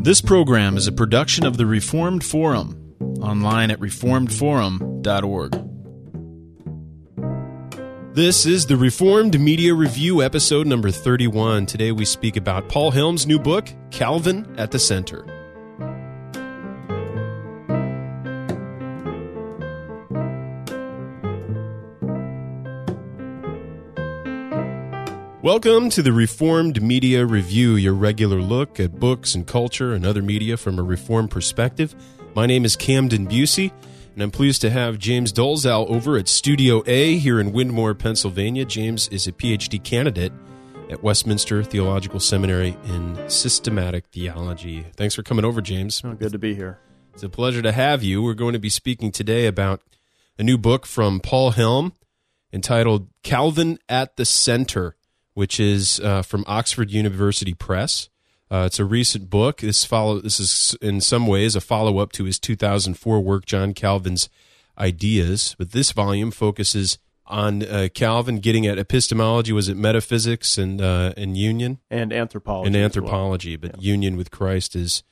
This 0.00 0.20
program 0.20 0.76
is 0.76 0.86
a 0.86 0.92
production 0.92 1.44
of 1.44 1.56
the 1.56 1.66
Reformed 1.66 2.22
Forum, 2.22 2.94
online 3.20 3.72
at 3.72 3.80
reformedforum.org. 3.80 5.52
This 8.14 8.46
is 8.46 8.66
the 8.66 8.76
Reformed 8.76 9.40
Media 9.40 9.74
Review, 9.74 10.22
episode 10.22 10.68
number 10.68 10.92
31. 10.92 11.66
Today 11.66 11.90
we 11.90 12.04
speak 12.04 12.36
about 12.36 12.68
Paul 12.68 12.92
Helm's 12.92 13.26
new 13.26 13.40
book, 13.40 13.74
Calvin 13.90 14.46
at 14.56 14.70
the 14.70 14.78
Center. 14.78 15.37
Welcome 25.48 25.88
to 25.90 26.02
the 26.02 26.12
Reformed 26.12 26.82
Media 26.82 27.24
Review, 27.24 27.76
your 27.76 27.94
regular 27.94 28.38
look 28.38 28.78
at 28.78 29.00
books 29.00 29.34
and 29.34 29.46
culture 29.46 29.94
and 29.94 30.04
other 30.04 30.20
media 30.20 30.58
from 30.58 30.78
a 30.78 30.82
Reformed 30.82 31.30
perspective. 31.30 31.94
My 32.34 32.44
name 32.44 32.66
is 32.66 32.76
Camden 32.76 33.26
Bucey, 33.26 33.72
and 34.12 34.22
I'm 34.22 34.30
pleased 34.30 34.60
to 34.60 34.68
have 34.68 34.98
James 34.98 35.32
Dolezal 35.32 35.88
over 35.88 36.18
at 36.18 36.28
Studio 36.28 36.82
A 36.86 37.16
here 37.16 37.40
in 37.40 37.52
Wyndmoor, 37.52 37.98
Pennsylvania. 37.98 38.66
James 38.66 39.08
is 39.08 39.26
a 39.26 39.32
PhD 39.32 39.82
candidate 39.82 40.34
at 40.90 41.02
Westminster 41.02 41.64
Theological 41.64 42.20
Seminary 42.20 42.76
in 42.84 43.30
systematic 43.30 44.04
theology. 44.08 44.84
Thanks 44.96 45.14
for 45.14 45.22
coming 45.22 45.46
over, 45.46 45.62
James. 45.62 46.02
Oh, 46.04 46.12
good 46.12 46.32
to 46.32 46.38
be 46.38 46.54
here. 46.54 46.78
It's 47.14 47.22
a 47.22 47.30
pleasure 47.30 47.62
to 47.62 47.72
have 47.72 48.02
you. 48.02 48.22
We're 48.22 48.34
going 48.34 48.52
to 48.52 48.58
be 48.58 48.68
speaking 48.68 49.10
today 49.10 49.46
about 49.46 49.80
a 50.38 50.42
new 50.42 50.58
book 50.58 50.84
from 50.84 51.20
Paul 51.20 51.52
Helm 51.52 51.94
entitled 52.52 53.08
Calvin 53.22 53.78
at 53.88 54.16
the 54.16 54.26
Center 54.26 54.94
which 55.38 55.60
is 55.60 56.00
uh, 56.00 56.20
from 56.20 56.42
Oxford 56.48 56.90
University 56.90 57.54
Press. 57.54 58.08
Uh, 58.50 58.64
it's 58.66 58.80
a 58.80 58.84
recent 58.84 59.30
book. 59.30 59.58
This 59.60 59.84
follow 59.84 60.20
this 60.20 60.40
is 60.40 60.76
in 60.82 61.00
some 61.00 61.28
ways 61.28 61.54
a 61.54 61.60
follow 61.60 61.98
up 61.98 62.10
to 62.12 62.24
his 62.24 62.40
2004 62.40 63.20
work, 63.20 63.46
John 63.46 63.72
Calvin's 63.72 64.28
Ideas. 64.76 65.54
But 65.56 65.70
this 65.70 65.92
volume 65.92 66.32
focuses 66.32 66.98
on 67.24 67.62
uh, 67.62 67.86
Calvin 67.94 68.40
getting 68.40 68.66
at 68.66 68.80
epistemology. 68.80 69.52
Was 69.52 69.68
it 69.68 69.76
metaphysics 69.76 70.58
and 70.58 70.80
uh, 70.80 71.12
and 71.16 71.36
union 71.36 71.78
and 71.88 72.12
anthropology 72.12 72.66
and 72.66 72.76
anthropology? 72.76 73.56
Well. 73.56 73.70
But 73.70 73.80
yeah. 73.80 73.92
union 73.92 74.16
with 74.16 74.32
Christ 74.32 74.74
is 74.74 75.04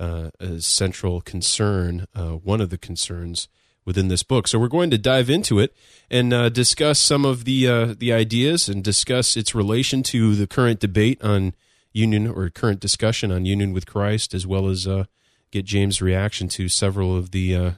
uh, 0.00 0.30
a 0.40 0.62
central 0.62 1.20
concern. 1.20 2.06
Uh, 2.14 2.30
one 2.30 2.62
of 2.62 2.70
the 2.70 2.78
concerns 2.78 3.48
within 3.84 4.08
this 4.08 4.22
book. 4.22 4.48
So 4.48 4.58
we're 4.58 4.68
going 4.68 4.90
to 4.90 4.98
dive 4.98 5.28
into 5.28 5.58
it 5.58 5.74
and 6.10 6.32
uh, 6.32 6.48
discuss 6.48 6.98
some 6.98 7.24
of 7.24 7.44
the 7.44 7.68
uh, 7.68 7.94
the 7.96 8.12
ideas 8.12 8.68
and 8.68 8.82
discuss 8.82 9.36
its 9.36 9.54
relation 9.54 10.02
to 10.04 10.34
the 10.34 10.46
current 10.46 10.80
debate 10.80 11.22
on 11.22 11.54
union 11.92 12.26
or 12.26 12.48
current 12.50 12.80
discussion 12.80 13.30
on 13.30 13.44
union 13.44 13.72
with 13.72 13.86
Christ, 13.86 14.34
as 14.34 14.46
well 14.46 14.68
as 14.68 14.86
uh, 14.86 15.04
get 15.50 15.64
James' 15.64 16.02
reaction 16.02 16.48
to 16.48 16.68
several 16.68 17.16
of 17.16 17.30
the 17.30 17.54
uh, 17.54 17.70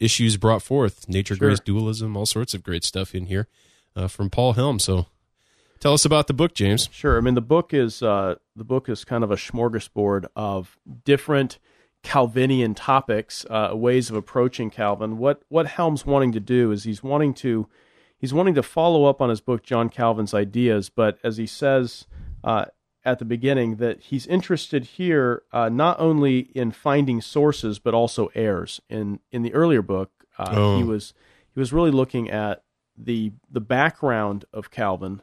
issues 0.00 0.36
brought 0.36 0.62
forth: 0.62 1.08
nature, 1.08 1.34
sure. 1.34 1.48
grace, 1.48 1.60
dualism, 1.60 2.16
all 2.16 2.26
sorts 2.26 2.54
of 2.54 2.62
great 2.62 2.84
stuff 2.84 3.14
in 3.14 3.26
here 3.26 3.48
uh, 3.96 4.08
from 4.08 4.30
Paul 4.30 4.54
Helm. 4.54 4.78
So. 4.78 5.06
Tell 5.80 5.94
us 5.94 6.04
about 6.04 6.28
the 6.28 6.32
book, 6.32 6.54
James. 6.54 6.88
Sure. 6.92 7.18
I 7.18 7.20
mean, 7.20 7.34
the 7.34 7.40
book 7.40 7.74
is 7.74 8.04
uh, 8.04 8.36
the 8.54 8.62
book 8.62 8.88
is 8.88 9.04
kind 9.04 9.24
of 9.24 9.32
a 9.32 9.34
smorgasbord 9.34 10.26
of 10.36 10.78
different 11.04 11.58
Calvinian 12.02 12.74
topics, 12.74 13.46
uh, 13.48 13.70
ways 13.74 14.10
of 14.10 14.16
approaching 14.16 14.70
Calvin. 14.70 15.18
What 15.18 15.42
what 15.48 15.66
Helm's 15.66 16.04
wanting 16.04 16.32
to 16.32 16.40
do 16.40 16.72
is 16.72 16.84
he's 16.84 17.02
wanting 17.02 17.32
to 17.34 17.68
he's 18.18 18.34
wanting 18.34 18.54
to 18.54 18.62
follow 18.62 19.04
up 19.04 19.20
on 19.20 19.30
his 19.30 19.40
book 19.40 19.62
John 19.62 19.88
Calvin's 19.88 20.34
ideas, 20.34 20.88
but 20.88 21.18
as 21.22 21.36
he 21.36 21.46
says 21.46 22.06
uh, 22.42 22.66
at 23.04 23.18
the 23.18 23.24
beginning, 23.24 23.76
that 23.76 24.00
he's 24.00 24.26
interested 24.26 24.84
here 24.84 25.42
uh, 25.52 25.68
not 25.68 25.98
only 26.00 26.40
in 26.54 26.72
finding 26.72 27.20
sources 27.20 27.78
but 27.78 27.94
also 27.94 28.30
heirs. 28.34 28.80
In 28.88 29.20
in 29.30 29.42
the 29.42 29.54
earlier 29.54 29.82
book, 29.82 30.10
uh, 30.38 30.50
oh. 30.50 30.78
he 30.78 30.84
was 30.84 31.14
he 31.54 31.60
was 31.60 31.72
really 31.72 31.92
looking 31.92 32.30
at 32.30 32.64
the 32.96 33.32
the 33.50 33.60
background 33.60 34.44
of 34.52 34.70
Calvin. 34.70 35.22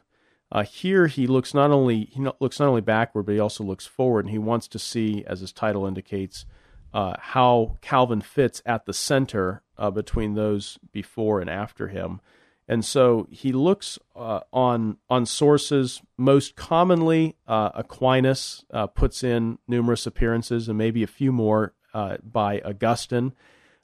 Uh, 0.52 0.64
here 0.64 1.06
he 1.06 1.26
looks 1.26 1.54
not 1.54 1.70
only 1.70 2.06
he 2.06 2.26
looks 2.40 2.58
not 2.58 2.68
only 2.68 2.80
backward, 2.80 3.26
but 3.26 3.32
he 3.32 3.38
also 3.38 3.62
looks 3.62 3.86
forward, 3.86 4.24
and 4.24 4.32
he 4.32 4.38
wants 4.38 4.66
to 4.66 4.78
see, 4.78 5.24
as 5.26 5.40
his 5.40 5.52
title 5.52 5.86
indicates, 5.86 6.44
uh, 6.92 7.14
how 7.18 7.78
Calvin 7.80 8.20
fits 8.20 8.62
at 8.66 8.86
the 8.86 8.92
center 8.92 9.62
uh, 9.78 9.90
between 9.90 10.34
those 10.34 10.78
before 10.92 11.40
and 11.40 11.48
after 11.48 11.88
him. 11.88 12.20
And 12.68 12.84
so 12.84 13.26
he 13.30 13.50
looks 13.52 13.98
uh, 14.14 14.40
on 14.52 14.98
on 15.08 15.26
sources. 15.26 16.02
Most 16.16 16.54
commonly, 16.54 17.36
uh, 17.48 17.70
Aquinas 17.74 18.64
uh, 18.72 18.86
puts 18.86 19.24
in 19.24 19.58
numerous 19.66 20.06
appearances, 20.06 20.68
and 20.68 20.78
maybe 20.78 21.02
a 21.02 21.08
few 21.08 21.32
more 21.32 21.74
uh, 21.92 22.18
by 22.22 22.60
Augustine. 22.60 23.32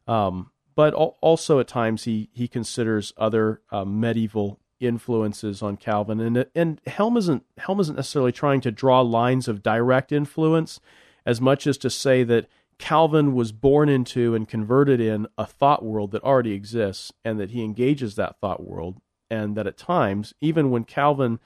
Um, 0.06 0.52
but 0.76 0.94
also 0.94 1.58
at 1.58 1.66
times 1.66 2.04
he 2.04 2.28
he 2.32 2.46
considers 2.46 3.12
other 3.16 3.60
medieval 3.84 4.60
influences 4.78 5.62
on 5.62 5.78
Calvin. 5.78 6.20
And 6.20 6.46
and 6.54 6.80
Helm 6.86 7.16
isn't 7.16 7.44
Helm 7.58 7.80
isn't 7.80 7.96
necessarily 7.96 8.30
trying 8.30 8.60
to 8.60 8.70
draw 8.70 9.00
lines 9.00 9.48
of 9.48 9.64
direct 9.64 10.12
influence, 10.12 10.78
as 11.24 11.40
much 11.40 11.66
as 11.66 11.76
to 11.78 11.90
say 11.90 12.22
that 12.22 12.46
Calvin 12.78 13.34
was 13.34 13.52
born 13.52 13.88
into 13.88 14.34
and 14.34 14.48
converted 14.48 15.00
in 15.00 15.26
a 15.38 15.46
thought 15.46 15.84
world 15.84 16.10
that 16.12 16.22
already 16.22 16.52
exists, 16.52 17.12
and 17.24 17.40
that 17.40 17.50
he 17.50 17.62
engages 17.62 18.14
that 18.14 18.38
thought 18.40 18.66
world, 18.66 19.00
and 19.30 19.56
that 19.56 19.66
at 19.66 19.78
times, 19.78 20.34
even 20.40 20.70
when 20.70 20.84
Calvin 20.84 21.38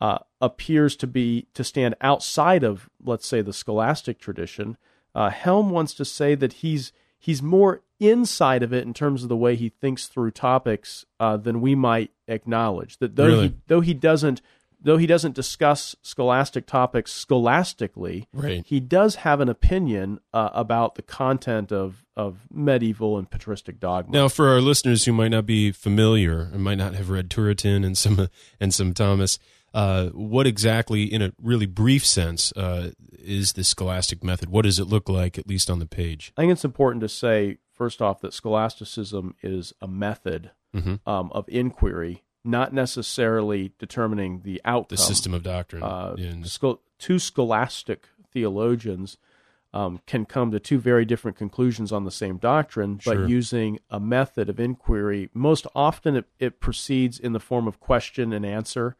uh, 0.00 0.18
appears 0.40 0.96
to 0.96 1.06
be 1.06 1.46
to 1.54 1.64
stand 1.64 1.94
outside 2.00 2.64
of, 2.64 2.90
let's 3.02 3.26
say, 3.26 3.40
the 3.40 3.52
scholastic 3.52 4.18
tradition, 4.18 4.76
uh, 5.14 5.30
Helm 5.30 5.70
wants 5.70 5.94
to 5.94 6.04
say 6.04 6.34
that 6.34 6.54
he's 6.54 6.92
he's 7.18 7.42
more 7.42 7.82
inside 8.00 8.62
of 8.62 8.72
it 8.72 8.84
in 8.84 8.92
terms 8.92 9.22
of 9.22 9.28
the 9.28 9.36
way 9.36 9.54
he 9.56 9.68
thinks 9.68 10.08
through 10.08 10.30
topics 10.30 11.04
uh, 11.20 11.36
than 11.36 11.60
we 11.60 11.74
might 11.74 12.10
acknowledge. 12.26 12.98
That 12.98 13.16
though 13.16 13.26
really? 13.26 13.48
he 13.48 13.54
though 13.68 13.80
he 13.80 13.94
doesn't 13.94 14.42
though 14.84 14.98
he 14.98 15.06
doesn't 15.06 15.34
discuss 15.34 15.96
scholastic 16.02 16.66
topics 16.66 17.12
scholastically, 17.12 18.28
right. 18.32 18.64
he 18.66 18.78
does 18.78 19.16
have 19.16 19.40
an 19.40 19.48
opinion 19.48 20.20
uh, 20.32 20.50
about 20.52 20.94
the 20.94 21.02
content 21.02 21.72
of, 21.72 22.04
of 22.16 22.46
medieval 22.52 23.18
and 23.18 23.28
patristic 23.28 23.80
dogma. 23.80 24.12
Now, 24.12 24.28
for 24.28 24.48
our 24.48 24.60
listeners 24.60 25.04
who 25.04 25.12
might 25.12 25.28
not 25.28 25.46
be 25.46 25.72
familiar 25.72 26.50
and 26.52 26.62
might 26.62 26.78
not 26.78 26.94
have 26.94 27.10
read 27.10 27.28
Turretin 27.28 27.84
and 27.84 27.98
some 27.98 28.28
and 28.60 28.72
some 28.72 28.94
Thomas, 28.94 29.38
uh, 29.72 30.10
what 30.10 30.46
exactly, 30.46 31.02
in 31.02 31.20
a 31.20 31.32
really 31.42 31.66
brief 31.66 32.06
sense, 32.06 32.52
uh, 32.52 32.90
is 33.18 33.54
the 33.54 33.64
scholastic 33.64 34.22
method? 34.22 34.50
What 34.50 34.62
does 34.62 34.78
it 34.78 34.84
look 34.84 35.08
like, 35.08 35.36
at 35.36 35.48
least 35.48 35.68
on 35.68 35.80
the 35.80 35.86
page? 35.86 36.32
I 36.36 36.42
think 36.42 36.52
it's 36.52 36.64
important 36.64 37.00
to 37.00 37.08
say 37.08 37.58
first 37.72 38.00
off 38.00 38.20
that 38.20 38.32
scholasticism 38.32 39.34
is 39.42 39.72
a 39.80 39.88
method 39.88 40.52
mm-hmm. 40.74 41.08
um, 41.08 41.32
of 41.32 41.48
inquiry 41.48 42.22
not 42.44 42.72
necessarily 42.72 43.72
determining 43.78 44.42
the 44.42 44.60
outcome. 44.64 44.96
The 44.96 45.02
system 45.02 45.34
of 45.34 45.42
doctrine. 45.42 45.82
Uh, 45.82 46.14
yeah. 46.18 46.34
two 46.98 47.18
scholastic 47.18 48.08
theologians 48.32 49.16
um, 49.74 50.00
can 50.06 50.24
come 50.24 50.52
to 50.52 50.60
two 50.60 50.78
very 50.78 51.04
different 51.04 51.36
conclusions 51.36 51.90
on 51.90 52.04
the 52.04 52.10
same 52.10 52.36
doctrine, 52.36 53.00
but 53.04 53.14
sure. 53.14 53.28
using 53.28 53.80
a 53.90 53.98
method 53.98 54.48
of 54.48 54.60
inquiry. 54.60 55.30
Most 55.34 55.66
often, 55.74 56.14
it, 56.14 56.26
it, 56.38 56.60
proceeds 56.60 57.18
in 57.18 57.32
the 57.32 57.40
form 57.40 57.66
of 57.66 57.80
question 57.80 58.32
and 58.32 58.46
answer. 58.46 58.94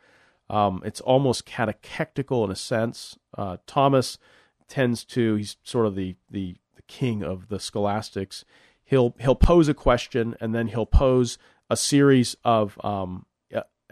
Um, 0.51 0.83
it's 0.85 1.01
almost 1.01 1.47
catechetical 1.47 2.45
in 2.45 2.51
a 2.51 2.57
sense. 2.57 3.17
Uh, 3.39 3.59
Thomas 3.67 4.19
tends 4.67 5.05
to, 5.05 5.37
he's 5.37 5.57
sort 5.63 5.87
of 5.87 5.95
the, 5.95 6.17
the, 6.29 6.57
the 6.75 6.83
king 6.83 7.23
of 7.23 7.49
the 7.49 7.61
scholastics. 7.61 8.45
He'll, 8.83 9.15
he'll 9.21 9.37
pose 9.37 9.69
a 9.69 9.75
question 9.75 10.35
and 10.41 10.55
then 10.55 10.69
he'll 10.69 10.87
pose 10.87 11.39
a 11.71 11.77
series 11.77 12.37
of 12.45 12.85
um, 12.85 13.27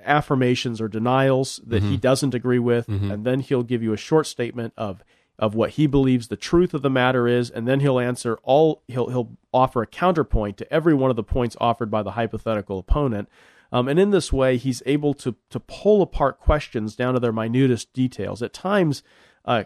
affirmations 0.04 0.80
or 0.80 0.88
denials 0.88 1.60
that 1.66 1.82
mm-hmm. 1.82 1.92
he 1.92 1.96
doesn't 1.96 2.34
agree 2.34 2.58
with, 2.58 2.86
mm-hmm. 2.86 3.10
and 3.10 3.24
then 3.24 3.40
he'll 3.40 3.62
give 3.62 3.82
you 3.82 3.92
a 3.92 3.96
short 3.96 4.26
statement 4.26 4.72
of 4.76 5.04
of 5.38 5.54
what 5.54 5.70
he 5.70 5.86
believes 5.86 6.28
the 6.28 6.36
truth 6.36 6.74
of 6.74 6.82
the 6.82 6.90
matter 6.90 7.26
is, 7.26 7.50
and 7.50 7.66
then 7.66 7.80
he'll 7.80 7.98
answer 7.98 8.38
all 8.42 8.82
he'll 8.86 9.08
he'll 9.08 9.36
offer 9.52 9.82
a 9.82 9.86
counterpoint 9.86 10.56
to 10.58 10.72
every 10.72 10.94
one 10.94 11.10
of 11.10 11.16
the 11.16 11.22
points 11.22 11.56
offered 11.60 11.90
by 11.90 12.02
the 12.02 12.12
hypothetical 12.12 12.78
opponent. 12.78 13.28
Um, 13.72 13.88
and 13.88 13.98
in 13.98 14.10
this 14.10 14.32
way, 14.32 14.56
he's 14.56 14.82
able 14.86 15.14
to 15.14 15.34
to 15.50 15.60
pull 15.60 16.02
apart 16.02 16.38
questions 16.38 16.94
down 16.94 17.14
to 17.14 17.20
their 17.20 17.32
minutest 17.32 17.92
details. 17.92 18.42
At 18.42 18.52
times, 18.52 19.02
uh, 19.44 19.64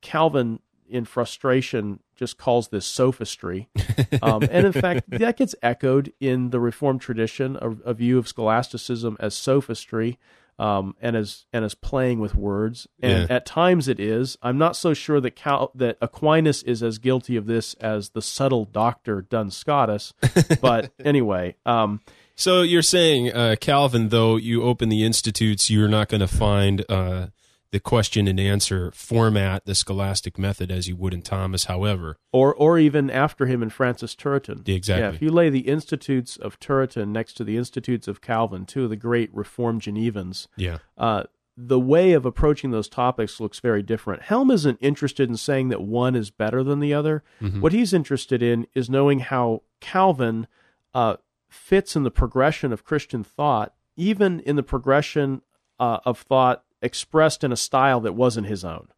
Calvin 0.00 0.60
in 0.88 1.04
frustration 1.04 2.00
just 2.16 2.38
calls 2.38 2.68
this 2.68 2.86
sophistry. 2.86 3.68
Um, 4.22 4.42
and 4.50 4.64
in 4.64 4.72
fact, 4.72 5.10
that 5.10 5.36
gets 5.36 5.54
echoed 5.60 6.12
in 6.20 6.50
the 6.50 6.60
Reformed 6.60 7.00
tradition, 7.00 7.58
a, 7.60 7.70
a 7.90 7.94
view 7.94 8.16
of 8.16 8.28
scholasticism 8.28 9.16
as 9.20 9.34
sophistry 9.34 10.18
um, 10.58 10.94
and 11.00 11.16
as 11.16 11.46
and 11.52 11.64
as 11.64 11.74
playing 11.74 12.20
with 12.20 12.34
words. 12.34 12.86
And 13.02 13.28
yeah. 13.28 13.36
at 13.36 13.44
times 13.46 13.88
it 13.88 13.98
is. 13.98 14.38
I'm 14.42 14.58
not 14.58 14.76
so 14.76 14.94
sure 14.94 15.20
that 15.20 15.32
Cal, 15.32 15.72
that 15.74 15.98
Aquinas 16.00 16.62
is 16.62 16.82
as 16.82 16.98
guilty 16.98 17.36
of 17.36 17.46
this 17.46 17.74
as 17.74 18.10
the 18.10 18.22
subtle 18.22 18.64
doctor 18.64 19.22
Duns 19.22 19.56
Scotus. 19.56 20.12
But 20.60 20.92
anyway. 21.04 21.56
Um, 21.66 22.00
so 22.36 22.62
you're 22.62 22.82
saying, 22.82 23.32
uh, 23.32 23.56
Calvin, 23.60 24.08
though 24.08 24.36
you 24.36 24.62
open 24.62 24.88
the 24.88 25.04
institutes, 25.04 25.70
you're 25.70 25.88
not 25.88 26.08
going 26.08 26.20
to 26.20 26.28
find 26.28 26.84
uh, 26.88 27.26
the 27.74 27.80
question 27.80 28.28
and 28.28 28.38
answer 28.38 28.92
format, 28.92 29.64
the 29.66 29.74
scholastic 29.74 30.38
method, 30.38 30.70
as 30.70 30.86
you 30.86 30.94
would 30.94 31.12
in 31.12 31.22
Thomas. 31.22 31.64
However, 31.64 32.16
or 32.32 32.54
or 32.54 32.78
even 32.78 33.10
after 33.10 33.46
him 33.46 33.64
in 33.64 33.68
Francis 33.68 34.14
Turretin. 34.14 34.68
Exactly. 34.68 35.02
Yeah, 35.02 35.12
if 35.12 35.20
you 35.20 35.32
lay 35.32 35.50
the 35.50 35.66
Institutes 35.66 36.36
of 36.36 36.60
Turretin 36.60 37.08
next 37.08 37.32
to 37.32 37.42
the 37.42 37.56
Institutes 37.56 38.06
of 38.06 38.20
Calvin, 38.20 38.64
two 38.64 38.84
of 38.84 38.90
the 38.90 38.96
great 38.96 39.28
Reformed 39.34 39.82
Genevans, 39.82 40.46
yeah, 40.56 40.78
uh, 40.96 41.24
the 41.56 41.80
way 41.80 42.12
of 42.12 42.24
approaching 42.24 42.70
those 42.70 42.88
topics 42.88 43.40
looks 43.40 43.58
very 43.58 43.82
different. 43.82 44.22
Helm 44.22 44.52
isn't 44.52 44.78
interested 44.80 45.28
in 45.28 45.36
saying 45.36 45.68
that 45.70 45.82
one 45.82 46.14
is 46.14 46.30
better 46.30 46.62
than 46.62 46.78
the 46.78 46.94
other. 46.94 47.24
Mm-hmm. 47.42 47.60
What 47.60 47.72
he's 47.72 47.92
interested 47.92 48.40
in 48.40 48.68
is 48.76 48.88
knowing 48.88 49.18
how 49.18 49.62
Calvin 49.80 50.46
uh, 50.94 51.16
fits 51.50 51.96
in 51.96 52.04
the 52.04 52.12
progression 52.12 52.72
of 52.72 52.84
Christian 52.84 53.24
thought, 53.24 53.74
even 53.96 54.38
in 54.38 54.54
the 54.54 54.62
progression 54.62 55.42
uh, 55.80 55.98
of 56.04 56.20
thought 56.20 56.63
expressed 56.84 57.42
in 57.42 57.50
a 57.50 57.56
style 57.56 58.00
that 58.00 58.14
wasn't 58.14 58.46
his 58.46 58.64
own. 58.64 58.88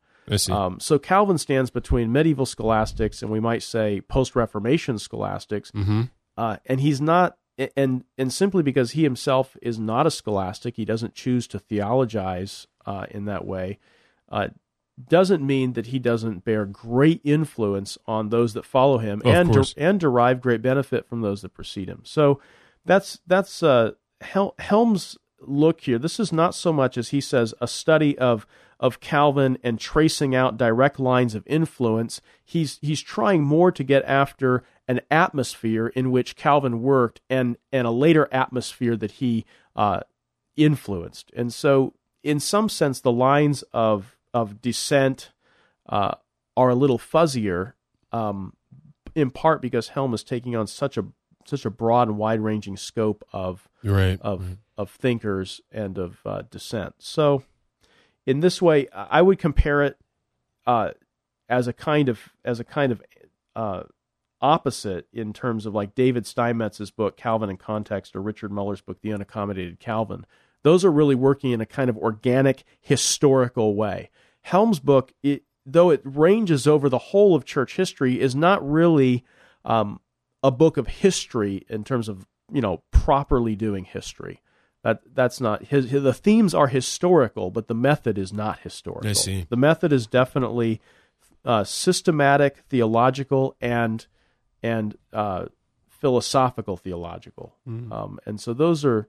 Um, 0.50 0.80
so 0.80 0.98
Calvin 0.98 1.38
stands 1.38 1.70
between 1.70 2.12
medieval 2.12 2.46
scholastics 2.46 3.22
and 3.22 3.30
we 3.30 3.40
might 3.40 3.62
say 3.62 4.00
post-Reformation 4.00 4.98
scholastics, 4.98 5.70
mm-hmm. 5.70 6.02
uh, 6.36 6.56
and 6.66 6.80
he's 6.80 7.00
not. 7.00 7.38
And 7.74 8.04
and 8.18 8.30
simply 8.30 8.62
because 8.62 8.90
he 8.90 9.02
himself 9.02 9.56
is 9.62 9.78
not 9.78 10.06
a 10.06 10.10
scholastic, 10.10 10.76
he 10.76 10.84
doesn't 10.84 11.14
choose 11.14 11.46
to 11.46 11.58
theologize 11.58 12.66
uh, 12.84 13.06
in 13.10 13.24
that 13.24 13.46
way. 13.46 13.78
Uh, 14.28 14.48
doesn't 15.08 15.46
mean 15.46 15.72
that 15.72 15.86
he 15.86 15.98
doesn't 15.98 16.44
bear 16.44 16.66
great 16.66 17.22
influence 17.24 17.96
on 18.06 18.28
those 18.28 18.52
that 18.54 18.66
follow 18.66 18.98
him 18.98 19.22
Of 19.24 19.34
and 19.34 19.52
course. 19.52 19.74
and 19.76 19.98
derive 19.98 20.42
great 20.42 20.60
benefit 20.60 21.06
from 21.08 21.22
those 21.22 21.40
that 21.42 21.54
precede 21.54 21.88
him. 21.88 22.02
So 22.04 22.40
that's 22.84 23.20
that's 23.26 23.62
uh, 23.62 23.92
Hel- 24.20 24.54
Helm's 24.58 25.16
look 25.48 25.82
here. 25.82 25.98
This 25.98 26.20
is 26.20 26.32
not 26.32 26.54
so 26.54 26.72
much 26.72 26.96
as 26.96 27.10
he 27.10 27.20
says 27.20 27.54
a 27.60 27.68
study 27.68 28.16
of 28.18 28.46
of 28.78 29.00
Calvin 29.00 29.56
and 29.62 29.80
tracing 29.80 30.34
out 30.34 30.58
direct 30.58 31.00
lines 31.00 31.34
of 31.34 31.46
influence. 31.46 32.20
He's 32.44 32.78
he's 32.82 33.00
trying 33.00 33.42
more 33.42 33.72
to 33.72 33.82
get 33.82 34.04
after 34.04 34.64
an 34.88 35.00
atmosphere 35.10 35.88
in 35.88 36.10
which 36.10 36.36
Calvin 36.36 36.82
worked 36.82 37.20
and 37.28 37.56
and 37.72 37.86
a 37.86 37.90
later 37.90 38.28
atmosphere 38.30 38.96
that 38.96 39.12
he 39.12 39.44
uh, 39.74 40.00
influenced. 40.56 41.30
And 41.34 41.52
so, 41.52 41.94
in 42.22 42.40
some 42.40 42.68
sense, 42.68 43.00
the 43.00 43.12
lines 43.12 43.62
of 43.72 44.16
of 44.34 44.60
descent 44.60 45.30
uh, 45.88 46.16
are 46.56 46.70
a 46.70 46.74
little 46.74 46.98
fuzzier, 46.98 47.72
um, 48.12 48.54
in 49.14 49.30
part 49.30 49.62
because 49.62 49.88
Helm 49.88 50.12
is 50.14 50.22
taking 50.22 50.54
on 50.54 50.66
such 50.66 50.96
a 50.96 51.06
such 51.46 51.64
a 51.64 51.70
broad 51.70 52.08
and 52.08 52.18
wide 52.18 52.40
ranging 52.40 52.76
scope 52.76 53.24
of 53.32 53.68
right. 53.82 54.20
of 54.20 54.58
of 54.76 54.90
thinkers 54.90 55.60
and 55.70 55.98
of 55.98 56.18
uh, 56.24 56.42
dissent. 56.50 56.94
So, 56.98 57.42
in 58.26 58.40
this 58.40 58.60
way, 58.60 58.88
I 58.92 59.22
would 59.22 59.38
compare 59.38 59.82
it 59.82 59.98
uh, 60.66 60.90
as 61.48 61.68
a 61.68 61.72
kind 61.72 62.08
of 62.08 62.20
as 62.44 62.60
a 62.60 62.64
kind 62.64 62.92
of 62.92 63.02
uh, 63.54 63.84
opposite 64.40 65.06
in 65.12 65.32
terms 65.32 65.66
of 65.66 65.74
like 65.74 65.94
David 65.94 66.24
Steinmetz's 66.24 66.90
book 66.90 67.16
Calvin 67.16 67.50
in 67.50 67.56
Context 67.56 68.14
or 68.14 68.20
Richard 68.20 68.52
Muller's 68.52 68.80
book 68.80 68.98
The 69.00 69.10
Unaccommodated 69.10 69.78
Calvin. 69.78 70.26
Those 70.62 70.84
are 70.84 70.90
really 70.90 71.14
working 71.14 71.52
in 71.52 71.60
a 71.60 71.66
kind 71.66 71.88
of 71.88 71.96
organic 71.96 72.64
historical 72.80 73.74
way. 73.76 74.10
Helm's 74.42 74.80
book, 74.80 75.12
it, 75.22 75.44
though 75.64 75.90
it 75.90 76.00
ranges 76.04 76.66
over 76.66 76.88
the 76.88 76.98
whole 76.98 77.34
of 77.34 77.44
church 77.44 77.76
history, 77.76 78.20
is 78.20 78.34
not 78.34 78.68
really 78.68 79.24
um, 79.64 80.00
a 80.42 80.50
book 80.50 80.76
of 80.76 80.88
history 80.88 81.64
in 81.68 81.84
terms 81.84 82.08
of 82.08 82.26
you 82.52 82.60
know 82.60 82.82
properly 82.90 83.56
doing 83.56 83.84
history. 83.84 84.40
That 84.86 85.00
that's 85.16 85.40
not 85.40 85.64
his, 85.64 85.90
his. 85.90 86.04
The 86.04 86.14
themes 86.14 86.54
are 86.54 86.68
historical, 86.68 87.50
but 87.50 87.66
the 87.66 87.74
method 87.74 88.16
is 88.16 88.32
not 88.32 88.60
historical. 88.60 89.10
I 89.10 89.14
see. 89.14 89.44
The 89.48 89.56
method 89.56 89.92
is 89.92 90.06
definitely 90.06 90.80
uh, 91.44 91.64
systematic, 91.64 92.58
theological, 92.68 93.56
and 93.60 94.06
and 94.62 94.96
uh, 95.12 95.46
philosophical 95.88 96.76
theological. 96.76 97.56
Um, 97.66 98.20
and 98.26 98.40
so 98.40 98.54
those 98.54 98.84
are 98.84 99.08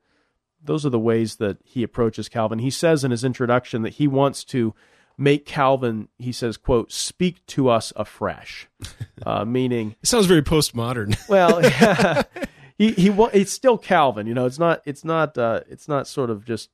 those 0.64 0.84
are 0.84 0.90
the 0.90 0.98
ways 0.98 1.36
that 1.36 1.58
he 1.64 1.84
approaches 1.84 2.28
Calvin. 2.28 2.58
He 2.58 2.72
says 2.72 3.04
in 3.04 3.12
his 3.12 3.24
introduction 3.24 3.84
that 3.84 3.94
he 3.94 4.08
wants 4.08 4.44
to 4.46 4.74
make 5.16 5.46
Calvin. 5.46 6.08
He 6.18 6.32
says, 6.32 6.58
"quote 6.58 6.92
Speak 6.92 7.46
to 7.48 7.70
us 7.70 7.94
afresh," 7.96 8.68
uh, 9.28 9.46
meaning 9.46 9.96
It 10.02 10.08
sounds 10.08 10.26
very 10.26 10.42
postmodern. 10.42 11.16
well, 11.30 11.62
he 12.78 12.92
he 12.92 13.10
it's 13.34 13.52
still 13.52 13.78
Calvin. 13.78 14.28
You 14.28 14.34
know, 14.34 14.46
it's 14.46 14.60
not 14.60 14.82
it's 14.86 15.04
not 15.04 15.38
uh, 15.38 15.62
it's 15.70 15.88
not 15.88 16.08
sort 16.08 16.30
of 16.30 16.46
just 16.46 16.70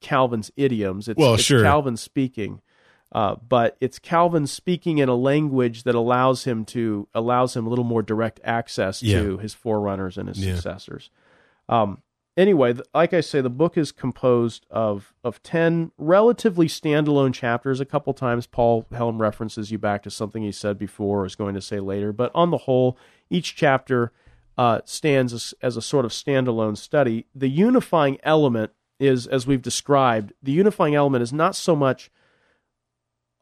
Calvin's 0.00 0.50
idioms. 0.56 1.08
It's, 1.08 1.18
Well, 1.18 1.34
it's 1.34 1.42
sure. 1.42 1.62
Calvin 1.62 1.96
speaking, 1.96 2.60
uh, 3.12 3.36
but 3.48 3.76
it's 3.80 3.98
Calvin 3.98 4.46
speaking 4.46 4.98
in 4.98 5.08
a 5.08 5.14
language 5.14 5.82
that 5.84 5.94
allows 5.94 6.44
him 6.44 6.64
to 6.66 7.08
allows 7.14 7.56
him 7.56 7.66
a 7.66 7.70
little 7.70 7.84
more 7.84 8.02
direct 8.02 8.40
access 8.44 9.02
Yeah. 9.02 9.22
to 9.22 9.38
his 9.38 9.54
forerunners 9.54 10.18
and 10.18 10.28
his 10.28 10.44
Yeah. 10.44 10.54
successors. 10.54 11.10
Um, 11.68 12.02
anyway, 12.36 12.74
th- 12.74 12.86
like 12.94 13.12
I 13.14 13.20
say, 13.22 13.40
the 13.40 13.50
book 13.50 13.76
is 13.78 13.90
composed 13.90 14.66
of 14.70 15.14
of 15.24 15.42
ten 15.42 15.90
relatively 15.98 16.68
standalone 16.68 17.32
chapters. 17.34 17.80
A 17.80 17.84
couple 17.86 18.12
times, 18.14 18.46
Paul 18.46 18.86
Helm 18.92 19.20
references 19.20 19.70
you 19.72 19.78
back 19.78 20.02
to 20.04 20.10
something 20.10 20.42
he 20.42 20.52
said 20.52 20.78
before 20.78 21.22
or 21.22 21.26
is 21.26 21.34
going 21.34 21.54
to 21.54 21.62
say 21.62 21.80
later, 21.80 22.12
but 22.12 22.30
on 22.34 22.50
the 22.50 22.58
whole, 22.58 22.96
each 23.30 23.56
chapter 23.56 24.12
uh, 24.58 24.80
stands 24.84 25.32
as, 25.32 25.54
as 25.60 25.76
a 25.76 25.82
sort 25.82 26.04
of 26.04 26.12
standalone 26.12 26.76
study. 26.76 27.26
The 27.34 27.48
unifying 27.48 28.18
element 28.22 28.72
is, 28.98 29.26
as 29.26 29.46
we've 29.46 29.62
described, 29.62 30.32
the 30.42 30.52
unifying 30.52 30.94
element 30.94 31.22
is 31.22 31.32
not 31.32 31.54
so 31.54 31.76
much 31.76 32.10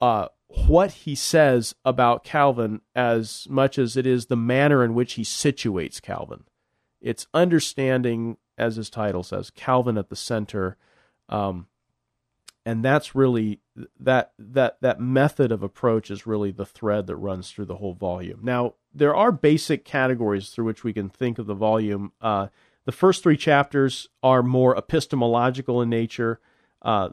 uh, 0.01 0.29
what 0.67 0.91
he 0.91 1.15
says 1.15 1.75
about 1.85 2.25
Calvin 2.25 2.81
as 2.95 3.47
much 3.49 3.79
as 3.79 3.97
it 3.97 4.07
is 4.07 4.27
the 4.27 4.37
manner 4.37 4.85
in 4.85 4.95
which 4.95 5.15
he 5.15 5.23
situates 5.23 6.03
Calvin. 6.03 6.45
It's 7.01 7.27
understanding, 7.35 8.37
as 8.59 8.77
his 8.77 8.91
title 8.91 9.23
says, 9.23 9.51
Calvin 9.51 9.99
at 9.99 10.09
the 10.09 10.17
center, 10.17 10.77
um, 11.29 11.67
and 12.67 12.85
that's 12.85 13.15
really 13.15 13.61
that 14.01 14.33
that 14.39 14.79
that 14.81 15.01
method 15.01 15.53
of 15.53 15.63
approach 15.63 16.11
is 16.11 16.27
really 16.27 16.51
the 16.51 16.67
thread 16.67 17.07
that 17.07 17.17
runs 17.17 17.51
through 17.51 17.67
the 17.67 17.77
whole 17.77 17.95
volume. 17.95 18.41
Now, 18.43 18.75
there 18.93 19.15
are 19.15 19.33
basic 19.33 19.85
categories 19.85 20.51
through 20.51 20.65
which 20.65 20.85
we 20.85 20.93
can 20.93 21.09
think 21.09 21.39
of 21.39 21.47
the 21.47 21.55
volume. 21.55 22.13
Uh, 22.21 22.49
the 22.85 22.93
first 22.93 23.23
three 23.23 23.37
chapters 23.37 24.09
are 24.23 24.43
more 24.43 24.77
epistemological 24.77 25.83
in 25.83 25.91
nature. 25.91 26.41
Uh, 26.83 27.11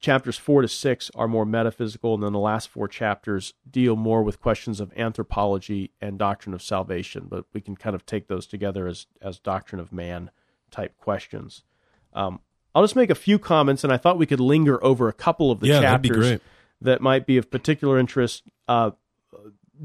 chapters 0.00 0.36
four 0.38 0.62
to 0.62 0.68
six 0.68 1.10
are 1.14 1.28
more 1.28 1.46
metaphysical, 1.46 2.14
and 2.14 2.22
then 2.22 2.32
the 2.32 2.38
last 2.38 2.68
four 2.68 2.88
chapters 2.88 3.54
deal 3.70 3.96
more 3.96 4.22
with 4.22 4.40
questions 4.40 4.80
of 4.80 4.92
anthropology 4.96 5.92
and 6.00 6.18
doctrine 6.18 6.54
of 6.54 6.62
salvation. 6.62 7.26
But 7.28 7.44
we 7.52 7.60
can 7.60 7.76
kind 7.76 7.94
of 7.94 8.06
take 8.06 8.28
those 8.28 8.46
together 8.46 8.86
as 8.86 9.06
as 9.20 9.38
doctrine 9.38 9.80
of 9.80 9.92
man 9.92 10.30
type 10.70 10.96
questions. 10.96 11.62
Um, 12.12 12.40
I'll 12.74 12.82
just 12.82 12.96
make 12.96 13.10
a 13.10 13.14
few 13.14 13.38
comments, 13.38 13.84
and 13.84 13.92
I 13.92 13.96
thought 13.96 14.18
we 14.18 14.26
could 14.26 14.40
linger 14.40 14.82
over 14.84 15.08
a 15.08 15.12
couple 15.12 15.50
of 15.50 15.60
the 15.60 15.68
Yeah, 15.68 15.80
chapters 15.80 16.40
that 16.80 17.00
might 17.00 17.26
be 17.26 17.36
of 17.36 17.50
particular 17.50 17.98
interest 17.98 18.42
uh, 18.68 18.90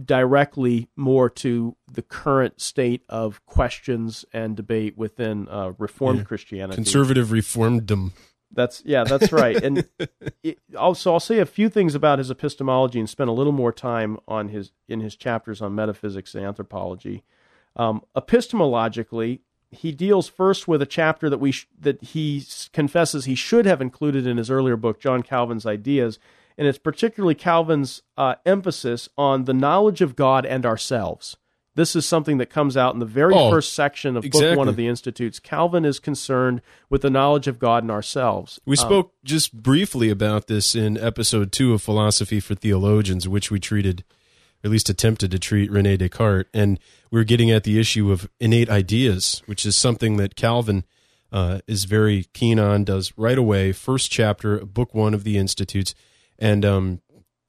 directly 0.05 0.87
more 0.95 1.29
to 1.29 1.75
the 1.91 2.01
current 2.01 2.61
state 2.61 3.03
of 3.09 3.45
questions 3.45 4.25
and 4.33 4.55
debate 4.55 4.97
within 4.97 5.47
uh, 5.49 5.73
Reformed 5.77 6.19
Yeah. 6.19 6.25
Christianity. 6.25 6.75
Conservative 6.75 7.27
reformedom. 7.29 8.11
That's 8.51 8.81
yeah, 8.83 9.03
that's 9.03 9.31
right. 9.31 9.61
And 9.63 9.87
it, 10.43 10.57
also, 10.75 11.13
I'll 11.13 11.19
say 11.19 11.37
a 11.39 11.45
few 11.45 11.69
things 11.69 11.93
about 11.93 12.17
his 12.17 12.31
epistemology 12.31 12.99
and 12.99 13.07
spend 13.07 13.29
a 13.29 13.33
little 13.33 13.53
more 13.53 13.71
time 13.71 14.17
on 14.27 14.47
his 14.49 14.71
in 14.87 15.01
his 15.01 15.15
chapters 15.15 15.61
on 15.61 15.75
metaphysics 15.75 16.33
and 16.33 16.43
anthropology. 16.43 17.23
Um, 17.75 18.01
epistemologically, 18.15 19.41
he 19.71 19.91
deals 19.91 20.27
first 20.27 20.67
with 20.67 20.81
a 20.81 20.85
chapter 20.85 21.29
that 21.29 21.39
we 21.39 21.51
sh- 21.51 21.67
that 21.79 22.01
he 22.03 22.37
s- 22.39 22.69
confesses 22.73 23.25
he 23.25 23.35
should 23.35 23.65
have 23.65 23.81
included 23.81 24.25
in 24.25 24.37
his 24.37 24.49
earlier 24.49 24.75
book, 24.77 24.99
John 24.99 25.21
Calvin's 25.23 25.65
Ideas, 25.65 26.17
and 26.57 26.67
it's 26.67 26.77
particularly 26.79 27.35
Calvin's 27.35 28.01
uh, 28.17 28.35
emphasis 28.45 29.09
on 29.17 29.45
the 29.45 29.53
knowledge 29.53 30.01
of 30.01 30.15
God 30.15 30.45
and 30.45 30.65
ourselves. 30.65 31.37
This 31.75 31.95
is 31.95 32.05
something 32.05 32.39
that 32.39 32.49
comes 32.49 32.75
out 32.75 32.93
in 32.93 32.99
the 32.99 33.05
very 33.05 33.33
Oh, 33.33 33.49
first 33.49 33.71
section 33.73 34.17
of 34.17 34.23
Book. 34.29 34.57
One 34.57 34.67
of 34.67 34.75
the 34.75 34.87
Institutes. 34.87 35.39
Calvin 35.39 35.85
is 35.85 35.99
concerned 35.99 36.61
with 36.89 37.03
the 37.03 37.09
knowledge 37.09 37.47
of 37.47 37.57
God 37.59 37.83
and 37.83 37.91
ourselves. 37.91 38.59
We 38.65 38.75
Um, 38.75 38.85
spoke 38.85 39.13
just 39.23 39.53
briefly 39.53 40.09
about 40.09 40.47
this 40.47 40.75
in 40.75 40.97
episode 40.97 41.53
two 41.53 41.73
of 41.73 41.81
Philosophy 41.81 42.41
for 42.41 42.55
Theologians, 42.55 43.29
which 43.29 43.49
we 43.49 43.59
treated, 43.59 44.03
at 44.63 44.71
least 44.71 44.89
attempted 44.89 45.31
to 45.31 45.39
treat 45.39 45.71
Rene 45.71 45.97
Descartes. 45.97 46.49
And 46.53 46.79
we're 47.11 47.23
getting 47.23 47.51
at 47.51 47.63
the 47.63 47.79
issue 47.79 48.11
of 48.11 48.29
innate 48.39 48.69
ideas, 48.69 49.41
which 49.45 49.65
is 49.65 49.75
something 49.75 50.17
that 50.17 50.35
Calvin 50.35 50.83
uh, 51.31 51.59
is 51.67 51.85
very 51.85 52.25
keen 52.33 52.59
on, 52.59 52.83
does 52.83 53.13
right 53.17 53.37
away, 53.37 53.71
first 53.71 54.11
chapter, 54.11 54.65
book 54.65 54.93
one 54.93 55.13
of 55.13 55.23
the 55.23 55.37
Institutes. 55.37 55.95
And, 56.37 56.65
um, 56.65 57.01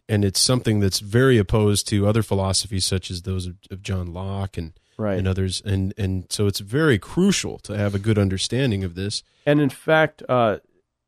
and 0.09 0.25
it's 0.25 0.41
something 0.41 0.81
that's 0.81 1.01
very 1.01 1.39
opposed 1.39 1.89
to 1.89 2.07
other 2.07 2.23
philosophies, 2.23 2.85
such 2.85 3.11
as 3.11 3.23
those 3.23 3.47
of, 3.47 3.57
of 3.71 3.83
John 3.83 4.13
Locke 4.13 4.57
and, 4.59 4.73
Right. 4.99 5.19
and 5.19 5.27
others. 5.27 5.63
And, 5.65 5.95
and 5.97 6.27
so 6.29 6.47
it's 6.47 6.61
very 6.61 6.99
crucial 6.99 7.59
to 7.61 7.77
have 7.77 7.95
a 7.95 7.99
good 7.99 8.19
understanding 8.19 8.85
of 8.85 8.95
this. 8.97 9.23
And 9.47 9.59
in 9.61 9.71
fact, 9.71 10.23
uh, 10.29 10.59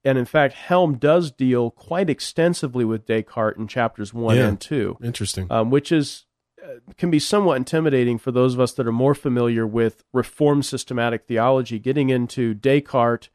and 0.04 0.18
in 0.18 0.24
fact, 0.24 0.54
Helm 0.54 0.96
does 0.98 1.30
deal 1.30 1.70
quite 1.70 2.10
extensively 2.10 2.84
with 2.84 3.06
Descartes 3.06 3.58
in 3.58 3.68
chapters 3.68 4.12
one 4.12 4.36
Yeah. 4.36 4.48
and 4.48 4.60
two, 4.60 4.98
Interesting. 5.02 5.46
um, 5.50 5.70
which 5.70 5.92
is 5.92 6.26
uh, 6.62 6.78
can 6.96 7.10
be 7.10 7.18
somewhat 7.18 7.56
intimidating 7.56 8.18
for 8.18 8.30
those 8.30 8.54
of 8.54 8.60
us 8.60 8.72
that 8.74 8.86
are 8.86 8.92
more 8.92 9.14
familiar 9.14 9.66
with 9.66 10.04
Reformed 10.12 10.64
systematic 10.64 11.26
theology. 11.26 11.78
Getting 11.78 12.10
into 12.10 12.54
Descartes 12.54 13.30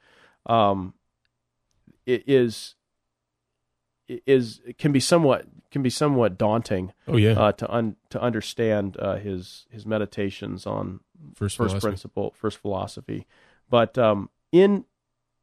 um, 0.46 0.94
is 2.06 2.76
is 4.08 4.62
can 4.78 4.92
be 4.92 5.00
somewhat 5.00 5.46
can 5.70 5.84
be 5.84 5.90
somewhat 5.90 6.38
daunting 6.38 6.94
oh 7.08 7.18
yeah. 7.18 7.32
uh, 7.34 7.52
to 7.52 7.70
un, 7.70 7.98
to 8.10 8.22
understand 8.22 8.96
uh, 9.00 9.16
his 9.18 9.66
his 9.70 9.86
meditations 9.86 10.66
on 10.66 11.02
first 11.36 11.58
first 11.58 11.80
principle, 11.80 12.34
first 12.38 12.58
philosophy. 12.60 13.28
But 13.70 13.98
um, 13.98 14.30
in 14.52 14.86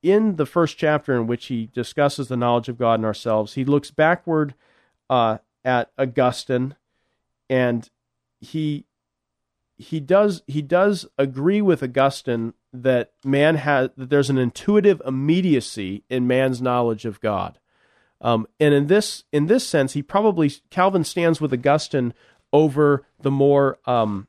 in 0.05 0.37
the 0.37 0.47
first 0.47 0.77
chapter 0.77 1.17
in 1.17 1.27
which 1.27 1.47
he 1.47 1.71
discusses 1.73 2.29
the 2.29 2.37
knowledge 2.37 2.69
of 2.69 2.79
God 2.79 2.97
and 2.97 3.07
ourselves, 3.07 3.55
he 3.55 3.65
looks 3.65 3.91
backward 3.91 4.55
uh, 5.09 5.39
at 5.65 5.91
Augustine, 5.99 6.77
and 7.49 7.89
he 8.41 8.85
he 9.77 9.99
does 10.01 10.43
he 10.47 10.61
does 10.61 11.07
agree 11.19 11.63
with 11.63 11.83
Augustine 11.83 12.53
that 12.73 13.13
man 13.25 13.57
has 13.57 13.91
that 13.97 14.11
there's 14.11 14.29
an 14.29 14.37
intuitive 14.37 15.01
immediacy 15.07 16.05
in 16.11 16.27
man's 16.27 16.61
knowledge 16.61 17.07
of 17.07 17.21
God. 17.21 17.59
Um, 18.21 18.47
and 18.61 18.75
in 18.75 18.89
this 18.89 19.25
in 19.33 19.47
this 19.47 19.67
sense, 19.67 19.95
he 19.95 20.03
probably 20.03 20.53
Calvin 20.69 21.05
stands 21.05 21.41
with 21.41 21.53
Augustine 21.53 22.13
over 22.53 23.07
the 23.23 23.31
more 23.31 23.79
um, 23.87 24.29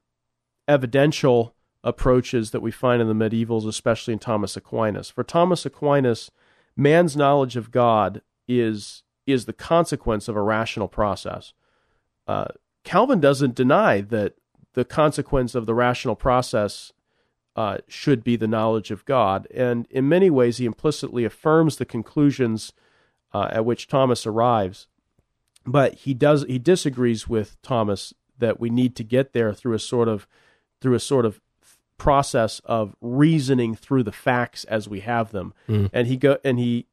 evidential 0.70 1.53
approaches 1.85 2.49
that 2.49 2.61
we 2.61 2.71
find 2.71 2.99
in 3.01 3.07
the 3.07 3.13
medievals, 3.13 3.67
especially 3.67 4.11
in 4.11 4.19
Thomas 4.19 4.57
Aquinas. 4.57 5.09
For 5.11 5.23
Thomas 5.23 5.65
Aquinas, 5.65 6.31
man's 6.75 7.15
knowledge 7.15 7.55
of 7.55 7.71
God 7.71 8.21
is 8.47 9.03
is 9.27 9.45
the 9.45 9.53
consequence 9.53 10.27
of 10.27 10.35
a 10.35 10.41
rational 10.41 10.87
process. 10.87 11.53
Uh, 12.27 12.45
Calvin 12.83 13.19
doesn't 13.19 13.55
deny 13.55 14.01
that 14.01 14.35
the 14.73 14.85
consequence 14.85 15.55
of 15.55 15.65
the 15.65 15.73
rational 15.73 16.15
process 16.15 16.91
uh, 17.55 17.77
should 17.87 18.23
be 18.23 18.35
the 18.35 18.47
knowledge 18.47 18.91
of 18.91 19.05
God, 19.05 19.47
and 19.53 19.87
in 19.89 20.09
many 20.09 20.29
ways, 20.29 20.57
he 20.57 20.65
implicitly 20.65 21.23
affirms 21.23 21.77
the 21.77 21.85
conclusions 21.85 22.73
uh, 23.33 23.47
at 23.51 23.65
which 23.65 23.87
Thomas 23.87 24.25
arrives. 24.25 24.87
But 25.65 25.93
he 25.95 26.13
does 26.13 26.45
he 26.47 26.59
disagrees 26.59 27.27
with 27.27 27.61
Thomas 27.61 28.13
that 28.37 28.59
we 28.59 28.69
need 28.69 28.95
to 28.95 29.03
get 29.03 29.33
there 29.33 29.53
through 29.53 29.73
a 29.73 29.79
sort 29.79 30.07
of 30.07 30.27
through 30.81 30.95
a 30.95 30.99
sort 30.99 31.25
of 31.25 31.39
process 31.97 32.61
of 32.65 32.95
reasoning 33.01 33.75
through 33.75 34.03
the 34.03 34.11
facts 34.11 34.63
as 34.65 34.87
we 34.87 35.01
have 35.01 35.31
them. 35.31 35.53
Mm. 35.69 35.89
And 35.93 36.07
he 36.07 36.17
go 36.17 36.37
and 36.43 36.59
he 36.59 36.87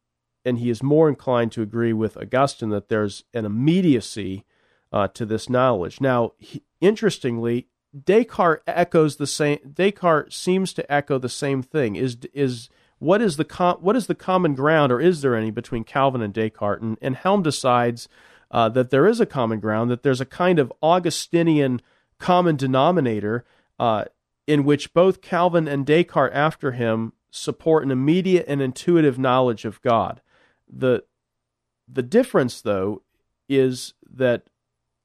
and 0.45 0.59
he 0.59 0.71
is 0.71 0.83
more 0.83 1.09
inclined 1.09 1.53
to 1.53 1.63
agree 1.63 1.93
with 1.93 2.17
Augustine 2.17 2.71
that 2.71 2.89
there's 2.89 3.25
an 3.33 3.45
immediacy 3.45 4.45
uh, 4.93 5.09
to 5.09 5.25
this 5.25 5.49
knowledge. 5.49 6.01
Now, 6.01 6.33
he, 6.39 6.63
interestingly, 6.81 7.69
Descartes 7.99 8.63
echoes 8.67 9.17
the 9.17 9.27
same. 9.27 9.59
Descartes 9.73 10.37
seems 10.37 10.73
to 10.75 10.93
echo 10.93 11.19
the 11.19 11.29
same 11.29 11.63
thing. 11.63 11.97
Is 11.97 12.19
is 12.33 12.69
what 12.99 13.21
is 13.21 13.37
the 13.37 13.45
com- 13.45 13.79
what 13.81 13.97
is 13.97 14.07
the 14.07 14.15
common 14.15 14.55
ground, 14.55 14.93
or 14.93 15.01
is 15.01 15.21
there 15.21 15.37
any 15.37 15.51
between 15.51 15.85
Calvin 15.85 16.23
and 16.23 16.33
Descartes? 16.33 16.83
And, 16.83 16.99
and 17.03 17.17
Helm 17.17 17.43
decides 17.43 18.09
uh, 18.51 18.69
that 18.71 18.91
there 18.91 19.07
is 19.07 19.21
a 19.21 19.27
common 19.27 19.61
ground. 19.61 19.91
That 19.91 20.03
there's 20.03 20.21
a 20.21 20.27
kind 20.27 20.59
of 20.59 20.73
Augustinian 20.83 21.81
common 22.19 22.57
denominator 22.57 23.45
uh, 23.79 24.05
in 24.47 24.65
which 24.65 24.93
both 24.93 25.21
Calvin 25.23 25.69
and 25.69 25.87
Descartes 25.87 26.35
after 26.35 26.73
him 26.73 27.13
support 27.31 27.85
an 27.85 27.91
immediate 27.91 28.45
and 28.49 28.61
intuitive 28.61 29.19
knowledge 29.19 29.65
of 29.65 29.81
God. 29.83 30.21
The 30.69 31.05
the 31.89 32.03
difference 32.03 32.61
though 32.61 33.03
is 33.49 33.95
that 34.11 34.45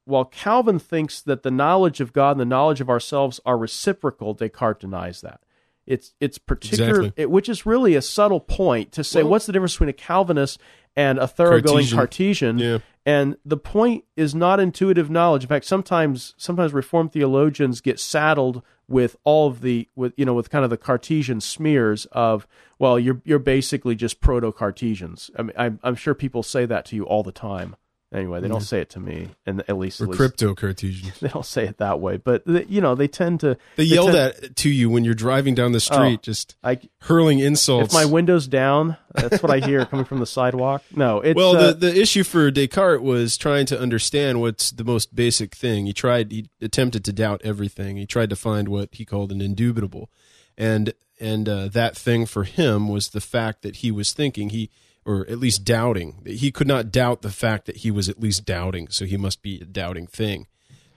while 0.05 0.25
Calvin 0.25 0.79
thinks 0.79 1.21
that 1.21 1.43
the 1.43 1.51
knowledge 1.51 1.99
of 1.99 2.13
God 2.13 2.31
and 2.31 2.39
the 2.39 2.45
knowledge 2.45 2.79
of 2.81 2.89
ourselves 2.89 3.41
are 3.45 3.57
reciprocal, 3.57 4.33
Descartes 4.33 4.79
denies 4.81 5.21
that. 5.21 5.41
It's 5.85 6.13
it's 6.19 6.37
particular, 6.37 6.89
Exactly. 7.01 7.23
it, 7.23 7.31
which 7.31 7.47
is 7.49 7.65
really 7.65 7.95
a 7.95 8.01
subtle 8.01 8.39
point 8.41 8.91
to 8.93 9.03
say 9.03 9.21
Well- 9.23 9.31
what's 9.31 9.45
the 9.45 9.53
difference 9.53 9.73
between 9.73 9.89
a 9.89 9.93
Calvinist 9.93 10.59
and 10.95 11.19
a 11.19 11.27
thoroughgoing 11.27 11.85
Cartesian. 11.87 11.97
Cartesian. 11.97 12.59
Yeah. 12.59 12.77
And 13.07 13.37
the 13.45 13.55
point 13.55 14.03
is 14.17 14.35
not 14.35 14.59
intuitive 14.59 15.09
knowledge. 15.09 15.43
In 15.43 15.47
fact, 15.47 15.63
sometimes 15.63 16.33
sometimes 16.35 16.73
Reformed 16.73 17.13
theologians 17.13 17.79
get 17.79 18.01
saddled 18.01 18.61
with 18.89 19.15
all 19.23 19.47
of 19.47 19.61
the 19.61 19.87
with 19.95 20.11
you 20.17 20.25
know 20.25 20.33
with 20.33 20.49
kind 20.49 20.65
of 20.65 20.69
the 20.69 20.77
Cartesian 20.77 21.39
smears 21.39 22.05
of 22.11 22.45
well 22.79 22.99
you're 22.99 23.21
you're 23.23 23.39
basically 23.39 23.95
just 23.95 24.19
proto 24.19 24.51
Cartesians. 24.51 25.31
I 25.37 25.43
mean 25.43 25.53
I'm 25.57 25.79
I'm 25.83 25.95
sure 25.95 26.13
people 26.13 26.43
say 26.43 26.65
that 26.65 26.83
to 26.87 26.97
you 26.97 27.05
all 27.05 27.23
the 27.23 27.31
time. 27.31 27.77
Anyway, 28.13 28.39
they 28.39 28.47
don't 28.47 28.61
say 28.61 28.79
it 28.79 28.89
to 28.91 29.01
me, 29.01 29.27
and 29.45 29.59
at 29.67 29.77
least, 29.77 29.99
at 29.99 30.07
least 30.07 30.17
crypto 30.17 30.55
Cartesians. 30.55 31.19
they 31.19 31.27
don't 31.27 31.45
say 31.45 31.65
it 31.65 31.77
that 31.79 31.99
way. 31.99 32.15
But 32.15 32.45
they, 32.45 32.63
you 32.63 32.79
know 32.79 32.95
they 32.95 33.09
tend 33.09 33.41
to. 33.41 33.57
They 33.75 33.83
yell 33.83 34.05
tend- 34.05 34.15
that 34.15 34.55
to 34.57 34.69
you 34.69 34.89
when 34.89 35.03
you're 35.03 35.13
driving 35.13 35.55
down 35.55 35.73
the 35.73 35.81
street, 35.81 36.19
Oh. 36.19 36.23
just 36.23 36.55
I 36.63 36.79
hurling 37.01 37.39
insults. 37.39 37.93
if 37.93 37.93
my 37.93 38.05
window's 38.05 38.47
down, 38.47 38.95
that's 39.13 39.43
what 39.43 39.51
I 39.51 39.59
hear 39.59 39.85
coming 39.85 40.05
from 40.05 40.19
the 40.21 40.25
sidewalk. 40.25 40.83
No, 40.95 41.19
it's 41.19 41.35
well, 41.35 41.57
uh, 41.57 41.73
the 41.73 41.91
the 41.91 41.99
issue 42.01 42.23
for 42.23 42.49
Descartes 42.49 43.01
was 43.01 43.35
trying 43.35 43.65
to 43.65 43.79
understand 43.79 44.39
what's 44.39 44.71
the 44.71 44.85
most 44.85 45.13
basic 45.13 45.53
thing. 45.53 45.85
He 45.85 45.91
tried, 45.91 46.31
he 46.31 46.49
attempted 46.61 47.03
to 47.05 47.11
doubt 47.11 47.41
everything. 47.43 47.97
He 47.97 48.05
tried 48.05 48.29
to 48.29 48.37
find 48.37 48.69
what 48.69 48.87
he 48.93 49.03
called 49.03 49.33
an 49.33 49.41
indubitable, 49.41 50.09
and 50.57 50.93
and 51.19 51.49
uh, 51.49 51.67
that 51.69 51.97
thing 51.97 52.25
for 52.25 52.45
him 52.45 52.87
was 52.87 53.09
the 53.09 53.19
fact 53.19 53.63
that 53.63 53.77
he 53.77 53.91
was 53.91 54.13
thinking 54.13 54.51
he, 54.51 54.69
or 55.07 55.25
at 55.29 55.39
least 55.39 55.63
doubting. 55.63 56.21
He 56.25 56.51
could 56.51 56.67
not 56.67 56.91
doubt 56.91 57.21
the 57.21 57.31
fact 57.31 57.65
that 57.65 57.77
he 57.77 57.89
was 57.89 58.09
at 58.09 58.19
least 58.19 58.45
doubting, 58.45 58.89
so 58.89 59.05
he 59.05 59.17
must 59.17 59.41
be 59.41 59.61
a 59.61 59.65
doubting 59.65 60.05
thing. 60.05 60.47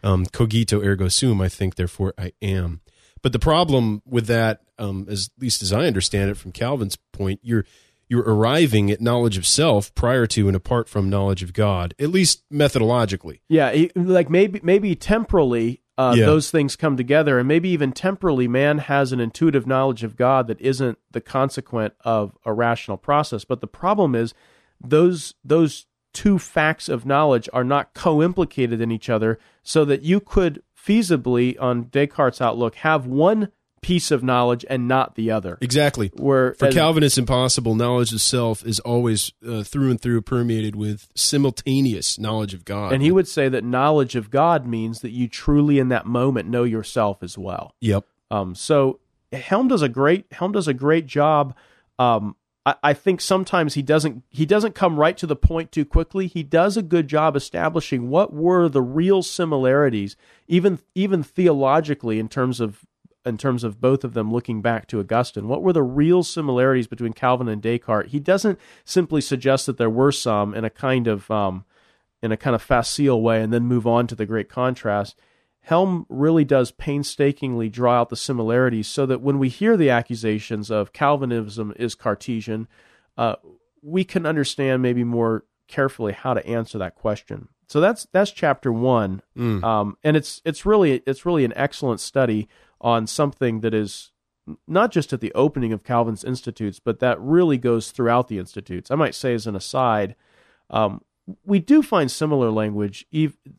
Um, 0.02 0.26
cogito 0.26 0.82
ergo 0.82 1.08
sum. 1.08 1.40
I 1.40 1.48
think, 1.48 1.76
therefore 1.76 2.12
I 2.18 2.32
am. 2.42 2.80
But 3.22 3.32
the 3.32 3.38
problem 3.38 4.02
with 4.04 4.26
that, 4.26 4.62
um, 4.78 5.06
as 5.08 5.30
at 5.36 5.42
least 5.42 5.62
as 5.62 5.72
I 5.72 5.86
understand 5.86 6.30
it 6.30 6.36
from 6.36 6.52
Calvin's 6.52 6.96
point, 7.12 7.40
you're 7.42 7.64
you're 8.08 8.22
arriving 8.22 8.90
at 8.90 9.00
knowledge 9.00 9.38
of 9.38 9.46
self 9.46 9.94
prior 9.94 10.26
to 10.26 10.48
and 10.48 10.56
apart 10.56 10.88
from 10.88 11.08
knowledge 11.08 11.44
of 11.44 11.52
God, 11.52 11.94
at 11.98 12.08
least 12.08 12.42
methodologically. 12.50 13.40
Yeah, 13.48 13.86
like 13.94 14.28
maybe 14.28 14.60
maybe 14.62 14.96
temporally 14.96 15.82
uh, 16.00 16.14
Yeah. 16.16 16.26
those 16.26 16.50
things 16.50 16.76
come 16.76 16.96
together, 16.96 17.38
and 17.38 17.46
maybe 17.48 17.68
even 17.68 17.92
temporally, 17.92 18.48
man 18.48 18.78
has 18.78 19.12
an 19.12 19.20
intuitive 19.20 19.66
knowledge 19.66 20.02
of 20.04 20.16
God 20.16 20.46
that 20.48 20.60
isn't 20.60 20.98
the 21.10 21.20
consequent 21.20 21.94
of 22.04 22.36
a 22.44 22.52
rational 22.52 22.96
process. 22.96 23.44
But 23.44 23.60
the 23.60 23.66
problem 23.82 24.14
is 24.14 24.32
those 24.80 25.34
those 25.44 25.86
two 26.12 26.38
facts 26.38 26.88
of 26.88 27.06
knowledge 27.06 27.48
are 27.52 27.64
not 27.64 27.94
co-implicated 27.94 28.80
in 28.80 28.90
each 28.90 29.08
other, 29.08 29.38
so 29.62 29.84
that 29.84 30.02
you 30.02 30.18
could 30.20 30.62
feasibly, 30.76 31.56
on 31.60 31.84
Descartes' 31.84 32.40
outlook, 32.40 32.74
have 32.76 33.06
one 33.06 33.48
piece 33.82 34.10
of 34.10 34.22
knowledge 34.22 34.64
and 34.68 34.86
not 34.86 35.14
the 35.14 35.30
other. 35.30 35.56
Exactly. 35.60 36.10
Where 36.16 36.54
For 36.54 36.66
as- 36.66 36.74
Calvin, 36.74 37.02
it's 37.02 37.16
impossible. 37.18 37.74
Knowledge 37.74 38.12
of 38.12 38.20
self 38.20 38.64
is 38.64 38.78
always 38.80 39.32
uh, 39.46 39.62
through 39.62 39.90
and 39.90 40.00
through 40.00 40.20
permeated 40.22 40.76
with 40.76 41.08
simultaneous 41.14 42.18
knowledge 42.18 42.54
of 42.54 42.64
God. 42.64 42.92
and 42.92 43.02
he 43.02 43.10
would 43.10 43.28
say 43.28 43.48
that 43.48 43.64
knowledge 43.64 44.16
of 44.16 44.30
God 44.30 44.66
means 44.66 45.00
that 45.00 45.10
you 45.10 45.28
truly, 45.28 45.78
in 45.78 45.88
that 45.88 46.06
moment, 46.06 46.48
know 46.48 46.64
yourself 46.64 47.22
as 47.22 47.38
well. 47.38 47.74
Yep. 47.80 48.04
Um, 48.30 48.54
so 48.54 49.00
Helm 49.32 49.68
does 49.68 49.82
a 49.82 49.88
great 49.88 50.26
Helm 50.32 50.52
does 50.52 50.68
a 50.68 50.74
great 50.74 51.06
job. 51.06 51.54
Um, 51.98 52.36
I, 52.66 52.74
I 52.82 52.92
think 52.92 53.20
sometimes 53.20 53.74
he 53.74 53.82
doesn't 53.82 54.22
he 54.30 54.44
doesn't 54.46 54.74
come 54.74 54.98
right 54.98 55.16
to 55.16 55.26
the 55.26 55.36
point 55.36 55.72
too 55.72 55.84
quickly. 55.84 56.26
He 56.26 56.42
does 56.42 56.76
a 56.76 56.82
good 56.82 57.08
job 57.08 57.34
establishing 57.36 58.08
what 58.10 58.32
were 58.32 58.68
the 58.68 58.82
real 58.82 59.22
similarities, 59.22 60.16
even 60.46 60.78
even 60.94 61.22
theologically, 61.22 62.18
in 62.18 62.28
terms 62.28 62.60
of 62.60 62.84
in 63.26 63.36
terms 63.36 63.64
of 63.64 63.80
both 63.80 64.02
of 64.04 64.14
them 64.14 64.32
looking 64.32 64.62
back 64.62 64.86
to 64.88 65.00
Augustine. 65.00 65.46
What 65.48 65.62
were 65.62 65.72
the 65.72 65.82
real 65.82 66.22
similarities 66.22 66.86
between 66.86 67.12
Calvin 67.12 67.48
and 67.48 67.60
Descartes? 67.62 68.10
He 68.10 68.20
doesn't 68.20 68.58
simply 68.84 69.20
suggest 69.20 69.66
that 69.66 69.76
there 69.76 69.90
were 69.90 70.12
some 70.12 70.54
in 70.54 70.64
a 70.64 70.70
kind 70.70 71.06
of 71.06 71.30
um, 71.30 71.64
in 72.22 72.32
a 72.32 72.36
kind 72.36 72.54
of 72.54 72.62
facile 72.62 73.20
way 73.22 73.42
and 73.42 73.52
then 73.52 73.64
move 73.64 73.86
on 73.86 74.06
to 74.06 74.14
the 74.14 74.26
great 74.26 74.48
contrast. 74.48 75.16
Helm 75.62 76.06
really 76.08 76.44
does 76.44 76.70
painstakingly 76.72 77.68
draw 77.68 78.00
out 78.00 78.08
the 78.08 78.16
similarities 78.16 78.88
so 78.88 79.04
that 79.04 79.20
when 79.20 79.38
we 79.38 79.50
hear 79.50 79.76
the 79.76 79.90
accusations 79.90 80.70
of 80.70 80.94
Calvinism 80.94 81.74
is 81.76 81.94
Cartesian, 81.94 82.66
uh, 83.18 83.36
we 83.82 84.02
can 84.04 84.24
understand 84.24 84.80
maybe 84.82 85.04
more 85.04 85.44
carefully 85.68 86.12
how 86.12 86.32
to 86.32 86.44
answer 86.46 86.78
that 86.78 86.94
question. 86.94 87.48
So 87.68 87.78
that's 87.80 88.06
that's 88.12 88.32
chapter 88.32 88.72
one, 88.72 89.22
Mm. 89.36 89.62
um, 89.62 89.96
and 90.02 90.16
it's 90.16 90.40
it's 90.44 90.66
really 90.66 91.02
it's 91.06 91.24
really 91.26 91.44
an 91.44 91.52
excellent 91.54 92.00
study 92.00 92.48
on 92.80 93.06
something 93.06 93.60
that 93.60 93.74
is 93.74 94.12
not 94.66 94.90
just 94.90 95.12
at 95.12 95.20
the 95.20 95.32
opening 95.34 95.72
of 95.72 95.84
Calvin's 95.84 96.24
institutes, 96.24 96.80
but 96.80 96.98
that 97.00 97.20
really 97.20 97.58
goes 97.58 97.90
throughout 97.90 98.28
the 98.28 98.38
institutes. 98.38 98.90
I 98.90 98.94
might 98.94 99.14
say 99.14 99.34
as 99.34 99.46
an 99.46 99.54
aside, 99.54 100.16
um, 100.70 101.02
we 101.44 101.58
do 101.60 101.82
find 101.82 102.10
similar 102.10 102.50
language, 102.50 103.06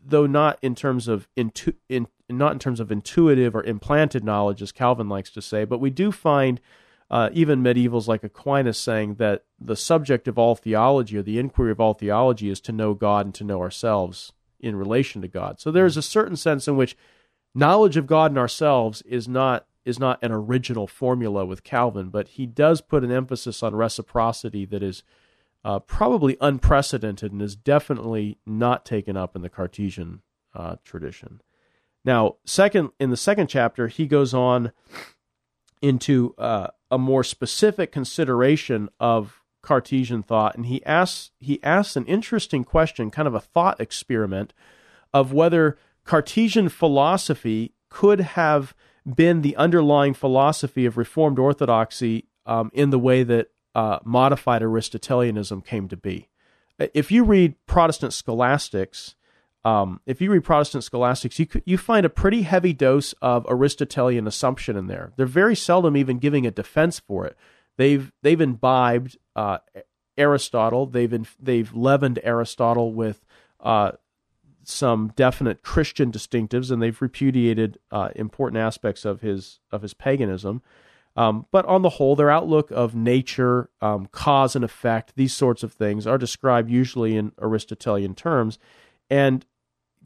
though 0.05 0.25
not 0.25 0.59
in 0.61 0.75
terms 0.75 1.07
of 1.07 1.27
intu- 1.35 1.75
in, 1.87 2.07
not 2.27 2.53
in 2.53 2.59
terms 2.59 2.79
of 2.79 2.91
intuitive 2.91 3.55
or 3.55 3.63
implanted 3.63 4.23
knowledge, 4.23 4.61
as 4.61 4.71
Calvin 4.71 5.07
likes 5.07 5.29
to 5.31 5.41
say, 5.41 5.63
but 5.63 5.79
we 5.79 5.89
do 5.89 6.11
find 6.11 6.59
uh, 7.09 7.29
even 7.33 7.61
medievals 7.61 8.07
like 8.07 8.23
Aquinas 8.23 8.77
saying 8.77 9.15
that 9.15 9.43
the 9.59 9.75
subject 9.75 10.27
of 10.27 10.37
all 10.37 10.55
theology 10.55 11.17
or 11.17 11.21
the 11.21 11.39
inquiry 11.39 11.71
of 11.71 11.79
all 11.79 11.93
theology 11.93 12.49
is 12.49 12.61
to 12.61 12.71
know 12.71 12.93
God 12.93 13.25
and 13.25 13.35
to 13.35 13.43
know 13.43 13.61
ourselves 13.61 14.31
in 14.59 14.75
relation 14.75 15.21
to 15.21 15.27
God. 15.27 15.59
So 15.59 15.71
there's 15.71 15.97
a 15.97 16.01
certain 16.01 16.37
sense 16.37 16.67
in 16.67 16.77
which 16.77 16.95
knowledge 17.53 17.97
of 17.97 18.07
God 18.07 18.31
and 18.31 18.37
ourselves 18.37 19.01
is 19.03 19.27
not 19.27 19.65
is 19.83 19.99
not 19.99 20.21
an 20.21 20.31
original 20.31 20.85
formula 20.85 21.43
with 21.43 21.63
Calvin, 21.63 22.09
but 22.09 22.29
he 22.29 22.45
does 22.45 22.81
put 22.81 23.03
an 23.03 23.11
emphasis 23.11 23.63
on 23.63 23.75
reciprocity 23.75 24.63
that 24.65 24.83
is 24.83 25.01
uh, 25.65 25.79
probably 25.79 26.37
unprecedented 26.39 27.31
and 27.31 27.41
is 27.41 27.55
definitely 27.55 28.37
not 28.45 28.85
taken 28.85 29.17
up 29.17 29.35
in 29.35 29.41
the 29.41 29.49
Cartesian 29.49 30.21
uh, 30.53 30.75
tradition. 30.83 31.41
Now, 32.03 32.35
second 32.45 32.91
in 32.99 33.09
the 33.09 33.17
second 33.17 33.47
chapter, 33.47 33.87
he 33.87 34.05
goes 34.07 34.33
on 34.33 34.71
into 35.81 36.35
uh, 36.37 36.67
a 36.89 36.97
more 36.97 37.23
specific 37.23 37.91
consideration 37.91 38.89
of 38.99 39.41
Cartesian 39.61 40.23
thought, 40.23 40.55
and 40.55 40.65
he 40.65 40.83
asks 40.85 41.31
he 41.39 41.61
asks 41.63 41.95
an 41.95 42.05
interesting 42.05 42.63
question, 42.63 43.11
kind 43.11 43.27
of 43.27 43.35
a 43.35 43.39
thought 43.39 43.79
experiment, 43.79 44.53
of 45.13 45.31
whether 45.33 45.77
Cartesian 46.03 46.69
philosophy 46.69 47.73
could 47.89 48.19
have 48.21 48.73
been 49.05 49.41
the 49.41 49.55
underlying 49.55 50.13
philosophy 50.13 50.85
of 50.85 50.97
Reformed 50.97 51.39
Orthodoxy 51.39 52.25
um, 52.45 52.71
in 52.73 52.89
the 52.89 52.99
way 52.99 53.23
that 53.23 53.49
uh, 53.73 53.99
modified 54.03 54.61
Aristotelianism 54.61 55.61
came 55.61 55.87
to 55.87 55.97
be. 55.97 56.27
If 56.93 57.11
you 57.11 57.23
read 57.23 57.55
Protestant 57.67 58.13
scholastics, 58.13 59.15
um, 59.63 60.01
if 60.05 60.19
you 60.19 60.31
read 60.31 60.43
Protestant 60.43 60.83
scholastics, 60.83 61.37
you 61.37 61.47
you 61.65 61.77
find 61.77 62.05
a 62.05 62.09
pretty 62.09 62.41
heavy 62.41 62.73
dose 62.73 63.13
of 63.21 63.45
Aristotelian 63.47 64.25
assumption 64.25 64.75
in 64.75 64.87
there. 64.87 65.13
They're 65.15 65.27
very 65.27 65.55
seldom 65.55 65.95
even 65.95 66.17
giving 66.17 66.47
a 66.47 66.51
defense 66.51 66.99
for 66.99 67.25
it. 67.27 67.37
They've 67.77 68.11
they've 68.23 68.41
imbibed 68.41 69.17
uh, 69.35 69.59
Aristotle. 70.17 70.87
They've 70.87 71.13
in, 71.13 71.27
they've 71.39 71.71
leavened 71.73 72.19
Aristotle 72.23 72.93
with 72.93 73.23
uh, 73.59 73.91
some 74.63 75.11
definite 75.15 75.63
Christian 75.63 76.11
distinctives, 76.11 76.71
and 76.71 76.81
they've 76.81 77.01
repudiated 77.01 77.79
uh, 77.91 78.09
important 78.15 78.61
aspects 78.61 79.05
of 79.05 79.21
his 79.21 79.59
of 79.71 79.81
his 79.81 79.93
paganism. 79.93 80.61
Um, 81.15 81.45
but 81.51 81.65
on 81.65 81.81
the 81.81 81.89
whole, 81.89 82.15
their 82.15 82.29
outlook 82.29 82.71
of 82.71 82.95
nature, 82.95 83.69
um, 83.81 84.07
cause 84.11 84.55
and 84.55 84.63
effect, 84.63 85.13
these 85.15 85.33
sorts 85.33 85.61
of 85.61 85.73
things 85.73 86.07
are 86.07 86.17
described 86.17 86.69
usually 86.69 87.17
in 87.17 87.33
Aristotelian 87.41 88.15
terms. 88.15 88.57
And 89.09 89.45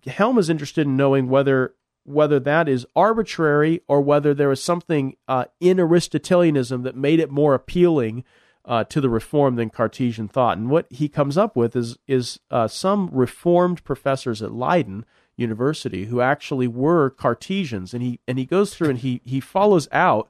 Helm 0.07 0.39
is 0.39 0.49
interested 0.49 0.87
in 0.87 0.97
knowing 0.97 1.29
whether 1.29 1.75
whether 2.05 2.39
that 2.39 2.69
is 2.69 2.85
arbitrary 2.95 3.81
or 3.87 3.99
whether 3.99 4.33
there 4.33 4.51
is 4.51 4.63
something 4.63 5.15
uh, 5.27 5.45
in 5.59 5.79
Aristotelianism 5.79 6.83
that 6.83 6.95
made 6.95 7.19
it 7.19 7.31
more 7.31 7.55
appealing 7.55 8.23
uh, 8.65 8.83
to 8.85 8.99
the 8.99 9.09
reform 9.09 9.55
than 9.55 9.69
Cartesian 9.69 10.27
thought. 10.27 10.57
And 10.57 10.69
what 10.69 10.87
he 10.89 11.07
comes 11.07 11.37
up 11.37 11.55
with 11.55 11.75
is 11.75 11.97
is 12.07 12.39
uh, 12.51 12.67
some 12.67 13.09
Reformed 13.11 13.83
professors 13.83 14.41
at 14.41 14.51
Leiden 14.51 15.05
University 15.37 16.05
who 16.05 16.21
actually 16.21 16.67
were 16.67 17.09
Cartesians, 17.09 17.93
and 17.93 18.01
he 18.01 18.19
and 18.27 18.37
he 18.37 18.45
goes 18.45 18.73
through 18.73 18.89
and 18.89 18.99
he 18.99 19.21
he 19.23 19.39
follows 19.39 19.87
out 19.91 20.29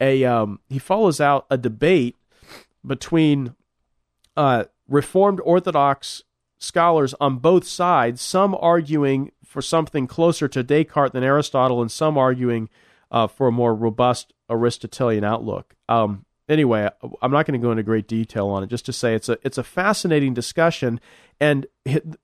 a 0.00 0.24
um, 0.24 0.60
he 0.68 0.78
follows 0.78 1.20
out 1.20 1.46
a 1.50 1.56
debate 1.56 2.16
between 2.84 3.54
uh, 4.36 4.64
Reformed 4.88 5.40
Orthodox 5.44 6.22
scholars 6.58 7.14
on 7.20 7.38
both 7.38 7.66
sides, 7.66 8.20
some 8.20 8.56
arguing 8.60 9.32
for 9.44 9.62
something 9.62 10.06
closer 10.06 10.48
to 10.48 10.62
Descartes 10.62 11.12
than 11.12 11.22
Aristotle, 11.22 11.80
and 11.80 11.90
some 11.90 12.18
arguing 12.18 12.68
uh, 13.10 13.26
for 13.26 13.48
a 13.48 13.52
more 13.52 13.74
robust 13.74 14.32
Aristotelian 14.50 15.24
outlook. 15.24 15.74
Um, 15.88 16.25
anyway, 16.48 16.88
I'm 17.22 17.30
not 17.30 17.46
going 17.46 17.60
to 17.60 17.64
go 17.64 17.70
into 17.70 17.82
great 17.82 18.08
detail 18.08 18.48
on 18.48 18.62
it. 18.62 18.68
Just 18.68 18.86
to 18.86 18.92
say, 18.92 19.14
it's 19.14 19.28
a 19.28 19.38
it's 19.42 19.58
a 19.58 19.64
fascinating 19.64 20.34
discussion, 20.34 21.00
and 21.40 21.66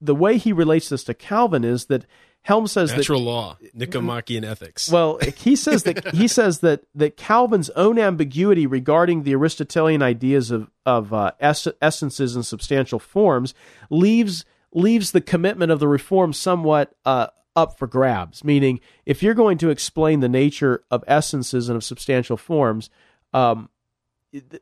the 0.01 0.15
way 0.15 0.39
he 0.39 0.53
relates 0.53 0.89
this 0.89 1.05
to 1.05 1.15
Calvin 1.15 1.65
is 1.65 1.87
that 1.87 2.07
Helm 2.43 2.67
says 2.67 2.93
natural 2.93 3.21
that, 3.21 3.25
law, 3.25 3.59
Nicomachean 3.73 4.45
ethics. 4.45 4.91
Well, 4.91 5.19
he 5.37 5.55
says 5.55 5.85
that 5.85 6.09
he 6.15 6.27
says 6.27 6.59
that 6.61 6.85
that 6.95 7.17
Calvin's 7.17 7.71
own 7.71 7.99
ambiguity 7.99 8.67
regarding 8.67 9.23
the 9.23 9.35
Aristotelian 9.35 10.03
ideas 10.03 10.51
of 10.51 10.71
of 10.85 11.13
uh, 11.13 11.33
ess- 11.41 11.69
essences 11.81 12.35
and 12.35 12.45
substantial 12.45 12.99
forms 12.99 13.55
leaves 13.91 14.45
leaves 14.73 15.13
the 15.13 15.21
commitment 15.21 15.71
of 15.71 15.79
the 15.79 15.87
reform 15.87 16.33
somewhat 16.33 16.95
uh, 17.05 17.29
up 17.55 17.79
for 17.79 17.87
grabs. 17.87 18.43
Meaning, 18.43 18.81
if 19.07 19.23
you're 19.23 19.35
going 19.35 19.59
to 19.59 19.71
explain 19.71 20.19
the 20.19 20.29
nature 20.29 20.83
of 20.91 21.05
essences 21.07 21.69
and 21.69 21.77
of 21.77 21.85
substantial 21.85 22.37
forms, 22.37 22.91
um, 23.33 23.69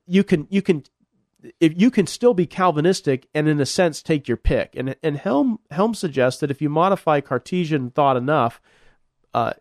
you 0.06 0.24
can 0.24 0.46
you 0.50 0.62
can 0.62 0.84
if 1.58 1.72
you 1.80 1.90
can 1.90 2.06
still 2.06 2.34
be 2.34 2.46
Calvinistic 2.46 3.28
and 3.34 3.48
in 3.48 3.60
a 3.60 3.66
sense 3.66 4.02
take 4.02 4.28
your 4.28 4.36
pick. 4.36 4.74
And 4.76 4.96
and 5.02 5.16
Helm 5.16 5.60
Helm 5.70 5.94
suggests 5.94 6.40
that 6.40 6.50
if 6.50 6.60
you 6.60 6.68
modify 6.68 7.20
Cartesian 7.20 7.90
thought 7.90 8.16
enough, 8.16 8.60
uh, 9.34 9.52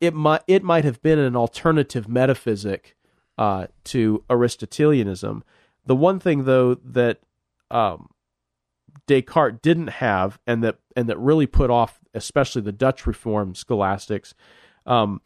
it 0.00 0.14
might 0.14 0.42
it 0.46 0.62
might 0.62 0.84
have 0.84 1.02
been 1.02 1.18
an 1.18 1.36
alternative 1.36 2.08
metaphysic 2.08 2.96
uh, 3.38 3.66
to 3.84 4.24
Aristotelianism. 4.30 5.44
The 5.86 5.96
one 5.96 6.20
thing 6.20 6.44
though 6.44 6.74
that 6.74 7.20
um, 7.70 8.08
Descartes 9.06 9.60
didn't 9.62 9.88
have, 9.88 10.38
and 10.46 10.62
that 10.62 10.78
and 10.96 11.08
that 11.08 11.18
really 11.18 11.46
put 11.46 11.70
off, 11.70 12.00
especially 12.14 12.62
the 12.62 12.72
Dutch 12.72 13.06
Reform 13.06 13.54
scholastics, 13.54 14.34
um, 14.86 15.20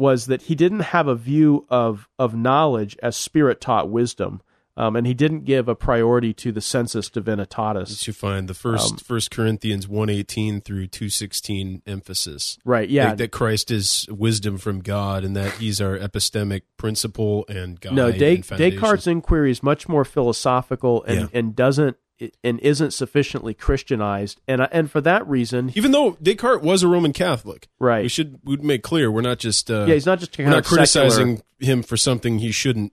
was 0.00 0.26
that 0.26 0.42
he 0.42 0.54
didn't 0.54 0.80
have 0.80 1.06
a 1.06 1.14
view 1.14 1.66
of 1.68 2.08
of 2.18 2.34
knowledge 2.34 2.96
as 3.02 3.16
spirit 3.16 3.60
taught 3.60 3.90
wisdom. 3.90 4.40
Um, 4.76 4.96
and 4.96 5.06
he 5.06 5.12
didn't 5.12 5.44
give 5.44 5.68
a 5.68 5.74
priority 5.74 6.32
to 6.34 6.52
the 6.52 6.62
sensus 6.62 7.10
divinitatis. 7.10 8.06
You 8.06 8.14
find 8.14 8.48
the 8.48 8.54
first 8.54 8.92
um, 8.92 8.96
First 8.98 9.30
Corinthians 9.30 9.86
one 9.86 10.08
eighteen 10.08 10.62
through 10.62 10.86
two 10.86 11.10
sixteen 11.10 11.82
emphasis, 11.86 12.56
right? 12.64 12.88
Yeah, 12.88 13.08
like 13.08 13.18
that 13.18 13.30
Christ 13.30 13.70
is 13.70 14.06
wisdom 14.08 14.56
from 14.56 14.80
God, 14.80 15.22
and 15.22 15.36
that 15.36 15.52
He's 15.54 15.82
our 15.82 15.98
epistemic 15.98 16.62
principle 16.78 17.44
and 17.46 17.78
guide. 17.78 17.92
No, 17.92 18.10
Des- 18.10 18.36
and 18.36 18.44
Descartes' 18.56 19.06
inquiry 19.06 19.50
is 19.50 19.62
much 19.62 19.86
more 19.86 20.04
philosophical 20.04 21.02
and, 21.02 21.20
yeah. 21.20 21.38
and 21.38 21.54
doesn't 21.54 21.98
and 22.44 22.60
isn't 22.60 22.92
sufficiently 22.92 23.54
Christianized, 23.54 24.40
and 24.46 24.68
and 24.72 24.90
for 24.90 25.00
that 25.00 25.26
reason, 25.26 25.72
even 25.74 25.92
though 25.92 26.16
Descartes 26.22 26.62
was 26.62 26.82
a 26.82 26.88
Roman 26.88 27.12
Catholic, 27.12 27.68
right? 27.78 28.02
We 28.02 28.08
should 28.08 28.38
we'd 28.44 28.62
make 28.62 28.82
clear 28.82 29.10
we're 29.10 29.20
not 29.20 29.38
just 29.38 29.70
uh, 29.70 29.86
yeah, 29.86 29.94
he's 29.94 30.06
not 30.06 30.18
just 30.18 30.36
we're 30.36 30.48
not 30.48 30.64
criticizing 30.64 31.38
secular. 31.38 31.72
him 31.72 31.82
for 31.82 31.96
something 31.96 32.38
he 32.38 32.52
shouldn't 32.52 32.92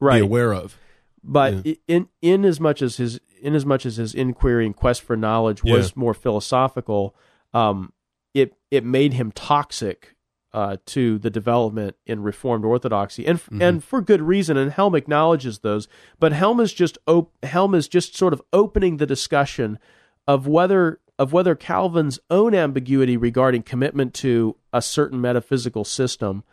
right. 0.00 0.18
be 0.18 0.20
aware 0.20 0.52
of. 0.52 0.76
But 1.22 1.64
yeah. 1.64 1.74
in 1.88 2.08
in 2.20 2.44
as 2.44 2.60
much 2.60 2.82
as 2.82 2.96
his 2.96 3.20
in 3.40 3.54
as 3.54 3.64
much 3.64 3.86
as 3.86 3.96
his 3.96 4.14
inquiry 4.14 4.66
and 4.66 4.74
quest 4.74 5.02
for 5.02 5.16
knowledge 5.16 5.62
was 5.62 5.88
yeah. 5.88 5.92
more 5.96 6.14
philosophical, 6.14 7.14
um, 7.52 7.92
it 8.34 8.54
it 8.70 8.84
made 8.84 9.14
him 9.14 9.32
toxic 9.32 10.13
uh, 10.54 10.76
to 10.86 11.18
the 11.18 11.30
development 11.30 11.96
in 12.06 12.22
Reformed 12.22 12.64
Orthodoxy, 12.64 13.26
and 13.26 13.40
mm-hmm. 13.40 13.60
and 13.60 13.84
for 13.84 14.00
good 14.00 14.22
reason. 14.22 14.56
And 14.56 14.70
Helm 14.70 14.94
acknowledges 14.94 15.58
those, 15.58 15.88
but 16.20 16.32
Helm 16.32 16.60
is 16.60 16.72
just 16.72 16.96
op- 17.08 17.32
Helm 17.44 17.74
is 17.74 17.88
just 17.88 18.16
sort 18.16 18.32
of 18.32 18.40
opening 18.52 18.96
the 18.96 19.06
discussion 19.06 19.80
of 20.28 20.46
whether 20.46 21.00
of 21.18 21.32
whether 21.32 21.56
Calvin's 21.56 22.20
own 22.30 22.54
ambiguity 22.54 23.16
regarding 23.16 23.64
commitment 23.64 24.14
to 24.14 24.56
a 24.72 24.80
certain 24.80 25.20
metaphysical 25.20 25.84
system 25.84 26.44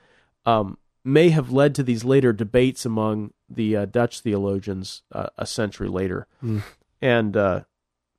um, 0.46 0.80
may 1.04 1.30
have 1.30 1.52
led 1.52 1.76
to 1.76 1.84
these 1.84 2.04
later 2.04 2.34
debates 2.34 2.86
among 2.86 3.32
the 3.48 3.78
uh, 3.78 3.86
Dutch 3.86 4.22
theologians 4.22 5.04
uh, 5.12 5.28
a 5.38 5.46
century 5.46 5.88
later. 5.88 6.26
Mm. 6.44 6.64
And 7.04 7.38
uh, 7.38 7.62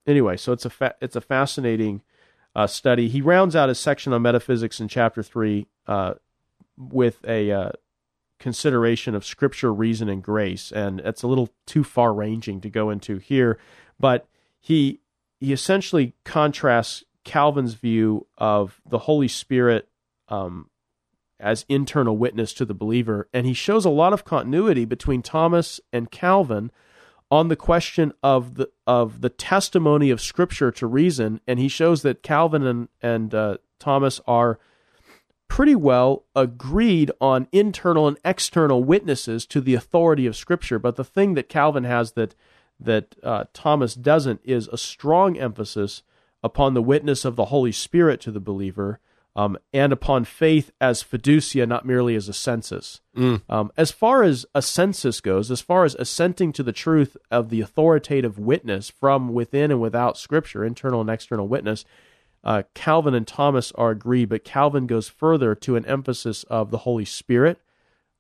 anyway, 0.07 0.37
so 0.37 0.53
it's 0.53 0.65
a 0.65 0.71
fa- 0.71 0.95
it's 1.01 1.17
a 1.17 1.21
fascinating 1.21 2.03
uh, 2.55 2.67
study. 2.67 3.09
He 3.09 3.21
rounds 3.21 3.57
out 3.57 3.69
his 3.69 3.81
section 3.81 4.13
on 4.13 4.23
metaphysics 4.23 4.81
in 4.81 4.89
chapter 4.89 5.23
three 5.23 5.67
uh, 5.87 6.15
with 6.77 7.25
a 7.27 7.51
uh, 7.51 7.71
consideration 8.39 9.15
of 9.15 9.25
scripture, 9.25 9.73
reason, 9.73 10.09
and 10.09 10.23
grace, 10.23 10.73
and 10.73 11.01
it's 11.01 11.23
a 11.23 11.29
little 11.29 11.51
too 11.67 11.85
far 11.85 12.13
ranging 12.13 12.61
to 12.61 12.69
go 12.69 12.91
into 12.91 13.19
here. 13.19 13.59
But 13.99 14.27
he 14.59 15.01
he 15.41 15.53
essentially 15.53 16.15
contrasts 16.25 17.05
Calvin's 17.25 17.75
view 17.75 18.27
of 18.39 18.81
the 18.89 19.01
Holy 19.01 19.29
Spirit 19.29 19.89
um, 20.29 20.69
as 21.41 21.65
internal 21.69 22.17
witness 22.17 22.53
to 22.55 22.65
the 22.65 22.75
believer, 22.75 23.29
and 23.33 23.47
he 23.47 23.55
shows 23.55 23.85
a 23.85 23.91
lot 23.91 24.13
of 24.13 24.25
continuity 24.25 24.85
between 24.85 25.23
Thomas 25.23 25.81
and 25.93 26.11
Calvin 26.11 26.71
on 27.33 27.49
the 27.49 27.57
question 27.57 28.13
of 28.23 28.57
the 28.57 28.69
of 28.87 29.23
the 29.23 29.31
testimony 29.31 30.11
of 30.11 30.21
Scripture 30.21 30.71
to 30.71 30.87
reason, 30.87 31.41
and 31.47 31.59
he 31.59 31.67
shows 31.67 32.03
that 32.03 32.23
Calvin 32.23 32.67
and 32.67 32.89
and 33.01 33.35
uh, 33.35 33.57
Thomas 33.79 34.21
are 34.27 34.61
pretty 35.49 35.75
well 35.75 36.25
agreed 36.37 37.11
on 37.23 37.49
internal 37.51 38.07
and 38.07 38.19
external 38.23 38.85
witnesses 38.85 39.47
to 39.47 39.63
the 39.63 39.75
authority 39.75 40.27
of 40.27 40.37
Scripture. 40.37 40.79
But 40.79 40.97
the 40.97 41.05
thing 41.05 41.33
that 41.33 41.49
Calvin 41.49 41.85
has 41.85 42.13
that 42.13 42.35
that 42.79 43.17
uh, 43.23 43.45
Thomas 43.55 43.95
doesn't 43.95 44.41
is 44.45 44.69
a 44.69 44.77
strong 44.77 45.39
emphasis 45.39 46.03
upon 46.43 46.75
the 46.75 46.83
witness 46.83 47.25
of 47.25 47.37
the 47.37 47.47
Holy 47.47 47.73
Spirit 47.73 48.21
to 48.21 48.31
the 48.31 48.41
believer, 48.41 49.01
um, 49.35 49.57
and 49.73 49.93
upon 49.93 50.25
faith 50.25 50.71
as 50.81 51.03
fiducia, 51.03 51.67
not 51.67 51.87
merely 51.87 52.15
as 52.15 52.29
assensus. 52.29 53.01
Mm. 53.17 53.43
Um, 53.49 53.73
as 53.77 53.91
far 53.91 54.23
as 54.23 54.45
assensus 54.55 55.23
goes, 55.23 55.51
as 55.51 55.61
far 55.61 55.85
as 55.85 55.95
assenting 55.95 56.53
to 56.53 56.63
the 56.63 56.73
truth 56.73 57.17
of 57.31 57.49
the 57.49 57.61
authoritative 57.61 58.39
witness 58.39 58.91
from 58.91 59.33
within 59.33 59.71
and 59.71 59.81
without 59.81 60.19
Scripture, 60.19 60.65
internal 60.65 61.01
and 61.01 61.09
external 61.09 61.49
witness, 61.49 61.85
uh, 62.45 62.65
Calvin 62.75 63.15
and 63.15 63.27
Thomas 63.27 63.73
are 63.73 63.91
agreed, 63.91 64.29
but 64.29 64.45
Calvin 64.45 64.87
goes 64.87 65.09
further 65.09 65.55
to 65.55 65.77
an 65.77 65.87
emphasis 65.87 66.43
of 66.45 66.71
the 66.71 66.79
Holy 66.79 67.05
Spirit, 67.05 67.61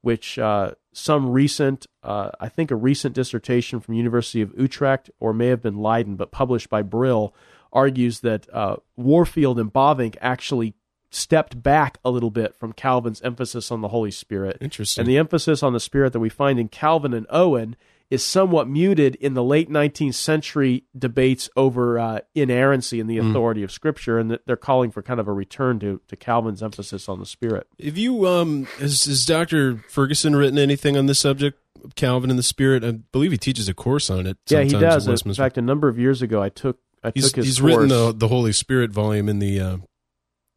which 0.01 0.38
uh, 0.38 0.72
some 0.92 1.31
recent, 1.31 1.87
uh, 2.03 2.31
I 2.40 2.48
think 2.48 2.70
a 2.70 2.77
recent 2.77 3.14
dissertation 3.14 3.81
from 3.81 3.94
University 3.94 4.40
of 4.40 4.55
Utrecht, 4.57 5.11
or 5.20 5.33
may 5.35 5.48
have 5.48 5.62
been 5.62 5.77
Leiden, 5.77 6.16
but 6.16 6.31
published 6.31 6.70
by 6.70 6.83
Brill, 6.83 7.35
argues 7.72 8.20
that 8.20 8.46
uh, 8.53 8.77
Warfield 8.96 9.59
and 9.59 9.72
Bavinck 9.72 10.16
actually 10.20 10.75
stepped 11.12 11.62
back 11.62 11.98
a 12.05 12.11
little 12.11 12.31
bit 12.31 12.57
from 12.57 12.72
Calvin's 12.72 13.20
emphasis 13.22 13.70
on 13.70 13.81
the 13.83 13.88
Holy 13.88 14.11
Spirit. 14.11 14.59
Interesting. 14.61 15.03
And 15.03 15.09
the 15.09 15.18
emphasis 15.18 15.62
on 15.62 15.72
the 15.72 15.81
Spirit 15.81 16.12
that 16.14 16.20
we 16.20 16.29
find 16.29 16.59
in 16.59 16.68
Calvin 16.68 17.12
and 17.12 17.27
Owen 17.31 17.77
is 18.11 18.22
somewhat 18.25 18.68
muted 18.68 19.14
in 19.16 19.33
the 19.33 19.42
late 19.42 19.70
19th 19.70 20.14
century 20.14 20.85
debates 20.98 21.48
over 21.57 21.98
uh, 21.98 22.20
inerrancy 22.35 23.01
and 23.01 23.09
the 23.09 23.16
Mm. 23.16 23.31
authority 23.31 23.62
of 23.62 23.72
Scripture, 23.72 24.18
and 24.18 24.31
that 24.31 24.42
they're 24.46 24.57
calling 24.57 24.90
for 24.90 25.03
kind 25.03 25.18
of 25.20 25.27
a 25.29 25.33
return 25.33 25.79
to, 25.79 26.01
to 26.09 26.16
Calvin's 26.16 26.62
emphasis 26.62 27.09
on 27.09 27.20
the 27.20 27.27
Spirit. 27.27 27.66
Have 27.83 27.96
you 27.96 28.27
um 28.27 28.66
has, 28.79 29.05
has 29.05 29.25
Dr. 29.25 29.79
Ferguson 29.88 30.37
written 30.37 30.59
anything 30.59 30.96
on 30.96 31.07
this 31.07 31.20
subject? 31.20 31.59
Calvin 31.96 32.29
and 32.31 32.38
the 32.38 32.42
Spirit. 32.44 32.85
I 32.85 32.92
believe 32.92 33.33
he 33.33 33.38
teaches 33.38 33.68
a 33.68 33.75
course 33.75 34.09
on 34.11 34.27
it. 34.27 34.37
Yeah, 34.48 34.62
he 34.62 34.70
does. 34.70 35.09
In 35.09 35.35
fact, 35.35 35.57
a 35.59 35.62
number 35.62 35.88
of 35.88 35.98
years 35.98 36.20
ago, 36.22 36.42
I 36.42 36.48
took 36.51 36.79
I 37.03 37.12
he's 37.14 37.29
took 37.33 37.37
his 37.37 37.46
he's 37.46 37.61
written 37.62 37.88
the 37.88 38.12
the 38.12 38.29
Holy 38.29 38.53
Spirit 38.53 38.92
volume 38.92 39.29
in 39.29 39.38
the 39.40 39.59
uh, 39.59 39.77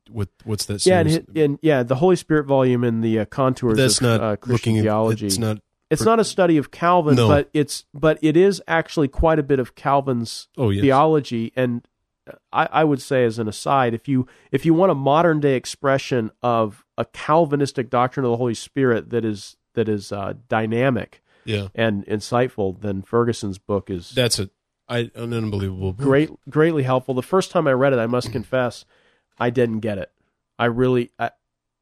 what 0.10 0.30
what's 0.44 0.66
that? 0.66 0.86
yeah, 0.86 1.00
and, 1.00 1.28
and 1.36 1.60
yeah, 1.62 1.84
the 1.84 1.96
Holy 1.96 2.16
Spirit 2.16 2.46
volume 2.46 2.84
in 2.84 3.02
the 3.02 3.20
uh, 3.20 3.26
contours 3.26 3.78
that's 3.78 3.98
of 3.98 4.04
not 4.04 4.22
uh, 4.22 4.36
Christian 4.36 4.74
looking. 4.74 4.84
theology. 4.84 5.28
It's 5.28 5.38
not. 5.38 5.60
It's 5.92 6.02
not 6.04 6.20
a 6.20 6.24
study 6.24 6.58
of 6.58 6.72
Calvin, 6.72 7.16
No. 7.16 7.28
but 7.28 7.50
it's 7.54 7.86
but 7.94 8.18
it 8.22 8.36
is 8.36 8.62
actually 8.68 9.08
quite 9.08 9.38
a 9.38 9.44
bit 9.44 9.60
of 9.60 9.76
Calvin's 9.76 10.48
Oh 10.58 10.72
yes. 10.72 10.82
theology. 10.82 11.54
And 11.56 11.88
I, 12.52 12.68
I 12.72 12.84
would 12.84 13.02
say, 13.02 13.24
as 13.24 13.38
an 13.38 13.48
aside, 13.48 13.94
if 13.94 14.08
you 14.08 14.26
if 14.52 14.66
you 14.66 14.74
want 14.74 14.92
a 14.92 14.96
modern 14.96 15.40
day 15.40 15.56
expression 15.56 16.32
of 16.42 16.84
a 16.98 17.06
Calvinistic 17.06 17.90
doctrine 17.92 18.26
of 18.26 18.32
the 18.32 18.38
Holy 18.38 18.56
Spirit 18.56 19.12
that 19.12 19.24
is 19.24 19.58
that 19.76 19.88
is 19.88 20.12
uh, 20.12 20.34
dynamic 20.50 21.22
Yeah, 21.46 21.68
and 21.76 22.04
insightful, 22.08 22.82
then 22.82 23.04
Ferguson's 23.04 23.60
book 23.60 23.90
is 23.92 24.10
that's 24.12 24.40
a 24.40 24.50
I, 24.90 25.12
an 25.14 25.34
unbelievable 25.34 25.94
book. 25.94 26.04
great 26.06 26.30
greatly 26.50 26.82
helpful. 26.84 27.14
The 27.14 27.22
first 27.22 27.52
time 27.52 27.68
I 27.68 27.74
read 27.74 27.94
it, 27.94 28.00
I 28.00 28.08
must 28.08 28.32
confess, 28.32 28.86
I 29.38 29.50
didn't 29.50 29.80
get 29.80 29.98
it. 29.98 30.12
I 30.58 30.66
really 30.66 31.12
I, 31.20 31.32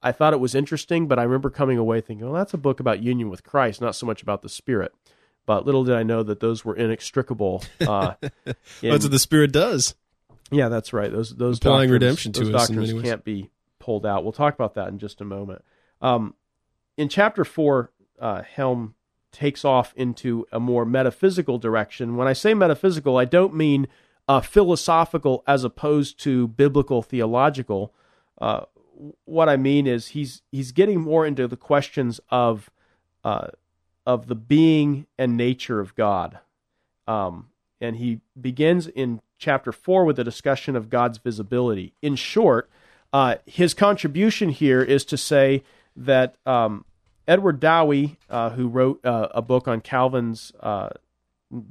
I 0.02 0.12
thought 0.12 0.34
it 0.34 0.40
was 0.40 0.56
interesting, 0.56 1.08
but 1.08 1.20
I 1.20 1.24
remember 1.24 1.50
coming 1.50 1.78
away 1.78 2.02
thinking, 2.02 2.26
"Well, 2.26 2.36
that's 2.36 2.54
a 2.54 2.58
book 2.58 2.80
about 2.80 3.02
union 3.04 3.30
with 3.30 3.44
Christ, 3.44 3.82
not 3.82 3.96
so 3.96 4.06
much 4.06 4.22
about 4.22 4.42
the 4.42 4.50
Spirit." 4.50 4.94
But 5.46 5.66
little 5.66 5.84
did 5.84 5.96
I 5.96 6.04
know 6.04 6.24
that 6.24 6.40
those 6.40 6.64
were 6.64 6.76
inextricable. 6.76 7.64
Uh, 7.82 8.14
in- 8.22 8.32
That's 8.82 9.04
what 9.04 9.12
the 9.12 9.20
Spirit 9.20 9.52
does. 9.52 9.94
yeah, 10.52 10.70
that's 10.70 10.94
right. 10.94 11.12
Those 11.12 11.36
those 11.36 11.58
Applying 11.58 11.90
doctrines, 11.90 11.92
redemption 11.92 12.32
to 12.34 12.46
those 12.46 12.54
us 12.56 12.68
doctrines 12.68 13.02
can't 13.04 13.24
be 13.26 13.50
pulled 13.80 14.06
out. 14.06 14.24
We'll 14.24 14.32
talk 14.32 14.54
about 14.54 14.76
that 14.76 14.88
in 14.88 15.00
just 15.00 15.20
a 15.20 15.26
moment. 15.26 15.64
Um, 16.02 16.36
in 16.98 17.10
chapter 17.10 17.44
four, 17.44 17.92
uh, 18.20 18.44
Helm 18.44 18.96
takes 19.34 19.66
off 19.66 19.94
into 19.98 20.46
a 20.52 20.60
more 20.60 20.86
metaphysical 20.86 21.58
direction. 21.58 22.16
When 22.16 22.28
I 22.28 22.34
say 22.34 22.54
metaphysical, 22.54 23.18
I 23.18 23.26
don't 23.26 23.54
mean 23.56 23.88
uh, 24.28 24.42
philosophical 24.42 25.44
as 25.48 25.64
opposed 25.64 26.20
to 26.20 26.48
biblical 26.48 27.02
theological. 27.02 27.94
Uh, 28.40 28.62
what 29.26 29.50
I 29.50 29.58
mean 29.58 29.88
is 29.88 30.10
he's 30.10 30.42
he's 30.52 30.72
getting 30.72 31.02
more 31.02 31.26
into 31.26 31.48
the 31.48 31.58
questions 31.58 32.20
of 32.30 32.70
uh, 33.24 33.48
of 34.06 34.28
the 34.28 34.36
being 34.36 35.08
and 35.18 35.36
nature 35.38 35.80
of 35.80 35.96
God. 35.96 36.40
Um, 37.08 37.50
and 37.82 37.98
he 37.98 38.22
begins 38.40 38.88
in 38.88 39.22
chapter 39.38 39.72
four 39.72 40.06
with 40.06 40.20
a 40.20 40.24
discussion 40.24 40.76
of 40.76 40.90
God's 40.90 41.18
visibility. 41.18 41.94
In 42.02 42.16
short, 42.16 42.70
uh, 43.12 43.36
his 43.46 43.74
contribution 43.74 44.50
here 44.50 44.82
is 44.82 45.04
to 45.06 45.18
say 45.18 45.64
that 45.96 46.36
um, 46.46 46.86
Edward 47.28 47.60
Dowey, 47.60 48.18
uh, 48.30 48.52
who 48.52 48.68
wrote 48.68 49.06
uh, 49.06 49.28
a 49.32 49.42
book 49.42 49.68
on 49.68 49.82
Calvin's 49.82 50.54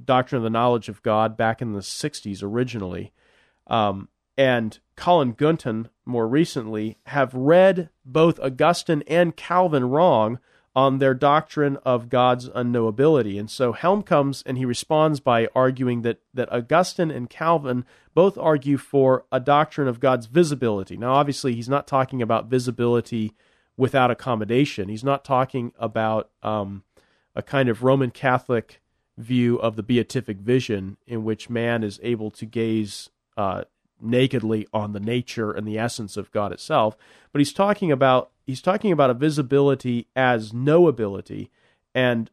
Doctrine 0.05 0.39
of 0.39 0.45
the 0.45 0.51
Knowledge 0.51 0.89
of 0.89 1.03
God 1.03 1.37
back 1.37 1.63
in 1.63 1.73
the 1.73 1.81
60s 1.81 2.43
originally, 2.43 3.13
um, 3.67 4.09
and 4.37 4.79
Colin 4.97 5.33
Gunton 5.33 5.89
more 6.05 6.27
recently 6.27 6.99
have 7.07 7.35
read 7.35 7.91
both 8.05 8.41
Augustine 8.41 9.03
and 9.07 9.37
Calvin 9.37 9.89
wrong 9.89 10.39
on 10.75 10.99
their 10.99 11.15
doctrine 11.15 11.77
of 11.85 12.09
God's 12.09 12.49
unknowability. 12.51 13.39
And 13.39 13.51
so 13.51 13.73
Helm 13.73 14.03
comes 14.03 14.43
and 14.47 14.57
he 14.57 14.65
responds 14.65 15.21
by 15.21 15.49
arguing 15.55 16.03
that, 16.03 16.21
that 16.33 16.51
Augustine 16.51 17.11
and 17.11 17.29
Calvin 17.29 17.85
both 18.15 18.39
argue 18.39 18.79
for 18.79 19.25
a 19.31 19.39
doctrine 19.39 19.89
of 19.89 20.01
God's 20.01 20.27
visibility. 20.27 20.97
Now, 20.97 21.15
obviously, 21.15 21.55
he's 21.55 21.69
not 21.69 21.87
talking 21.87 22.23
about 22.23 22.47
visibility 22.47 23.35
without 23.77 24.11
accommodation. 24.11 24.89
He's 24.89 25.05
not 25.05 25.25
talking 25.25 25.73
about 25.79 26.31
um, 26.43 26.85
a 27.35 27.43
kind 27.43 27.69
of 27.69 27.83
Roman 27.83 28.11
Catholic 28.11 28.82
view 29.19 29.57
of 29.61 29.77
the 29.77 29.83
beatific 29.83 30.39
vision 30.39 30.97
in 31.07 31.25
which 31.25 31.51
man 31.51 31.83
is 31.85 32.01
able 32.03 32.31
to 32.31 32.47
gaze 32.47 33.11
uh, 33.37 33.63
nakedly 34.01 34.67
on 34.73 34.93
the 34.93 35.01
nature 35.01 35.53
and 35.53 35.67
the 35.67 35.79
essence 35.79 36.17
of 36.17 36.31
God 36.33 36.53
itself. 36.53 36.97
But 37.33 37.41
he's 37.41 37.53
talking 37.53 37.93
about 37.93 38.31
he's 38.47 38.63
talking 38.63 38.91
about 38.93 39.11
a 39.11 39.15
visibility 39.15 40.09
as 40.17 40.53
knowability, 40.53 41.49
and 41.95 42.31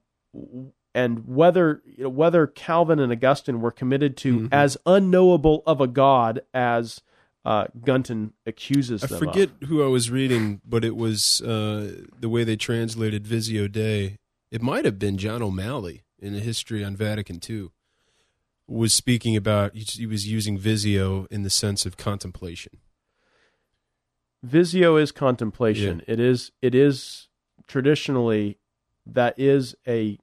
and 0.96 1.28
whether 1.28 1.82
you 1.86 2.04
know, 2.06 2.10
whether 2.10 2.48
Calvin 2.48 3.00
and 3.00 3.12
Augustine 3.12 3.62
were 3.62 3.72
committed 3.72 4.18
to 4.18 4.39
Mhm. 4.42 4.50
as 4.52 4.78
unknowable 4.86 5.63
of 5.65 5.82
a 5.82 5.88
God 5.88 6.42
as 6.54 7.02
uh, 7.46 7.68
Gunton 7.86 8.34
accuses 8.46 9.04
I 9.04 9.08
forget 9.08 9.50
of. 9.62 9.70
who 9.70 9.82
I 9.84 9.88
was 9.88 10.12
reading, 10.12 10.60
but 10.68 10.84
it 10.84 10.96
was 10.96 11.42
uh, 11.42 12.04
the 12.20 12.28
way 12.30 12.44
they 12.44 12.58
translated 12.58 13.26
Visio 13.26 13.68
Dei. 13.68 14.18
It 14.52 14.62
might 14.62 14.84
have 14.86 15.00
been 15.00 15.18
John 15.18 15.42
O'Malley 15.42 16.02
in 16.21 16.36
a 16.36 16.39
history 16.39 16.84
on 16.84 16.95
Vatican 16.95 17.39
II. 17.47 17.69
Was 18.67 18.93
speaking 18.93 19.36
about 19.36 19.75
he 19.75 20.05
was 20.05 20.27
using 20.27 20.58
Visio 20.58 21.25
in 21.32 21.41
the 21.41 21.49
sense 21.49 21.88
of 21.88 21.97
contemplation. 21.97 22.77
Visio 24.43 24.95
is 24.95 25.12
contemplation. 25.12 26.03
It 26.08 26.19
is 26.19 26.51
it 26.62 26.75
is 26.75 27.29
traditionally 27.67 28.60
that 29.08 29.38
is 29.39 29.75
a 29.88 30.19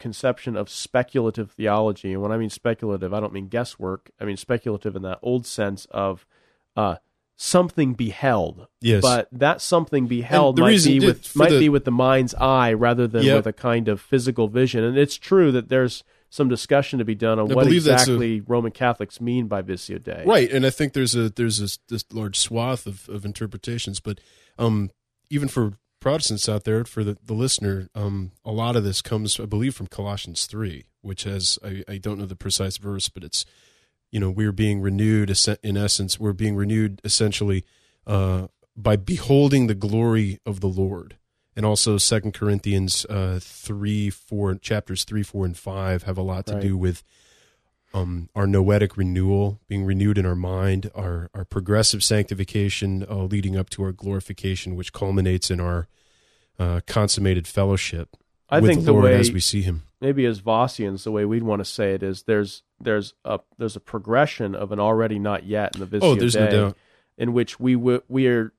conception 0.00 0.56
of 0.56 0.68
speculative 0.68 1.52
theology. 1.52 2.12
And 2.12 2.20
when 2.20 2.32
I 2.32 2.36
mean 2.36 2.50
speculative, 2.50 3.14
I 3.14 3.20
don't 3.20 3.32
mean 3.32 3.48
guesswork. 3.48 4.10
I 4.20 4.24
mean 4.24 4.36
speculative 4.36 4.96
in 4.96 5.02
that 5.02 5.18
old 5.22 5.46
sense 5.46 5.86
of 5.92 6.26
uh, 6.76 6.96
something 7.36 7.94
beheld. 7.94 8.66
Yes, 8.80 9.02
But 9.02 9.28
that 9.32 9.60
something 9.60 10.06
beheld 10.06 10.58
might 10.58 10.82
be 10.84 11.00
with 11.00 11.34
might 11.34 11.50
the- 11.50 11.58
be 11.58 11.68
with 11.68 11.84
the 11.84 11.90
mind's 11.90 12.34
eye 12.34 12.72
rather 12.72 13.06
than 13.08 13.24
Yep. 13.24 13.36
with 13.36 13.46
a 13.46 13.52
kind 13.52 13.88
of 13.88 14.00
physical 14.00 14.48
vision. 14.48 14.84
And 14.84 14.96
it's 14.96 15.16
true 15.16 15.50
that 15.52 15.68
there's 15.68 16.04
some 16.30 16.48
discussion 16.48 16.98
to 16.98 17.04
be 17.04 17.14
done 17.14 17.38
on 17.38 17.50
I 17.50 17.54
what 17.54 17.64
that's 17.64 17.72
a- 17.72 17.76
exactly 17.76 18.40
Roman 18.40 18.72
Catholics 18.72 19.20
mean 19.20 19.46
by 19.48 19.62
Visio 19.62 19.98
Dei. 19.98 20.22
right. 20.26 20.50
And 20.50 20.64
I 20.66 20.70
think 20.70 20.92
there's 20.92 21.14
a 21.14 21.28
there's 21.30 21.60
a 21.60 21.76
this 21.88 22.04
large 22.12 22.38
swath 22.38 22.86
of, 22.86 23.08
of 23.08 23.24
interpretations, 23.24 24.00
but 24.00 24.20
um, 24.58 24.90
even 25.30 25.48
for 25.48 25.74
Protestants 26.00 26.48
out 26.50 26.64
there, 26.64 26.84
for 26.84 27.02
the, 27.02 27.16
the 27.24 27.32
listener, 27.32 27.88
um, 27.94 28.32
a 28.44 28.52
lot 28.52 28.76
of 28.76 28.84
this 28.84 29.00
comes, 29.00 29.40
I 29.40 29.46
believe, 29.46 29.74
from 29.74 29.86
Colossians 29.86 30.44
three, 30.46 30.84
which 31.00 31.24
has 31.24 31.58
I, 31.64 31.82
I 31.88 31.96
don't 31.98 32.18
know 32.18 32.26
the 32.26 32.36
precise 32.36 32.76
verse, 32.76 33.08
but 33.08 33.24
it's 33.24 33.44
you 34.14 34.20
know 34.20 34.30
we're 34.30 34.52
being 34.52 34.80
renewed 34.80 35.28
in 35.64 35.76
essence 35.76 36.20
we're 36.20 36.32
being 36.32 36.54
renewed 36.54 37.00
essentially 37.02 37.64
uh, 38.06 38.46
by 38.76 38.94
beholding 38.96 39.66
the 39.66 39.74
glory 39.74 40.38
of 40.46 40.60
the 40.60 40.68
lord 40.68 41.16
and 41.56 41.66
also 41.66 41.98
second 41.98 42.32
corinthians 42.32 43.04
uh, 43.06 43.40
3 43.42 44.10
4 44.10 44.54
chapters 44.56 45.02
3 45.02 45.24
4 45.24 45.46
and 45.46 45.56
5 45.56 46.02
have 46.04 46.16
a 46.16 46.22
lot 46.22 46.46
to 46.46 46.52
Right. 46.54 46.62
do 46.62 46.76
with 46.76 47.02
um, 47.92 48.28
our 48.34 48.46
noetic 48.46 48.96
renewal 48.96 49.60
being 49.68 49.84
renewed 49.84 50.16
in 50.18 50.26
our 50.26 50.36
mind 50.36 50.90
our, 50.94 51.28
our 51.34 51.44
progressive 51.44 52.02
sanctification 52.04 53.04
uh, 53.10 53.24
leading 53.24 53.56
up 53.56 53.68
to 53.70 53.82
our 53.82 53.92
glorification 53.92 54.76
which 54.76 54.92
culminates 54.92 55.50
in 55.50 55.58
our 55.60 55.88
uh, 56.58 56.80
consummated 56.86 57.48
fellowship 57.48 58.16
I 58.54 58.60
with 58.60 58.70
think 58.70 58.84
the 58.84 58.92
lord 58.92 59.04
way 59.04 59.14
as 59.14 59.32
we 59.32 59.40
see 59.40 59.62
him 59.62 59.82
maybe 60.00 60.26
as 60.26 60.40
Vossians, 60.40 61.04
the 61.04 61.10
way 61.10 61.24
we'd 61.24 61.42
want 61.42 61.60
to 61.60 61.64
say 61.64 61.94
it 61.94 62.02
is 62.02 62.24
there's 62.24 62.62
there's 62.80 63.14
a 63.24 63.40
there's 63.58 63.76
a 63.76 63.80
progression 63.80 64.54
of 64.54 64.70
an 64.72 64.78
already 64.80 65.18
not 65.18 65.44
yet 65.44 65.74
in 65.74 65.80
the 65.80 65.86
Visio 65.86 66.10
oh 66.10 66.14
there's 66.14 66.36
no 66.36 66.50
doubt 66.50 66.76
in 67.16 67.32
which 67.32 67.58
we 67.60 67.74
w- 67.74 68.02
we 68.08 68.26
are 68.26 68.52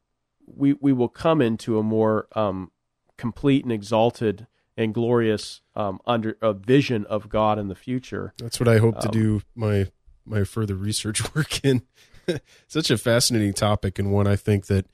we 0.47 0.73
we 0.73 0.91
will 0.93 1.10
come 1.10 1.41
into 1.41 1.77
a 1.79 1.84
more 1.84 2.27
um, 2.36 2.71
complete 3.17 3.63
and 3.63 3.71
exalted 3.71 4.47
and 4.77 4.93
glorious 4.93 5.62
um, 5.75 5.99
under 6.05 6.38
a 6.41 6.53
vision 6.53 7.05
of 7.05 7.29
God 7.29 7.58
in 7.58 7.67
the 7.69 7.75
future. 7.75 8.34
That's 8.38 8.60
what 8.60 8.67
I 8.67 8.77
hope 8.77 8.99
to 9.01 9.08
Um, 9.08 9.12
do 9.13 9.41
my 9.55 9.88
my 10.25 10.43
further 10.43 10.75
research 10.75 11.21
work 11.36 11.63
in. 11.63 11.81
Such 12.67 12.89
a 12.89 12.97
fascinating 12.97 13.53
topic 13.53 13.99
and 13.99 14.12
one 14.12 14.25
I 14.27 14.36
think 14.36 14.65
that 14.67 14.86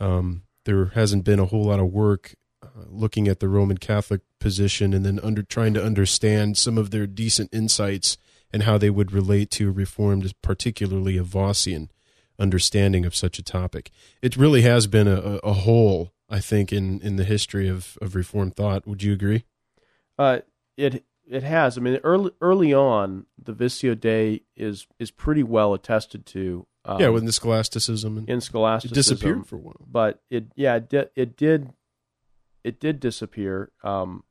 Um, 0.00 0.42
there 0.64 0.86
hasn't 0.86 1.24
been 1.24 1.38
a 1.38 1.46
whole 1.46 1.64
lot 1.64 1.78
of 1.78 1.86
work 1.92 2.34
looking 2.88 3.28
at 3.28 3.40
the 3.40 3.48
Roman 3.48 3.78
Catholic 3.78 4.20
position 4.38 4.92
and 4.92 5.04
then 5.04 5.20
under 5.22 5.42
trying 5.42 5.74
to 5.74 5.84
understand 5.84 6.56
some 6.56 6.78
of 6.78 6.90
their 6.90 7.06
decent 7.06 7.52
insights 7.52 8.16
and 8.52 8.62
how 8.62 8.78
they 8.78 8.90
would 8.90 9.12
relate 9.12 9.50
to 9.52 9.72
Reformed, 9.72 10.32
particularly 10.42 11.16
a 11.16 11.24
Vossian 11.24 11.88
understanding 12.38 13.04
of 13.04 13.14
such 13.14 13.38
a 13.38 13.42
topic. 13.42 13.90
It 14.22 14.36
really 14.36 14.62
has 14.62 14.86
been 14.86 15.08
a, 15.08 15.38
a 15.42 15.52
hole, 15.52 16.12
I 16.28 16.40
think, 16.40 16.72
in, 16.72 17.00
in 17.00 17.16
the 17.16 17.24
history 17.24 17.68
of, 17.68 17.98
of 18.00 18.14
Reformed 18.14 18.56
thought. 18.56 18.86
Would 18.86 19.02
you 19.02 19.12
agree? 19.12 19.44
Uh, 20.18 20.40
it 20.76 21.04
it 21.26 21.42
has. 21.42 21.78
I 21.78 21.80
mean, 21.80 21.98
early 22.04 22.32
early 22.40 22.74
on, 22.74 23.26
the 23.42 23.52
Visio 23.52 23.94
Dei 23.94 24.42
is 24.56 24.86
is 24.98 25.10
pretty 25.10 25.42
well 25.42 25.74
attested 25.74 26.26
to. 26.26 26.66
Um, 26.84 27.00
yeah, 27.00 27.08
with 27.08 27.24
the 27.24 27.32
scholasticism 27.32 28.18
and 28.18 28.28
in 28.28 28.40
scholasticism, 28.40 28.92
it 28.92 28.94
disappeared 28.94 29.46
for 29.46 29.56
a 29.56 29.58
while. 29.58 29.86
But 29.90 30.22
it, 30.28 30.52
yeah, 30.54 30.76
it 30.76 30.90
did, 30.90 31.10
it 31.16 31.36
did, 31.36 31.72
it 32.64 32.80
did 32.80 32.98
disappear. 32.98 33.70
Um, 33.84 34.24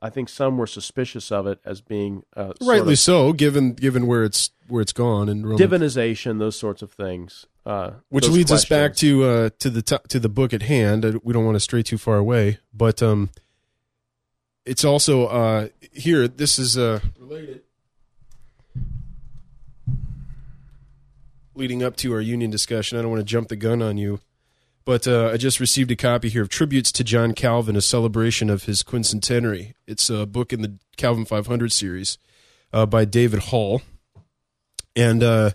I 0.00 0.10
think 0.10 0.28
some 0.28 0.58
were 0.58 0.66
suspicious 0.66 1.32
of 1.32 1.46
it 1.46 1.60
as 1.64 1.80
being 1.80 2.22
uh, 2.36 2.52
rightly 2.60 2.92
of 2.92 2.98
so, 2.98 3.32
given 3.32 3.72
given 3.72 4.06
where 4.06 4.24
it's 4.24 4.50
where 4.68 4.82
it's 4.82 4.92
gone 4.92 5.28
and 5.28 5.44
Roman... 5.48 5.58
divinization, 5.58 6.38
those 6.38 6.58
sorts 6.58 6.82
of 6.82 6.92
things. 6.92 7.46
Uh, 7.66 7.92
Which 8.08 8.28
leads 8.28 8.50
questions. 8.50 8.64
us 8.64 8.68
back 8.68 8.94
to 8.96 9.24
uh, 9.24 9.50
to 9.58 9.70
the 9.70 9.82
t- 9.82 9.96
to 10.08 10.20
the 10.20 10.28
book 10.28 10.52
at 10.52 10.62
hand. 10.62 11.20
We 11.24 11.32
don't 11.32 11.44
want 11.44 11.56
to 11.56 11.60
stray 11.60 11.82
too 11.82 11.98
far 11.98 12.16
away, 12.16 12.58
but 12.72 13.02
um, 13.02 13.30
it's 14.64 14.84
also 14.84 15.26
uh, 15.26 15.68
here. 15.92 16.28
This 16.28 16.58
is 16.58 16.78
uh, 16.78 17.00
related, 17.18 17.62
leading 21.54 21.82
up 21.82 21.96
to 21.96 22.12
our 22.12 22.20
union 22.20 22.50
discussion. 22.50 22.98
I 22.98 23.02
don't 23.02 23.10
want 23.10 23.20
to 23.20 23.30
jump 23.30 23.48
the 23.48 23.56
gun 23.56 23.82
on 23.82 23.98
you, 23.98 24.20
but 24.88 25.06
uh, 25.06 25.28
I 25.30 25.36
just 25.36 25.60
received 25.60 25.90
a 25.90 25.96
copy 25.96 26.30
here 26.30 26.40
of 26.40 26.48
Tributes 26.48 26.90
to 26.92 27.04
John 27.04 27.34
Calvin, 27.34 27.76
a 27.76 27.82
celebration 27.82 28.48
of 28.48 28.64
his 28.64 28.82
quincentenary. 28.82 29.74
It's 29.86 30.08
a 30.08 30.24
book 30.24 30.50
in 30.50 30.62
the 30.62 30.78
Calvin 30.96 31.26
500 31.26 31.70
series 31.70 32.16
uh, 32.72 32.86
by 32.86 33.04
David 33.04 33.40
Hall, 33.40 33.82
and 34.96 35.22
uh, 35.22 35.50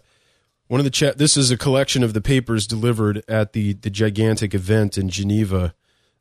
one 0.67 0.80
of 0.80 0.86
the. 0.86 1.15
This 1.17 1.36
is 1.36 1.50
a 1.50 1.58
collection 1.58 2.04
of 2.04 2.13
the 2.13 2.22
papers 2.22 2.67
delivered 2.67 3.24
at 3.28 3.54
the 3.54 3.74
the 3.74 3.89
gigantic 3.89 4.54
event 4.54 5.00
in 5.00 5.10
Geneva 5.10 5.74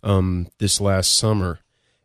um, 0.03 0.49
this 0.57 0.81
last 0.81 1.15
summer 1.15 1.59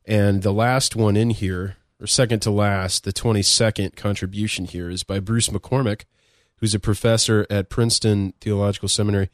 and 0.04 0.42
the 0.42 0.52
last 0.52 0.94
one 0.94 1.16
in 1.16 1.30
here, 1.30 1.78
or 2.02 2.08
second 2.08 2.42
to 2.42 2.52
last, 2.52 3.06
the 3.06 3.14
22nd 3.14 3.96
contribution 3.96 4.66
here 4.66 4.90
is 4.90 5.04
by 5.04 5.22
Bruce 5.22 5.48
McCormack, 5.48 6.04
who's 6.58 6.76
a 6.76 6.82
professor 6.82 7.48
at 7.50 7.70
Princeton 7.70 8.34
Theological 8.42 8.90
Seminary. 8.90 9.30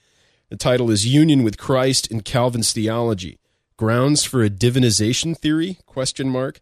The 0.54 0.58
title 0.58 0.92
is 0.92 1.08
Union 1.08 1.42
with 1.42 1.58
Christ 1.58 2.06
in 2.12 2.22
Calvin's 2.22 2.74
Theology: 2.74 3.40
Grounds 3.76 4.24
for 4.24 4.44
a 4.44 4.52
Divinization 4.52 5.36
Theory? 5.36 5.80
Question 5.88 6.30
mark. 6.30 6.62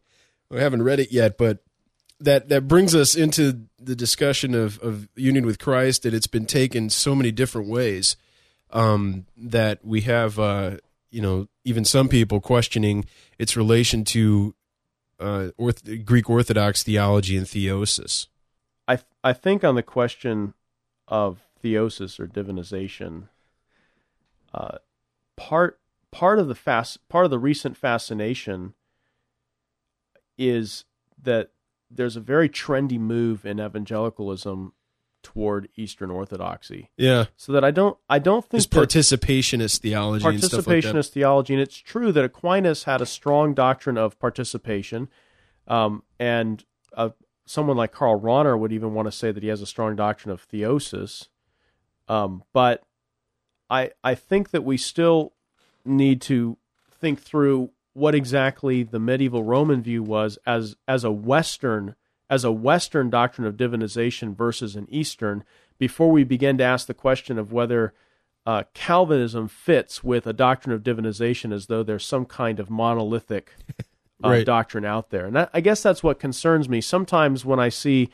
I 0.50 0.62
haven't 0.62 0.84
read 0.84 1.02
it 1.02 1.12
yet, 1.12 1.38
but 1.38 1.58
that 2.18 2.48
that 2.48 2.70
brings 2.70 2.96
us 2.96 3.16
into 3.16 3.64
the 3.78 3.94
discussion 3.94 4.56
of, 4.56 4.80
of 4.80 5.10
union 5.18 5.46
with 5.46 5.60
Christ 5.60 6.04
that 6.04 6.14
it's 6.14 6.26
been 6.26 6.46
taken 6.46 6.90
so 6.90 7.14
many 7.14 7.34
different 7.34 7.68
ways 7.68 8.16
um, 8.70 9.26
that 9.36 9.84
we 9.84 10.00
have 10.02 10.40
uh, 10.40 10.78
you 11.10 11.22
know 11.22 11.50
even 11.66 11.84
some 11.84 12.08
people 12.08 12.40
questioning 12.40 13.04
its 13.38 13.58
relation 13.58 14.06
to 14.06 14.56
uh, 15.20 15.50
orth- 15.58 16.06
Greek 16.06 16.30
Orthodox 16.30 16.82
theology 16.82 17.36
and 17.36 17.46
theosis. 17.46 18.28
I 18.88 19.00
I 19.22 19.34
think 19.34 19.66
on 19.66 19.76
the 19.76 19.84
question 19.84 20.54
of 21.10 21.42
theosis 21.62 22.22
or 22.22 22.26
divinization, 22.26 23.28
uh, 24.54 24.78
part 25.36 25.80
part 26.12 26.40
of 26.40 26.48
the 26.48 26.56
fast 26.56 27.08
part 27.10 27.26
of 27.26 27.32
the 27.32 27.40
recent 27.40 27.78
fascination 27.78 28.74
is 30.38 30.86
that 31.22 31.52
there's 31.90 32.16
a 32.16 32.22
very 32.22 32.50
trendy 32.50 33.00
move 33.00 33.46
in 33.46 33.60
evangelicalism 33.60 34.74
toward 35.24 35.70
Eastern 35.76 36.10
Orthodoxy. 36.10 36.90
Yeah. 36.98 37.26
So 37.36 37.52
that 37.52 37.64
I 37.64 37.72
don't 37.72 37.98
I 38.10 38.20
don't 38.20 38.44
think 38.44 38.64
it's 38.64 38.68
participationist 38.68 39.80
theology 39.80 40.26
participationist 40.26 40.94
like 40.94 41.06
theology, 41.06 41.54
and 41.54 41.62
it's 41.62 41.78
true 41.78 42.12
that 42.12 42.24
Aquinas 42.24 42.84
had 42.86 43.02
a 43.02 43.06
strong 43.06 43.54
doctrine 43.54 43.98
of 43.98 44.20
participation, 44.20 45.10
um, 45.68 46.04
and 46.20 46.64
uh, 46.96 47.10
someone 47.46 47.78
like 47.78 47.92
Karl 47.92 48.20
Rahner 48.20 48.58
would 48.58 48.72
even 48.72 48.94
want 48.94 49.08
to 49.08 49.12
say 49.12 49.32
that 49.32 49.44
he 49.44 49.50
has 49.50 49.62
a 49.62 49.68
strong 49.68 49.96
doctrine 49.96 50.32
of 50.32 50.48
theosis. 50.48 51.28
Um, 52.08 52.44
but 52.52 52.84
I 53.72 53.92
I 54.04 54.14
think 54.14 54.52
that 54.52 54.64
we 54.64 54.78
still 54.78 55.34
need 55.84 56.22
to 56.24 56.58
think 56.92 57.20
through 57.20 57.72
what 57.94 58.14
exactly 58.14 58.84
the 58.84 59.00
medieval 59.00 59.44
Roman 59.44 59.82
view 59.82 60.04
was 60.04 60.38
as 60.46 60.76
as 60.88 61.04
a 61.04 61.12
Western 61.12 61.96
as 62.30 62.44
a 62.44 62.52
Western 62.52 63.10
doctrine 63.10 63.48
of 63.48 63.58
divinization 63.58 64.36
versus 64.36 64.76
an 64.76 64.88
Eastern 64.90 65.44
before 65.80 66.12
we 66.12 66.24
begin 66.24 66.58
to 66.60 66.64
ask 66.64 66.86
the 66.88 66.94
question 66.94 67.40
of 67.40 67.52
whether 67.52 67.94
uh, 68.46 68.64
Calvinism 68.74 69.48
fits 69.48 70.04
with 70.04 70.26
a 70.26 70.34
doctrine 70.34 70.74
of 70.74 70.84
divinization 70.84 71.54
as 71.54 71.68
though 71.68 71.84
there's 71.84 72.06
some 72.06 72.26
kind 72.26 72.60
of 72.60 72.70
monolithic 72.70 73.54
uh, 74.24 74.30
right. 74.30 74.46
doctrine 74.46 74.86
out 74.86 75.10
there. 75.10 75.26
And 75.26 75.36
that, 75.36 75.50
I 75.54 75.62
guess 75.62 75.84
that's 75.84 76.04
what 76.04 76.20
concerns 76.20 76.70
me. 76.70 76.82
Sometimes 76.82 77.46
when 77.46 77.60
I 77.60 77.70
see 77.70 78.10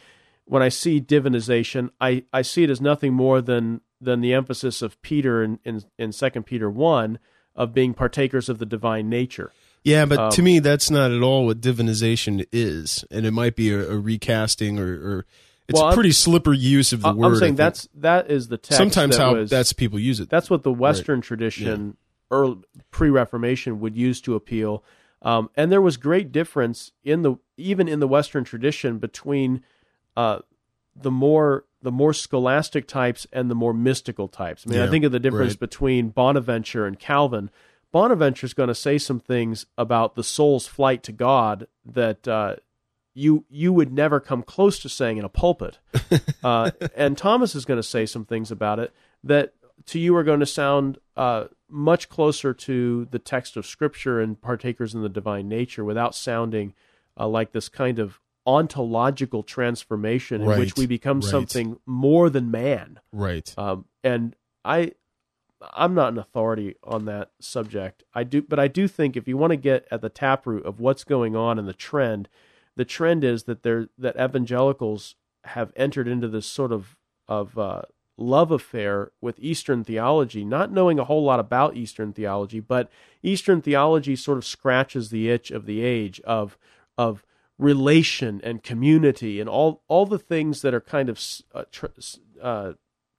when 0.45 0.63
I 0.63 0.69
see 0.69 1.01
divinization, 1.01 1.89
I, 1.99 2.23
I 2.31 2.41
see 2.41 2.63
it 2.63 2.69
as 2.69 2.79
nothing 2.79 3.13
more 3.13 3.41
than 3.41 3.81
than 3.99 4.21
the 4.21 4.33
emphasis 4.33 4.81
of 4.81 5.01
Peter 5.01 5.43
in 5.43 5.60
in, 5.63 5.83
in 5.97 6.12
Second 6.12 6.43
Peter 6.43 6.69
one 6.69 7.19
of 7.55 7.73
being 7.73 7.93
partakers 7.93 8.49
of 8.49 8.60
the 8.60 8.65
divine 8.65 9.10
nature. 9.10 9.51
Yeah, 9.83 10.05
but 10.05 10.19
um, 10.19 10.31
to 10.31 10.41
me, 10.41 10.60
that's 10.60 10.91
not 10.91 11.12
at 11.12 11.21
all 11.21 11.45
what 11.45 11.62
divinization 11.62 12.45
is, 12.51 13.05
and 13.10 13.25
it 13.25 13.31
might 13.31 13.55
be 13.55 13.71
a, 13.71 13.91
a 13.91 13.97
recasting 13.97 14.79
or, 14.79 14.86
or 14.86 15.25
it's 15.67 15.79
well, 15.79 15.89
a 15.89 15.93
pretty 15.93 16.10
I'm, 16.10 16.13
slippery 16.13 16.57
use 16.57 16.93
of 16.93 17.01
the 17.01 17.10
I'm 17.10 17.17
word. 17.17 17.33
I'm 17.33 17.36
saying 17.38 17.55
that's 17.55 17.88
that 17.95 18.29
is 18.29 18.47
the 18.47 18.57
text. 18.57 18.77
Sometimes 18.77 19.17
that 19.17 19.23
how 19.23 19.36
was, 19.36 19.49
that's 19.49 19.73
people 19.73 19.99
use 19.99 20.19
it. 20.19 20.29
That's 20.29 20.49
what 20.49 20.63
the 20.63 20.71
Western 20.71 21.19
right. 21.19 21.23
tradition, 21.23 21.88
yeah. 21.88 22.38
early 22.38 22.57
pre-Reformation, 22.91 23.79
would 23.79 23.97
use 23.97 24.21
to 24.21 24.36
appeal. 24.36 24.83
Um, 25.21 25.49
and 25.55 25.71
there 25.71 25.81
was 25.81 25.97
great 25.97 26.31
difference 26.31 26.91
in 27.03 27.21
the 27.23 27.36
even 27.57 27.88
in 27.88 27.99
the 27.99 28.07
Western 28.07 28.43
tradition 28.43 28.97
between 28.97 29.63
uh, 30.15 30.39
the 31.01 31.12
more 31.12 31.65
the 31.81 31.91
more 31.91 32.13
scholastic 32.13 32.88
types 32.88 33.27
and 33.31 33.51
the 33.51 33.55
more 33.55 33.73
mystical 33.73 34.27
types. 34.27 34.65
I 34.65 34.69
mean, 34.69 34.79
yeah, 34.79 34.86
I 34.86 34.89
think 34.89 35.05
of 35.05 35.12
the 35.12 35.19
difference 35.19 35.53
right. 35.53 35.60
between 35.60 36.10
Bonaventure 36.10 36.86
and 36.86 36.99
Calvin. 36.99 37.49
Bonaventure's 37.91 38.53
going 38.53 38.67
to 38.67 38.75
say 38.75 38.97
some 38.97 39.19
things 39.19 39.65
about 39.77 40.15
the 40.15 40.23
soul's 40.23 40.67
flight 40.67 41.03
to 41.03 41.12
God 41.12 41.67
that 41.86 42.27
uh, 42.27 42.55
you 43.13 43.45
you 43.49 43.71
would 43.73 43.93
never 43.93 44.19
come 44.19 44.43
close 44.43 44.79
to 44.79 44.89
saying 44.89 45.17
in 45.17 45.25
a 45.25 45.29
pulpit, 45.29 45.79
uh, 46.43 46.71
and 46.95 47.17
Thomas 47.17 47.55
is 47.55 47.65
going 47.65 47.79
to 47.79 47.83
say 47.83 48.05
some 48.05 48.25
things 48.25 48.51
about 48.51 48.79
it 48.79 48.93
that 49.23 49.53
to 49.86 49.99
you 49.99 50.15
are 50.15 50.23
going 50.23 50.39
to 50.39 50.45
sound 50.45 50.97
uh, 51.15 51.45
much 51.69 52.10
closer 52.10 52.53
to 52.53 53.07
the 53.12 53.19
text 53.19 53.55
of 53.55 53.65
Scripture 53.65 54.19
and 54.19 54.41
partakers 54.41 54.93
in 54.93 55.01
the 55.01 55.10
divine 55.10 55.47
nature, 55.47 55.83
without 55.83 56.15
sounding 56.15 56.73
uh, 57.17 57.27
like 57.27 57.51
this 57.51 57.69
kind 57.69 57.99
of 57.99 58.19
ontological 58.47 59.43
transformation 59.43 60.41
in 60.41 60.47
right, 60.47 60.60
which 60.60 60.75
we 60.75 60.88
become 60.88 61.19
right. 61.19 61.29
something 61.29 61.77
more 61.86 62.29
than 62.29 62.49
man. 62.49 62.99
Right. 63.12 63.53
Um, 63.57 63.86
and 64.03 64.36
I 64.63 64.93
I'm 65.73 65.93
not 65.93 66.13
an 66.13 66.19
authority 66.19 66.75
on 66.83 67.05
that 67.05 67.31
subject. 67.39 68.03
I 68.13 68.23
do, 68.23 68.41
but 68.41 68.60
I 68.60 68.67
do 68.67 68.88
think 68.88 69.17
if 69.17 69.27
you 69.27 69.38
want 69.38 69.51
to 69.51 69.57
get 69.57 69.88
at 69.91 70.01
the 70.01 70.10
taproot 70.10 70.65
of 70.65 70.79
what's 70.79 71.03
going 71.03 71.36
on 71.36 71.60
in 71.60 71.65
the 71.65 71.73
trend, 71.73 72.29
the 72.75 72.86
trend 72.86 73.23
is 73.23 73.43
that 73.43 73.63
there 73.63 73.88
that 73.97 74.15
evangelicals 74.15 75.15
have 75.45 75.73
entered 75.75 76.07
into 76.07 76.27
this 76.27 76.45
sort 76.45 76.71
of 76.71 76.95
of 77.27 77.57
uh, 77.57 77.81
love 78.17 78.51
affair 78.51 79.12
with 79.19 79.39
Eastern 79.39 79.83
theology, 79.83 80.45
not 80.45 80.71
knowing 80.71 80.99
a 80.99 81.05
whole 81.05 81.23
lot 81.23 81.39
about 81.39 81.75
Eastern 81.75 82.13
theology, 82.13 82.60
but 82.60 82.89
Eastern 83.23 83.62
theology 83.62 84.15
sort 84.15 84.38
of 84.38 84.45
scratches 84.45 85.10
the 85.10 85.29
itch 85.29 85.51
of 85.51 85.65
the 85.65 85.83
age 85.83 86.21
of 86.21 86.57
of 86.97 87.23
relation 87.57 88.39
and 88.43 88.63
community 88.63 89.39
and 89.39 89.49
all 89.49 89.83
all 89.87 90.05
the 90.05 90.19
things 90.19 90.61
that 90.61 90.73
are 90.73 90.81
kind 90.81 91.09
of 91.09 91.19
uh, 91.53 91.63
tr- 91.71 91.87
uh, 92.41 92.73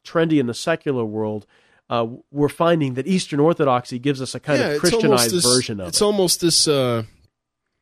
trendy 0.05 0.39
in 0.39 0.47
the 0.47 0.55
secular 0.55 1.05
world 1.05 1.47
uh, 1.91 2.07
we're 2.31 2.49
finding 2.49 2.95
that 2.95 3.07
Eastern 3.07 3.41
Orthodoxy 3.41 3.99
gives 3.99 4.21
us 4.21 4.35
a 4.35 4.41
kind 4.41 4.61
yeah, 4.61 4.69
of 4.69 4.81
Christianized 4.81 5.35
this, 5.35 5.45
version 5.45 5.81
of 5.81 5.89
it's 5.89 5.97
it. 5.97 5.99
It's 5.99 6.03
almost 6.03 6.41
this 6.41 6.69
uh, 6.69 7.05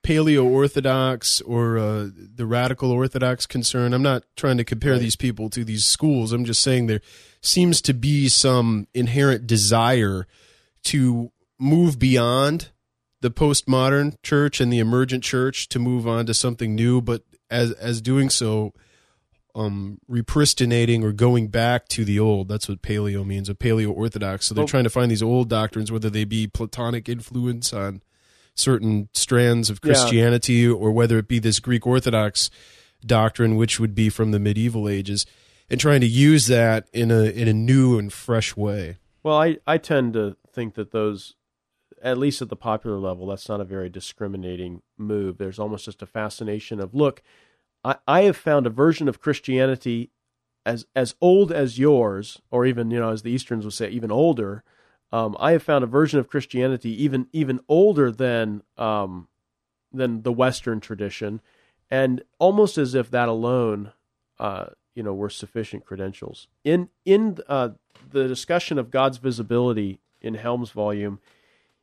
Paleo 0.04 0.44
Orthodox 0.44 1.40
or 1.40 1.78
uh, 1.78 2.08
the 2.14 2.46
Radical 2.46 2.92
Orthodox 2.92 3.46
concern. 3.46 3.92
I'm 3.92 4.02
not 4.02 4.22
trying 4.36 4.58
to 4.58 4.64
compare 4.64 4.92
right. 4.92 5.00
these 5.00 5.16
people 5.16 5.50
to 5.50 5.64
these 5.64 5.84
schools. 5.84 6.32
I'm 6.32 6.44
just 6.44 6.60
saying 6.60 6.86
there 6.86 7.00
seems 7.40 7.82
to 7.82 7.92
be 7.92 8.28
some 8.28 8.86
inherent 8.94 9.48
desire 9.48 10.28
to 10.84 11.32
move 11.58 11.98
beyond 11.98 12.70
the 13.26 13.30
postmodern 13.32 14.14
church 14.22 14.60
and 14.60 14.72
the 14.72 14.78
emergent 14.78 15.24
church 15.24 15.68
to 15.70 15.80
move 15.80 16.06
on 16.06 16.26
to 16.26 16.32
something 16.32 16.76
new, 16.76 17.00
but 17.00 17.22
as 17.50 17.72
as 17.72 18.00
doing 18.00 18.30
so 18.30 18.72
um, 19.56 19.98
repristinating 20.08 21.02
or 21.02 21.10
going 21.10 21.48
back 21.48 21.88
to 21.88 22.04
the 22.04 22.20
old. 22.20 22.46
That's 22.46 22.68
what 22.68 22.82
paleo 22.82 23.26
means, 23.26 23.48
a 23.48 23.54
paleo 23.54 23.90
orthodox. 23.90 24.46
So 24.46 24.54
they're 24.54 24.62
well, 24.62 24.68
trying 24.68 24.84
to 24.84 24.90
find 24.90 25.10
these 25.10 25.24
old 25.24 25.48
doctrines, 25.48 25.90
whether 25.90 26.08
they 26.08 26.24
be 26.24 26.46
Platonic 26.46 27.08
influence 27.08 27.72
on 27.72 28.00
certain 28.54 29.08
strands 29.12 29.70
of 29.70 29.80
Christianity 29.80 30.52
yeah. 30.52 30.70
or 30.70 30.92
whether 30.92 31.18
it 31.18 31.26
be 31.26 31.40
this 31.40 31.58
Greek 31.58 31.84
Orthodox 31.84 32.48
doctrine, 33.04 33.56
which 33.56 33.80
would 33.80 33.94
be 33.94 34.08
from 34.08 34.30
the 34.30 34.38
medieval 34.38 34.88
ages, 34.88 35.26
and 35.68 35.80
trying 35.80 36.00
to 36.00 36.06
use 36.06 36.46
that 36.46 36.88
in 36.92 37.10
a 37.10 37.24
in 37.24 37.48
a 37.48 37.52
new 37.52 37.98
and 37.98 38.12
fresh 38.12 38.56
way. 38.56 38.98
Well, 39.24 39.42
I, 39.42 39.56
I 39.66 39.78
tend 39.78 40.12
to 40.12 40.36
think 40.52 40.74
that 40.74 40.92
those, 40.92 41.34
at 42.06 42.18
least 42.18 42.40
at 42.40 42.48
the 42.48 42.56
popular 42.56 42.98
level, 42.98 43.26
that's 43.26 43.48
not 43.48 43.60
a 43.60 43.64
very 43.64 43.90
discriminating 43.90 44.80
move. 44.96 45.38
There's 45.38 45.58
almost 45.58 45.86
just 45.86 46.02
a 46.02 46.06
fascination 46.06 46.78
of 46.78 46.94
look, 46.94 47.20
I, 47.84 47.96
I 48.06 48.22
have 48.22 48.36
found 48.36 48.64
a 48.64 48.70
version 48.70 49.08
of 49.08 49.20
Christianity 49.20 50.10
as 50.64 50.86
as 50.94 51.16
old 51.20 51.50
as 51.50 51.80
yours, 51.80 52.40
or 52.50 52.64
even 52.64 52.92
you 52.92 53.00
know 53.00 53.10
as 53.10 53.22
the 53.22 53.32
Easterns 53.32 53.64
would 53.64 53.74
say, 53.74 53.90
even 53.90 54.12
older. 54.12 54.62
Um, 55.12 55.36
I 55.40 55.52
have 55.52 55.62
found 55.64 55.82
a 55.82 55.88
version 55.88 56.20
of 56.20 56.28
Christianity 56.28 56.90
even 57.02 57.26
even 57.32 57.58
older 57.68 58.12
than 58.12 58.62
um, 58.78 59.26
than 59.92 60.22
the 60.22 60.32
Western 60.32 60.78
tradition, 60.78 61.40
and 61.90 62.22
almost 62.38 62.78
as 62.78 62.94
if 62.94 63.10
that 63.10 63.28
alone, 63.28 63.92
uh, 64.38 64.66
you 64.94 65.02
know, 65.02 65.14
were 65.14 65.30
sufficient 65.30 65.84
credentials. 65.84 66.46
In 66.62 66.88
in 67.04 67.38
uh, 67.48 67.70
the 68.10 68.28
discussion 68.28 68.78
of 68.78 68.92
God's 68.92 69.18
visibility 69.18 69.98
in 70.20 70.34
Helm's 70.34 70.70
volume, 70.70 71.18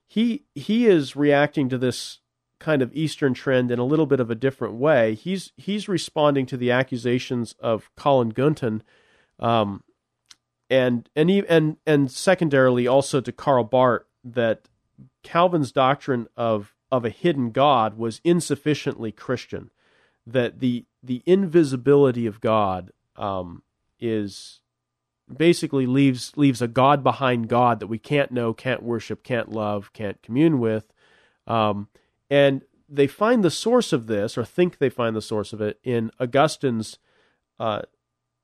he 0.08 0.44
he 0.56 0.86
is 0.86 1.16
reacting 1.16 1.70
to 1.70 1.78
this 1.78 2.20
kind 2.60 2.82
of 2.82 2.96
Eastern 2.96 3.34
trend 3.34 3.72
in 3.72 3.78
a 3.78 3.86
little 3.86 4.06
bit 4.06 4.22
of 4.22 4.32
a 4.32 4.36
different 4.36 4.76
way. 4.76 5.14
He's 5.14 5.52
he's 5.58 5.90
responding 5.90 6.46
to 6.48 6.58
the 6.58 6.72
accusations 6.72 7.56
of 7.60 7.92
Colin 7.96 8.30
Gunton, 8.30 8.84
um, 9.40 9.84
and 10.70 11.10
and 11.16 11.30
and 11.30 11.78
and 11.86 12.10
secondarily 12.10 12.88
also 12.88 13.20
to 13.22 13.32
Karl 13.32 13.66
Barth 13.66 14.04
that 14.24 14.70
Calvin's 15.24 15.72
doctrine 15.72 16.28
of 16.38 16.74
of 16.92 17.04
a 17.04 17.10
hidden 17.10 17.52
God 17.52 17.98
was 17.98 18.22
insufficiently 18.24 19.12
Christian. 19.12 19.70
That 20.26 20.60
the 20.60 20.86
the 21.04 21.22
invisibility 21.26 22.26
of 22.26 22.40
God 22.40 22.92
um, 23.18 23.64
is 24.00 24.62
basically 25.32 25.86
leaves 25.86 26.34
leaves 26.36 26.62
a 26.62 26.68
God 26.68 27.04
behind 27.04 27.48
God 27.48 27.80
that 27.80 27.88
we 27.88 27.98
can't 27.98 28.32
know, 28.32 28.54
can't 28.54 28.84
worship, 28.84 29.24
can't 29.24 29.52
love, 29.52 29.92
can't 29.94 30.22
commune 30.22 30.60
with. 30.60 30.92
Um, 31.48 31.88
and 32.30 32.64
they 32.90 33.08
find 33.08 33.44
the 33.44 33.52
source 33.52 33.94
of 33.94 34.08
this, 34.08 34.38
or 34.38 34.46
think 34.46 34.78
they 34.78 34.90
find 34.90 35.16
the 35.16 35.22
source 35.22 35.54
of 35.54 35.62
it, 35.62 35.80
in 35.84 36.12
Augustine's 36.20 37.00
uh, 37.60 37.84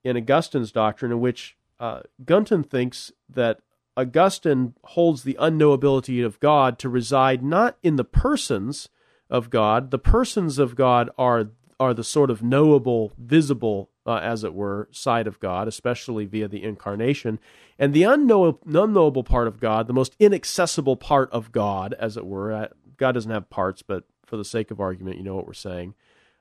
in 0.03 0.17
Augustine's 0.17 0.71
doctrine, 0.71 1.11
in 1.11 1.19
which 1.19 1.57
uh, 1.79 2.01
Gunton 2.25 2.63
thinks 2.63 3.11
that 3.29 3.59
Augustine 3.97 4.75
holds 4.83 5.23
the 5.23 5.37
unknowability 5.39 6.25
of 6.25 6.39
God 6.39 6.79
to 6.79 6.89
reside 6.89 7.43
not 7.43 7.77
in 7.83 7.97
the 7.97 8.05
persons 8.05 8.89
of 9.29 9.49
God. 9.49 9.91
The 9.91 9.99
persons 9.99 10.57
of 10.57 10.75
God 10.75 11.09
are 11.17 11.49
are 11.79 11.93
the 11.93 12.03
sort 12.03 12.29
of 12.29 12.43
knowable, 12.43 13.13
visible, 13.17 13.89
uh, 14.09 14.19
as 14.23 14.43
it 14.43 14.55
were, 14.55 14.89
side 14.91 15.27
of 15.27 15.39
God, 15.39 15.67
especially 15.67 16.25
via 16.25 16.47
the 16.47 16.63
incarnation. 16.63 17.39
And 17.77 17.93
the 17.93 18.03
unknowable, 18.03 18.59
unknowable 18.65 19.23
part 19.23 19.47
of 19.47 19.59
God, 19.59 19.85
the 19.85 19.93
most 19.93 20.15
inaccessible 20.19 20.97
part 20.97 21.31
of 21.31 21.51
God, 21.51 21.93
as 21.99 22.17
it 22.17 22.25
were, 22.25 22.51
uh, 22.51 22.67
God 22.97 23.11
doesn't 23.11 23.31
have 23.31 23.51
parts, 23.51 23.83
but 23.83 24.05
for 24.25 24.35
the 24.35 24.43
sake 24.43 24.71
of 24.71 24.79
argument, 24.79 25.17
you 25.17 25.23
know 25.23 25.35
what 25.35 25.45
we're 25.45 25.53
saying. 25.53 25.93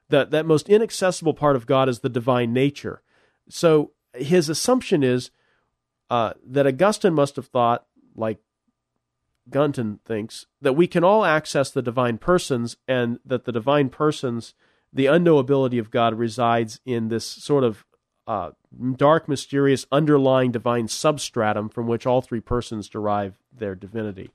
That 0.09 0.31
that 0.31 0.47
most 0.47 0.71
inaccessible 0.71 1.35
part 1.35 1.57
of 1.57 1.67
God 1.67 1.91
is 1.91 2.01
the 2.01 2.09
divine 2.09 2.55
nature. 2.55 3.03
So 3.51 3.93
his 4.15 4.49
assumption 4.49 5.03
is 5.03 5.31
uh, 6.09 6.33
that 6.47 6.67
Augustine 6.67 7.13
must 7.13 7.37
have 7.37 7.49
thought, 7.49 7.85
like 8.17 8.39
Gunton 9.51 10.01
thinks, 10.07 10.47
that 10.63 10.73
we 10.73 10.87
can 10.87 11.05
all 11.05 11.27
access 11.27 11.71
the 11.71 11.83
divine 11.83 12.17
persons, 12.17 12.79
and 12.89 13.19
that 13.27 13.45
the 13.45 13.53
divine 13.53 13.91
persons, 13.91 14.55
the 14.93 15.07
unknowability 15.07 15.79
of 15.79 15.91
God, 15.91 16.15
resides 16.15 16.81
in 16.85 17.09
this 17.09 17.25
sort 17.25 17.65
of 17.65 17.85
uh, 18.27 18.51
dark, 18.97 19.29
mysterious, 19.29 19.87
underlying 19.91 20.53
divine 20.53 20.89
substratum 20.89 21.69
from 21.69 21.87
which 21.87 22.07
all 22.07 22.21
three 22.21 22.41
persons 22.41 22.89
derive 22.89 23.39
their 23.51 23.75
divinity. 23.75 24.31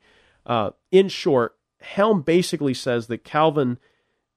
Uh, 0.46 0.72
in 0.92 1.08
short, 1.08 1.56
Helm 1.82 2.22
basically 2.22 2.74
says 2.74 3.08
that 3.08 3.24
Calvin 3.24 3.78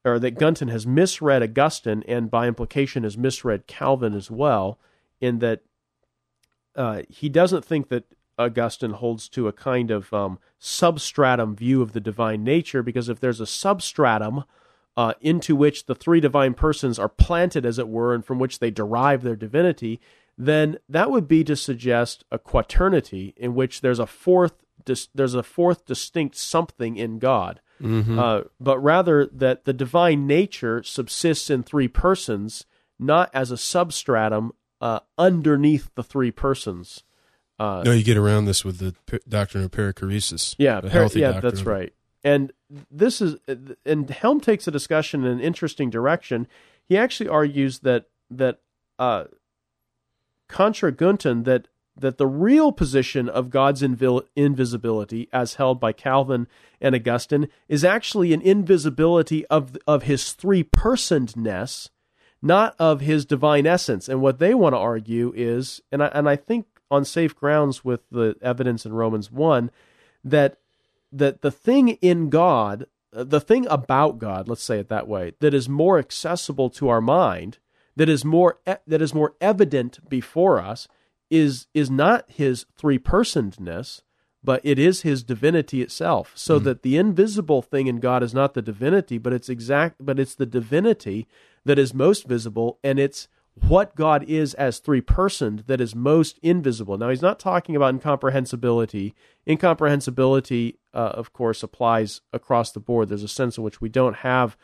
or 0.05 0.19
that 0.19 0.39
Gunton 0.39 0.69
has 0.69 0.87
misread 0.87 1.43
Augustine 1.43 2.05
and 2.07 2.31
by 2.31 2.47
implication 2.47 3.03
has 3.03 3.19
misread 3.19 3.67
Calvin 3.67 4.15
as 4.15 4.31
well, 4.31 4.79
in 5.21 5.41
that 5.41 5.63
uh, 6.77 7.03
he 7.09 7.29
doesn't 7.29 7.65
think 7.65 7.89
that 7.89 8.05
Augustine 8.39 8.93
holds 8.93 9.29
to 9.31 9.49
a 9.49 9.53
kind 9.53 9.91
of 9.91 10.13
um, 10.13 10.39
substratum 10.59 11.57
view 11.57 11.83
of 11.83 11.93
the 11.93 12.01
divine 12.01 12.45
nature, 12.45 12.83
because 12.83 13.09
if 13.09 13.19
there's 13.19 13.41
a 13.41 13.47
substratum 13.47 14.45
uh, 14.97 15.15
into 15.21 15.55
which 15.55 15.87
the 15.87 15.95
three 15.95 16.21
divine 16.21 16.55
persons 16.55 16.99
are 16.99 17.09
planted, 17.09 17.67
as 17.67 17.79
it 17.79 17.89
were, 17.89 18.15
and 18.15 18.25
from 18.25 18.39
which 18.39 18.59
they 18.59 18.71
derive 18.71 19.23
their 19.23 19.37
divinity, 19.37 20.01
then 20.39 20.79
that 20.89 21.11
would 21.11 21.29
be 21.29 21.45
to 21.45 21.57
suggest 21.57 22.25
a 22.31 22.39
quaternity 22.39 23.35
in 23.37 23.55
which 23.55 23.81
there's 23.81 23.99
a 23.99 24.07
fourth 24.07 24.55
dis- 24.85 25.09
there's 25.15 25.35
a 25.35 25.43
fourth 25.43 25.85
distinct 25.85 26.37
something 26.37 26.97
in 26.97 27.19
God, 27.19 27.61
mm-hmm. 27.81 28.19
uh, 28.19 28.41
but 28.59 28.79
rather 28.79 29.27
that 29.27 29.65
the 29.65 29.73
divine 29.73 30.27
nature 30.27 30.83
subsists 30.83 31.51
in 31.51 31.63
three 31.63 31.89
persons, 31.89 32.65
not 32.99 33.31
as 33.35 33.51
a 33.51 33.57
substratum 33.57 34.53
uh, 34.81 35.01
underneath 35.19 35.91
the 35.95 36.03
three 36.03 36.31
persons. 36.31 37.03
Uh, 37.59 37.83
no, 37.85 37.93
you 37.93 38.05
get 38.05 38.19
around 38.19 38.45
this 38.45 38.65
with 38.65 38.79
the 38.79 38.95
p- 39.07 39.21
doctrine 39.29 39.65
of 39.65 39.71
perichoresis. 39.71 40.55
Yeah, 40.59 40.81
per- 40.81 41.09
yeah, 41.15 41.41
that's 41.41 41.63
right. 41.63 41.93
And 42.23 42.53
this 42.91 43.21
is, 43.21 43.37
and 43.85 44.11
Helm 44.11 44.41
takes 44.41 44.67
a 44.67 44.71
discussion 44.71 45.25
in 45.25 45.33
an 45.33 45.41
interesting 45.41 45.91
direction. 45.91 46.47
He 46.89 46.97
actually 46.97 47.29
argues 47.29 47.81
that 47.81 48.07
that 48.31 48.61
uh, 48.99 49.25
contra 50.49 50.93
Gunton 50.93 51.45
that 51.45 51.69
that 51.99 52.19
the 52.19 52.27
real 52.27 52.73
position 52.73 53.29
of 53.29 53.51
God's 53.51 53.83
invisibility, 53.83 55.29
as 55.33 55.55
held 55.55 55.81
by 55.81 55.93
Calvin 55.93 56.47
and 56.81 56.95
Augustine, 56.95 57.49
is 57.69 57.85
actually 57.85 58.33
an 58.33 58.43
invisibility 58.43 59.47
of, 59.47 59.77
of 59.87 60.03
his 60.03 60.33
three 60.33 60.63
personedness, 60.63 61.89
not 62.43 62.77
of 62.79 63.01
his 63.01 63.25
divine 63.25 63.67
essence. 63.67 64.09
And 64.09 64.21
what 64.21 64.39
they 64.39 64.53
want 64.53 64.75
to 64.75 64.79
argue 64.79 65.33
is, 65.35 65.81
and 65.91 66.03
I, 66.03 66.09
and 66.09 66.29
I 66.29 66.37
think 66.37 66.67
on 66.91 67.05
safe 67.05 67.35
grounds 67.35 67.85
with 67.85 68.03
the 68.11 68.37
evidence 68.43 68.85
in 68.85 68.93
Romans 68.93 69.33
1, 69.33 69.71
that, 70.23 70.59
that 71.19 71.43
the 71.43 71.51
thing 71.51 71.89
in 71.89 72.31
God, 72.31 72.87
the 73.13 73.41
thing 73.41 73.67
about 73.69 74.19
God, 74.19 74.49
let's 74.49 74.63
say 74.63 74.79
it 74.79 74.89
that 74.89 75.09
way, 75.09 75.33
that 75.41 75.55
is 75.55 75.69
more 75.69 75.99
accessible 75.99 76.71
to 76.71 76.89
our 76.89 77.01
mind, 77.01 77.59
that 77.97 78.09
is 78.09 78.25
more, 78.25 78.59
that 78.65 79.03
is 79.03 79.15
more 79.15 79.35
evident 79.41 80.09
before 80.09 80.61
us, 80.61 80.89
is 81.31 81.67
is 81.75 81.91
not 81.91 82.25
his 82.29 82.67
three 82.77 82.99
personedness, 82.99 84.03
but 84.45 84.61
it 84.63 84.79
is 84.79 85.03
his 85.03 85.25
divinity 85.25 85.83
itself. 85.83 86.33
So 86.37 86.57
mm-hmm. 86.57 86.65
that 86.67 86.83
the 86.83 86.97
invisible 86.97 87.63
thing 87.63 87.89
in 87.89 87.99
God 87.99 88.23
is 88.23 88.33
not 88.33 88.55
the 88.55 88.63
divinity, 88.63 89.19
but 89.19 89.33
it's 89.33 89.49
exact 89.49 89.97
but 90.05 90.21
it's 90.21 90.35
the 90.35 90.47
divinity 90.47 91.27
that 91.65 91.79
is 91.79 91.93
most 91.93 92.27
visible 92.27 92.79
and 92.85 92.99
it's 92.99 93.29
what 93.67 93.97
God 93.97 94.23
is 94.25 94.55
as 94.55 94.79
three 94.79 95.01
personed 95.01 95.65
that 95.67 95.81
is 95.81 95.95
most 95.95 96.39
invisible. 96.43 96.99
Now, 96.99 97.09
he's 97.09 97.23
not 97.23 97.39
talking 97.39 97.75
about 97.75 97.95
incomprehensibility. 97.95 99.15
Incomprehensibility, 99.49 100.79
uh, 100.97 101.13
of 101.15 101.33
course, 101.35 101.63
applies 101.63 102.23
across 102.33 102.73
the 102.73 102.81
board. 102.81 103.09
There's 103.09 103.23
a 103.23 103.29
sense 103.29 103.59
in 103.59 103.65
which 103.65 103.83
we 103.83 103.91
don't 103.91 104.17
have 104.17 104.57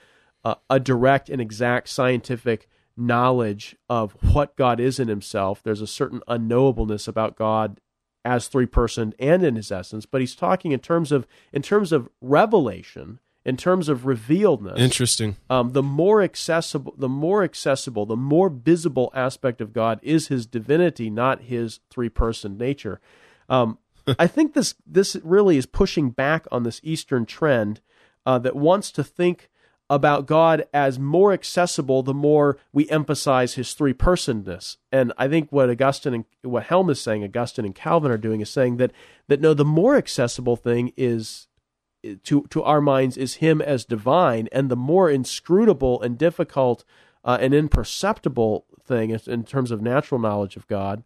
uh, 0.44 0.54
a 0.70 0.80
direct 0.80 1.28
and 1.28 1.42
exact 1.42 1.90
scientific 1.90 2.68
knowledge 2.96 3.76
of 3.88 4.16
what 4.32 4.56
God 4.56 4.80
is 4.80 4.98
in 4.98 5.08
himself. 5.08 5.62
There's 5.62 5.82
a 5.82 5.86
certain 5.86 6.22
unknowableness 6.26 7.06
about 7.06 7.36
God 7.36 7.80
as 8.24 8.46
three 8.46 8.66
person 8.66 9.14
and 9.18 9.44
in 9.44 9.56
his 9.56 9.70
essence, 9.70 10.06
but 10.06 10.22
he's 10.22 10.34
talking 10.34 10.72
in 10.72 10.80
terms 10.80 11.12
of 11.12 11.26
in 11.52 11.60
terms 11.60 11.92
of 11.92 12.08
revelation, 12.22 13.18
in 13.44 13.58
terms 13.58 13.90
of 13.90 14.00
revealedness. 14.00 14.78
Interesting. 14.78 15.36
Um, 15.50 15.72
the 15.72 15.82
more 15.82 16.22
accessible, 16.22 16.94
the 16.96 17.08
more 17.08 17.42
accessible, 17.42 18.06
the 18.06 18.16
more 18.16 18.48
visible 18.48 19.10
aspect 19.14 19.60
of 19.60 19.74
God 19.74 20.00
is 20.02 20.28
his 20.28 20.46
divinity, 20.46 21.10
not 21.10 21.42
his 21.42 21.80
three 21.90 22.08
person 22.08 22.56
nature. 22.56 23.00
Um, 23.48 23.78
I 24.18 24.26
think 24.26 24.54
this 24.54 24.74
this 24.86 25.16
really 25.22 25.56
is 25.56 25.66
pushing 25.66 26.10
back 26.10 26.46
on 26.50 26.62
this 26.62 26.80
Eastern 26.82 27.26
trend 27.26 27.80
uh, 28.26 28.38
that 28.40 28.56
wants 28.56 28.90
to 28.92 29.04
think 29.04 29.48
about 29.90 30.26
God 30.26 30.64
as 30.72 30.98
more 30.98 31.32
accessible 31.32 32.02
the 32.02 32.14
more 32.14 32.56
we 32.72 32.88
emphasize 32.88 33.54
his 33.54 33.74
three 33.74 33.92
personedness. 33.92 34.78
And 34.90 35.12
I 35.18 35.28
think 35.28 35.52
what 35.52 35.68
Augustine 35.68 36.14
and 36.14 36.24
what 36.40 36.64
Helm 36.64 36.88
is 36.88 37.00
saying, 37.00 37.22
Augustine 37.24 37.66
and 37.66 37.74
Calvin 37.74 38.10
are 38.10 38.16
doing 38.16 38.40
is 38.40 38.48
saying 38.48 38.78
that 38.78 38.92
that 39.28 39.40
no, 39.40 39.52
the 39.52 39.64
more 39.64 39.96
accessible 39.96 40.56
thing 40.56 40.92
is 40.96 41.48
to 42.24 42.42
to 42.48 42.62
our 42.62 42.80
minds 42.80 43.16
is 43.16 43.34
him 43.36 43.60
as 43.60 43.84
divine, 43.84 44.48
and 44.50 44.70
the 44.70 44.76
more 44.76 45.10
inscrutable 45.10 46.00
and 46.00 46.18
difficult 46.18 46.84
uh, 47.24 47.38
an 47.40 47.52
imperceptible 47.52 48.64
thing 48.84 49.10
in 49.10 49.44
terms 49.44 49.70
of 49.70 49.80
natural 49.80 50.20
knowledge 50.20 50.56
of 50.56 50.66
God 50.66 51.04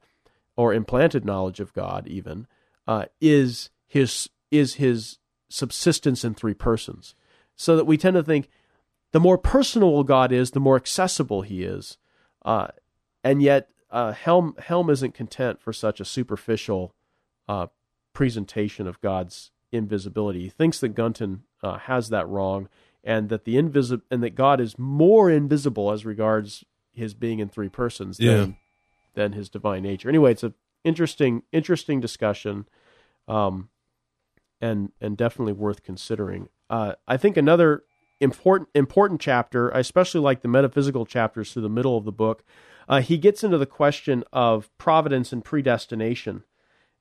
or 0.57 0.72
implanted 0.72 1.24
knowledge 1.24 1.61
of 1.61 1.74
God, 1.74 2.07
even 2.07 2.47
uh, 2.87 3.07
is 3.20 3.70
his 3.87 4.28
is 4.51 4.74
his 4.74 5.18
subsistence 5.49 6.24
in 6.24 6.34
three 6.34 6.55
persons. 6.55 7.14
So 7.57 7.76
that 7.76 7.87
we 7.87 7.97
tend 7.97 8.14
to 8.14 8.22
think 8.22 8.49
the 9.12 9.20
more 9.20 9.39
personal 9.39 10.03
God 10.05 10.32
is, 10.32 10.51
the 10.51 10.61
more 10.61 10.76
accessible 10.76 11.43
He 11.43 11.62
is, 11.62 11.97
uh, 12.45 12.68
and 13.24 13.41
yet 13.43 13.70
uh, 13.91 14.12
Helm 14.12 14.55
Helm 14.59 14.91
isn't 14.91 15.14
content 15.14 15.61
for 15.61 15.72
such 15.72 16.01
a 16.01 16.05
superficial 16.05 16.93
uh, 17.49 17.68
presentation 18.12 18.87
of 18.87 19.01
God's 19.01 19.51
invisibility. 19.72 20.43
He 20.43 20.49
thinks 20.51 20.80
that 20.80 20.91
Gunton 20.91 21.45
uh, 21.62 21.78
has 21.78 22.09
that 22.11 22.28
wrong, 22.28 22.68
and 23.03 23.28
that 23.30 23.45
the 23.45 23.57
invisible 23.57 24.05
and 24.11 24.22
that 24.22 24.34
God 24.34 24.61
is 24.61 24.78
more 24.78 25.30
invisible 25.30 25.91
as 25.91 26.05
regards 26.05 26.64
his 26.93 27.14
being 27.14 27.39
in 27.39 27.49
three 27.49 27.68
persons 27.68 28.18
Yeah. 28.20 28.37
than 28.37 28.57
than 29.14 29.32
his 29.32 29.49
divine 29.49 29.82
nature. 29.82 30.09
Anyway, 30.11 30.32
it's 30.32 30.45
a 30.45 30.53
interesting 30.87 31.43
interesting 31.53 32.01
discussion, 32.01 32.66
um, 33.28 33.68
and 34.61 34.93
and 35.01 35.16
definitely 35.16 35.53
worth 35.53 35.82
considering. 35.82 36.49
Uh, 36.70 36.95
I 37.07 37.16
think 37.16 37.37
another 37.37 37.84
important 38.20 38.70
important 38.74 39.20
chapter, 39.20 39.74
I 39.74 39.80
especially 39.80 40.20
like 40.20 40.41
the 40.41 40.49
metaphysical 40.49 41.05
chapters 41.05 41.53
through 41.53 41.62
the 41.62 41.68
middle 41.68 41.99
of 41.99 42.05
the 42.05 42.12
book. 42.12 42.45
Uh, 42.89 43.01
he 43.01 43.18
gets 43.18 43.43
into 43.43 43.59
the 43.59 43.66
question 43.66 44.22
of 44.32 44.70
providence 44.78 45.32
and 45.32 45.45
predestination, 45.45 46.45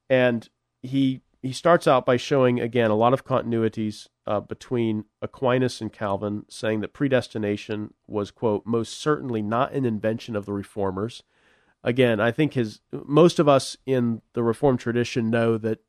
and 0.10 0.50
he 0.82 1.22
he 1.42 1.54
starts 1.54 1.88
out 1.88 2.06
by 2.06 2.18
showing 2.18 2.60
again 2.60 2.90
a 2.90 2.96
lot 2.96 3.14
of 3.14 3.24
continuities 3.24 4.08
uh, 4.26 4.40
between 4.40 5.06
Aquinas 5.22 5.80
and 5.80 5.94
Calvin, 5.94 6.46
saying 6.50 6.82
that 6.82 6.94
predestination 6.94 7.94
was 8.08 8.32
quote 8.32 8.66
most 8.66 9.00
certainly 9.00 9.44
not 9.44 9.74
an 9.74 9.86
invention 9.86 10.36
of 10.36 10.46
the 10.46 10.54
reformers. 10.54 11.24
Again, 11.86 12.20
I 12.20 12.32
think 12.32 12.56
his 12.56 12.82
most 12.92 13.38
of 13.38 13.48
us 13.48 13.78
in 13.86 14.24
the 14.34 14.42
Reformed 14.42 14.80
tradition 14.80 15.30
know 15.30 15.56
that 15.60 15.84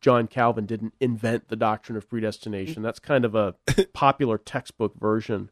John 0.00 0.28
Calvin 0.28 0.64
didn't 0.64 0.94
invent 1.00 1.48
the 1.48 1.56
doctrine 1.56 1.98
of 1.98 2.08
predestination. 2.08 2.84
That's 2.84 3.00
kind 3.00 3.24
of 3.24 3.34
a 3.34 3.56
popular 3.92 4.38
textbook 4.38 4.94
version 4.96 5.50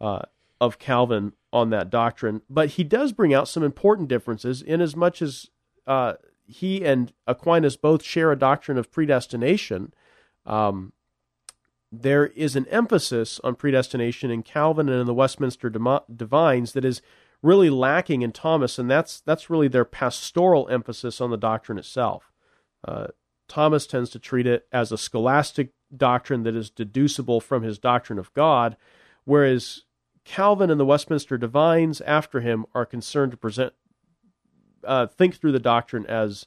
uh, 0.00 0.22
of 0.60 0.78
Calvin 0.78 1.32
on 1.52 1.70
that 1.70 1.90
doctrine. 1.90 2.42
But 2.48 2.70
he 2.70 2.84
does 2.84 3.12
bring 3.12 3.34
out 3.34 3.48
some 3.48 3.64
important 3.64 4.08
differences 4.08 4.62
in 4.62 4.80
as 4.80 4.94
much 4.94 5.20
as 5.20 5.50
uh, 5.88 6.14
he 6.46 6.84
and 6.84 7.12
Aquinas 7.26 7.76
both 7.76 8.04
share 8.04 8.30
a 8.30 8.38
doctrine 8.38 8.78
of 8.78 8.92
predestination. 8.92 9.92
Um, 10.46 10.92
there 11.90 12.26
is 12.26 12.54
an 12.54 12.66
emphasis 12.68 13.40
on 13.42 13.56
predestination 13.56 14.30
in 14.30 14.44
Calvin 14.44 14.88
and 14.88 15.00
in 15.00 15.06
the 15.06 15.14
Westminster 15.14 15.68
Divines 15.68 16.74
that 16.74 16.84
is 16.84 17.02
really 17.42 17.70
lacking 17.70 18.22
in 18.22 18.32
Thomas, 18.32 18.78
and 18.78 18.90
that's 18.90 19.20
that's 19.20 19.50
really 19.50 19.68
their 19.68 19.84
pastoral 19.84 20.68
emphasis 20.68 21.20
on 21.20 21.30
the 21.30 21.36
doctrine 21.36 21.78
itself. 21.78 22.32
Uh, 22.86 23.08
Thomas 23.48 23.86
tends 23.86 24.10
to 24.10 24.18
treat 24.18 24.46
it 24.46 24.66
as 24.72 24.90
a 24.90 24.98
scholastic 24.98 25.70
doctrine 25.96 26.42
that 26.42 26.56
is 26.56 26.70
deducible 26.70 27.40
from 27.40 27.62
his 27.62 27.78
doctrine 27.78 28.18
of 28.18 28.32
God, 28.34 28.76
whereas 29.24 29.82
Calvin 30.24 30.70
and 30.70 30.80
the 30.80 30.84
Westminster 30.84 31.38
Divines 31.38 32.00
after 32.00 32.40
him 32.40 32.66
are 32.74 32.84
concerned 32.84 33.30
to 33.32 33.38
present 33.38 33.72
uh, 34.84 35.06
think 35.06 35.36
through 35.36 35.52
the 35.52 35.58
doctrine 35.58 36.06
as 36.06 36.46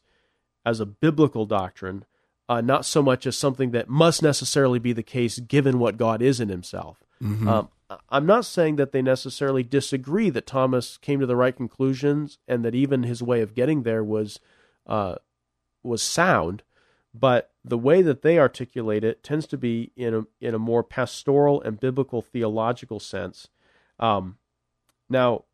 as 0.65 0.79
a 0.79 0.85
biblical 0.85 1.45
doctrine, 1.45 2.05
uh, 2.49 2.61
not 2.61 2.85
so 2.85 3.01
much 3.01 3.25
as 3.25 3.37
something 3.37 3.71
that 3.71 3.89
must 3.89 4.21
necessarily 4.21 4.79
be 4.79 4.91
the 4.91 5.03
case 5.03 5.39
given 5.39 5.79
what 5.79 5.97
God 5.97 6.21
is 6.21 6.39
in 6.39 6.49
Himself. 6.49 7.03
Um, 7.47 7.69
I'm 8.09 8.25
not 8.25 8.45
saying 8.45 8.75
that 8.75 8.91
they 8.91 9.01
necessarily 9.01 9.63
disagree 9.63 10.29
that 10.29 10.45
Thomas 10.45 10.97
came 10.97 11.19
to 11.19 11.25
the 11.25 11.35
right 11.35 11.55
conclusions 11.55 12.37
and 12.47 12.63
that 12.63 12.75
even 12.75 13.03
his 13.03 13.23
way 13.23 13.41
of 13.41 13.55
getting 13.55 13.83
there 13.83 14.03
was 14.03 14.39
uh, 14.85 15.15
was 15.83 16.01
sound, 16.03 16.63
but 17.13 17.51
the 17.63 17.77
way 17.77 18.01
that 18.01 18.21
they 18.21 18.37
articulate 18.37 19.03
it 19.03 19.23
tends 19.23 19.47
to 19.47 19.57
be 19.57 19.91
in 19.95 20.13
a 20.13 20.23
in 20.39 20.53
a 20.53 20.59
more 20.59 20.83
pastoral 20.83 21.61
and 21.61 21.79
biblical 21.79 22.21
theological 22.21 22.99
sense. 22.99 23.47
Um, 23.99 24.37
now, 25.09 25.45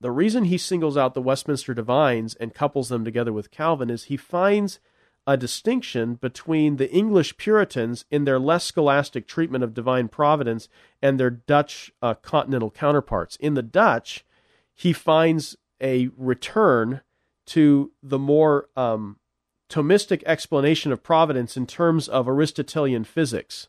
the 0.00 0.10
reason 0.10 0.44
he 0.44 0.56
singles 0.56 0.96
out 0.96 1.12
the 1.14 1.22
Westminster 1.22 1.74
Divines 1.74 2.34
and 2.36 2.54
couples 2.54 2.88
them 2.88 3.04
together 3.04 3.32
with 3.32 3.50
Calvin 3.50 3.90
is 3.90 4.04
he 4.04 4.16
finds 4.16 4.80
a 5.30 5.36
distinction 5.36 6.14
between 6.14 6.76
the 6.76 6.90
English 6.90 7.36
Puritans 7.36 8.04
in 8.10 8.24
their 8.24 8.40
less 8.40 8.64
scholastic 8.64 9.28
treatment 9.28 9.62
of 9.62 9.74
divine 9.74 10.08
providence 10.08 10.68
and 11.00 11.20
their 11.20 11.30
Dutch 11.30 11.92
uh, 12.02 12.14
continental 12.14 12.68
counterparts. 12.68 13.36
In 13.36 13.54
the 13.54 13.62
Dutch, 13.62 14.24
he 14.74 14.92
finds 14.92 15.56
a 15.80 16.08
return 16.16 17.02
to 17.46 17.92
the 18.02 18.18
more 18.18 18.70
um, 18.74 19.18
Thomistic 19.68 20.24
explanation 20.26 20.90
of 20.90 21.04
providence 21.04 21.56
in 21.56 21.64
terms 21.64 22.08
of 22.08 22.26
Aristotelian 22.26 23.04
physics. 23.04 23.68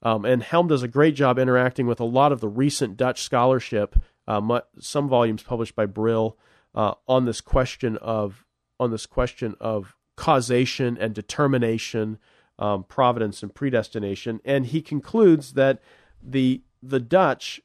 Um, 0.00 0.24
and 0.24 0.42
Helm 0.42 0.66
does 0.66 0.82
a 0.82 0.88
great 0.88 1.14
job 1.14 1.38
interacting 1.38 1.86
with 1.86 2.00
a 2.00 2.04
lot 2.04 2.32
of 2.32 2.40
the 2.40 2.48
recent 2.48 2.96
Dutch 2.96 3.22
scholarship, 3.22 3.96
uh, 4.26 4.60
some 4.80 5.10
volumes 5.10 5.42
published 5.42 5.76
by 5.76 5.84
Brill, 5.84 6.38
uh, 6.74 6.94
on 7.06 7.26
this 7.26 7.42
question 7.42 7.98
of 7.98 8.46
on 8.80 8.90
this 8.90 9.04
question 9.04 9.54
of 9.60 9.94
causation 10.16 10.96
and 10.98 11.14
determination, 11.14 12.18
um, 12.58 12.84
providence 12.84 13.42
and 13.42 13.54
predestination. 13.54 14.40
And 14.44 14.66
he 14.66 14.82
concludes 14.82 15.54
that 15.54 15.80
the 16.22 16.62
the 16.82 17.00
Dutch 17.00 17.60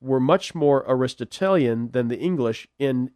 were 0.00 0.20
much 0.20 0.54
more 0.54 0.88
Aristotelian 0.88 1.90
than 1.90 2.08
the 2.08 2.18
English 2.18 2.68
in 2.78 3.10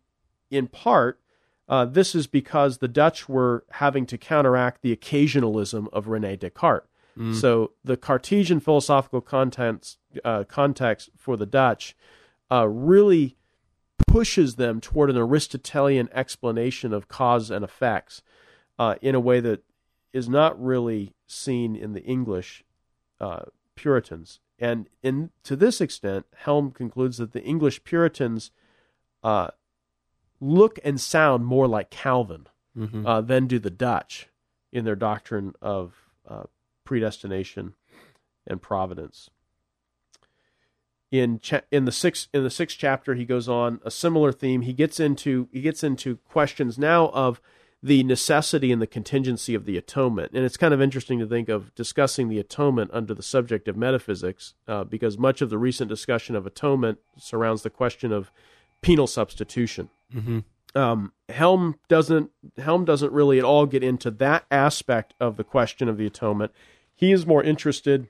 in 0.50 0.66
part 0.66 1.20
uh, 1.68 1.84
this 1.84 2.14
is 2.14 2.26
because 2.26 2.78
the 2.78 2.88
Dutch 2.88 3.28
were 3.28 3.64
having 3.72 4.06
to 4.06 4.18
counteract 4.18 4.82
the 4.82 4.94
occasionalism 4.94 5.88
of 5.92 6.08
Rene 6.08 6.36
Descartes. 6.36 6.88
So 7.32 7.70
the 7.84 7.96
Cartesian 7.96 8.58
philosophical 8.58 9.20
context, 9.20 9.98
uh, 10.24 10.44
context 10.44 11.10
for 11.16 11.36
the 11.36 11.46
Dutch 11.46 11.96
uh, 12.50 12.66
really 12.68 13.36
pushes 14.08 14.56
them 14.56 14.80
toward 14.80 15.10
an 15.10 15.16
Aristotelian 15.16 16.08
explanation 16.12 16.92
of 16.92 17.06
cause 17.06 17.52
and 17.52 17.64
effects 17.64 18.20
uh, 18.78 18.96
in 19.02 19.14
a 19.14 19.20
way 19.20 19.40
that 19.40 19.62
is 20.12 20.28
not 20.28 20.60
really 20.62 21.14
seen 21.26 21.74
in 21.76 21.92
the 21.92 22.02
English 22.04 22.64
uh, 23.20 23.42
Puritans. 23.74 24.40
And 24.58 24.88
in 25.02 25.30
to 25.42 25.56
this 25.56 25.80
extent, 25.80 26.26
Helm 26.36 26.70
concludes 26.70 27.16
that 27.18 27.32
the 27.32 27.42
English 27.42 27.82
Puritans 27.84 28.50
uh, 29.22 29.48
look 30.40 30.78
and 30.84 31.00
sound 31.00 31.44
more 31.46 31.66
like 31.66 31.90
Calvin 31.90 32.46
Mhm. 32.76 33.06
uh, 33.06 33.20
than 33.20 33.46
do 33.46 33.58
the 33.60 33.70
Dutch 33.70 34.28
in 34.72 34.84
their 34.84 34.96
doctrine 34.96 35.54
of 35.62 35.94
uh, 36.28 36.44
predestination 36.84 37.74
and 38.46 38.60
providence. 38.60 39.30
In 41.10 41.38
cha- 41.38 41.60
in 41.70 41.84
the 41.84 41.92
sixth 41.92 42.28
in 42.34 42.42
the 42.42 42.50
sixth 42.50 42.76
chapter, 42.78 43.14
he 43.14 43.24
goes 43.24 43.48
on 43.48 43.80
a 43.84 43.90
similar 43.90 44.32
theme. 44.32 44.62
He 44.62 44.72
gets 44.72 44.98
into 44.98 45.48
he 45.52 45.60
gets 45.60 45.84
into 45.84 46.16
questions 46.16 46.76
now 46.76 47.10
of 47.10 47.40
the 47.84 48.02
necessity 48.02 48.72
and 48.72 48.80
the 48.80 48.86
contingency 48.86 49.54
of 49.54 49.66
the 49.66 49.76
atonement, 49.76 50.32
and 50.32 50.42
it's 50.42 50.56
kind 50.56 50.72
of 50.72 50.80
interesting 50.80 51.18
to 51.18 51.26
think 51.26 51.50
of 51.50 51.74
discussing 51.74 52.30
the 52.30 52.38
atonement 52.38 52.90
under 52.94 53.12
the 53.12 53.22
subject 53.22 53.68
of 53.68 53.76
metaphysics, 53.76 54.54
uh, 54.66 54.84
because 54.84 55.18
much 55.18 55.42
of 55.42 55.50
the 55.50 55.58
recent 55.58 55.86
discussion 55.90 56.34
of 56.34 56.46
atonement 56.46 56.98
surrounds 57.18 57.60
the 57.62 57.68
question 57.68 58.10
of 58.10 58.30
penal 58.80 59.06
substitution 59.06 59.90
Mhm. 60.14 60.44
um, 60.74 61.12
Helm 61.28 61.74
doesn't 61.88 62.30
Helm 62.56 62.86
doesn't 62.86 63.12
really 63.12 63.38
at 63.38 63.44
all 63.44 63.66
get 63.66 63.84
into 63.84 64.10
that 64.12 64.46
aspect 64.50 65.12
of 65.20 65.36
the 65.36 65.44
question 65.44 65.86
of 65.88 65.98
the 65.98 66.06
atonement. 66.06 66.52
He 66.94 67.12
is 67.12 67.26
more 67.26 67.42
interested 67.42 68.08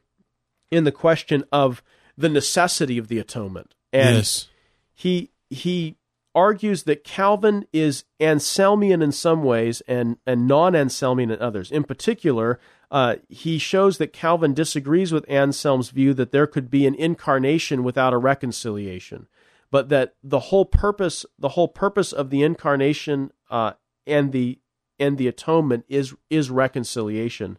in 0.70 0.84
the 0.84 0.92
question 0.92 1.42
of 1.50 1.82
the 2.16 2.28
necessity 2.28 2.96
of 2.96 3.08
the 3.08 3.18
atonement, 3.18 3.74
and 3.92 4.18
yes. 4.18 4.48
he 4.94 5.30
he 5.50 5.96
argues 6.34 6.82
that 6.84 7.04
Calvin 7.04 7.66
is 7.72 8.04
Anselmian 8.20 9.02
in 9.02 9.12
some 9.12 9.42
ways 9.42 9.82
and 9.82 10.16
and 10.26 10.46
non-Anselmian 10.46 11.32
in 11.32 11.40
others. 11.40 11.70
In 11.70 11.84
particular, 11.84 12.58
uh, 12.90 13.16
he 13.28 13.58
shows 13.58 13.98
that 13.98 14.12
Calvin 14.12 14.54
disagrees 14.54 15.12
with 15.12 15.28
Anselm's 15.28 15.90
view 15.90 16.14
that 16.14 16.32
there 16.32 16.46
could 16.46 16.70
be 16.70 16.86
an 16.86 16.94
incarnation 16.94 17.84
without 17.84 18.12
a 18.12 18.18
reconciliation, 18.18 19.26
but 19.70 19.88
that 19.88 20.14
the 20.22 20.40
whole 20.40 20.64
purpose 20.64 21.24
the 21.38 21.50
whole 21.50 21.68
purpose 21.68 22.12
of 22.12 22.30
the 22.30 22.42
incarnation 22.42 23.30
uh, 23.50 23.72
and 24.06 24.32
the 24.32 24.58
and 24.98 25.18
the 25.18 25.28
atonement 25.28 25.84
is 25.88 26.14
is 26.30 26.50
reconciliation. 26.50 27.58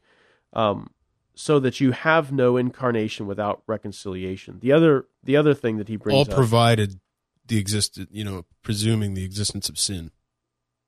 Um, 0.54 0.92
so 1.38 1.60
that 1.60 1.82
you 1.82 1.92
have 1.92 2.32
no 2.32 2.56
incarnation 2.56 3.28
without 3.28 3.62
reconciliation. 3.68 4.60
The 4.62 4.72
other 4.72 5.08
the 5.24 5.36
other 5.36 5.54
thing 5.54 5.78
that 5.78 5.90
he 5.90 5.98
brings 5.98 6.16
All 6.16 6.22
up, 6.22 6.30
provided 6.30 7.00
the 7.48 7.58
existed, 7.58 8.08
you 8.12 8.24
know, 8.24 8.46
presuming 8.64 9.14
the 9.14 9.24
existence 9.24 9.70
of 9.70 9.78
sin. 9.78 10.12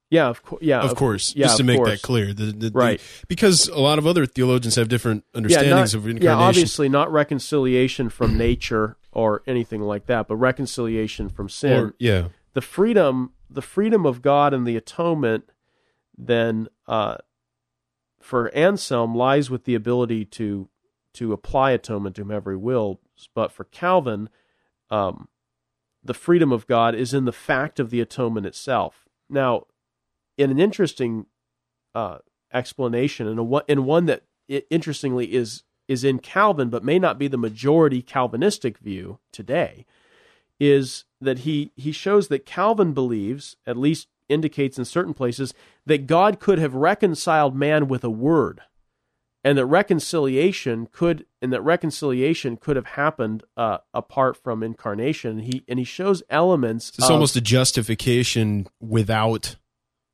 yeah, 0.10 0.28
of 0.28 0.42
course, 0.44 0.62
yeah, 0.64 0.82
Of 0.82 0.96
course, 0.96 1.36
yeah, 1.36 1.46
just 1.48 1.58
to 1.58 1.64
make 1.64 1.78
course. 1.78 1.90
that 1.92 2.02
clear. 2.02 2.34
The, 2.34 2.46
the, 2.46 2.70
the- 2.70 2.72
Right. 2.72 3.02
because 3.28 3.68
a 3.68 3.80
lot 3.80 4.00
of 4.00 4.08
other 4.08 4.26
theologians 4.26 4.76
have 4.76 4.88
different 4.88 5.24
yeah, 5.34 5.38
understandings 5.38 5.94
not- 5.94 6.06
of 6.06 6.24
yeah, 6.24 6.34
obviously 6.36 6.88
not 6.90 7.12
reconciliation 7.12 8.10
from 8.10 8.38
nature 8.48 8.98
or 9.12 9.44
anything 9.48 9.82
like 9.82 10.06
that, 10.08 10.28
but 10.28 10.36
reconciliation 10.38 11.28
from 11.30 11.50
sin. 11.50 11.80
Or, 11.80 11.94
yeah. 12.00 12.28
The 12.54 12.62
freedom, 12.62 13.34
the 13.50 13.62
freedom 13.62 14.06
of 14.06 14.22
God 14.22 14.54
and 14.54 14.66
the 14.66 14.76
atonement, 14.78 15.44
then 16.18 16.68
uh, 16.88 17.18
for 18.22 18.50
Anselm 18.56 19.14
lies 19.16 19.50
with 19.50 19.66
the 19.66 19.76
ability 19.76 20.26
to 20.26 20.70
to 21.14 21.34
apply 21.34 21.72
atonement 21.72 22.16
to 22.16 22.22
whomever 22.24 22.52
he 22.52 22.58
will. 22.58 23.00
But 23.34 23.52
for 23.52 23.64
Calvin, 23.66 24.30
um, 24.90 25.28
the 26.08 26.14
freedom 26.14 26.52
of 26.52 26.68
God 26.68 26.96
is 26.96 27.14
in 27.14 27.26
the 27.26 27.32
fact 27.32 27.80
of 27.80 27.90
the 27.90 28.02
atonement 28.02 28.46
itself. 28.46 29.08
Now, 29.30 29.66
in 30.38 30.52
an 30.52 30.60
interesting 30.60 31.26
uh, 31.94 32.20
explanation, 32.54 33.28
and 33.28 33.40
a, 33.40 33.64
in 33.68 33.86
one 33.86 34.06
that 34.06 34.24
interestingly 34.70 35.34
is 35.34 35.64
is 35.88 36.04
in 36.04 36.20
Calvin, 36.20 36.70
but 36.70 36.84
may 36.84 37.00
not 37.00 37.18
be 37.18 37.28
the 37.28 37.38
majority 37.38 38.02
Calvinistic 38.02 38.78
view 38.78 39.20
today, 39.32 39.86
is 40.60 41.06
that 41.22 41.40
he 41.40 41.72
he 41.76 41.92
shows 41.92 42.28
that 42.28 42.46
Calvin 42.46 42.94
believes, 42.94 43.56
at 43.66 43.78
least 43.78 44.08
indicates 44.30 44.78
in 44.78 44.86
certain 44.86 45.14
places, 45.14 45.54
that 45.86 46.08
God 46.08 46.40
could 46.40 46.60
have 46.60 46.76
reconciled 46.76 47.56
man 47.56 47.88
with 47.88 48.04
a 48.04 48.10
word 48.10 48.62
and 49.48 49.58
that 49.58 49.66
reconciliation 49.66 50.90
could 50.92 51.26
and 51.42 51.54
that 51.54 51.62
reconciliation 51.62 52.58
could 52.58 52.76
have 52.76 52.86
happened 52.86 53.44
uh, 53.56 53.78
apart 53.94 54.36
from 54.36 54.62
incarnation. 54.62 55.40
He 55.40 55.64
and 55.70 55.80
he 55.80 55.86
shows 55.86 56.22
elements. 56.30 56.90
It's 56.90 57.06
of, 57.06 57.12
almost 57.12 57.38
a 57.38 57.42
justification 57.42 58.68
without 58.82 59.56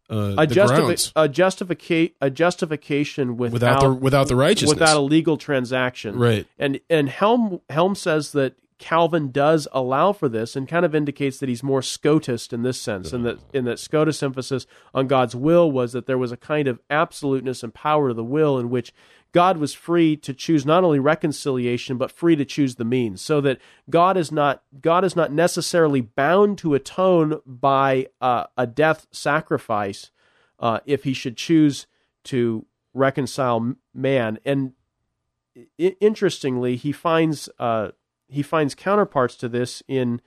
uh, 0.07 0.35
a, 0.37 0.45
the 0.45 0.53
justifi- 0.53 1.11
a, 1.15 1.27
justifica- 1.27 2.13
a 2.21 2.29
justification 2.29 3.35
without, 3.37 3.53
without 3.53 3.79
the 3.79 3.93
without 3.93 4.27
the 4.27 4.35
righteousness, 4.35 4.79
without 4.79 4.97
a 4.97 5.01
legal 5.01 5.37
transaction. 5.37 6.15
right? 6.15 6.45
And 6.59 6.79
and 6.87 7.09
Helm 7.09 7.61
Helm 7.69 7.95
says 7.95 8.33
that 8.33 8.53
Calvin 8.77 9.31
does 9.31 9.67
allow 9.71 10.11
for 10.11 10.29
this 10.29 10.55
and 10.55 10.67
kind 10.67 10.85
of 10.85 10.93
indicates 10.93 11.39
that 11.39 11.49
he's 11.49 11.63
more 11.63 11.81
Scotist 11.81 12.53
in 12.53 12.61
this 12.61 12.79
sense, 12.79 13.13
and 13.13 13.25
that 13.25 13.39
in 13.51 13.65
that 13.65 13.79
Scotus 13.79 14.21
emphasis 14.21 14.67
on 14.93 15.07
God's 15.07 15.35
will 15.35 15.71
was 15.71 15.93
that 15.93 16.05
there 16.05 16.19
was 16.19 16.31
a 16.31 16.37
kind 16.37 16.67
of 16.67 16.79
absoluteness 16.89 17.63
and 17.63 17.73
power 17.73 18.09
to 18.09 18.13
the 18.13 18.23
will 18.23 18.59
in 18.59 18.69
which 18.69 18.93
God 19.33 19.57
was 19.57 19.73
free 19.73 20.15
to 20.17 20.33
choose 20.33 20.65
not 20.65 20.83
only 20.83 20.99
reconciliation 20.99 21.97
but 21.97 22.11
free 22.11 22.35
to 22.37 22.45
choose 22.45 22.75
the 22.75 22.85
means, 22.85 23.21
so 23.21 23.41
that 23.41 23.59
God 23.89 24.15
is 24.15 24.31
not 24.31 24.63
God 24.81 25.03
is 25.03 25.15
not 25.15 25.31
necessarily 25.31 26.01
bound 26.01 26.57
to 26.59 26.73
atone 26.75 27.41
by 27.45 28.07
uh, 28.21 28.45
a 28.55 28.65
death 28.65 29.07
sacrifice 29.11 30.11
uh, 30.59 30.79
if 30.85 31.03
He 31.03 31.13
should 31.13 31.35
choose 31.35 31.87
to 32.25 32.65
reconcile 32.93 33.75
man. 33.93 34.39
And 34.45 34.73
I- 35.57 35.95
interestingly, 35.99 36.75
he 36.75 36.91
finds 36.91 37.49
uh, 37.59 37.89
he 38.27 38.43
finds 38.43 38.75
counterparts 38.75 39.35
to 39.37 39.49
this 39.49 39.83
in 39.87 40.21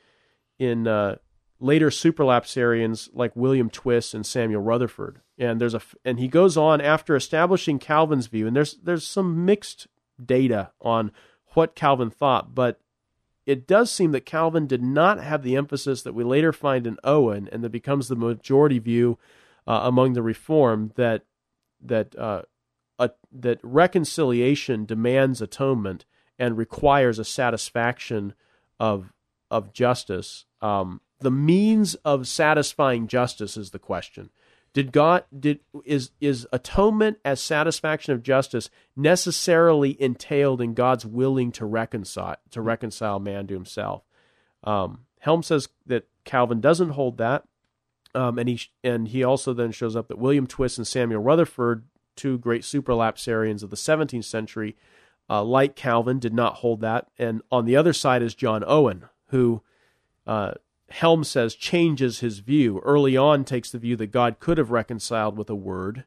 in 0.59 0.87
uh, 0.87 1.17
later 1.59 1.89
supralapsarians 1.89 3.09
like 3.13 3.35
William 3.35 3.71
Twiss 3.71 4.15
and 4.15 4.27
Samuel 4.27 4.63
Rutherford. 4.63 5.21
And 5.39 5.61
there's 5.61 5.75
a 5.75 5.83
and 6.05 6.19
he 6.19 6.29
goes 6.29 6.57
on 6.57 6.81
after 6.81 7.15
establishing 7.15 7.79
Calvin's 7.79 8.27
view, 8.27 8.47
and 8.47 8.57
there's 8.57 8.75
there's 8.83 9.07
some 9.07 9.45
mixed 9.45 9.87
data 10.25 10.71
on 10.81 11.13
what 11.55 11.75
Calvin 11.75 12.11
thought, 12.11 12.55
but 12.55 12.81
it 13.45 13.67
does 13.67 13.91
seem 13.91 14.13
that 14.13 14.27
Calvin 14.27 14.67
did 14.67 14.83
not 14.83 15.23
have 15.23 15.43
the 15.43 15.57
emphasis 15.57 16.03
that 16.03 16.15
we 16.15 16.25
later 16.25 16.53
find 16.53 16.87
in 16.87 16.99
Owen, 17.05 17.49
and 17.53 17.63
that 17.63 17.71
becomes 17.71 18.09
the 18.09 18.17
majority 18.17 18.79
view 18.79 19.19
uh, 19.67 19.81
among 19.85 20.15
the 20.15 20.23
Reformed 20.23 20.93
that 20.97 21.25
that 21.81 22.17
uh, 22.19 22.43
a, 22.99 23.11
that 23.33 23.61
reconciliation 23.63 24.85
demands 24.85 25.41
atonement 25.41 26.05
and 26.39 26.57
requires 26.57 27.19
a 27.19 27.25
satisfaction 27.25 28.35
of 28.81 29.13
of 29.51 29.73
justice. 29.73 30.45
Um, 30.61 31.01
the 31.21 31.31
means 31.31 31.95
of 31.97 32.29
satisfying 32.29 33.07
justice 33.07 33.57
is 33.57 33.71
the 33.71 33.79
question. 33.79 34.31
Did 34.77 34.93
God 34.93 35.25
did 35.39 35.61
is 35.87 36.11
is 36.21 36.47
atonement 36.53 37.19
as 37.25 37.41
satisfaction 37.41 38.13
of 38.13 38.23
justice 38.23 38.69
necessarily 38.95 40.01
entailed 40.01 40.61
in 40.61 40.75
God's 40.75 41.07
willing 41.07 41.51
to 41.53 41.65
reconcile 41.65 42.37
to 42.51 42.61
reconcile 42.61 43.19
man 43.19 43.47
to 43.47 43.55
Himself? 43.55 44.03
Um, 44.65 45.07
Helm 45.21 45.43
says 45.43 45.69
that 45.87 46.09
Calvin 46.25 46.61
doesn't 46.61 46.91
hold 46.91 47.17
that, 47.17 47.45
um, 48.15 48.39
and 48.39 48.51
he 48.51 48.61
and 48.85 49.09
he 49.09 49.25
also 49.25 49.55
then 49.55 49.73
shows 49.73 49.97
up 49.97 50.09
that 50.09 50.19
William 50.19 50.47
Twiss 50.47 50.77
and 50.77 50.87
Samuel 50.87 51.23
Rutherford, 51.23 51.85
two 52.15 52.37
great 52.37 52.61
supralapsarians 52.61 53.63
of 53.63 53.71
the 53.71 53.77
17th 53.77 54.25
century, 54.25 54.77
uh, 55.31 55.43
like 55.43 55.75
Calvin, 55.75 56.19
did 56.19 56.35
not 56.35 56.57
hold 56.57 56.83
that. 56.83 57.09
And 57.19 57.41
on 57.51 57.65
the 57.65 57.77
other 57.77 57.95
side 57.95 58.21
is 58.21 58.35
John 58.35 58.63
Owen, 58.67 59.07
who 59.29 59.63
uh, 60.27 60.53
Helm 60.91 61.25
says 61.25 61.55
changes 61.55 62.21
his 62.21 62.39
view. 62.39 62.81
Early 62.85 63.17
on, 63.17 63.45
takes 63.45 63.71
the 63.71 63.79
view 63.79 63.97
that 63.97 64.09
God 64.13 64.39
could 64.39 64.59
have 64.59 64.71
reconciled 64.71 65.37
with 65.37 65.51
a 65.51 65.55
word, 65.55 66.05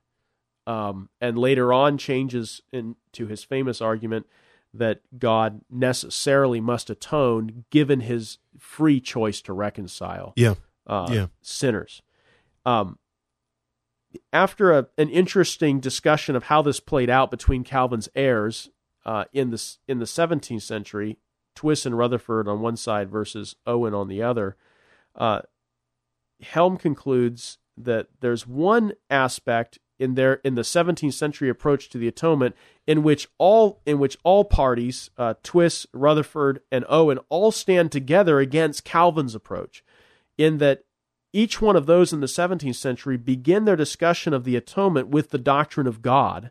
um, 0.65 1.09
and 1.19 1.37
later 1.37 1.73
on 1.73 1.97
changes 1.97 2.61
into 2.71 3.27
his 3.27 3.43
famous 3.43 3.81
argument 3.81 4.25
that 4.73 5.01
God 5.17 5.61
necessarily 5.69 6.61
must 6.61 6.89
atone, 6.89 7.65
given 7.71 8.01
his 8.01 8.37
free 8.57 9.01
choice 9.01 9.41
to 9.41 9.53
reconcile 9.53 10.33
Yeah, 10.35 10.55
uh, 10.85 11.09
Yeah. 11.11 11.27
sinners. 11.41 12.01
Um, 12.65 12.99
after 14.31 14.71
a, 14.71 14.87
an 14.97 15.09
interesting 15.09 15.79
discussion 15.79 16.35
of 16.35 16.43
how 16.45 16.61
this 16.61 16.79
played 16.79 17.09
out 17.09 17.31
between 17.31 17.63
Calvin's 17.63 18.09
heirs 18.15 18.69
uh, 19.05 19.25
in 19.33 19.49
the 19.49 19.61
in 19.87 19.99
the 19.99 20.05
17th 20.05 20.61
century, 20.61 21.17
Twiss 21.55 21.85
and 21.85 21.97
Rutherford 21.97 22.47
on 22.47 22.61
one 22.61 22.77
side 22.77 23.09
versus 23.09 23.55
Owen 23.65 23.93
on 23.93 24.07
the 24.07 24.21
other, 24.21 24.55
uh, 25.19 25.41
Helm 26.41 26.77
concludes 26.77 27.57
that 27.77 28.07
there's 28.21 28.47
one 28.47 28.93
aspect 29.09 29.79
in 29.99 30.15
their 30.15 30.35
in 30.35 30.55
the 30.55 30.61
17th 30.61 31.13
century 31.13 31.49
approach 31.49 31.89
to 31.89 31.97
the 31.97 32.07
atonement 32.07 32.55
in 32.87 33.03
which 33.03 33.27
all 33.37 33.81
in 33.85 33.99
which 33.99 34.17
all 34.23 34.45
parties, 34.45 35.09
uh, 35.17 35.33
Twiss, 35.43 35.85
Rutherford, 35.93 36.61
and 36.71 36.85
Owen, 36.87 37.19
all 37.29 37.51
stand 37.51 37.91
together 37.91 38.39
against 38.39 38.85
Calvin's 38.85 39.35
approach, 39.35 39.83
in 40.37 40.57
that 40.59 40.83
each 41.33 41.61
one 41.61 41.75
of 41.75 41.85
those 41.85 42.11
in 42.11 42.21
the 42.21 42.27
17th 42.27 42.75
century 42.75 43.17
begin 43.17 43.65
their 43.65 43.75
discussion 43.75 44.33
of 44.33 44.45
the 44.45 44.55
atonement 44.55 45.09
with 45.09 45.29
the 45.29 45.37
doctrine 45.37 45.85
of 45.85 46.01
God, 46.01 46.49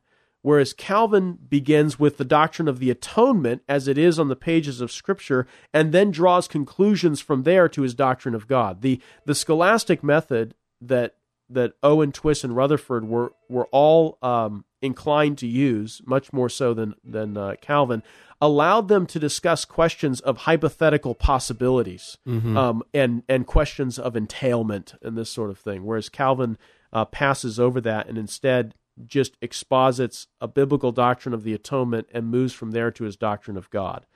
whereas 0.48 0.72
Calvin 0.72 1.36
begins 1.46 1.98
with 1.98 2.16
the 2.16 2.24
doctrine 2.24 2.68
of 2.68 2.78
the 2.78 2.90
atonement 2.90 3.60
as 3.68 3.86
it 3.86 3.98
is 3.98 4.18
on 4.18 4.28
the 4.28 4.34
pages 4.34 4.80
of 4.80 4.90
Scripture, 4.90 5.46
and 5.74 5.92
then 5.92 6.10
draws 6.10 6.48
conclusions 6.48 7.20
from 7.20 7.42
there 7.42 7.68
to 7.68 7.82
his 7.82 7.94
doctrine 7.94 8.34
of 8.34 8.48
God. 8.48 8.80
The 8.80 8.98
the 9.26 9.34
scholastic 9.34 10.02
method 10.02 10.54
that 10.80 11.16
that 11.50 11.74
Owen, 11.82 12.12
Twiss, 12.12 12.44
and 12.44 12.56
Rutherford 12.56 13.06
were 13.06 13.32
were 13.50 13.66
all 13.72 14.16
um, 14.22 14.64
inclined 14.80 15.36
to 15.38 15.46
use, 15.46 16.00
much 16.06 16.32
more 16.32 16.48
so 16.48 16.72
than 16.72 16.94
than 17.04 17.36
uh, 17.36 17.56
Calvin, 17.60 18.02
allowed 18.40 18.88
them 18.88 19.06
to 19.08 19.18
discuss 19.18 19.66
questions 19.66 20.18
of 20.20 20.38
hypothetical 20.38 21.14
possibilities 21.14 22.16
um, 22.56 22.82
and 22.94 23.22
and 23.28 23.46
questions 23.46 23.98
of 23.98 24.16
entailment 24.16 24.94
and 25.02 25.14
this 25.14 25.28
sort 25.28 25.50
of 25.50 25.58
thing. 25.58 25.84
Whereas 25.84 26.08
Calvin 26.08 26.56
uh, 26.90 27.04
passes 27.04 27.60
over 27.60 27.82
that 27.82 28.08
and 28.08 28.16
instead 28.16 28.72
just 29.06 29.36
exposits 29.40 30.26
a 30.40 30.48
biblical 30.48 30.92
doctrine 30.92 31.34
of 31.34 31.44
the 31.44 31.54
atonement 31.54 32.08
and 32.12 32.26
moves 32.26 32.52
from 32.52 32.72
there 32.72 32.90
to 32.90 33.04
his 33.04 33.16
doctrine 33.16 33.56
of 33.56 33.70
God. 33.70 34.06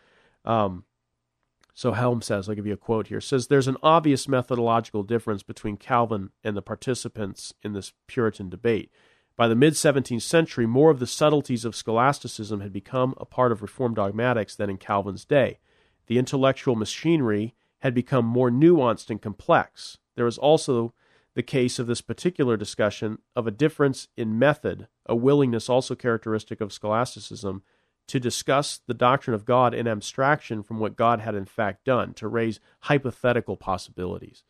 Um, 0.44 0.84
so 1.74 1.92
Helm 1.92 2.20
says, 2.20 2.48
I'll 2.48 2.54
give 2.54 2.66
you 2.66 2.74
a 2.74 2.78
quote 2.78 3.06
here, 3.06 3.20
says 3.20 3.46
there's 3.46 3.68
an 3.68 3.78
obvious 3.82 4.28
methodological 4.28 5.02
difference 5.02 5.42
between 5.42 5.76
Calvin 5.76 6.30
and 6.44 6.56
the 6.56 6.62
participants 6.62 7.54
in 7.62 7.72
this 7.72 7.92
Puritan 8.06 8.50
debate. 8.50 8.90
By 9.36 9.48
the 9.48 9.54
mid 9.54 9.72
17th 9.72 10.22
century, 10.22 10.66
more 10.66 10.90
of 10.90 10.98
the 10.98 11.06
subtleties 11.06 11.64
of 11.64 11.74
scholasticism 11.74 12.60
had 12.60 12.72
become 12.72 13.14
a 13.16 13.24
part 13.24 13.52
of 13.52 13.62
Reformed 13.62 13.96
dogmatics 13.96 14.54
than 14.54 14.68
in 14.68 14.76
Calvin's 14.76 15.24
day. 15.24 15.58
The 16.06 16.18
intellectual 16.18 16.76
machinery 16.76 17.54
had 17.78 17.94
become 17.94 18.26
more 18.26 18.50
nuanced 18.50 19.08
and 19.08 19.22
complex. 19.22 19.96
There 20.14 20.26
was 20.26 20.36
also 20.36 20.92
the 21.34 21.42
case 21.42 21.78
of 21.78 21.86
this 21.86 22.00
particular 22.00 22.56
discussion 22.56 23.18
of 23.34 23.46
a 23.46 23.50
difference 23.50 24.08
in 24.16 24.38
method, 24.38 24.88
a 25.06 25.16
willingness 25.16 25.68
also 25.68 25.94
characteristic 25.94 26.60
of 26.60 26.72
scholasticism 26.72 27.62
to 28.08 28.20
discuss 28.20 28.80
the 28.86 28.94
doctrine 28.94 29.34
of 29.34 29.44
God 29.44 29.72
in 29.72 29.86
abstraction 29.86 30.62
from 30.62 30.78
what 30.78 30.96
God 30.96 31.20
had 31.20 31.34
in 31.34 31.46
fact 31.46 31.84
done, 31.84 32.12
to 32.14 32.28
raise 32.28 32.60
hypothetical 32.80 33.56
possibilities. 33.56 34.42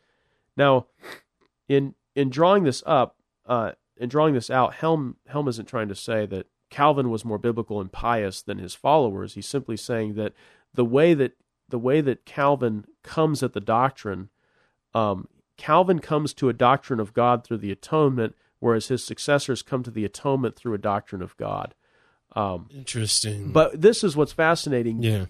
Now, 0.57 0.87
in 1.69 1.95
in 2.15 2.31
drawing 2.31 2.65
this 2.65 2.83
up, 2.85 3.17
uh, 3.47 3.73
in 3.97 4.09
drawing 4.09 4.35
this 4.35 4.51
out, 4.51 4.75
Helm 4.75 5.17
Helm 5.27 5.49
isn't 5.49 5.67
trying 5.67 5.89
to 5.89 5.95
say 5.95 6.27
that 6.27 6.47
Calvin 6.71 7.11
was 7.11 7.25
more 7.25 7.39
biblical 7.39 7.81
and 7.81 7.93
pious 7.93 8.43
than 8.43 8.59
his 8.59 8.75
followers. 8.75 9.35
He's 9.35 9.47
simply 9.47 9.77
saying 9.77 10.15
that 10.15 10.33
the 10.75 10.85
way 10.85 11.15
that 11.15 11.33
the 11.69 11.79
way 11.79 12.01
that 12.01 12.25
Calvin 12.25 12.85
comes 13.03 13.43
at 13.43 13.53
the 13.53 13.61
doctrine, 13.61 14.31
um, 14.95 15.29
Calvin 15.63 16.01
comes 16.01 16.35
to 16.35 16.49
a 16.49 16.53
doctrine 16.53 16.99
of 16.99 17.15
God 17.15 17.45
through 17.45 17.59
the 17.59 17.71
atonement, 17.71 18.35
whereas 18.59 18.89
his 18.89 19.05
successors 19.05 19.63
come 19.63 19.85
to 19.85 19.93
the 19.93 20.05
atonement 20.05 20.57
through 20.57 20.75
a 20.75 20.79
doctrine 20.79 21.23
of 21.23 21.37
God. 21.37 21.77
Um, 22.35 22.67
interesting. 22.75 23.53
but 23.53 23.81
this 23.81 24.03
is 24.03 24.17
what's 24.17 24.33
fascinating. 24.33 25.05
yeah, 25.05 25.27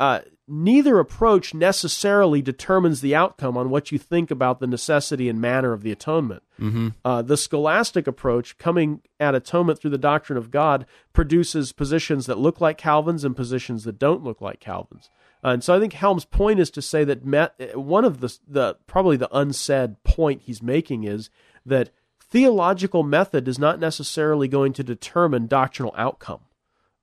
Uh, 0.00 0.22
neither 0.48 0.98
approach 0.98 1.54
necessarily 1.54 2.42
determines 2.42 3.02
the 3.02 3.14
outcome 3.14 3.56
on 3.56 3.70
what 3.70 3.92
you 3.92 3.98
think 3.98 4.32
about 4.32 4.58
the 4.58 4.66
necessity 4.66 5.28
and 5.28 5.40
manner 5.40 5.72
of 5.72 5.84
the 5.84 5.92
atonement. 5.92 6.42
Mm-hmm. 6.58 6.88
Uh, 7.04 7.22
the 7.22 7.36
scholastic 7.36 8.08
approach, 8.08 8.58
coming 8.58 9.02
at 9.20 9.36
atonement 9.36 9.78
through 9.78 9.90
the 9.90 9.98
doctrine 9.98 10.38
of 10.38 10.50
God, 10.50 10.86
produces 11.12 11.70
positions 11.70 12.26
that 12.26 12.38
look 12.38 12.60
like 12.60 12.78
Calvin's 12.78 13.22
and 13.22 13.36
positions 13.36 13.84
that 13.84 14.00
don't 14.00 14.24
look 14.24 14.40
like 14.40 14.58
Calvin's. 14.58 15.08
Uh, 15.44 15.50
and 15.50 15.64
so 15.64 15.74
I 15.74 15.80
think 15.80 15.92
Helm's 15.94 16.24
point 16.24 16.60
is 16.60 16.70
to 16.70 16.82
say 16.82 17.04
that 17.04 17.24
met, 17.24 17.76
one 17.76 18.04
of 18.04 18.20
the, 18.20 18.36
the 18.46 18.76
probably 18.86 19.16
the 19.16 19.34
unsaid 19.36 20.02
point 20.04 20.42
he's 20.42 20.62
making 20.62 21.04
is 21.04 21.30
that 21.66 21.90
theological 22.20 23.02
method 23.02 23.46
is 23.46 23.58
not 23.58 23.78
necessarily 23.78 24.48
going 24.48 24.72
to 24.72 24.82
determine 24.84 25.46
doctrinal 25.46 25.94
outcome, 25.96 26.40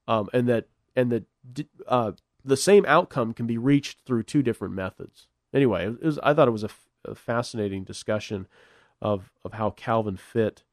um, 0.07 0.29
and 0.33 0.47
that 0.47 0.67
and 0.95 1.11
that 1.11 1.23
uh, 1.87 2.13
the 2.43 2.57
same 2.57 2.85
outcome 2.87 3.33
can 3.33 3.45
be 3.45 3.57
reached 3.57 4.01
through 4.05 4.23
two 4.23 4.41
different 4.41 4.73
methods. 4.73 5.27
Anyway, 5.53 5.87
was, 6.01 6.17
I 6.23 6.33
thought 6.33 6.47
it 6.47 6.51
was 6.51 6.63
a, 6.63 6.67
f- 6.67 6.89
a 7.05 7.15
fascinating 7.15 7.83
discussion 7.83 8.47
of 9.01 9.31
of 9.45 9.53
how 9.53 9.69
Calvin 9.71 10.17
fit 10.17 10.63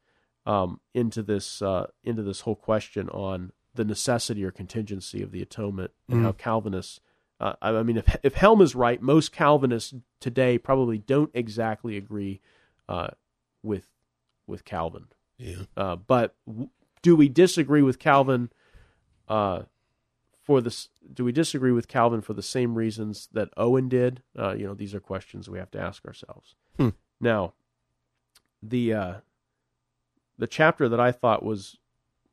um, 0.46 0.80
into 0.94 1.22
this 1.22 1.60
uh, 1.60 1.88
into 2.02 2.22
this 2.22 2.40
whole 2.40 2.56
question 2.56 3.08
on 3.10 3.52
the 3.74 3.84
necessity 3.84 4.42
or 4.42 4.50
contingency 4.50 5.22
of 5.22 5.32
the 5.32 5.42
atonement 5.42 5.90
and 6.08 6.20
mm. 6.20 6.22
how 6.22 6.32
Calvinists. 6.32 7.00
Uh, 7.38 7.54
I 7.60 7.82
mean, 7.82 7.98
if 7.98 8.16
if 8.22 8.34
Helm 8.34 8.62
is 8.62 8.74
right, 8.74 9.00
most 9.02 9.32
Calvinists 9.32 9.94
today 10.20 10.58
probably 10.58 10.98
don't 10.98 11.30
exactly 11.34 11.96
agree 11.96 12.40
uh, 12.88 13.08
with 13.62 13.88
with 14.46 14.64
Calvin. 14.64 15.06
Yeah. 15.38 15.64
Uh, 15.76 15.96
but 15.96 16.34
w- 16.46 16.70
do 17.02 17.14
we 17.14 17.28
disagree 17.28 17.82
with 17.82 17.98
Calvin 17.98 18.50
uh, 19.28 19.62
for 20.42 20.60
this? 20.60 20.88
Do 21.12 21.24
we 21.24 21.32
disagree 21.32 21.72
with 21.72 21.88
Calvin 21.88 22.22
for 22.22 22.32
the 22.32 22.42
same 22.42 22.74
reasons 22.74 23.28
that 23.32 23.50
Owen 23.56 23.88
did? 23.88 24.22
Uh, 24.38 24.54
you 24.54 24.66
know, 24.66 24.74
these 24.74 24.94
are 24.94 25.00
questions 25.00 25.48
we 25.50 25.58
have 25.58 25.70
to 25.72 25.80
ask 25.80 26.06
ourselves. 26.06 26.54
Hmm. 26.78 26.90
Now, 27.20 27.52
the 28.62 28.94
uh, 28.94 29.14
the 30.38 30.46
chapter 30.46 30.88
that 30.88 31.00
I 31.00 31.12
thought 31.12 31.42
was 31.42 31.76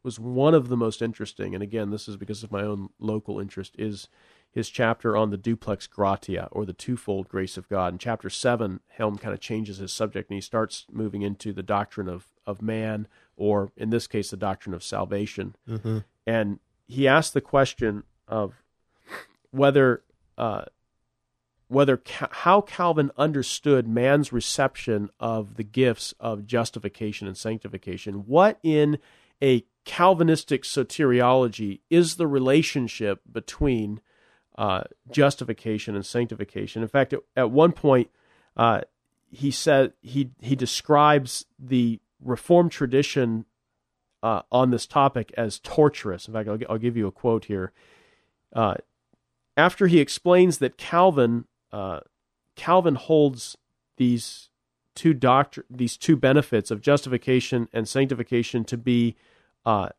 was 0.03 0.19
one 0.19 0.53
of 0.53 0.67
the 0.67 0.77
most 0.77 1.01
interesting, 1.01 1.53
and 1.53 1.63
again, 1.63 1.89
this 1.89 2.07
is 2.07 2.17
because 2.17 2.43
of 2.43 2.51
my 2.51 2.61
own 2.61 2.89
local 2.99 3.39
interest, 3.39 3.75
is 3.77 4.09
his 4.53 4.69
chapter 4.69 5.17
on 5.17 5.31
the 5.31 5.37
duplex 5.37 5.87
gratia 5.87 6.47
or 6.51 6.63
the 6.63 6.73
twofold 6.73 7.27
grace 7.27 7.57
of 7.57 7.67
God. 7.67 7.93
In 7.93 7.97
chapter 7.97 8.29
seven, 8.29 8.81
Helm 8.87 9.17
kind 9.17 9.33
of 9.33 9.39
changes 9.39 9.77
his 9.77 9.91
subject 9.91 10.29
and 10.29 10.35
he 10.35 10.41
starts 10.41 10.85
moving 10.91 11.23
into 11.23 11.51
the 11.51 11.63
doctrine 11.63 12.07
of 12.07 12.27
of 12.45 12.61
man, 12.61 13.07
or 13.35 13.71
in 13.75 13.89
this 13.89 14.05
case, 14.05 14.29
the 14.29 14.37
doctrine 14.37 14.75
of 14.75 14.83
salvation. 14.83 15.55
Mm-hmm. 15.67 15.99
And 16.27 16.59
he 16.87 17.07
asks 17.07 17.31
the 17.31 17.41
question 17.41 18.03
of 18.27 18.61
whether 19.51 20.03
uh, 20.37 20.65
whether 21.67 22.01
how 22.09 22.61
Calvin 22.61 23.11
understood 23.17 23.87
man's 23.87 24.31
reception 24.31 25.09
of 25.19 25.55
the 25.55 25.63
gifts 25.63 26.13
of 26.19 26.45
justification 26.45 27.27
and 27.27 27.35
sanctification. 27.35 28.27
What 28.27 28.59
in 28.61 28.99
a 29.41 29.65
Calvinistic 29.85 30.63
soteriology 30.63 31.81
is 31.89 32.15
the 32.15 32.27
relationship 32.27 33.21
between 33.29 33.99
uh, 34.57 34.83
justification 35.11 35.95
and 35.95 36.05
sanctification? 36.05 36.81
In 36.81 36.87
fact, 36.87 37.13
at, 37.35 37.51
one 37.51 37.71
point, 37.71 38.09
uh, 38.55 38.81
he 39.31 39.51
said 39.51 39.93
he 40.01 40.31
he 40.39 40.55
describes 40.55 41.45
the 41.57 41.99
Reformed 42.21 42.71
tradition 42.71 43.45
uh, 44.21 44.43
on 44.51 44.71
this 44.71 44.87
topic 44.87 45.33
as 45.35 45.59
torturous. 45.59 46.27
In 46.27 46.33
fact, 46.33 46.47
I'll, 46.47 46.59
I'll 46.69 46.77
give 46.77 46.95
you 46.95 47.07
a 47.07 47.11
quote 47.11 47.45
here. 47.45 47.73
Uh, 48.53 48.75
after 49.57 49.87
he 49.87 49.99
explains 49.99 50.59
that 50.59 50.77
Calvin 50.77 51.45
uh, 51.71 51.99
Calvin 52.55 52.95
holds 52.95 53.57
these 53.97 54.49
two 54.95 55.13
doctor 55.13 55.65
these 55.69 55.97
two 55.97 56.15
benefits 56.15 56.71
of 56.71 56.81
justification 56.81 57.67
and 57.73 57.87
sanctification 57.87 58.63
to 58.63 58.77
be 58.77 59.15
uh, 59.65 59.89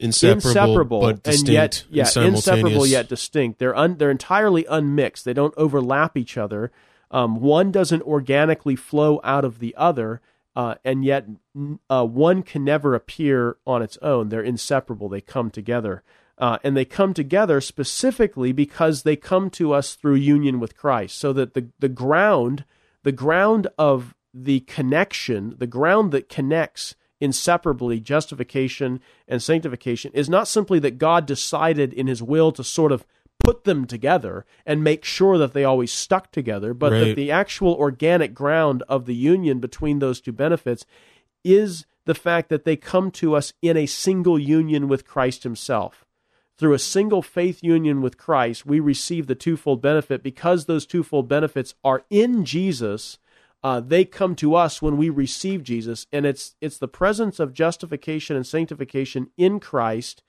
inseparable, 0.00 0.48
inseparable 0.48 1.00
but 1.00 1.26
and 1.26 1.48
yet 1.48 1.84
yeah, 1.90 2.08
inseparable 2.16 2.86
yet 2.86 3.08
distinct. 3.08 3.58
They're 3.58 3.76
un, 3.76 3.96
they're 3.96 4.10
entirely 4.10 4.64
unmixed. 4.68 5.24
They 5.24 5.32
don't 5.32 5.54
overlap 5.56 6.16
each 6.16 6.36
other. 6.36 6.70
Um, 7.10 7.40
one 7.40 7.72
doesn't 7.72 8.02
organically 8.02 8.76
flow 8.76 9.20
out 9.24 9.44
of 9.44 9.58
the 9.58 9.74
other, 9.76 10.20
uh, 10.54 10.76
and 10.84 11.04
yet 11.04 11.26
uh, 11.88 12.04
one 12.04 12.42
can 12.42 12.64
never 12.64 12.94
appear 12.94 13.56
on 13.66 13.82
its 13.82 13.96
own. 14.02 14.28
They're 14.28 14.42
inseparable. 14.42 15.08
They 15.08 15.20
come 15.20 15.50
together. 15.50 16.02
Uh, 16.36 16.58
and 16.62 16.76
they 16.76 16.84
come 16.84 17.12
together 17.12 17.60
specifically 17.60 18.52
because 18.52 19.02
they 19.02 19.16
come 19.16 19.50
to 19.50 19.72
us 19.72 19.94
through 19.94 20.14
union 20.14 20.60
with 20.60 20.76
Christ. 20.76 21.18
So 21.18 21.32
that 21.32 21.54
the, 21.54 21.70
the 21.80 21.88
ground, 21.88 22.64
the 23.02 23.10
ground 23.10 23.66
of 23.76 24.14
the 24.32 24.60
connection, 24.60 25.56
the 25.58 25.66
ground 25.66 26.12
that 26.12 26.28
connects 26.28 26.94
inseparably 27.20 28.00
justification 28.00 29.00
and 29.26 29.42
sanctification 29.42 30.10
is 30.14 30.28
not 30.28 30.48
simply 30.48 30.78
that 30.78 30.98
God 30.98 31.26
decided 31.26 31.92
in 31.92 32.06
his 32.06 32.22
will 32.22 32.52
to 32.52 32.64
sort 32.64 32.92
of 32.92 33.04
put 33.38 33.64
them 33.64 33.86
together 33.86 34.44
and 34.66 34.84
make 34.84 35.04
sure 35.04 35.38
that 35.38 35.52
they 35.52 35.64
always 35.64 35.92
stuck 35.92 36.30
together, 36.32 36.74
but 36.74 36.92
right. 36.92 37.04
that 37.04 37.16
the 37.16 37.30
actual 37.30 37.74
organic 37.74 38.34
ground 38.34 38.82
of 38.88 39.06
the 39.06 39.14
union 39.14 39.58
between 39.58 39.98
those 39.98 40.20
two 40.20 40.32
benefits 40.32 40.84
is 41.44 41.86
the 42.04 42.14
fact 42.14 42.48
that 42.48 42.64
they 42.64 42.76
come 42.76 43.10
to 43.10 43.34
us 43.34 43.52
in 43.62 43.76
a 43.76 43.86
single 43.86 44.38
union 44.38 44.88
with 44.88 45.06
Christ 45.06 45.44
himself 45.44 46.04
through 46.58 46.74
a 46.74 46.78
single 46.78 47.22
faith 47.22 47.62
union 47.62 48.02
with 48.02 48.18
Christ, 48.18 48.66
we 48.66 48.80
receive 48.80 49.26
the 49.26 49.36
twofold 49.36 49.80
benefit 49.80 50.22
because 50.22 50.64
those 50.64 50.86
twofold 50.86 51.28
benefits 51.28 51.74
are 51.84 52.04
in 52.10 52.44
Jesus. 52.44 53.18
Uh, 53.62 53.80
they 53.80 54.04
come 54.04 54.36
to 54.36 54.54
us 54.54 54.80
when 54.80 54.96
we 54.96 55.10
receive 55.10 55.64
Jesus, 55.64 56.06
and 56.12 56.24
it's 56.24 56.54
it's 56.60 56.78
the 56.78 56.88
presence 56.88 57.40
of 57.40 57.52
justification 57.52 58.36
and 58.36 58.46
sanctification 58.46 59.30
in 59.36 59.58
Christ 59.58 60.22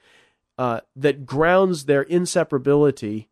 uh, 0.57 0.81
that 0.95 1.25
grounds 1.25 1.85
their 1.85 2.03
inseparability 2.05 3.27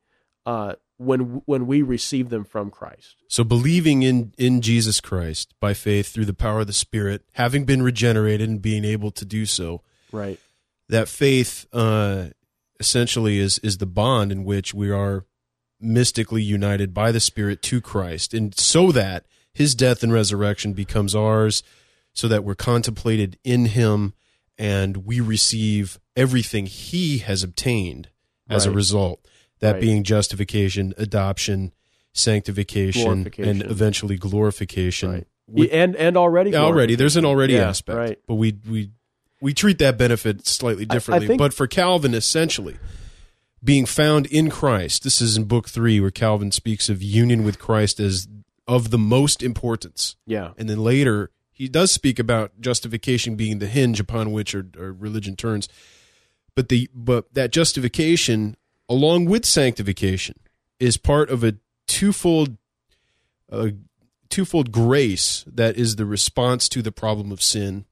uh, 0.45 0.75
when 0.97 1.41
when 1.45 1.67
we 1.67 1.81
receive 1.81 2.29
them 2.29 2.43
from 2.43 2.69
Christ. 2.69 3.17
So 3.27 3.43
believing 3.43 4.03
in 4.03 4.33
in 4.37 4.61
Jesus 4.61 5.01
Christ 5.01 5.53
by 5.59 5.73
faith 5.73 6.09
through 6.09 6.25
the 6.25 6.33
power 6.33 6.61
of 6.61 6.67
the 6.67 6.73
Spirit, 6.73 7.23
having 7.33 7.65
been 7.65 7.81
regenerated 7.81 8.47
and 8.47 8.61
being 8.61 8.85
able 8.85 9.11
to 9.11 9.25
do 9.25 9.45
so, 9.45 9.81
right? 10.11 10.39
That 10.89 11.07
faith 11.09 11.65
uh, 11.73 12.27
essentially 12.79 13.39
is 13.39 13.59
is 13.59 13.79
the 13.79 13.85
bond 13.85 14.31
in 14.31 14.43
which 14.43 14.73
we 14.73 14.89
are 14.89 15.25
mystically 15.79 16.41
united 16.41 16.93
by 16.93 17.11
the 17.11 17.19
Spirit 17.19 17.61
to 17.63 17.81
Christ, 17.81 18.33
and 18.33 18.57
so 18.57 18.91
that 18.91 19.25
His 19.57 19.73
death 19.73 20.03
and 20.03 20.13
resurrection 20.13 20.73
becomes 20.73 21.15
ours, 21.15 21.63
so 22.13 22.27
that 22.27 22.43
we're 22.43 22.53
contemplated 22.53 23.39
in 23.43 23.65
Him, 23.65 24.13
and 24.55 24.97
we 24.97 25.19
receive 25.19 25.99
everything 26.15 26.67
He 26.67 27.17
has 27.19 27.41
obtained 27.41 28.09
as 28.47 28.67
right. 28.67 28.71
a 28.71 28.75
result. 28.75 29.25
That 29.59 29.73
right. 29.73 29.81
being 29.81 30.03
justification, 30.03 30.93
adoption, 30.95 31.73
sanctification, 32.13 33.31
and 33.39 33.63
eventually 33.63 34.15
glorification. 34.15 35.11
Right. 35.11 35.27
We, 35.47 35.71
and 35.71 35.95
and 35.95 36.17
already 36.17 36.55
already 36.55 36.93
there's 36.93 37.15
an 37.15 37.25
already 37.25 37.53
yeah, 37.53 37.67
aspect, 37.67 37.97
right. 37.97 38.19
but 38.27 38.35
we 38.35 38.59
we 38.69 38.91
we 39.41 39.55
treat 39.55 39.79
that 39.79 39.97
benefit 39.97 40.45
slightly 40.45 40.85
differently. 40.85 41.25
I 41.25 41.27
think, 41.29 41.39
but 41.39 41.55
for 41.55 41.65
Calvin, 41.65 42.13
essentially, 42.13 42.77
being 43.63 43.87
found 43.87 44.27
in 44.27 44.51
Christ, 44.51 45.03
this 45.03 45.19
is 45.19 45.35
in 45.35 45.45
Book 45.45 45.67
Three, 45.67 45.99
where 45.99 46.11
Calvin 46.11 46.51
speaks 46.51 46.89
of 46.89 47.01
union 47.01 47.43
with 47.43 47.57
Christ 47.57 47.99
as 47.99 48.27
of 48.67 48.91
the 48.91 48.97
most 48.97 49.41
importance. 49.41 50.15
Yeah. 50.25 50.51
And 50.57 50.69
then 50.69 50.79
later, 50.79 51.31
he 51.51 51.67
does 51.67 51.91
speak 51.91 52.19
about 52.19 52.59
justification 52.59 53.35
being 53.35 53.59
the 53.59 53.67
hinge 53.67 53.99
upon 53.99 54.31
which 54.31 54.53
our, 54.53 54.65
our 54.77 54.91
religion 54.91 55.35
turns. 55.35 55.69
But 56.55 56.69
the 56.69 56.89
but 56.93 57.33
that 57.33 57.51
justification, 57.51 58.57
along 58.89 59.25
with 59.25 59.45
sanctification, 59.45 60.39
is 60.79 60.97
part 60.97 61.29
of 61.29 61.43
a 61.43 61.55
twofold, 61.87 62.57
uh, 63.51 63.69
twofold 64.29 64.71
grace 64.71 65.45
that 65.47 65.77
is 65.77 65.95
the 65.95 66.05
response 66.05 66.67
to 66.69 66.81
the 66.81 66.91
problem 66.91 67.31
of 67.31 67.41
sin 67.41 67.85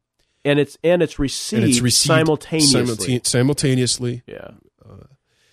and 0.45 0.59
it's 0.59 0.77
and 0.83 1.01
it's 1.01 1.19
received, 1.19 1.63
and 1.63 1.71
it's 1.71 1.81
received 1.81 2.07
simultaneously. 2.07 3.21
simultaneously. 3.23 4.21
Yeah. 4.27 4.51
Uh, 4.87 5.07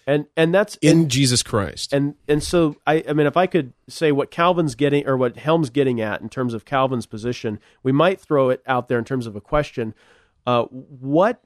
and 0.07 0.27
and 0.37 0.55
that's 0.55 0.77
in 0.77 1.01
and, 1.01 1.11
Jesus 1.11 1.43
Christ. 1.43 1.93
And 1.93 2.15
and 2.29 2.43
so 2.43 2.77
I 2.87 3.05
I 3.09 3.13
mean 3.13 3.27
if 3.27 3.37
I 3.37 3.47
could 3.47 3.73
say 3.89 4.13
what 4.13 4.31
Calvin's 4.31 4.75
getting 4.75 5.07
or 5.07 5.17
what 5.17 5.37
Helm's 5.37 5.71
getting 5.71 6.01
at 6.01 6.21
in 6.21 6.29
terms 6.29 6.55
of 6.55 6.65
Calvin's 6.65 7.07
position, 7.07 7.59
we 7.83 7.93
might 7.93 8.21
throw 8.21 8.51
it 8.51 8.63
out 8.67 8.89
there 8.89 8.99
in 8.99 9.05
terms 9.05 9.27
of 9.27 9.37
a 9.37 9.41
question. 9.41 9.95
Uh, 10.47 10.65
what 10.65 11.43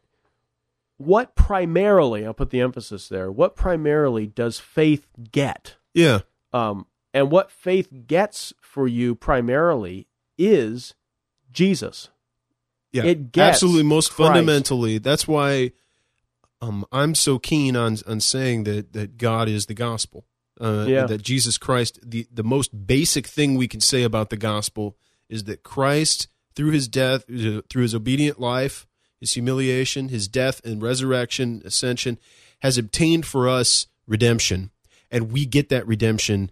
what 0.98 1.34
primarily, 1.34 2.24
I'll 2.24 2.34
put 2.34 2.50
the 2.50 2.60
emphasis 2.60 3.08
there, 3.08 3.30
what 3.30 3.54
primarily 3.54 4.26
does 4.26 4.58
faith 4.58 5.06
get? 5.30 5.76
Yeah. 5.92 6.20
Um, 6.52 6.86
and 7.12 7.30
what 7.30 7.50
faith 7.50 7.90
gets 8.06 8.54
for 8.60 8.88
you 8.88 9.14
primarily 9.14 10.06
is 10.38 10.94
Jesus. 11.52 12.08
Yeah, 12.92 13.04
it 13.04 13.32
gets 13.32 13.56
absolutely. 13.56 13.82
Most 13.82 14.12
Christ. 14.12 14.28
fundamentally, 14.32 14.98
that's 14.98 15.28
why 15.28 15.72
um, 16.60 16.84
I'm 16.92 17.14
so 17.14 17.38
keen 17.38 17.76
on 17.76 17.98
on 18.06 18.20
saying 18.20 18.64
that 18.64 18.92
that 18.92 19.18
God 19.18 19.48
is 19.48 19.66
the 19.66 19.74
gospel. 19.74 20.24
Uh, 20.60 20.86
Yeah. 20.88 21.06
That 21.06 21.22
Jesus 21.22 21.58
Christ, 21.58 21.98
the 22.02 22.26
the 22.32 22.44
most 22.44 22.86
basic 22.86 23.26
thing 23.26 23.56
we 23.56 23.68
can 23.68 23.80
say 23.80 24.02
about 24.02 24.30
the 24.30 24.36
gospel 24.36 24.96
is 25.28 25.44
that 25.44 25.62
Christ, 25.62 26.28
through 26.54 26.70
his 26.70 26.88
death, 26.88 27.24
through 27.26 27.82
his 27.82 27.94
obedient 27.94 28.40
life, 28.40 28.86
his 29.20 29.34
humiliation, 29.34 30.08
his 30.08 30.28
death 30.28 30.64
and 30.64 30.82
resurrection, 30.82 31.60
ascension, 31.64 32.18
has 32.60 32.78
obtained 32.78 33.26
for 33.26 33.48
us 33.48 33.86
redemption, 34.06 34.70
and 35.10 35.30
we 35.32 35.44
get 35.46 35.68
that 35.68 35.86
redemption 35.86 36.50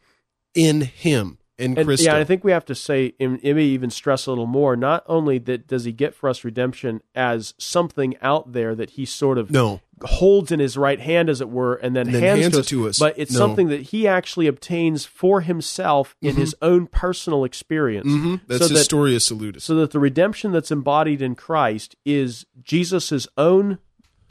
in 0.55 0.83
Him 0.83 1.39
in 1.59 1.77
And, 1.79 1.87
Christ. 1.87 2.03
yeah, 2.05 2.17
I 2.17 2.25
think 2.25 2.45
we 2.45 2.53
have 2.53 2.65
to 2.67 2.75
say, 2.75 3.15
maybe 3.19 3.65
even 3.65 3.91
stress 3.91 4.27
a 4.27 4.31
little 4.31 4.47
more. 4.47 4.77
Not 4.77 5.05
only 5.07 5.39
that 5.39 5.67
does 5.67 5.85
he 5.85 5.93
get 5.93 6.15
for 6.15 6.29
us 6.29 6.45
redemption 6.45 7.01
as 7.15 7.55
something 7.59 8.17
out 8.21 8.53
there 8.53 8.75
that 8.75 8.91
he 8.91 9.05
sort 9.05 9.39
of 9.39 9.51
no, 9.51 9.81
holds 10.05 10.53
in 10.53 10.61
his 10.61 10.77
right 10.77 11.01
hand, 11.01 11.29
as 11.29 11.41
it 11.41 11.49
were, 11.49 11.75
and 11.75 11.95
then, 11.95 12.07
And 12.07 12.15
then 12.15 12.23
hands, 12.23 12.41
hands 12.41 12.53
to, 12.55 12.59
it 12.59 12.61
us, 12.61 12.67
to 12.69 12.89
us. 12.89 12.99
But 12.99 13.15
it's 13.19 13.33
No. 13.33 13.39
something 13.39 13.69
that 13.69 13.83
he 13.83 14.07
actually 14.07 14.47
obtains 14.47 15.05
for 15.05 15.41
himself 15.41 16.15
in 16.23 16.37
his 16.37 16.55
own 16.63 16.87
personal 16.87 17.45
experience. 17.45 18.07
hmm 18.11 18.37
that's 18.47 18.59
so 18.59 18.69
his 18.69 18.79
that, 18.79 18.85
story 18.85 19.19
so 19.19 19.75
that 19.77 19.91
the 19.91 19.99
redemption 19.99 20.53
that's 20.53 20.71
embodied 20.71 21.23
in 21.23 21.35
Christ 21.35 21.97
is 22.05 22.47
Jesus' 22.63 23.27
own 23.37 23.79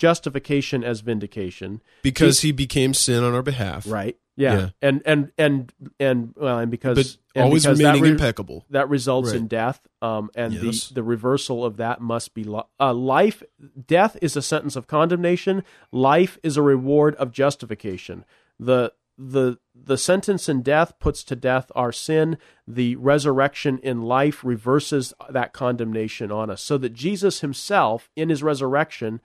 justification 0.08 0.84
as 0.84 1.00
vindication. 1.02 1.82
because 2.02 2.42
he 2.42 2.52
became 2.52 2.94
sin 2.94 3.24
on 3.24 3.34
our 3.34 3.42
behalf, 3.44 3.86
Right. 3.88 4.18
Yeah. 4.36 4.54
Yeah. 4.58 4.70
And 4.82 5.02
and 5.06 5.32
and 5.38 5.74
and 6.00 6.34
well, 6.36 6.58
and 6.60 6.72
because 6.72 6.98
But 6.98 7.18
and 7.36 7.44
always 7.46 7.64
because 7.64 7.78
that 7.78 7.84
remaining 7.86 8.04
re- 8.04 8.10
impeccable. 8.10 8.66
that 8.72 8.90
results 8.90 9.32
in 9.32 9.48
death 9.48 9.80
um, 10.02 10.30
and 10.36 10.54
Yes. 10.54 10.88
the, 10.90 10.96
the 10.96 11.04
reversal 11.04 11.64
of 11.64 11.78
that 11.78 12.02
must 12.02 12.34
be 12.34 12.44
li- 12.44 12.64
uh, 12.80 12.94
life 12.94 13.44
death 13.88 14.18
is 14.24 14.36
a 14.36 14.42
sentence 14.42 14.76
of 14.76 14.88
condemnation 14.88 15.64
life 15.92 16.38
is 16.44 16.58
a 16.58 16.64
reward 16.64 17.14
of 17.16 17.32
justification 17.32 18.26
the 18.60 18.92
the 19.20 19.60
the 19.76 19.98
sentence 20.00 20.50
in 20.50 20.64
death 20.64 20.98
puts 21.00 21.24
to 21.24 21.36
death 21.36 21.72
our 21.76 21.92
sin 21.92 22.36
the 22.68 22.96
resurrection 22.96 23.78
in 23.84 24.02
life 24.02 24.44
reverses 24.44 25.14
that 25.30 25.54
condemnation 25.54 26.32
on 26.32 26.50
us 26.50 26.64
so 26.64 26.80
that 26.80 26.94
Jesus 26.94 27.42
himself 27.42 28.10
in 28.16 28.30
his 28.30 28.42
resurrection 28.42 29.22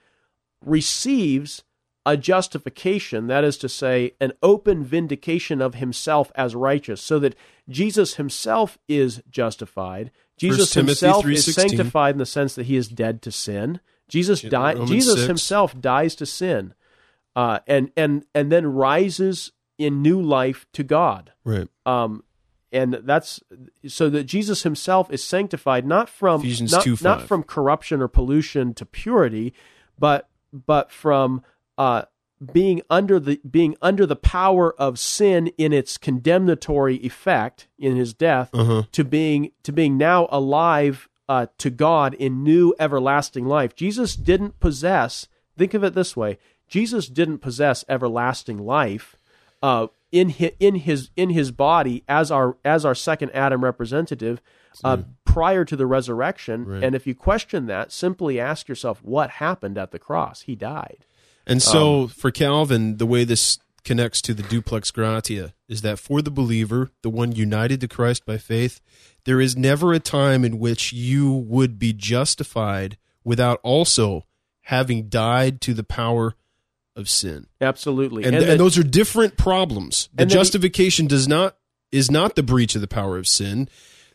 receives 0.65 1.63
a 2.07 2.17
justification, 2.17 3.27
that 3.27 3.45
is 3.45 3.59
to 3.59 3.69
say, 3.69 4.13
an 4.21 4.33
open 4.43 4.83
vindication 4.83 5.61
of 5.61 5.75
himself 5.75 6.33
as 6.35 6.55
righteous, 6.55 7.03
so 7.03 7.19
that 7.19 7.35
Jesus 7.69 8.15
himself 8.15 8.79
is 8.89 9.23
justified. 9.31 10.11
Jesus 10.39 10.73
himself 10.73 11.27
is 11.27 11.55
sanctified 11.55 12.15
in 12.15 12.19
the 12.19 12.27
sense 12.27 12.55
that 12.55 12.67
he 12.67 12.77
is 12.77 12.89
dead 12.89 13.21
to 13.23 13.33
sin. 13.33 13.81
Jesus. 14.09 14.43
Romans 14.43 14.89
Jesus 14.89 15.17
6. 15.17 15.27
himself 15.27 15.79
dies 15.79 16.15
to 16.17 16.25
sin, 16.25 16.73
uh, 17.37 17.59
and 17.67 17.93
and 17.97 18.25
and 18.35 18.51
then 18.51 18.67
rises 18.67 19.53
in 19.77 20.01
new 20.01 20.21
life 20.21 20.67
to 20.73 20.83
God. 20.83 21.33
Right. 21.45 21.69
Um, 21.85 22.25
and 22.73 22.95
that's 23.05 23.41
so 23.87 24.11
that 24.11 24.25
Jesus 24.25 24.63
himself 24.63 25.11
is 25.11 25.23
sanctified 25.23 25.87
not 25.87 26.09
from 26.09 26.41
Ephesians 26.41 26.73
not, 26.73 26.85
2, 26.85 26.99
not 27.03 27.23
from 27.23 27.43
corruption 27.43 28.03
or 28.03 28.09
pollution 28.09 28.75
to 28.75 28.85
purity, 28.85 29.55
but 29.99 30.29
but 30.53 30.91
from 30.91 31.43
uh, 31.77 32.03
being 32.53 32.83
under 32.89 33.19
the 33.19 33.41
being 33.49 33.77
under 33.83 34.07
the 34.07 34.17
power 34.17 34.73
of 34.81 34.99
sin 34.99 35.49
in 35.59 35.73
its 35.73 35.99
condemnatory 35.99 36.97
effect 36.97 37.67
in 37.79 37.97
his 37.97 38.15
death 38.15 38.51
Uh-huh. 38.53 38.83
to 38.93 39.05
being 39.05 39.51
to 39.65 39.73
being 39.73 39.97
now 39.99 40.29
alive 40.31 41.09
uh, 41.29 41.47
to 41.59 41.69
God 41.71 42.15
in 42.15 42.43
new 42.45 42.75
everlasting 42.79 43.45
life. 43.45 43.75
Jesus 43.75 44.17
didn't 44.17 44.61
possess. 44.61 45.27
Think 45.57 45.75
of 45.75 45.83
it 45.85 45.95
this 45.95 46.17
way: 46.17 46.39
Jesus 46.69 47.09
didn't 47.09 47.39
possess 47.39 47.85
everlasting 47.89 48.59
life 48.59 49.17
uh, 49.63 49.89
in 50.13 50.29
his, 50.31 50.53
in 50.61 50.77
his 50.77 51.11
in 51.17 51.31
his 51.31 51.51
body 51.51 52.05
as 52.09 52.31
our 52.31 52.57
as 52.65 52.85
our 52.85 52.95
second 52.95 53.31
Adam 53.33 53.65
representative 53.65 54.41
uh, 54.85 54.99
prior 55.33 55.65
to 55.65 55.77
the 55.77 55.87
resurrection. 55.87 56.65
Right. 56.65 56.83
And 56.85 56.95
if 56.95 57.07
you 57.07 57.15
question 57.15 57.67
that, 57.67 57.93
simply 57.93 58.41
ask 58.41 58.69
yourself 58.69 59.03
what 59.03 59.31
happened 59.31 59.77
at 59.79 59.91
the 59.91 59.99
cross. 59.99 60.43
He 60.43 60.55
died. 60.57 61.05
And 61.47 61.63
so 61.63 62.03
Um, 62.03 62.09
for 62.09 62.31
Calvin, 62.31 62.97
the 62.99 63.07
way 63.07 63.25
this 63.25 63.59
connects 63.85 64.21
to 64.23 64.35
the 64.35 64.43
duplex 64.43 64.91
gratia 64.91 65.55
is 65.69 65.81
that 65.83 65.99
for 65.99 66.21
the 66.21 66.31
believer, 66.31 66.91
the 67.03 67.09
one 67.11 67.33
united 67.33 67.81
to 67.81 67.89
Christ 67.89 68.27
by 68.27 68.37
faith, 68.39 68.81
there 69.25 69.41
is 69.41 69.57
never 69.57 69.93
a 69.95 69.99
time 70.01 70.45
in 70.45 70.59
which 70.59 70.93
you 70.93 71.33
would 71.33 71.79
be 71.79 71.93
justified 71.93 72.99
without 73.25 73.61
also 73.63 74.27
having 74.63 75.09
died 75.09 75.61
to 75.63 75.73
the 75.73 75.85
power 75.85 76.35
of 76.95 77.09
sin. 77.09 77.47
Absolutely. 77.61 78.25
And, 78.25 78.35
And 78.35 78.43
and, 78.45 78.53
that- 78.53 78.59
those 78.59 78.77
are 78.77 78.83
different 78.83 79.37
problems. 79.39 80.09
The 80.15 80.23
And 80.23 80.31
that 80.31 80.35
he- 80.35 80.39
justification 80.41 81.07
does 81.07 81.27
not 81.29 81.57
is 81.91 82.11
not 82.11 82.37
the 82.37 82.43
breach 82.43 82.75
of 82.75 82.83
the 82.83 82.89
power 82.89 83.17
of 83.17 83.27
sin. 83.27 83.67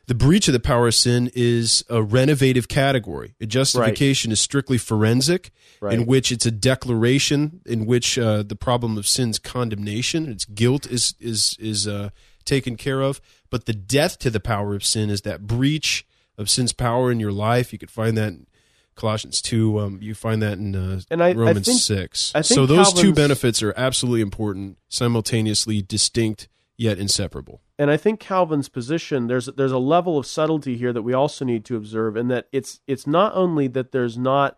The 0.07 0.15
breach 0.15 0.49
of 0.49 0.53
the 0.53 0.59
power 0.59 0.87
of 0.87 0.95
sin 0.95 1.31
is 1.33 1.83
a 1.89 2.03
renovative 2.03 2.67
category. 2.67 3.35
A 3.39 3.45
justification 3.45 4.33
is 4.33 4.39
strictly 4.41 4.77
forensic, 4.77 5.51
Right. 5.79 5.93
in 5.93 6.05
which 6.05 6.29
it's 6.31 6.45
a 6.45 6.51
declaration 6.51 7.61
in 7.65 7.85
which 7.85 8.17
uh, 8.19 8.43
the 8.43 8.55
problem 8.57 8.97
of 8.97 9.07
sin's 9.07 9.39
condemnation, 9.39 10.29
its 10.29 10.43
guilt 10.45 10.85
is 10.87 11.15
is 11.19 11.55
is 11.59 11.87
uh, 11.87 12.09
taken 12.45 12.75
care 12.75 13.01
of. 13.01 13.21
But 13.49 13.65
the 13.65 13.73
death 13.73 14.19
to 14.19 14.29
the 14.29 14.39
power 14.41 14.75
of 14.75 14.83
sin 14.83 15.09
is 15.09 15.21
that 15.21 15.47
breach 15.47 16.05
of 16.37 16.49
sin's 16.49 16.73
power 16.73 17.11
in 17.11 17.19
your 17.21 17.31
life. 17.31 17.71
You 17.71 17.79
could 17.79 17.91
find 17.91 18.17
that 18.17 18.29
in 18.29 18.47
Colossians 18.95 19.41
two. 19.41 19.79
Um, 19.79 19.99
you 20.01 20.13
find 20.15 20.41
that 20.41 20.57
in 20.57 20.75
uh, 20.75 20.99
And 21.09 21.23
I- 21.23 21.29
I 21.29 21.33
Romans 21.33 21.65
think- 21.65 21.79
six. 21.81 22.31
I 22.35 22.41
so 22.41 22.65
those 22.65 22.91
two 22.93 23.13
benefits 23.13 23.63
are 23.63 23.73
absolutely 23.77 24.21
important, 24.21 24.77
simultaneously 24.89 25.81
distinct 25.81 26.49
yet 26.77 26.97
inseparable. 26.99 27.61
And 27.79 27.89
I 27.89 27.97
think 27.97 28.19
Calvin's 28.19 28.69
position 28.69 29.27
there's 29.27 29.47
there's 29.47 29.71
a 29.71 29.77
level 29.77 30.17
of 30.17 30.25
subtlety 30.25 30.77
here 30.77 30.93
that 30.93 31.01
we 31.01 31.13
also 31.13 31.43
need 31.45 31.65
to 31.65 31.75
observe, 31.75 32.15
and 32.15 32.29
that 32.31 32.47
it's 32.51 32.79
it's 32.87 33.07
not 33.07 33.33
only 33.35 33.67
that 33.69 33.91
there's 33.91 34.17
not 34.17 34.57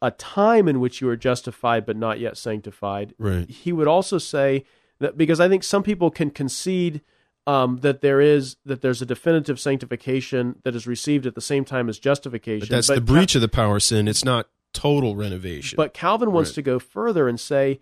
a 0.00 0.10
time 0.10 0.66
in 0.68 0.80
which 0.80 1.00
you 1.00 1.08
are 1.08 1.16
justified 1.16 1.86
but 1.86 1.96
not 1.96 2.18
yet 2.18 2.36
sanctified. 2.36 3.14
Right. 3.18 3.48
He 3.48 3.72
would 3.72 3.86
also 3.88 4.18
say 4.18 4.64
that 4.98 5.16
because 5.16 5.40
I 5.40 5.48
think 5.48 5.62
some 5.64 5.82
people 5.82 6.10
can 6.10 6.30
concede 6.30 7.00
um, 7.46 7.78
that 7.78 8.00
there 8.02 8.20
is 8.20 8.56
that 8.64 8.82
there's 8.82 9.00
a 9.02 9.06
definitive 9.06 9.58
sanctification 9.58 10.56
that 10.64 10.74
is 10.74 10.86
received 10.86 11.26
at 11.26 11.34
the 11.34 11.40
same 11.40 11.64
time 11.64 11.88
as 11.88 11.98
justification. 11.98 12.66
But 12.68 12.74
that's 12.74 12.88
the 12.88 12.94
Cal- 12.94 13.04
breach 13.04 13.34
of 13.34 13.40
the 13.40 13.48
power 13.48 13.76
of 13.76 13.82
sin. 13.82 14.08
It's 14.08 14.24
not 14.24 14.48
total 14.72 15.16
renovation. 15.16 15.76
But 15.76 15.94
Calvin 15.94 16.32
wants 16.32 16.50
Right. 16.50 16.54
to 16.56 16.62
go 16.62 16.78
further 16.78 17.28
and 17.28 17.38
say 17.38 17.80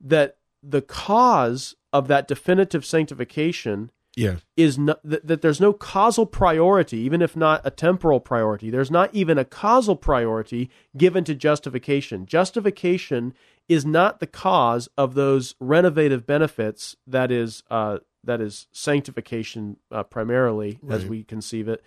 that 0.00 0.36
the 0.62 0.82
cause 0.82 1.74
of 1.92 2.06
that 2.08 2.28
definitive 2.28 2.84
sanctification 2.84 3.90
yeah. 4.16 4.36
is 4.56 4.78
not, 4.78 5.00
that, 5.04 5.26
that 5.26 5.42
there's 5.42 5.60
no 5.60 5.72
causal 5.72 6.26
priority, 6.26 6.98
even 6.98 7.22
if 7.22 7.36
not 7.36 7.60
a 7.64 7.70
temporal 7.70 8.20
priority. 8.20 8.70
There's 8.70 8.90
not 8.90 9.14
even 9.14 9.38
a 9.38 9.44
causal 9.44 9.96
priority 9.96 10.70
given 10.96 11.24
to 11.24 11.34
justification. 11.34 12.26
Justification 12.26 13.34
is 13.68 13.86
not 13.86 14.20
the 14.20 14.26
cause 14.26 14.88
of 14.98 15.14
those 15.14 15.54
renovative 15.60 16.26
benefits 16.26 16.96
that 17.06 17.30
is 17.30 17.62
uh, 17.70 17.98
that 18.24 18.40
is 18.40 18.66
sanctification 18.72 19.76
uh, 19.90 20.02
primarily, 20.02 20.78
as 20.88 21.06
we 21.06 21.22
conceive 21.22 21.68
it. 21.68 21.82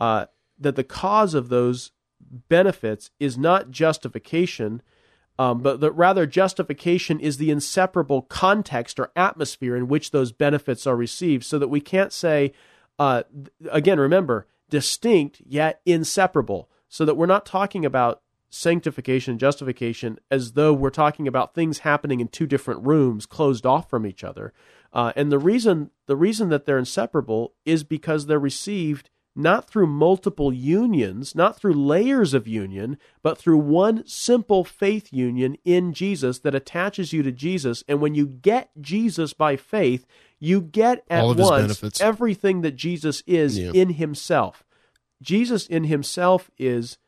Uh, 0.00 0.26
that 0.58 0.76
the 0.76 0.82
cause 0.84 1.34
of 1.34 1.48
those 1.48 1.92
benefits 2.48 3.10
is 3.20 3.36
not 3.38 3.70
justification, 3.70 4.82
um, 5.38 5.60
but 5.60 5.96
rather 5.96 6.26
justification 6.26 7.20
is 7.20 7.36
the 7.36 7.50
inseparable 7.50 8.22
context 8.22 8.98
or 8.98 9.12
atmosphere 9.14 9.76
in 9.76 9.88
which 9.88 10.10
those 10.10 10.32
benefits 10.32 10.86
are 10.86 10.96
received, 10.96 11.44
so 11.44 11.58
that 11.58 11.68
we 11.68 11.80
can't 11.80 12.12
say, 12.12 12.52
uh, 12.98 13.22
again, 13.70 14.00
remember, 14.00 14.46
distinct 14.70 15.42
yet 15.44 15.80
inseparable, 15.84 16.68
so 16.88 17.04
that 17.04 17.16
we're 17.16 17.26
not 17.26 17.46
talking 17.46 17.84
about 17.84 18.22
sanctification 18.48 19.32
and 19.32 19.40
justification 19.40 20.18
as 20.30 20.52
though 20.52 20.72
we're 20.72 20.90
talking 20.90 21.28
about 21.28 21.54
things 21.54 21.80
happening 21.80 22.20
in 22.20 22.28
two 22.28 22.46
different 22.46 22.86
rooms 22.86 23.26
closed 23.26 23.66
off 23.66 23.90
from 23.90 24.06
each 24.06 24.24
other. 24.24 24.52
Uh, 24.92 25.12
and 25.16 25.30
the 25.30 25.38
reason 25.38 25.90
the 26.06 26.16
reason 26.16 26.48
that 26.48 26.64
they're 26.64 26.78
inseparable 26.78 27.52
is 27.64 27.84
because 27.84 28.26
they're 28.26 28.38
received 28.38 29.10
not 29.36 29.68
through 29.68 29.86
multiple 29.86 30.52
unions, 30.52 31.34
not 31.34 31.58
through 31.58 31.74
layers 31.74 32.32
of 32.32 32.48
union, 32.48 32.96
but 33.22 33.36
through 33.36 33.58
one 33.58 34.02
simple 34.06 34.64
faith 34.64 35.12
union 35.12 35.56
in 35.64 35.92
Jesus 35.92 36.38
that 36.40 36.54
attaches 36.54 37.12
you 37.12 37.22
to 37.22 37.30
Jesus. 37.30 37.84
And 37.86 38.00
when 38.00 38.14
you 38.14 38.26
get 38.26 38.70
Jesus 38.80 39.34
by 39.34 39.56
faith, 39.56 40.06
you 40.40 40.60
get 40.62 41.04
at 41.10 41.22
once 41.50 41.82
everything 42.00 42.62
that 42.62 42.76
Jesus 42.76 43.22
is 43.26 43.58
Yeah. 43.58 43.72
in 43.74 43.90
himself. 43.90 44.64
Jesus 45.22 45.66
in 45.66 45.84
himself 45.84 46.50
is 46.58 46.98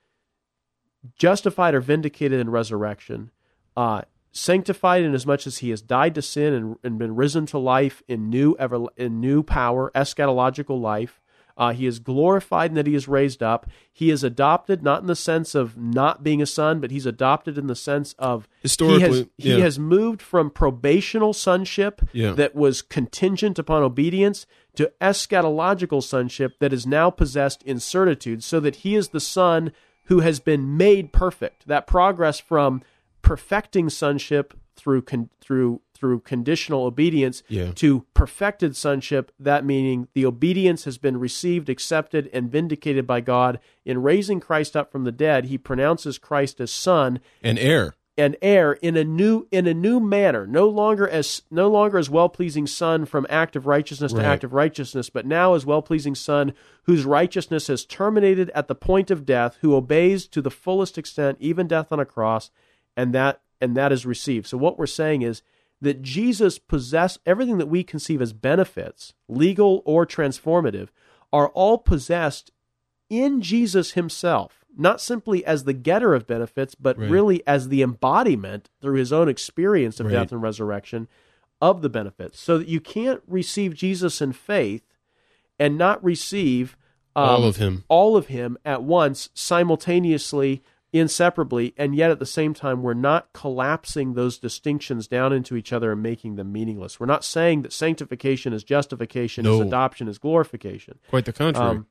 justified 1.19 1.75
or 1.75 1.81
vindicated 1.81 2.41
in 2.41 2.51
resurrection, 2.51 3.31
uh, 3.77 4.03
sanctified 4.33 5.03
in 5.03 5.15
as 5.15 5.27
much 5.27 5.47
as 5.47 5.59
he 5.59 5.71
has 5.71 5.81
died 5.83 6.15
to 6.15 6.23
sin 6.23 6.53
and, 6.53 6.77
and 6.83 6.99
been 6.99 7.15
risen 7.17 7.47
to 7.47 7.59
life 7.59 8.03
in 8.09 8.29
new 8.29 8.55
ever 8.59 8.87
in 8.97 9.21
new 9.21 9.43
power, 9.43 9.91
eschatological 9.95 10.81
life, 10.81 11.21
Uh, 11.59 11.73
he 11.73 11.87
is 11.87 11.99
glorified 11.99 12.71
in 12.71 12.77
that 12.77 12.87
he 12.87 12.95
is 12.95 13.09
raised 13.09 13.43
up. 13.43 13.67
He 13.93 14.11
is 14.11 14.23
adopted, 14.23 14.83
not 14.83 15.01
in 15.01 15.09
the 15.09 15.17
sense 15.17 15.57
of 15.57 15.77
not 15.77 16.23
being 16.23 16.41
a 16.41 16.47
son, 16.47 16.79
but 16.79 16.93
he's 16.93 17.05
adopted 17.05 17.59
in 17.59 17.67
the 17.67 17.75
sense 17.75 18.15
of 18.17 18.49
Historically, 18.63 18.99
he 18.99 19.17
has, 19.17 19.27
he 19.37 19.57
yeah. 19.57 19.65
has 19.65 19.79
moved 19.79 20.23
from 20.23 20.51
probational 20.51 21.35
sonship 21.35 22.01
Yeah. 22.13 22.31
that 22.33 22.55
was 22.55 22.81
contingent 22.81 23.59
upon 23.59 23.83
obedience 23.83 24.47
to 24.77 24.93
eschatological 25.01 26.01
sonship 26.03 26.61
that 26.61 26.73
is 26.73 26.87
now 26.87 27.11
possessed 27.11 27.63
in 27.65 27.81
certitude, 27.81 28.45
so 28.45 28.61
that 28.61 28.77
he 28.77 28.95
is 28.95 29.09
the 29.09 29.21
son 29.21 29.73
who 30.05 30.21
has 30.21 30.39
been 30.41 30.77
made 30.77 31.13
perfect. 31.13 31.67
That 31.67 31.89
progress 31.89 32.39
from 32.39 32.83
perfecting 33.21 33.91
sonship 33.91 34.55
through 34.77 35.03
con- 35.03 35.29
through 35.41 35.81
through 35.99 36.21
conditional 36.21 36.85
obedience 36.85 37.43
Yeah. 37.49 37.73
to 37.73 38.05
perfected 38.15 38.77
sonship, 38.77 39.33
that 39.39 39.65
meaning 39.65 40.09
the 40.15 40.25
obedience 40.27 40.85
has 40.85 40.99
been 40.99 41.19
received, 41.19 41.69
accepted, 41.69 42.31
and 42.33 42.51
vindicated 42.51 43.07
by 43.07 43.21
God. 43.21 43.59
In 43.85 44.03
raising 44.03 44.41
Christ 44.41 44.77
up 44.77 44.93
from 44.93 45.05
the 45.05 45.13
dead, 45.13 45.47
he 45.47 45.59
pronounces 45.59 46.19
Christ 46.19 46.61
as 46.61 46.71
son 46.71 47.21
and 47.43 47.59
heir. 47.59 47.95
and 48.17 48.37
heir 48.43 48.73
in 48.75 48.97
a 48.97 49.05
new 49.05 49.47
in 49.53 49.67
a 49.69 49.75
new 49.75 50.01
manner, 50.01 50.47
no 50.47 50.69
longer 50.69 51.09
as 51.09 51.43
no 51.51 51.69
longer 51.69 51.99
as 51.99 52.11
well 52.11 52.29
pleasing 52.29 52.67
son 52.67 53.05
from 53.05 53.27
act 53.31 53.55
of 53.55 53.67
righteousness 53.67 54.13
Right. 54.13 54.23
to 54.23 54.27
act 54.29 54.45
of 54.45 54.53
righteousness, 54.53 55.09
but 55.11 55.25
now 55.27 55.55
as 55.55 55.65
well 55.65 55.83
pleasing 55.83 56.15
son 56.17 56.53
whose 56.85 57.05
righteousness 57.05 57.69
has 57.69 57.85
terminated 57.85 58.51
at 58.55 58.67
the 58.67 58.75
point 58.75 59.11
of 59.11 59.25
death, 59.25 59.59
who 59.61 59.75
obeys 59.75 60.27
to 60.29 60.43
the 60.43 60.51
fullest 60.51 60.99
extent, 60.99 61.39
even 61.41 61.67
death 61.69 61.93
on 61.93 62.01
a 62.01 62.05
cross, 62.05 62.51
and 62.97 63.13
that 63.15 63.41
and 63.61 63.77
that 63.77 63.93
is 63.93 64.05
received. 64.07 64.47
So 64.47 64.57
what 64.59 64.79
we're 64.79 64.87
saying 64.87 65.23
is 65.23 65.43
that 65.81 66.03
Jesus 66.03 66.59
possess 66.59 67.19
everything 67.25 67.59
that 67.59 67.69
we 67.69 67.85
conceive 67.85 68.21
as 68.21 68.33
benefits, 68.33 69.15
legal 69.29 69.83
or 69.85 70.05
transformative, 70.07 70.89
are 71.33 71.49
all 71.51 71.79
possessed 71.79 72.51
in 73.11 73.41
Jesus 73.41 73.93
himself, 73.93 74.65
not 74.77 75.01
simply 75.01 75.45
as 75.45 75.65
the 75.65 75.73
getter 75.73 76.15
of 76.15 76.27
benefits, 76.27 76.75
but 76.75 76.99
Right. 76.99 77.11
really 77.11 77.47
as 77.47 77.69
the 77.69 77.83
embodiment 77.83 78.71
through 78.83 78.97
his 78.97 79.13
own 79.13 79.29
experience 79.29 80.01
of 80.01 80.07
Right. 80.07 80.13
death 80.13 80.33
and 80.33 80.43
resurrection 80.43 81.09
of 81.61 81.81
the 81.83 81.89
benefits. 81.89 82.39
So 82.39 82.59
that 82.59 82.69
you 82.69 82.81
can't 82.81 83.23
receive 83.27 83.75
Jesus 83.75 84.21
in 84.21 84.33
faith 84.33 84.83
and 85.59 85.77
not 85.79 86.03
receive 86.05 86.77
um, 87.17 87.25
All 87.25 87.45
of 87.47 87.57
him. 87.57 87.85
all 87.89 88.17
of 88.17 88.27
him 88.29 88.57
at 88.65 88.83
once, 88.85 89.31
simultaneously, 89.35 90.63
inseparably, 90.93 91.75
and 91.77 91.95
yet 91.95 92.11
at 92.11 92.19
the 92.19 92.27
same 92.27 92.55
time, 92.55 92.83
we're 92.83 92.95
not 92.95 93.33
collapsing 93.33 94.15
those 94.15 94.39
distinctions 94.39 95.07
down 95.07 95.33
into 95.33 95.57
each 95.57 95.73
other 95.73 95.93
and 95.93 96.03
making 96.03 96.37
them 96.37 96.51
meaningless. 96.53 96.99
We're 96.99 97.07
not 97.07 97.25
saying 97.25 97.63
that 97.63 97.73
sanctification 97.73 98.53
is 98.53 98.65
justification, 98.65 99.45
No. 99.45 99.61
is 99.61 99.67
adoption, 99.67 100.09
is 100.09 100.19
glorification. 100.19 100.99
Quite 101.11 101.27
the 101.27 101.33
contrary. 101.33 101.77
Um, 101.79 101.87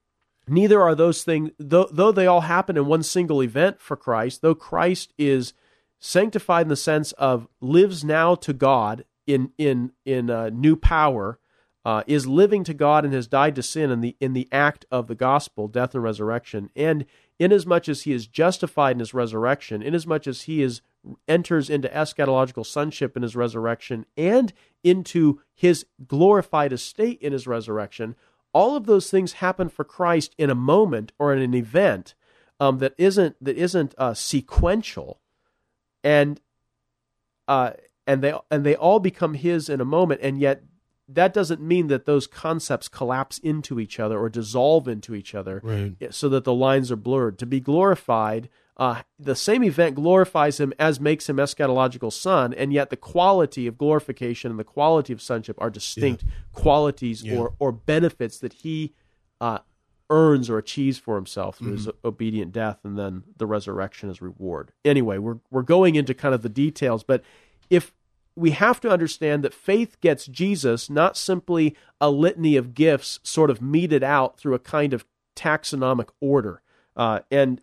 neither 0.47 0.81
are 0.81 0.95
those 0.95 1.23
things, 1.23 1.51
though, 1.59 1.87
though 1.91 2.11
they 2.11 2.25
all 2.27 2.41
happen 2.41 2.77
in 2.77 2.87
one 2.87 3.03
single 3.03 3.43
event 3.43 3.79
for 3.79 3.95
Christ, 3.95 4.41
though 4.41 4.55
Christ 4.55 5.13
is 5.17 5.53
sanctified 5.99 6.63
in 6.63 6.69
the 6.69 6.75
sense 6.75 7.11
of 7.13 7.47
lives 7.61 8.03
now 8.03 8.35
to 8.35 8.53
God 8.53 9.05
in 9.25 9.51
in 9.57 9.91
in 10.05 10.29
uh, 10.29 10.49
new 10.49 10.75
power, 10.75 11.39
uh, 11.85 12.03
is 12.07 12.27
living 12.27 12.63
to 12.63 12.73
God 12.73 13.05
and 13.05 13.13
has 13.13 13.27
died 13.27 13.55
to 13.55 13.63
sin 13.63 13.91
in 13.91 14.01
the 14.01 14.15
in 14.19 14.33
the 14.33 14.47
act 14.51 14.85
of 14.89 15.07
the 15.07 15.15
gospel, 15.15 15.67
death 15.67 15.93
and 15.93 16.03
resurrection, 16.03 16.69
and 16.75 17.05
inasmuch 17.39 17.87
as 17.87 18.03
he 18.03 18.13
is 18.13 18.27
justified 18.27 18.95
in 18.95 18.99
his 18.99 19.13
resurrection, 19.13 19.81
inasmuch 19.81 20.27
as 20.27 20.43
he 20.43 20.61
is 20.61 20.81
enters 21.27 21.69
into 21.69 21.87
eschatological 21.89 22.65
sonship 22.65 23.15
in 23.15 23.23
his 23.23 23.35
resurrection 23.35 24.05
and 24.17 24.53
into 24.83 25.39
his 25.53 25.85
glorified 26.07 26.73
estate 26.73 27.21
in 27.21 27.33
his 27.33 27.47
resurrection, 27.47 28.15
all 28.53 28.75
of 28.75 28.85
those 28.85 29.09
things 29.09 29.33
happen 29.33 29.69
for 29.69 29.83
Christ 29.83 30.33
in 30.37 30.49
a 30.49 30.55
moment 30.55 31.11
or 31.19 31.33
in 31.33 31.41
an 31.41 31.53
event 31.53 32.15
um, 32.59 32.79
that 32.79 32.93
isn't 32.97 33.35
that 33.43 33.57
isn't 33.57 33.93
uh, 33.97 34.13
sequential, 34.13 35.19
and 36.03 36.41
uh, 37.47 37.71
and 38.07 38.23
they 38.23 38.33
and 38.49 38.65
they 38.65 38.75
all 38.75 38.99
become 38.99 39.35
His 39.35 39.69
in 39.69 39.79
a 39.79 39.85
moment, 39.85 40.21
and 40.23 40.39
yet 40.39 40.63
that 41.09 41.33
doesn't 41.33 41.61
mean 41.61 41.87
that 41.87 42.05
those 42.05 42.27
concepts 42.27 42.87
collapse 42.89 43.37
into 43.37 43.79
each 43.79 43.99
other 43.99 44.19
or 44.19 44.29
dissolve 44.29 44.87
into 44.87 45.15
each 45.15 45.33
other, 45.33 45.61
right. 45.63 45.95
so 46.13 46.27
that 46.29 46.43
the 46.43 46.53
lines 46.53 46.91
are 46.91 46.97
blurred. 46.97 47.37
To 47.39 47.45
be 47.45 47.59
glorified, 47.61 48.49
uh, 48.75 49.03
the 49.17 49.35
same 49.35 49.63
event 49.63 49.95
glorifies 49.95 50.59
him 50.59 50.73
as 50.77 50.99
makes 50.99 51.29
him 51.29 51.37
eschatological 51.37 52.11
son, 52.11 52.53
and 52.53 52.73
yet 52.73 52.89
the 52.89 52.97
quality 52.97 53.67
of 53.67 53.77
glorification 53.77 54.51
and 54.51 54.59
the 54.59 54.63
quality 54.63 55.13
of 55.13 55.21
sonship 55.21 55.55
are 55.59 55.69
distinct 55.69 56.23
qualities 56.53 57.23
Yeah. 57.23 57.37
or 57.37 57.53
or 57.59 57.71
benefits 57.71 58.37
that 58.39 58.53
he 58.53 58.93
uh, 59.39 59.59
earns 60.09 60.49
or 60.49 60.57
achieves 60.57 60.97
for 60.97 61.15
himself 61.15 61.57
through 61.57 61.67
Mm-hmm. 61.75 61.85
his 61.85 61.89
obedient 62.05 62.51
death, 62.51 62.79
and 62.83 62.97
then 62.97 63.23
the 63.37 63.45
resurrection 63.45 64.09
as 64.09 64.21
reward. 64.21 64.71
Anyway, 64.85 65.17
we're 65.17 65.37
we're 65.51 65.61
going 65.63 65.95
into 65.95 66.13
kind 66.13 66.35
of 66.35 66.41
the 66.41 66.49
details, 66.49 67.03
but 67.03 67.23
if 67.69 67.93
we 68.37 68.51
have 68.51 68.79
to 68.81 68.89
understand 68.89 69.43
that 69.43 69.53
faith 69.53 69.99
gets 69.99 70.25
Jesus, 70.27 70.89
not 70.89 71.17
simply 71.17 71.75
a 71.99 72.09
litany 72.09 72.55
of 72.55 72.73
gifts 72.73 73.19
sort 73.23 73.49
of 73.49 73.61
meted 73.61 74.03
out 74.03 74.37
through 74.37 74.53
a 74.53 74.59
kind 74.59 74.93
of 74.93 75.05
taxonomic 75.35 76.09
order. 76.21 76.61
Uh, 76.95 77.19
and 77.31 77.61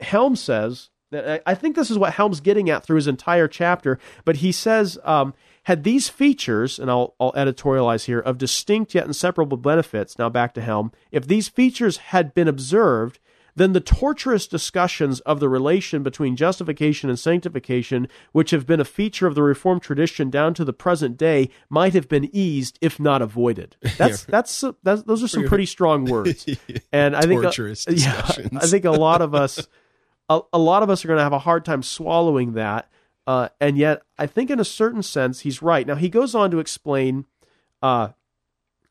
Helm 0.00 0.34
says 0.34 0.90
I 1.12 1.54
think 1.54 1.76
this 1.76 1.90
is 1.90 1.98
what 1.98 2.14
Helm's 2.14 2.40
getting 2.40 2.70
at 2.70 2.84
through 2.84 2.96
his 2.96 3.06
entire 3.06 3.48
chapter, 3.48 3.98
but 4.24 4.36
he 4.36 4.52
says, 4.52 4.98
um, 5.04 5.34
had 5.64 5.84
these 5.84 6.08
features, 6.08 6.78
and 6.78 6.90
I'll, 6.90 7.14
I'll 7.20 7.32
editorialize 7.32 8.04
here, 8.04 8.18
of 8.18 8.38
distinct 8.38 8.94
yet 8.94 9.06
inseparable 9.06 9.56
benefits, 9.56 10.18
now 10.18 10.28
back 10.28 10.54
to 10.54 10.60
Helm, 10.60 10.92
if 11.10 11.26
these 11.26 11.48
features 11.48 11.98
had 11.98 12.34
been 12.34 12.48
observed, 12.48 13.18
then 13.56 13.72
the 13.72 13.80
torturous 13.80 14.46
discussions 14.46 15.20
of 15.20 15.40
the 15.40 15.48
relation 15.48 16.02
between 16.02 16.36
justification 16.36 17.08
and 17.08 17.18
sanctification, 17.18 18.08
which 18.32 18.50
have 18.50 18.66
been 18.66 18.80
a 18.80 18.84
feature 18.84 19.26
of 19.26 19.34
the 19.34 19.42
Reformed 19.42 19.82
tradition 19.82 20.30
down 20.30 20.54
to 20.54 20.64
the 20.64 20.72
present 20.72 21.16
day, 21.16 21.50
might 21.68 21.94
have 21.94 22.08
been 22.08 22.28
eased, 22.32 22.78
if 22.80 22.98
not 22.98 23.22
avoided. 23.22 23.76
That's 23.96 24.24
that's, 24.24 24.64
that's 24.82 25.02
those 25.04 25.22
are 25.22 25.28
some 25.28 25.44
pretty 25.44 25.66
strong 25.66 26.04
words, 26.04 26.46
and 26.92 27.14
I 27.14 27.22
think 27.22 27.42
Torturous 27.42 27.86
yeah, 27.88 27.94
discussions. 27.94 28.58
I 28.60 28.66
think 28.66 28.84
a 28.84 28.90
lot 28.90 29.22
of 29.22 29.34
us, 29.34 29.66
a, 30.28 30.40
a 30.52 30.58
lot 30.58 30.82
of 30.82 30.90
us 30.90 31.04
are 31.04 31.08
going 31.08 31.18
to 31.18 31.24
have 31.24 31.32
a 31.32 31.38
hard 31.38 31.64
time 31.64 31.82
swallowing 31.82 32.54
that, 32.54 32.90
uh, 33.26 33.48
and 33.60 33.78
yet 33.78 34.02
I 34.18 34.26
think 34.26 34.50
in 34.50 34.58
a 34.58 34.64
certain 34.64 35.02
sense 35.02 35.40
he's 35.40 35.62
right. 35.62 35.86
Now 35.86 35.94
he 35.94 36.08
goes 36.08 36.34
on 36.34 36.50
to 36.50 36.58
explain. 36.58 37.26
Uh, 37.82 38.08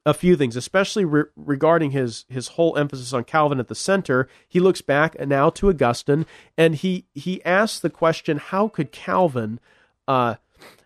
a 0.06 0.14
few 0.14 0.36
things, 0.36 0.56
especially 0.56 1.06
re- 1.06 1.24
regarding 1.36 1.92
his 1.92 2.26
his 2.28 2.50
whole 2.50 2.78
emphasis 2.78 3.14
on 3.14 3.24
Calvin 3.24 3.60
at 3.60 3.68
the 3.68 3.76
center. 3.76 4.28
He 4.48 4.60
looks 4.60 4.82
back 4.82 5.20
now 5.20 5.50
to 5.52 5.70
Augustine, 5.70 6.26
and 6.58 6.76
he 6.76 7.06
he 7.14 7.44
asks 7.46 7.80
the 7.80 7.90
question: 7.90 8.38
How 8.38 8.68
could 8.68 8.92
Calvin 8.92 9.60
uh, 10.08 10.36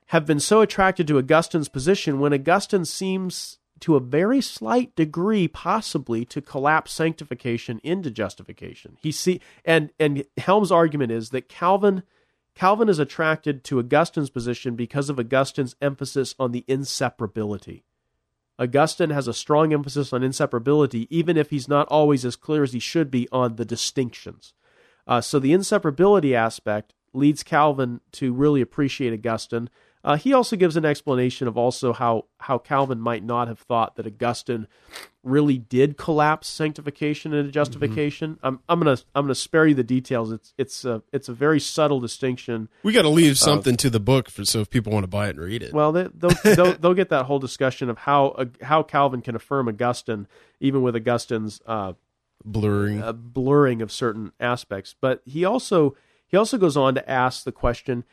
have 0.07 0.25
been 0.25 0.39
so 0.39 0.61
attracted 0.61 1.07
to 1.07 1.17
Augustine's 1.17 1.69
position 1.69 2.19
when 2.19 2.33
Augustine 2.33 2.85
seems 2.85 3.57
to 3.79 3.95
a 3.95 3.99
very 3.99 4.41
slight 4.41 4.95
degree 4.95 5.47
possibly 5.47 6.25
to 6.25 6.41
collapse 6.41 6.91
sanctification 6.91 7.79
into 7.83 8.11
justification? 8.11 8.97
He 9.01 9.11
see 9.11 9.41
and 9.65 9.89
and 9.99 10.25
Helm's 10.37 10.71
argument 10.71 11.11
is 11.11 11.29
that 11.29 11.49
Calvin. 11.49 12.03
Calvin 12.53 12.89
is 12.89 12.97
attracted 12.97 13.63
to 13.65 13.77
Augustine's 13.77 14.31
position 14.31 14.75
because 14.75 15.11
of 15.11 15.19
Augustine's 15.19 15.75
emphasis 15.79 16.33
on 16.39 16.51
the 16.51 16.65
inseparability. 16.67 17.83
Augustine 18.59 19.11
has 19.11 19.27
a 19.27 19.33
strong 19.33 19.73
emphasis 19.73 20.11
on 20.11 20.21
inseparability, 20.21 21.07
even 21.09 21.37
if 21.37 21.49
he's 21.51 21.67
not 21.67 21.87
always 21.89 22.25
as 22.25 22.35
clear 22.35 22.63
as 22.63 22.73
he 22.73 22.79
should 22.79 23.11
be 23.11 23.27
on 23.31 23.55
the 23.55 23.65
distinctions. 23.65 24.53
Uh, 25.05 25.21
so 25.21 25.39
the 25.39 25.53
inseparability 25.53 26.33
aspect 26.33 26.93
leads 27.13 27.43
Calvin 27.43 28.01
to 28.11 28.33
really 28.33 28.61
appreciate 28.61 29.13
Augustine. 29.13 29.69
Uh, 30.03 30.15
he 30.15 30.31
also 30.33 30.55
gives 30.55 30.77
an 30.77 30.85
explanation 30.85 31.47
of 31.47 31.57
also 31.57 31.91
how 31.91 32.25
how 32.39 32.57
Calvin 32.57 32.99
might 32.99 33.23
not 33.23 33.47
have 33.47 33.59
thought 33.59 33.95
that 33.95 34.05
Augustine 34.05 34.67
really 35.23 35.57
did 35.57 35.97
collapse 35.97 36.47
sanctification 36.47 37.33
into 37.33 37.51
justification. 37.51 38.39
I'm 38.41 38.59
I'm 38.69 38.79
gonna 38.79 38.97
I'm 39.13 39.25
gonna 39.25 39.35
spare 39.35 39.67
you 39.67 39.75
the 39.75 39.83
details. 39.83 40.31
It's 40.31 40.53
it's 40.57 40.85
a 40.85 41.03
it's 41.11 41.29
a 41.29 41.33
very 41.33 41.59
subtle 41.59 41.99
distinction. 41.99 42.69
We 42.83 42.93
got 42.93 43.01
to 43.01 43.09
leave 43.09 43.37
something 43.37 43.75
to 43.77 43.89
the 43.89 43.99
book 43.99 44.29
for 44.29 44.45
so 44.45 44.61
if 44.61 44.69
people 44.69 44.93
want 44.93 45.03
to 45.03 45.09
buy 45.09 45.27
it 45.27 45.31
and 45.31 45.39
read 45.39 45.63
it. 45.63 45.73
Well, 45.73 45.91
they, 45.91 46.07
they'll, 46.13 46.29
they'll 46.55 46.73
they'll 46.77 46.93
get 46.93 47.09
that 47.09 47.25
whole 47.25 47.39
discussion 47.39 47.89
of 47.89 47.97
how 47.97 48.27
uh, 48.27 48.45
how 48.61 48.83
Calvin 48.83 49.21
can 49.21 49.35
affirm 49.35 49.67
Augustine, 49.67 50.27
even 50.59 50.81
with 50.83 50.95
Augustine's 50.95 51.61
uh, 51.65 51.93
Blurring. 52.45 53.01
a 53.01 53.13
blurring 53.13 53.81
of 53.81 53.91
certain 53.91 54.31
aspects. 54.39 54.95
But 54.99 55.21
he 55.25 55.43
also 55.43 55.95
he 56.27 56.37
also 56.37 56.57
goes 56.57 56.77
on 56.77 56.95
to 56.95 57.09
ask 57.09 57.43
the 57.43 57.51
question: 57.51 58.03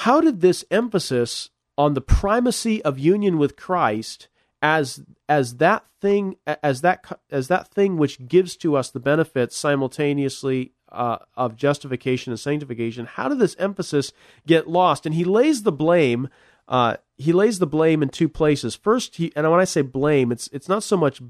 How 0.00 0.20
did 0.20 0.42
this 0.42 0.62
emphasis 0.70 1.48
on 1.78 1.94
the 1.94 2.02
primacy 2.02 2.82
of 2.82 2.98
union 2.98 3.38
with 3.38 3.56
Christ 3.56 4.28
as 4.60 5.02
as 5.26 5.56
that 5.56 5.86
thing 6.02 6.36
as 6.46 6.82
that 6.82 7.02
as 7.30 7.48
that 7.48 7.68
thing 7.68 7.96
which 7.96 8.28
gives 8.28 8.56
to 8.58 8.76
us 8.76 8.90
the 8.90 9.00
benefits 9.00 9.56
simultaneously 9.56 10.72
uh, 10.92 11.16
of 11.34 11.56
justification 11.56 12.30
and 12.30 12.38
sanctification? 12.38 13.06
How 13.06 13.30
did 13.30 13.38
this 13.38 13.56
emphasis 13.58 14.12
get 14.46 14.68
lost? 14.68 15.06
And 15.06 15.14
he 15.14 15.24
lays 15.24 15.62
the 15.62 15.72
blame. 15.72 16.28
Uh, 16.68 16.98
he 17.16 17.32
lays 17.32 17.58
the 17.58 17.66
blame 17.66 18.02
in 18.02 18.10
two 18.10 18.28
places. 18.28 18.76
First, 18.76 19.16
he 19.16 19.32
and 19.34 19.50
when 19.50 19.60
I 19.60 19.64
say 19.64 19.80
blame, 19.80 20.30
it's 20.30 20.48
it's 20.48 20.68
not 20.68 20.82
so 20.82 20.98
much 20.98 21.22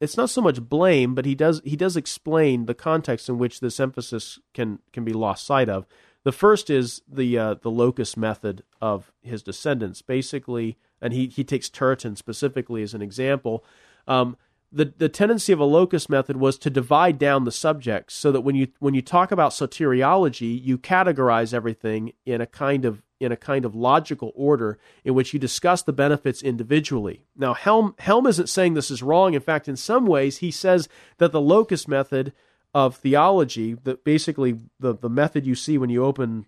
it's 0.00 0.16
not 0.16 0.30
so 0.30 0.40
much 0.40 0.62
blame, 0.62 1.14
but 1.14 1.26
he 1.26 1.34
does 1.34 1.60
he 1.62 1.76
does 1.76 1.94
explain 1.94 2.64
the 2.64 2.74
context 2.74 3.28
in 3.28 3.36
which 3.36 3.60
this 3.60 3.78
emphasis 3.78 4.38
can 4.54 4.78
can 4.94 5.04
be 5.04 5.12
lost 5.12 5.44
sight 5.44 5.68
of. 5.68 5.84
The 6.24 6.32
first 6.32 6.70
is 6.70 7.02
the 7.06 7.38
uh, 7.38 7.54
the 7.54 7.70
locus 7.70 8.16
method 8.16 8.64
of 8.80 9.12
his 9.22 9.42
descendants, 9.42 10.02
basically, 10.02 10.78
and 11.00 11.12
he 11.12 11.28
he 11.28 11.44
takes 11.44 11.68
Turretin 11.68 12.16
specifically 12.16 12.82
as 12.82 12.94
an 12.94 13.02
example. 13.02 13.64
Um, 14.08 14.36
the 14.72 14.92
the 14.96 15.10
tendency 15.10 15.52
of 15.52 15.60
a 15.60 15.64
locus 15.64 16.08
method 16.08 16.38
was 16.38 16.58
to 16.58 16.70
divide 16.70 17.18
down 17.18 17.44
the 17.44 17.52
subjects 17.52 18.14
so 18.14 18.32
that 18.32 18.40
when 18.40 18.56
you 18.56 18.68
when 18.78 18.94
you 18.94 19.02
talk 19.02 19.30
about 19.30 19.52
soteriology, 19.52 20.60
you 20.62 20.78
categorize 20.78 21.52
everything 21.52 22.12
in 22.24 22.40
a 22.40 22.46
kind 22.46 22.86
of 22.86 23.02
in 23.20 23.30
a 23.30 23.36
kind 23.36 23.64
of 23.64 23.74
logical 23.74 24.32
order 24.34 24.78
in 25.04 25.14
which 25.14 25.32
you 25.32 25.38
discuss 25.38 25.82
the 25.82 25.92
benefits 25.92 26.42
individually. 26.42 27.26
Now, 27.36 27.52
Helm 27.54 27.94
Helm 27.98 28.26
isn't 28.26 28.48
saying 28.48 28.74
this 28.74 28.90
is 28.90 29.02
wrong. 29.02 29.34
In 29.34 29.40
fact, 29.40 29.68
in 29.68 29.76
some 29.76 30.06
ways, 30.06 30.38
he 30.38 30.50
says 30.50 30.88
that 31.18 31.32
the 31.32 31.40
locus 31.40 31.86
method 31.86 32.32
of 32.74 32.96
theology, 32.96 33.74
that 33.84 34.04
basically 34.04 34.58
the 34.80 34.94
the 34.94 35.08
method 35.08 35.46
you 35.46 35.54
see 35.54 35.78
when 35.78 35.90
you 35.90 36.04
open 36.04 36.46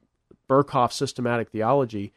Berkhof's 0.48 0.96
systematic 0.96 1.50
theology, 1.50 2.12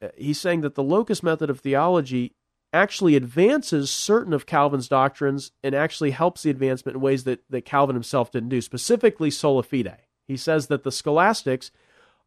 uh, 0.00 0.08
he's 0.16 0.40
saying 0.40 0.62
that 0.62 0.74
the 0.74 0.82
locus 0.82 1.22
method 1.22 1.50
of 1.50 1.60
theology 1.60 2.34
actually 2.72 3.16
advances 3.16 3.90
certain 3.90 4.32
of 4.32 4.46
Calvin's 4.46 4.88
doctrines 4.88 5.52
and 5.62 5.74
actually 5.74 6.10
helps 6.10 6.42
the 6.42 6.50
advancement 6.50 6.96
in 6.96 7.02
ways 7.02 7.24
that, 7.24 7.40
that 7.50 7.66
Calvin 7.66 7.94
himself 7.94 8.30
didn't 8.30 8.48
do, 8.48 8.60
specifically 8.60 9.30
sola 9.30 9.62
fide. 9.62 9.98
He 10.26 10.36
says 10.36 10.68
that 10.68 10.82
the 10.82 10.92
scholastics 10.92 11.70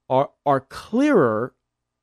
are, 0.07 0.29
are 0.45 0.59
clearer 0.59 1.55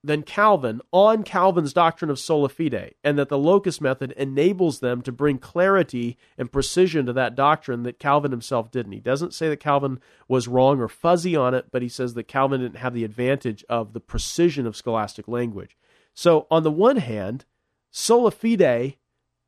than 0.05 0.23
Calvin 0.23 0.81
on 0.91 1.23
Calvin's 1.23 1.73
doctrine 1.73 2.11
of 2.11 2.19
sola 2.19 2.49
fide, 2.49 2.95
and 3.05 3.19
that 3.19 3.29
the 3.29 3.39
locus 3.39 3.81
method 3.81 4.11
enables 4.13 4.81
them 4.81 5.01
to 5.03 5.13
bring 5.13 5.39
clarity 5.39 6.17
and 6.37 6.51
precision 6.51 7.07
to 7.07 7.13
that 7.13 7.37
doctrine 7.37 7.85
that 7.85 8.01
Calvin 8.01 8.33
himself 8.33 8.71
didn't. 8.71 8.93
He 8.93 9.01
doesn't 9.01 9.35
say 9.35 9.49
that 9.49 9.61
Calvin 9.61 10.01
was 10.27 10.49
wrong 10.49 10.81
or 10.81 10.89
fuzzy 10.89 11.37
on 11.37 11.55
it, 11.55 11.67
but 11.71 11.83
he 11.83 11.89
says 11.89 12.15
that 12.15 12.29
Calvin 12.29 12.61
didn't 12.61 12.79
have 12.79 12.95
the 12.95 13.05
advantage 13.05 13.65
of 13.69 13.93
the 13.93 14.01
precision 14.01 14.67
of 14.67 14.77
scholastic 14.77 15.29
language. 15.29 15.77
So, 16.15 16.47
on 16.51 16.65
the 16.65 16.71
one 16.71 16.97
hand, 16.97 17.45
sola 17.91 18.33
fide, 18.33 18.97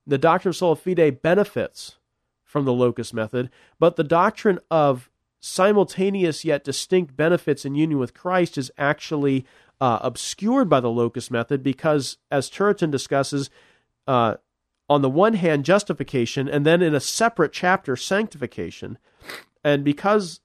the 0.07 0.19
doctrine 0.19 0.51
of 0.51 0.57
sola 0.57 0.77
fide 0.77 1.21
benefits 1.21 1.97
from 2.45 2.65
the 2.65 2.73
locus 2.73 3.13
method, 3.13 3.51
but 3.81 3.97
the 3.97 4.05
doctrine 4.05 4.61
of 4.71 5.11
simultaneous 5.41 6.43
yet 6.43 6.65
distinct 6.65 7.15
benefits 7.17 7.67
in 7.67 7.75
union 7.75 7.99
with 7.99 8.15
Christ 8.15 8.57
is 8.57 8.73
actually 8.79 9.45
uh, 9.81 9.99
obscured 10.03 10.69
by 10.69 10.81
the 10.81 10.91
locus 10.91 11.31
method 11.31 11.63
because, 11.63 12.19
as 12.31 12.51
Turretin 12.51 12.91
discusses, 12.91 13.51
uh, 14.07 14.35
on 14.89 15.03
the 15.03 15.11
one 15.11 15.35
hand, 15.35 15.65
justification, 15.65 16.49
and 16.49 16.67
then 16.67 16.83
in 16.83 16.95
a 16.95 17.01
separate 17.01 17.53
chapter, 17.53 17.97
sanctification. 17.97 18.99
And 19.63 19.85
because 19.85 20.41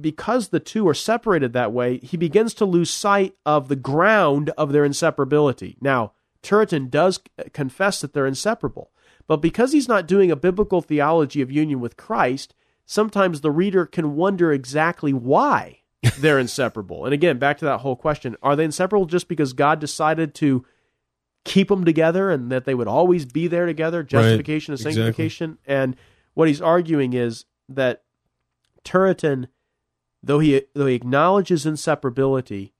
because 0.00 0.48
the 0.48 0.60
two 0.60 0.88
are 0.88 0.94
separated 0.94 1.52
that 1.52 1.72
way, 1.72 1.98
he 1.98 2.16
begins 2.16 2.54
to 2.54 2.64
lose 2.64 2.90
sight 2.90 3.34
of 3.44 3.68
the 3.68 3.76
ground 3.76 4.50
of 4.56 4.72
their 4.72 4.86
inseparability. 4.88 5.76
Now, 5.80 6.12
Turretin 6.42 6.88
does 6.88 7.20
confess 7.52 8.00
that 8.00 8.12
they're 8.12 8.26
inseparable. 8.26 8.92
But 9.26 9.38
because 9.38 9.72
he's 9.72 9.88
not 9.88 10.06
doing 10.06 10.30
a 10.30 10.36
biblical 10.36 10.80
theology 10.80 11.42
of 11.42 11.50
union 11.50 11.80
with 11.80 11.96
Christ, 11.96 12.54
sometimes 12.86 13.40
the 13.40 13.50
reader 13.50 13.84
can 13.84 14.16
wonder 14.16 14.52
exactly 14.52 15.12
why 15.12 15.79
they're 16.18 16.38
inseparable. 16.38 17.04
And 17.04 17.14
again, 17.14 17.38
back 17.38 17.58
to 17.58 17.64
that 17.66 17.78
whole 17.78 17.96
question 17.96 18.36
are 18.42 18.56
they 18.56 18.64
inseparable 18.64 19.06
just 19.06 19.28
because 19.28 19.52
God 19.52 19.80
decided 19.80 20.34
to 20.36 20.64
keep 21.44 21.68
them 21.68 21.84
together 21.84 22.30
and 22.30 22.50
that 22.50 22.64
they 22.64 22.74
would 22.74 22.88
always 22.88 23.26
be 23.26 23.46
there 23.46 23.66
together, 23.66 24.02
justification 24.02 24.72
right, 24.72 24.84
and 24.84 24.94
sanctification? 24.94 25.50
Exactly. 25.52 25.74
And 25.74 25.96
what 26.34 26.48
he's 26.48 26.60
arguing 26.60 27.12
is 27.12 27.44
that 27.68 28.02
Turretin, 28.84 29.48
though 30.22 30.38
he, 30.38 30.62
though 30.74 30.86
he 30.86 30.94
acknowledges 30.94 31.66
inseparability, 31.66 32.72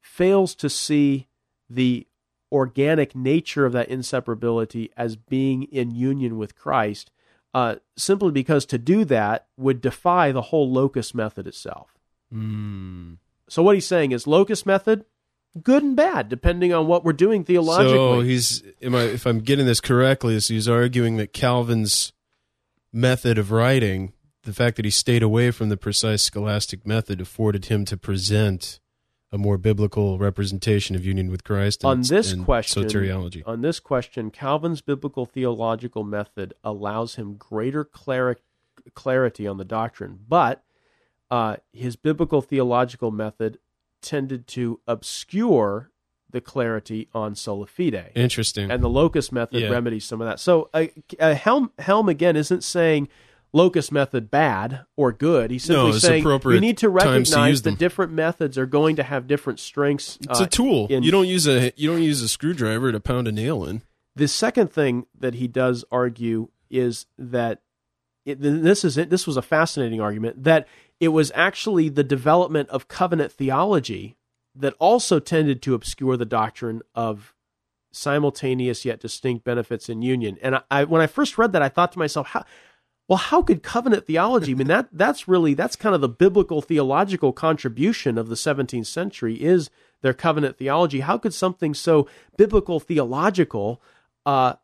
fails 0.00 0.54
to 0.56 0.70
see 0.70 1.28
the 1.68 2.06
organic 2.52 3.14
nature 3.14 3.64
of 3.64 3.72
that 3.72 3.88
inseparability 3.88 4.90
as 4.96 5.16
being 5.16 5.64
in 5.64 5.90
union 5.90 6.36
with 6.36 6.56
Christ, 6.56 7.10
uh, 7.54 7.76
simply 7.96 8.32
because 8.32 8.66
to 8.66 8.78
do 8.78 9.04
that 9.04 9.46
would 9.56 9.80
defy 9.80 10.32
the 10.32 10.42
whole 10.42 10.70
locus 10.70 11.14
method 11.14 11.46
itself. 11.46 11.99
Mm. 12.32 13.18
So 13.48 13.62
what 13.62 13.74
he's 13.74 13.86
saying 13.86 14.12
is 14.12 14.26
locus 14.26 14.64
method, 14.64 15.04
good 15.62 15.82
and 15.82 15.96
bad, 15.96 16.28
depending 16.28 16.72
on 16.72 16.86
what 16.86 17.04
we're 17.04 17.12
doing 17.12 17.44
theologically. 17.44 17.96
So 17.96 18.20
he's, 18.20 18.62
I, 18.82 18.96
if 19.04 19.26
I'm 19.26 19.40
getting 19.40 19.66
this 19.66 19.80
correctly, 19.80 20.36
is 20.36 20.48
he's 20.48 20.68
arguing 20.68 21.16
that 21.16 21.32
Calvin's 21.32 22.12
method 22.92 23.38
of 23.38 23.50
writing, 23.50 24.12
the 24.44 24.52
fact 24.52 24.76
that 24.76 24.84
he 24.84 24.90
stayed 24.90 25.22
away 25.22 25.50
from 25.50 25.68
the 25.68 25.76
precise 25.76 26.22
scholastic 26.22 26.86
method, 26.86 27.20
afforded 27.20 27.66
him 27.66 27.84
to 27.86 27.96
present 27.96 28.80
a 29.32 29.38
more 29.38 29.58
biblical 29.58 30.18
representation 30.18 30.96
of 30.96 31.04
union 31.04 31.30
with 31.30 31.44
Christ 31.44 31.84
and, 31.84 31.90
on 31.90 32.02
this 32.02 32.34
question 32.34 32.82
soteriology. 32.82 33.42
On 33.46 33.60
this 33.60 33.78
question, 33.78 34.30
Calvin's 34.30 34.80
biblical 34.80 35.24
theological 35.24 36.02
method 36.04 36.54
allows 36.64 37.14
him 37.14 37.34
greater 37.34 37.84
clarity 37.84 39.46
on 39.46 39.56
the 39.56 39.64
doctrine, 39.64 40.20
but 40.28 40.64
uh, 41.30 41.56
his 41.72 41.96
biblical 41.96 42.42
theological 42.42 43.10
method 43.10 43.58
tended 44.02 44.46
to 44.48 44.80
obscure 44.86 45.90
the 46.30 46.40
clarity 46.40 47.08
on 47.12 47.34
sola 47.34 47.66
fide. 47.66 48.12
Interesting. 48.14 48.70
And 48.70 48.82
the 48.82 48.88
locus 48.88 49.32
method 49.32 49.62
yeah. 49.62 49.68
remedies 49.68 50.04
some 50.04 50.20
of 50.20 50.28
that. 50.28 50.40
So 50.40 50.70
uh, 50.72 50.86
uh, 51.18 51.34
Helm 51.34 51.72
Helm 51.78 52.08
again 52.08 52.36
isn't 52.36 52.62
saying 52.62 53.08
locus 53.52 53.90
method 53.90 54.30
bad 54.30 54.84
or 54.96 55.12
good. 55.12 55.50
He's 55.50 55.64
simply 55.64 55.92
no, 55.92 55.98
saying 55.98 56.24
you 56.24 56.60
need 56.60 56.78
to 56.78 56.88
recognize 56.88 57.62
that 57.62 57.78
different 57.78 58.12
methods 58.12 58.56
are 58.56 58.66
going 58.66 58.96
to 58.96 59.02
have 59.02 59.26
different 59.26 59.58
strengths. 59.58 60.18
It's 60.22 60.40
uh, 60.40 60.44
a 60.44 60.46
tool. 60.46 60.86
In, 60.88 61.02
you 61.02 61.10
don't 61.10 61.26
use 61.26 61.46
a 61.46 61.72
you 61.76 61.90
don't 61.90 62.02
use 62.02 62.22
a 62.22 62.28
screwdriver 62.28 62.92
to 62.92 63.00
pound 63.00 63.28
a 63.28 63.32
nail 63.32 63.64
in. 63.64 63.82
The 64.16 64.28
second 64.28 64.72
thing 64.72 65.06
that 65.18 65.34
he 65.34 65.48
does 65.48 65.84
argue 65.90 66.48
is 66.68 67.06
that 67.18 67.62
it, 68.24 68.40
this 68.40 68.84
is 68.84 68.98
it, 68.98 69.10
this 69.10 69.26
was 69.26 69.36
a 69.36 69.42
fascinating 69.42 70.00
argument 70.00 70.44
that 70.44 70.68
it 71.00 71.08
was 71.08 71.32
actually 71.34 71.88
the 71.88 72.04
development 72.04 72.68
of 72.68 72.86
covenant 72.86 73.32
theology 73.32 74.16
that 74.54 74.74
also 74.78 75.18
tended 75.18 75.62
to 75.62 75.74
obscure 75.74 76.16
the 76.16 76.26
doctrine 76.26 76.82
of 76.94 77.34
simultaneous 77.92 78.84
yet 78.84 79.00
distinct 79.00 79.44
benefits 79.44 79.88
in 79.88 80.02
union. 80.02 80.38
And 80.42 80.56
I, 80.56 80.62
I 80.70 80.84
when 80.84 81.00
I 81.00 81.06
first 81.06 81.38
read 81.38 81.52
that, 81.52 81.62
I 81.62 81.68
thought 81.68 81.92
to 81.92 81.98
myself, 81.98 82.28
how 82.28 82.44
well, 83.08 83.16
how 83.16 83.42
could 83.42 83.64
covenant 83.64 84.06
theology? 84.06 84.52
I 84.52 84.54
mean, 84.54 84.68
that 84.68 84.88
that's 84.92 85.26
really 85.26 85.54
that's 85.54 85.74
kind 85.74 85.94
of 85.94 86.00
the 86.00 86.08
biblical 86.08 86.62
theological 86.62 87.32
contribution 87.32 88.18
of 88.18 88.28
the 88.28 88.36
17th 88.36 88.86
century 88.86 89.34
is 89.42 89.70
their 90.02 90.14
covenant 90.14 90.58
theology. 90.58 91.00
How 91.00 91.18
could 91.18 91.34
something 91.34 91.74
so 91.74 92.06
biblical 92.36 92.78
theological 92.78 93.82
uh, 94.24 94.54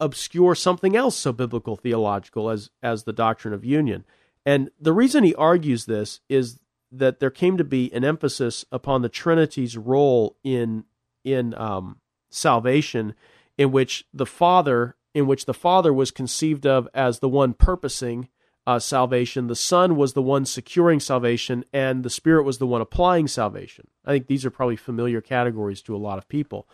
obscure 0.00 0.54
something 0.54 0.94
else 0.94 1.16
so 1.16 1.32
biblical 1.32 1.76
theological 1.76 2.50
as 2.50 2.70
as 2.82 3.04
the 3.04 3.12
doctrine 3.12 3.54
of 3.54 3.64
union? 3.64 4.04
And 4.46 4.70
the 4.80 4.92
reason 4.92 5.24
he 5.24 5.34
argues 5.34 5.86
this 5.86 6.20
is 6.28 6.58
that 6.92 7.18
there 7.18 7.30
came 7.30 7.56
to 7.56 7.64
be 7.64 7.92
an 7.92 8.04
emphasis 8.04 8.64
upon 8.70 9.02
the 9.02 9.08
Trinity's 9.08 9.76
role 9.76 10.36
in 10.44 10.84
in 11.24 11.54
um, 11.54 12.00
salvation, 12.30 13.14
in 13.56 13.72
which 13.72 14.04
the 14.12 14.26
Father 14.26 14.96
in 15.14 15.26
which 15.26 15.46
the 15.46 15.54
Father 15.54 15.92
was 15.92 16.10
conceived 16.10 16.66
of 16.66 16.88
as 16.92 17.20
the 17.20 17.28
one 17.28 17.54
purposing 17.54 18.28
uh, 18.66 18.78
salvation, 18.78 19.46
the 19.46 19.54
Son 19.54 19.94
was 19.96 20.14
the 20.14 20.22
one 20.22 20.44
securing 20.44 20.98
salvation, 20.98 21.64
and 21.72 22.02
the 22.02 22.10
Spirit 22.10 22.44
was 22.44 22.58
the 22.58 22.66
one 22.66 22.80
applying 22.80 23.28
salvation. 23.28 23.86
I 24.04 24.12
think 24.12 24.26
these 24.26 24.44
are 24.44 24.50
probably 24.50 24.76
familiar 24.76 25.20
categories 25.20 25.82
to 25.82 25.94
a 25.94 25.98
lot 25.98 26.18
of 26.18 26.28
people. 26.28 26.66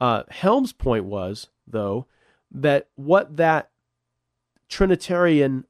Uh, 0.00 0.24
Helm's 0.28 0.72
point 0.72 1.04
was, 1.04 1.48
though, 1.66 2.06
that 2.50 2.88
what 2.96 3.36
that 3.36 3.70
Trinitarian 4.68 5.64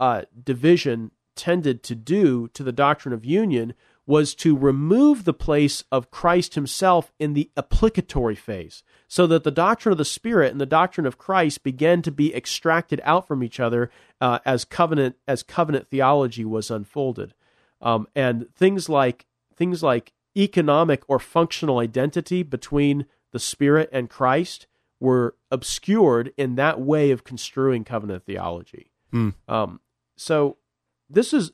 uh, 0.00 0.22
division 0.44 1.10
tended 1.34 1.82
to 1.84 1.94
do 1.94 2.48
to 2.48 2.62
the 2.62 2.72
doctrine 2.72 3.14
of 3.14 3.24
union 3.24 3.74
was 4.08 4.34
to 4.34 4.56
remove 4.56 5.24
the 5.24 5.34
place 5.34 5.84
of 5.92 6.10
Christ 6.10 6.54
himself 6.54 7.12
in 7.18 7.34
the 7.34 7.50
applicatory 7.58 8.34
phase, 8.34 8.82
so 9.06 9.26
that 9.26 9.44
the 9.44 9.50
doctrine 9.50 9.92
of 9.92 9.98
the 9.98 10.04
Spirit 10.04 10.50
and 10.50 10.58
the 10.58 10.64
doctrine 10.64 11.06
of 11.06 11.18
Christ 11.18 11.62
began 11.62 12.00
to 12.02 12.10
be 12.10 12.34
extracted 12.34 13.02
out 13.04 13.28
from 13.28 13.44
each 13.44 13.60
other 13.60 13.90
uh, 14.18 14.38
as 14.46 14.64
covenant 14.64 15.16
as 15.28 15.42
covenant 15.42 15.88
theology 15.88 16.42
was 16.42 16.70
unfolded, 16.70 17.34
um, 17.82 18.08
and 18.16 18.46
things 18.54 18.88
like 18.88 19.26
things 19.54 19.82
like 19.82 20.14
economic 20.34 21.02
or 21.06 21.18
functional 21.18 21.78
identity 21.78 22.42
between 22.42 23.04
the 23.32 23.38
Spirit 23.38 23.90
and 23.92 24.08
Christ 24.08 24.66
were 25.00 25.36
obscured 25.50 26.32
in 26.38 26.54
that 26.54 26.80
way 26.80 27.10
of 27.10 27.24
construing 27.24 27.84
covenant 27.84 28.24
theology. 28.24 28.90
Mm. 29.12 29.34
Um, 29.46 29.80
so 30.18 30.56
this 31.10 31.32
is, 31.32 31.52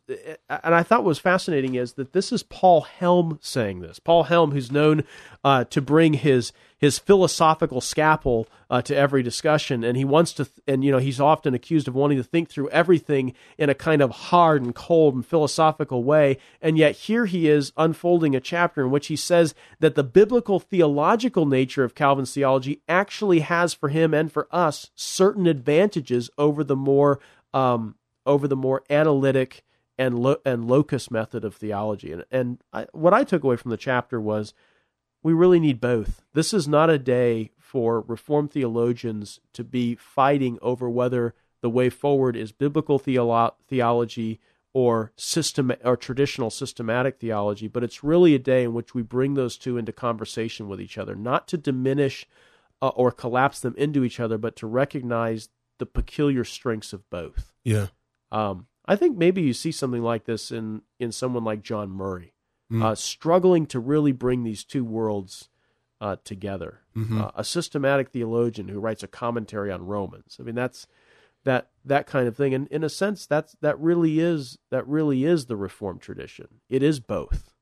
and 0.48 0.74
I 0.74 0.82
thought 0.82 1.04
was 1.04 1.20
fascinating 1.20 1.76
is 1.76 1.92
that 1.92 2.12
this 2.12 2.32
is 2.32 2.42
Paul 2.42 2.80
Helm 2.80 3.38
saying 3.40 3.80
this. 3.80 4.00
Paul 4.00 4.24
Helm, 4.24 4.50
who's 4.50 4.72
known 4.72 5.04
uh, 5.44 5.64
to 5.64 5.80
bring 5.80 6.14
his 6.14 6.52
his 6.76 6.98
philosophical 6.98 7.80
scalpel 7.80 8.46
uh, 8.68 8.82
to 8.82 8.94
every 8.94 9.22
discussion, 9.22 9.84
and 9.84 9.96
he 9.96 10.04
wants 10.04 10.34
to, 10.34 10.46
and 10.66 10.84
you 10.84 10.90
know, 10.90 10.98
he's 10.98 11.20
often 11.20 11.54
accused 11.54 11.88
of 11.88 11.94
wanting 11.94 12.18
to 12.18 12.24
think 12.24 12.50
through 12.50 12.68
everything 12.70 13.32
in 13.56 13.70
a 13.70 13.74
kind 13.74 14.02
of 14.02 14.10
hard 14.10 14.62
and 14.62 14.74
cold 14.74 15.14
and 15.14 15.24
philosophical 15.24 16.02
way. 16.02 16.36
And 16.60 16.76
yet 16.76 16.96
here 16.96 17.24
he 17.26 17.48
is 17.48 17.72
unfolding 17.76 18.34
a 18.34 18.40
chapter 18.40 18.82
in 18.82 18.90
which 18.90 19.06
he 19.06 19.16
says 19.16 19.54
that 19.78 19.94
the 19.94 20.04
biblical 20.04 20.58
theological 20.58 21.46
nature 21.46 21.84
of 21.84 21.94
Calvin's 21.94 22.34
theology 22.34 22.82
actually 22.88 23.40
has 23.40 23.72
for 23.72 23.88
him 23.88 24.12
and 24.12 24.30
for 24.30 24.48
us 24.50 24.90
certain 24.94 25.46
advantages 25.46 26.28
over 26.36 26.64
the 26.64 26.76
more 26.76 27.20
um, 27.54 27.94
over 28.26 28.48
the 28.48 28.56
more 28.56 28.82
analytic 28.90 29.64
and 29.98 30.18
lo- 30.18 30.40
and 30.44 30.66
locus 30.66 31.10
method 31.10 31.44
of 31.44 31.54
theology. 31.54 32.12
And 32.12 32.24
and 32.30 32.58
I, 32.72 32.86
what 32.92 33.14
I 33.14 33.24
took 33.24 33.44
away 33.44 33.56
from 33.56 33.70
the 33.70 33.76
chapter 33.76 34.20
was 34.20 34.54
we 35.22 35.32
really 35.32 35.60
need 35.60 35.80
both. 35.80 36.22
This 36.34 36.52
is 36.52 36.68
not 36.68 36.90
a 36.90 36.98
day 36.98 37.50
for 37.58 38.02
reformed 38.02 38.52
theologians 38.52 39.40
to 39.54 39.64
be 39.64 39.94
fighting 39.94 40.58
over 40.60 40.88
whether 40.88 41.34
the 41.62 41.70
way 41.70 41.88
forward 41.88 42.36
is 42.36 42.52
biblical 42.52 43.00
theolo- 43.00 43.54
theology 43.66 44.38
or 44.74 45.12
system 45.16 45.72
or 45.82 45.96
traditional 45.96 46.50
systematic 46.50 47.18
theology, 47.18 47.68
but 47.68 47.82
it's 47.82 48.04
really 48.04 48.34
a 48.34 48.38
day 48.38 48.64
in 48.64 48.74
which 48.74 48.94
we 48.94 49.02
bring 49.02 49.34
those 49.34 49.56
two 49.56 49.78
into 49.78 49.92
conversation 49.92 50.68
with 50.68 50.80
each 50.80 50.98
other, 50.98 51.14
not 51.14 51.48
to 51.48 51.56
diminish 51.56 52.26
uh, 52.82 52.88
or 52.88 53.10
collapse 53.10 53.60
them 53.60 53.74
into 53.78 54.04
each 54.04 54.20
other, 54.20 54.36
but 54.36 54.56
to 54.56 54.66
recognize 54.66 55.48
the 55.78 55.86
peculiar 55.86 56.44
strengths 56.44 56.92
of 56.92 57.08
both. 57.08 57.52
Yeah. 57.64 57.86
Um, 58.32 58.66
I 58.86 58.96
think 58.96 59.16
maybe 59.16 59.42
you 59.42 59.52
see 59.52 59.72
something 59.72 60.02
like 60.02 60.24
this 60.24 60.50
in 60.50 60.82
in 60.98 61.12
someone 61.12 61.44
like 61.44 61.62
John 61.62 61.90
Murray, 61.90 62.34
mm. 62.70 62.82
uh, 62.82 62.94
struggling 62.94 63.66
to 63.66 63.80
really 63.80 64.12
bring 64.12 64.44
these 64.44 64.64
two 64.64 64.84
worlds 64.84 65.48
uh, 66.00 66.16
together. 66.24 66.80
Mm-hmm. 66.96 67.20
Uh, 67.20 67.30
a 67.34 67.44
systematic 67.44 68.10
theologian 68.10 68.68
who 68.68 68.80
writes 68.80 69.02
a 69.02 69.08
commentary 69.08 69.72
on 69.72 69.86
Romans. 69.86 70.36
I 70.38 70.42
mean, 70.42 70.54
that's 70.54 70.86
that 71.44 71.68
that 71.84 72.06
kind 72.06 72.28
of 72.28 72.36
thing. 72.36 72.52
And 72.54 72.68
in 72.68 72.84
a 72.84 72.88
sense, 72.88 73.26
that's 73.26 73.56
that 73.60 73.78
really 73.78 74.18
is 74.18 74.58
that 74.70 74.86
really 74.86 75.24
is 75.24 75.46
the 75.46 75.56
Reformed 75.56 76.00
tradition. 76.00 76.48
It 76.68 76.82
is 76.82 77.00
both. 77.00 77.52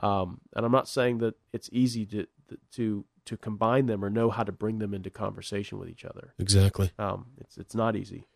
Um, 0.00 0.40
and 0.56 0.64
I'm 0.64 0.72
not 0.72 0.88
saying 0.88 1.18
that 1.18 1.34
it's 1.52 1.68
easy 1.72 2.06
to 2.06 2.26
to 2.72 3.04
to 3.24 3.36
combine 3.36 3.86
them 3.86 4.04
or 4.04 4.10
know 4.10 4.30
how 4.30 4.42
to 4.42 4.52
bring 4.52 4.78
them 4.78 4.94
into 4.94 5.10
conversation 5.10 5.78
with 5.78 5.88
each 5.88 6.04
other. 6.04 6.34
Exactly. 6.38 6.90
Um, 6.98 7.26
it's 7.38 7.58
it's 7.58 7.74
not 7.74 7.96
easy. 7.96 8.26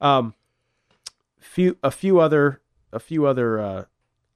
Um, 0.00 0.34
few 1.40 1.76
a 1.82 1.90
few 1.90 2.20
other 2.20 2.60
a 2.92 2.98
few 2.98 3.26
other 3.26 3.60
uh, 3.60 3.84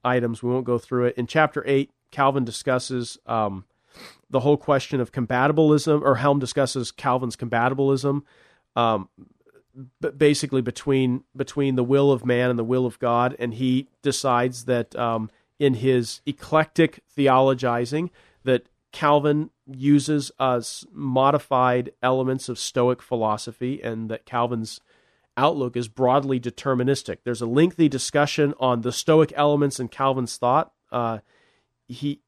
items. 0.05 0.43
We 0.43 0.51
won't 0.51 0.65
go 0.65 0.79
through 0.79 1.07
it. 1.07 1.17
In 1.17 1.27
chapter 1.27 1.63
eight, 1.67 1.91
Calvin 2.11 2.45
discusses 2.45 3.19
um, 3.27 3.65
the 4.31 4.41
whole 4.41 4.57
question 4.57 5.01
of 5.01 5.13
compatibilism, 5.13 6.03
or 6.03 6.17
Helm 6.17 6.39
discusses 6.39 6.91
Calvin's 6.91 7.37
compatibilism, 7.37 8.23
um, 8.77 9.09
basically 10.17 10.63
between 10.63 11.25
between 11.37 11.77
the 11.77 11.85
will 11.85 12.13
of 12.13 12.25
man 12.25 12.51
and 12.51 12.59
the 12.59 12.65
will 12.65 12.87
of 12.87 12.99
God, 12.99 13.37
and 13.39 13.55
he 13.55 13.89
decides 14.03 14.65
that 14.67 14.95
um, 14.97 15.31
in 15.59 15.75
his 15.75 16.21
eclectic 16.27 17.03
theologizing 17.17 18.11
that 18.45 18.67
Calvin 18.93 19.51
uses 19.67 20.31
as 20.39 20.85
modified 20.93 21.93
elements 22.03 22.49
of 22.49 22.59
Stoic 22.59 23.01
philosophy, 23.01 23.81
and 23.83 24.11
that 24.11 24.27
Calvin's 24.27 24.81
outlook 25.37 25.77
is 25.77 25.89
broadly 25.89 26.39
deterministic. 26.39 27.19
There's 27.25 27.43
a 27.43 27.47
lengthy 27.47 27.89
discussion 27.89 28.55
on 28.61 28.83
the 28.83 28.93
Stoic 28.93 29.33
elements 29.35 29.81
in 29.81 29.89
Calvin's 29.89 30.37
thought. 30.37 30.73
Uh, 30.91 31.19
he 31.89 32.21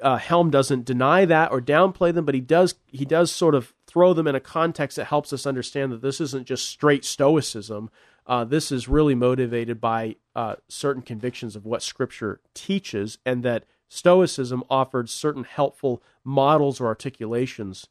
uh, 0.00 0.18
Helm 0.18 0.50
doesn't 0.50 0.84
deny 0.84 1.24
that 1.24 1.50
or 1.50 1.60
downplay 1.60 2.14
them, 2.14 2.24
but 2.24 2.34
he 2.34 2.40
does 2.40 2.74
he 2.86 3.04
does 3.04 3.30
sort 3.30 3.54
of 3.54 3.74
throw 3.86 4.12
them 4.12 4.26
in 4.26 4.34
a 4.34 4.40
context 4.40 4.96
that 4.96 5.06
helps 5.06 5.32
us 5.32 5.46
understand 5.46 5.92
that 5.92 6.02
this 6.02 6.20
isn't 6.20 6.46
just 6.46 6.68
straight 6.68 7.04
Stoicism. 7.04 7.90
Uh, 8.26 8.44
this 8.44 8.70
is 8.70 8.88
really 8.88 9.14
motivated 9.14 9.80
by 9.80 10.16
uh, 10.36 10.56
certain 10.68 11.02
convictions 11.02 11.56
of 11.56 11.66
what 11.66 11.82
Scripture 11.82 12.40
teaches, 12.54 13.18
and 13.26 13.42
that 13.42 13.64
Stoicism 13.88 14.62
offered 14.70 15.08
certain 15.08 15.44
helpful 15.44 16.02
models 16.22 16.80
or 16.80 16.86
articulations 16.86 17.88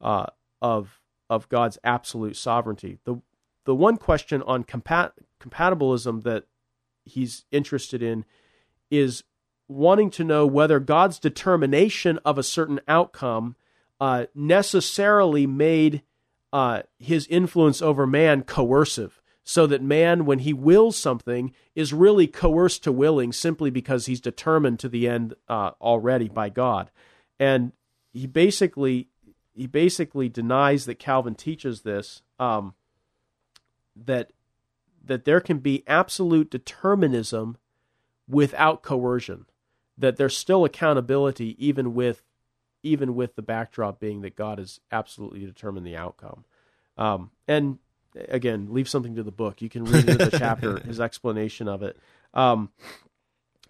uh, 0.00 0.26
of 0.62 1.00
of 1.28 1.48
God's 1.48 1.78
absolute 1.84 2.36
sovereignty. 2.36 2.98
The 3.04 3.20
the 3.64 3.74
one 3.74 3.96
question 3.96 4.42
on 4.42 4.64
compat- 4.64 5.12
compatibilism 5.40 6.22
that 6.22 6.44
he's 7.04 7.44
interested 7.50 8.02
in 8.02 8.24
is 8.90 9.24
wanting 9.68 10.10
to 10.10 10.24
know 10.24 10.46
whether 10.46 10.78
God's 10.78 11.18
determination 11.18 12.18
of 12.24 12.38
a 12.38 12.42
certain 12.42 12.80
outcome 12.86 13.56
uh, 14.00 14.26
necessarily 14.34 15.46
made 15.46 16.02
uh, 16.52 16.82
his 16.98 17.26
influence 17.28 17.80
over 17.80 18.06
man 18.06 18.42
coercive, 18.42 19.20
so 19.44 19.66
that 19.66 19.82
man, 19.82 20.24
when 20.24 20.40
he 20.40 20.52
wills 20.52 20.96
something, 20.96 21.52
is 21.74 21.92
really 21.92 22.26
coerced 22.26 22.84
to 22.84 22.92
willing 22.92 23.32
simply 23.32 23.70
because 23.70 24.06
he's 24.06 24.20
determined 24.20 24.78
to 24.78 24.88
the 24.88 25.08
end 25.08 25.34
uh, 25.48 25.70
already 25.80 26.28
by 26.28 26.48
God. 26.48 26.90
And 27.40 27.72
he 28.12 28.26
basically 28.26 29.08
he 29.54 29.66
basically 29.66 30.28
denies 30.28 30.86
that 30.86 30.98
Calvin 30.98 31.34
teaches 31.34 31.82
this. 31.82 32.22
Um, 32.38 32.74
that 33.96 34.32
that 35.04 35.24
there 35.24 35.40
can 35.40 35.58
be 35.58 35.82
absolute 35.86 36.50
determinism 36.50 37.56
without 38.28 38.82
coercion 38.82 39.46
that 39.98 40.16
there's 40.16 40.36
still 40.36 40.64
accountability 40.64 41.56
even 41.64 41.94
with 41.94 42.22
even 42.82 43.14
with 43.14 43.36
the 43.36 43.42
backdrop 43.42 44.00
being 44.00 44.22
that 44.22 44.34
God 44.34 44.58
has 44.58 44.80
absolutely 44.90 45.46
determined 45.46 45.86
the 45.86 45.96
outcome. 45.96 46.44
Um, 46.98 47.30
and 47.46 47.78
again, 48.28 48.68
leave 48.70 48.88
something 48.88 49.14
to 49.14 49.22
the 49.22 49.30
book. 49.30 49.62
You 49.62 49.68
can 49.68 49.84
read 49.84 50.08
into 50.08 50.30
the 50.30 50.36
chapter 50.36 50.80
his 50.84 51.00
explanation 51.00 51.68
of 51.68 51.84
it. 51.84 51.96
Um, 52.34 52.70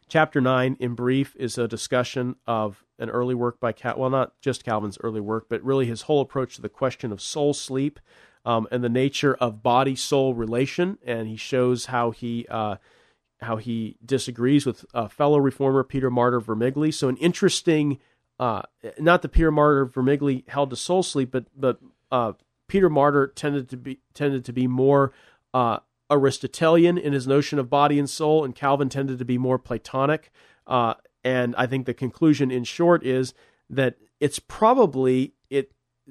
chapter 0.08 0.40
nine, 0.40 0.76
in 0.80 0.94
brief, 0.94 1.36
is 1.36 1.58
a 1.58 1.68
discussion 1.68 2.36
of 2.46 2.84
an 2.98 3.10
early 3.10 3.34
work 3.34 3.60
by 3.60 3.72
Cal. 3.72 3.98
Well, 3.98 4.10
not 4.10 4.40
just 4.40 4.64
Calvin's 4.64 4.98
early 5.02 5.20
work, 5.20 5.46
but 5.48 5.62
really 5.62 5.86
his 5.86 6.02
whole 6.02 6.22
approach 6.22 6.56
to 6.56 6.62
the 6.62 6.68
question 6.70 7.12
of 7.12 7.20
soul 7.20 7.52
sleep 7.52 8.00
um, 8.44 8.66
and 8.70 8.82
the 8.82 8.88
nature 8.88 9.34
of 9.34 9.62
body 9.62 9.96
soul 9.96 10.34
relation, 10.34 10.98
and 11.04 11.28
he 11.28 11.36
shows 11.36 11.86
how 11.86 12.10
he 12.10 12.46
uh, 12.50 12.76
how 13.40 13.56
he 13.56 13.96
disagrees 14.04 14.64
with 14.64 14.84
fellow 15.10 15.38
reformer 15.38 15.84
Peter 15.84 16.10
Martyr 16.10 16.40
Vermigli. 16.40 16.94
So 16.94 17.08
an 17.08 17.16
interesting, 17.16 17.98
uh, 18.38 18.62
not 18.98 19.22
that 19.22 19.30
Peter 19.30 19.50
Martyr 19.50 19.86
Vermigli 19.86 20.48
held 20.48 20.70
to 20.70 20.76
soul 20.76 21.02
sleep, 21.02 21.30
but 21.32 21.46
but 21.56 21.80
uh, 22.10 22.32
Peter 22.68 22.88
Martyr 22.88 23.26
tended 23.28 23.68
to 23.70 23.76
be 23.76 24.00
tended 24.14 24.44
to 24.44 24.52
be 24.52 24.66
more 24.66 25.12
uh, 25.52 25.78
Aristotelian 26.10 26.98
in 26.98 27.12
his 27.12 27.26
notion 27.26 27.58
of 27.58 27.70
body 27.70 27.98
and 27.98 28.08
soul, 28.08 28.44
and 28.44 28.54
Calvin 28.54 28.88
tended 28.88 29.18
to 29.18 29.24
be 29.24 29.38
more 29.38 29.58
Platonic. 29.58 30.30
Uh, 30.66 30.94
and 31.24 31.54
I 31.56 31.66
think 31.66 31.86
the 31.86 31.94
conclusion, 31.94 32.50
in 32.50 32.64
short, 32.64 33.04
is 33.04 33.34
that 33.70 33.96
it's 34.20 34.38
probably 34.38 35.34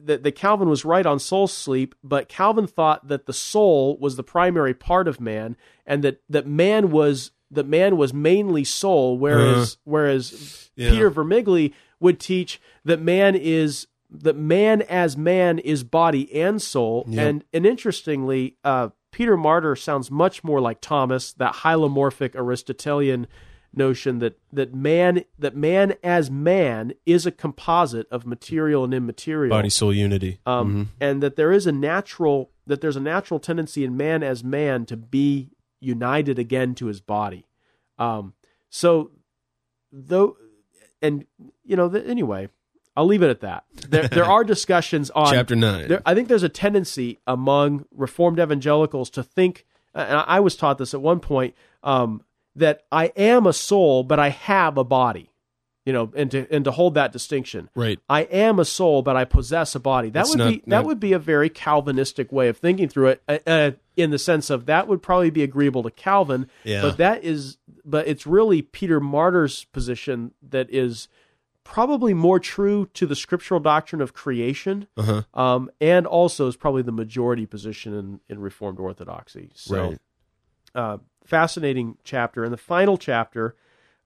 that, 0.05 0.23
that 0.23 0.31
Calvin 0.33 0.69
was 0.69 0.85
right 0.85 1.05
on 1.05 1.19
soul 1.19 1.47
sleep, 1.47 1.95
but 2.03 2.29
Calvin 2.29 2.67
thought 2.67 3.07
that 3.07 3.25
the 3.25 3.33
soul 3.33 3.97
was 3.99 4.15
the 4.15 4.23
primary 4.23 4.73
part 4.73 5.07
of 5.07 5.19
man, 5.19 5.55
and 5.85 6.03
that, 6.03 6.21
that 6.29 6.47
man 6.47 6.91
was 6.91 7.31
that 7.51 7.67
man 7.67 7.97
was 7.97 8.13
mainly 8.13 8.63
soul, 8.63 9.17
whereas 9.17 9.73
uh, 9.73 9.77
whereas 9.83 10.71
yeah. 10.75 10.89
Peter 10.89 11.11
Vermigli 11.11 11.73
would 11.99 12.19
teach 12.19 12.61
that 12.85 13.01
man 13.01 13.35
is 13.35 13.87
that 14.09 14.35
man 14.35 14.81
as 14.83 15.15
man 15.17 15.59
is 15.59 15.83
body 15.83 16.33
and 16.33 16.61
soul, 16.61 17.05
and 17.11 17.43
and 17.53 17.65
interestingly, 17.65 18.57
uh, 18.63 18.89
Peter 19.11 19.35
Martyr 19.35 19.75
sounds 19.75 20.09
much 20.09 20.43
more 20.43 20.61
like 20.61 20.81
Thomas, 20.81 21.33
that 21.33 21.55
hylomorphic 21.55 22.35
Aristotelian 22.35 23.27
notion 23.73 24.19
that 24.19 24.37
that 24.51 24.73
man 24.73 25.23
that 25.39 25.55
man 25.55 25.95
as 26.03 26.29
man 26.29 26.93
is 27.05 27.25
a 27.25 27.31
composite 27.31 28.07
of 28.11 28.25
material 28.25 28.83
and 28.83 28.93
immaterial 28.93 29.49
body 29.49 29.69
soul 29.69 29.93
unity 29.93 30.39
um, 30.45 30.69
mm-hmm. 30.69 30.83
and 30.99 31.23
that 31.23 31.37
there 31.37 31.51
is 31.51 31.65
a 31.65 31.71
natural 31.71 32.51
that 32.67 32.81
there's 32.81 32.97
a 32.97 33.01
natural 33.01 33.39
tendency 33.39 33.83
in 33.83 33.95
man 33.95 34.23
as 34.23 34.43
man 34.43 34.85
to 34.85 34.97
be 34.97 35.49
united 35.79 36.37
again 36.37 36.75
to 36.75 36.87
his 36.87 36.99
body 36.99 37.45
um, 37.97 38.33
so 38.69 39.11
though 39.91 40.35
and 41.01 41.25
you 41.63 41.75
know 41.75 41.87
the, 41.87 42.05
anyway 42.05 42.49
I'll 42.95 43.05
leave 43.05 43.23
it 43.23 43.29
at 43.29 43.39
that. 43.39 43.63
There, 43.87 44.07
there 44.09 44.25
are 44.25 44.43
discussions 44.43 45.09
on 45.11 45.31
chapter 45.33 45.55
nine. 45.55 45.87
There, 45.87 46.01
I 46.05 46.13
think 46.13 46.27
there's 46.27 46.43
a 46.43 46.49
tendency 46.49 47.19
among 47.25 47.85
Reformed 47.95 48.37
evangelicals 48.37 49.09
to 49.11 49.23
think, 49.23 49.65
and 49.95 50.17
I 50.27 50.41
was 50.41 50.57
taught 50.57 50.77
this 50.77 50.93
at 50.93 51.01
one 51.01 51.21
point, 51.21 51.55
um, 51.83 52.21
that 52.55 52.83
I 52.91 53.05
am 53.15 53.45
a 53.47 53.53
soul, 53.53 54.03
but 54.03 54.19
I 54.19 54.29
have 54.29 54.77
a 54.77 54.83
body. 54.83 55.27
you 55.83 55.91
know, 55.93 56.11
and 56.15 56.29
to 56.29 56.45
and 56.53 56.63
to 56.65 56.69
hold 56.71 56.93
that 56.93 57.11
distinction. 57.11 57.67
Right. 57.73 57.99
I 58.07 58.21
am 58.21 58.59
a 58.59 58.65
soul, 58.65 59.01
but 59.01 59.17
I 59.17 59.25
possess 59.25 59.73
a 59.73 59.79
body. 59.79 60.09
That 60.09 60.13
That's 60.13 60.29
would 60.29 60.37
not- 60.37 60.49
be 60.51 60.57
that 60.59 60.67
not- 60.67 60.85
would 60.85 60.99
be 60.99 61.11
a 61.13 61.17
very 61.17 61.49
Calvinistic 61.49 62.31
way 62.31 62.49
of 62.49 62.57
thinking 62.57 62.87
through 62.87 63.07
it, 63.07 63.23
uh, 63.27 63.39
uh, 63.47 63.71
in 63.97 64.11
the 64.11 64.19
sense 64.19 64.51
of 64.51 64.67
that 64.67 64.87
would 64.87 65.01
probably 65.01 65.31
be 65.31 65.41
agreeable 65.41 65.81
to 65.81 65.89
Calvin. 65.89 66.47
Yeah. 66.63 66.83
But 66.83 66.97
that 66.97 67.23
is, 67.23 67.57
but 67.83 68.07
it's 68.07 68.27
really 68.27 68.61
Peter 68.61 68.99
Martyr's 68.99 69.63
position 69.65 70.33
that 70.47 70.69
is 70.69 71.07
probably 71.63 72.13
more 72.13 72.39
true 72.39 72.87
to 72.93 73.07
the 73.07 73.15
scriptural 73.15 73.59
doctrine 73.59 74.01
of 74.03 74.13
creation, 74.13 74.85
Uh-huh. 74.97 75.23
um, 75.33 75.71
and 75.81 76.05
also 76.05 76.45
is 76.47 76.55
probably 76.55 76.83
the 76.83 76.91
majority 76.91 77.47
position 77.47 77.95
in, 77.95 78.19
in 78.29 78.39
Reformed 78.39 78.79
Orthodoxy. 78.79 79.49
So 79.55 79.89
Right. 79.89 79.97
uh, 80.75 80.97
fascinating 81.23 81.97
chapter. 82.03 82.43
In 82.43 82.51
the 82.51 82.57
final 82.57 82.97
chapter, 82.97 83.55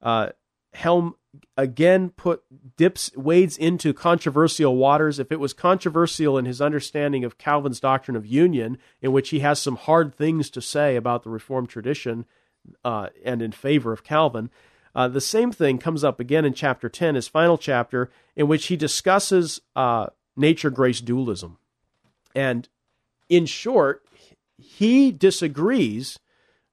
uh, 0.01 0.29
Helm 0.73 1.15
again 1.57 2.09
put 2.09 2.43
dips 2.77 3.11
wades 3.15 3.57
into 3.57 3.93
controversial 3.93 4.75
waters. 4.75 5.19
If 5.19 5.31
it 5.31 5.39
was 5.39 5.53
controversial 5.53 6.37
in 6.37 6.45
his 6.45 6.61
understanding 6.61 7.23
of 7.23 7.37
Calvin's 7.37 7.79
doctrine 7.79 8.17
of 8.17 8.25
union, 8.25 8.77
in 9.01 9.11
which 9.11 9.29
he 9.29 9.39
has 9.39 9.59
some 9.59 9.75
hard 9.75 10.13
things 10.15 10.49
to 10.51 10.61
say 10.61 10.95
about 10.95 11.23
the 11.23 11.29
Reformed 11.29 11.69
tradition 11.69 12.25
uh, 12.83 13.07
and 13.23 13.41
in 13.41 13.51
favor 13.51 13.93
of 13.93 14.03
Calvin, 14.03 14.49
uh, 14.93 15.07
the 15.07 15.21
same 15.21 15.51
thing 15.51 15.77
comes 15.77 16.03
up 16.03 16.19
again 16.19 16.45
in 16.45 16.53
chapter 16.53 16.89
ten, 16.89 17.15
his 17.15 17.27
final 17.27 17.57
chapter, 17.57 18.09
in 18.35 18.47
which 18.47 18.67
he 18.67 18.75
discusses 18.75 19.61
uh, 19.75 20.07
nature 20.35 20.69
grace 20.69 21.01
dualism, 21.01 21.57
and 22.33 22.67
in 23.29 23.45
short, 23.45 24.05
he 24.57 25.11
disagrees 25.11 26.19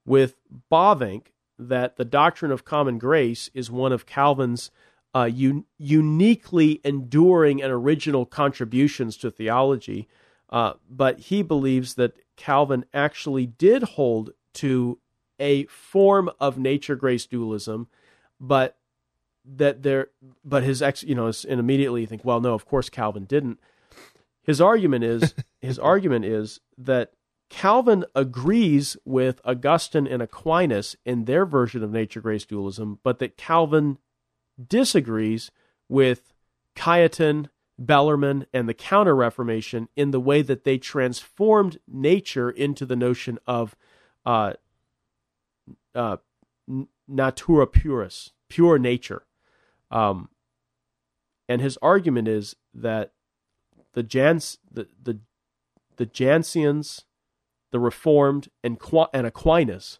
with 0.04 0.36
Bavinck 0.70 1.28
that 1.58 1.96
the 1.96 2.04
doctrine 2.04 2.50
of 2.50 2.64
common 2.64 2.98
grace 2.98 3.50
is 3.54 3.70
one 3.70 3.92
of 3.92 4.06
Calvin's 4.06 4.70
uh, 5.14 5.28
un- 5.32 5.64
uniquely 5.78 6.80
enduring 6.84 7.62
and 7.62 7.72
original 7.72 8.26
contributions 8.26 9.16
to 9.18 9.30
theology. 9.30 10.08
Uh, 10.50 10.74
but 10.90 11.18
he 11.18 11.42
believes 11.42 11.94
that 11.94 12.14
Calvin 12.36 12.84
actually 12.92 13.46
did 13.46 13.82
hold 13.82 14.30
to 14.54 14.98
a 15.38 15.64
form 15.66 16.30
of 16.40 16.58
nature 16.58 16.94
grace 16.94 17.26
dualism, 17.26 17.88
but 18.38 18.76
that 19.44 19.82
there, 19.82 20.08
but 20.44 20.62
his 20.62 20.82
ex, 20.82 21.02
you 21.02 21.14
know, 21.14 21.32
and 21.48 21.58
immediately 21.58 22.02
you 22.02 22.06
think, 22.06 22.24
well, 22.24 22.40
no, 22.40 22.54
of 22.54 22.66
course 22.66 22.88
Calvin 22.88 23.24
didn't. 23.24 23.58
His 24.42 24.60
argument 24.60 25.04
is 25.04 25.34
his 25.60 25.78
argument 25.78 26.24
is 26.24 26.60
that 26.78 27.12
Calvin 27.52 28.06
agrees 28.14 28.96
with 29.04 29.38
Augustine 29.44 30.06
and 30.06 30.22
Aquinas 30.22 30.96
in 31.04 31.26
their 31.26 31.44
version 31.44 31.84
of 31.84 31.92
nature 31.92 32.22
grace 32.22 32.46
dualism, 32.46 32.98
but 33.02 33.18
that 33.18 33.36
Calvin 33.36 33.98
disagrees 34.68 35.50
with 35.86 36.32
Cajetan, 36.74 37.50
Bellarmine, 37.78 38.46
and 38.54 38.66
the 38.66 38.74
Counter 38.74 39.14
Reformation 39.14 39.90
in 39.96 40.12
the 40.12 40.18
way 40.18 40.40
that 40.40 40.64
they 40.64 40.78
transformed 40.78 41.78
nature 41.86 42.50
into 42.50 42.86
the 42.86 42.96
notion 42.96 43.38
of 43.46 43.76
uh, 44.24 44.54
uh, 45.94 46.16
natura 47.06 47.66
puris, 47.66 48.32
pure 48.48 48.78
nature. 48.78 49.26
Um, 49.90 50.30
and 51.50 51.60
his 51.60 51.78
argument 51.82 52.28
is 52.28 52.56
that 52.72 53.12
the 53.92 54.02
Jans, 54.02 54.56
the 54.70 54.88
the, 55.00 55.18
the 55.96 56.06
Janseans, 56.06 57.04
the 57.72 57.80
Reformed, 57.80 58.48
and 58.62 58.78
and 59.12 59.26
Aquinas 59.26 59.98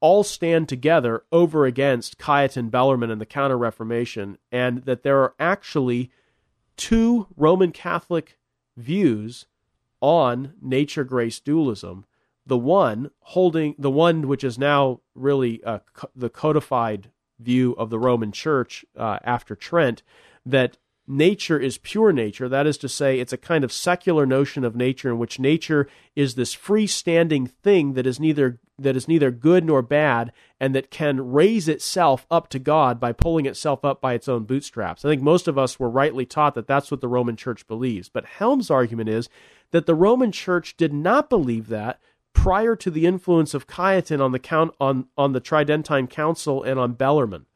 all 0.00 0.22
stand 0.22 0.68
together 0.68 1.24
over 1.32 1.64
against 1.64 2.18
Cajetan, 2.18 2.70
Bellarmine, 2.70 3.10
and 3.10 3.20
the 3.20 3.26
Counter 3.26 3.56
Reformation, 3.56 4.36
and 4.52 4.84
that 4.84 5.02
there 5.02 5.22
are 5.22 5.34
actually 5.40 6.10
two 6.76 7.26
Roman 7.36 7.72
Catholic 7.72 8.36
views 8.76 9.46
on 10.02 10.52
nature 10.60 11.04
grace 11.04 11.40
dualism. 11.40 12.04
The 12.46 12.58
one 12.58 13.12
holding 13.20 13.74
the 13.78 13.90
one 13.90 14.28
which 14.28 14.44
is 14.44 14.58
now 14.58 15.00
really 15.14 15.64
uh, 15.64 15.78
co- 15.94 16.10
the 16.14 16.28
codified 16.28 17.10
view 17.38 17.72
of 17.78 17.88
the 17.88 17.98
Roman 17.98 18.32
Church 18.32 18.84
uh, 18.96 19.18
after 19.24 19.56
Trent 19.56 20.02
that 20.44 20.76
nature 21.06 21.58
is 21.58 21.78
pure 21.78 22.12
nature. 22.12 22.48
That 22.48 22.66
is 22.66 22.78
to 22.78 22.88
say, 22.88 23.20
it's 23.20 23.32
a 23.32 23.38
kind 23.38 23.64
of 23.64 23.72
secular 23.72 24.26
notion 24.26 24.64
of 24.64 24.76
nature 24.76 25.10
in 25.10 25.18
which 25.18 25.38
nature 25.38 25.88
is 26.16 26.34
this 26.34 26.54
freestanding 26.54 27.50
thing 27.50 27.94
that 27.94 28.06
is 28.06 28.18
neither 28.18 28.60
that 28.76 28.96
is 28.96 29.06
neither 29.06 29.30
good 29.30 29.64
nor 29.64 29.82
bad, 29.82 30.32
and 30.58 30.74
that 30.74 30.90
can 30.90 31.30
raise 31.30 31.68
itself 31.68 32.26
up 32.28 32.48
to 32.48 32.58
God 32.58 32.98
by 32.98 33.12
pulling 33.12 33.46
itself 33.46 33.84
up 33.84 34.00
by 34.00 34.14
its 34.14 34.28
own 34.28 34.44
bootstraps. 34.44 35.04
I 35.04 35.10
think 35.10 35.22
most 35.22 35.46
of 35.46 35.56
us 35.56 35.78
were 35.78 35.88
rightly 35.88 36.26
taught 36.26 36.56
that 36.56 36.66
that's 36.66 36.90
what 36.90 37.00
the 37.00 37.06
Roman 37.06 37.36
Church 37.36 37.68
believes. 37.68 38.08
But 38.08 38.24
Helm's 38.24 38.70
argument 38.72 39.08
is 39.10 39.28
that 39.70 39.86
the 39.86 39.94
Roman 39.94 40.32
Church 40.32 40.76
did 40.76 40.92
not 40.92 41.30
believe 41.30 41.68
that 41.68 42.00
prior 42.32 42.74
to 42.74 42.90
the 42.90 43.06
influence 43.06 43.54
of 43.54 43.68
Cajetan 43.68 44.20
on 44.20 44.32
the 44.32 44.40
count 44.40 44.74
on 44.80 45.06
on 45.16 45.32
the 45.32 45.40
Tridentine 45.40 46.08
Council 46.08 46.62
and 46.62 46.78
on 46.80 46.94
Bellarmine, 46.94 47.46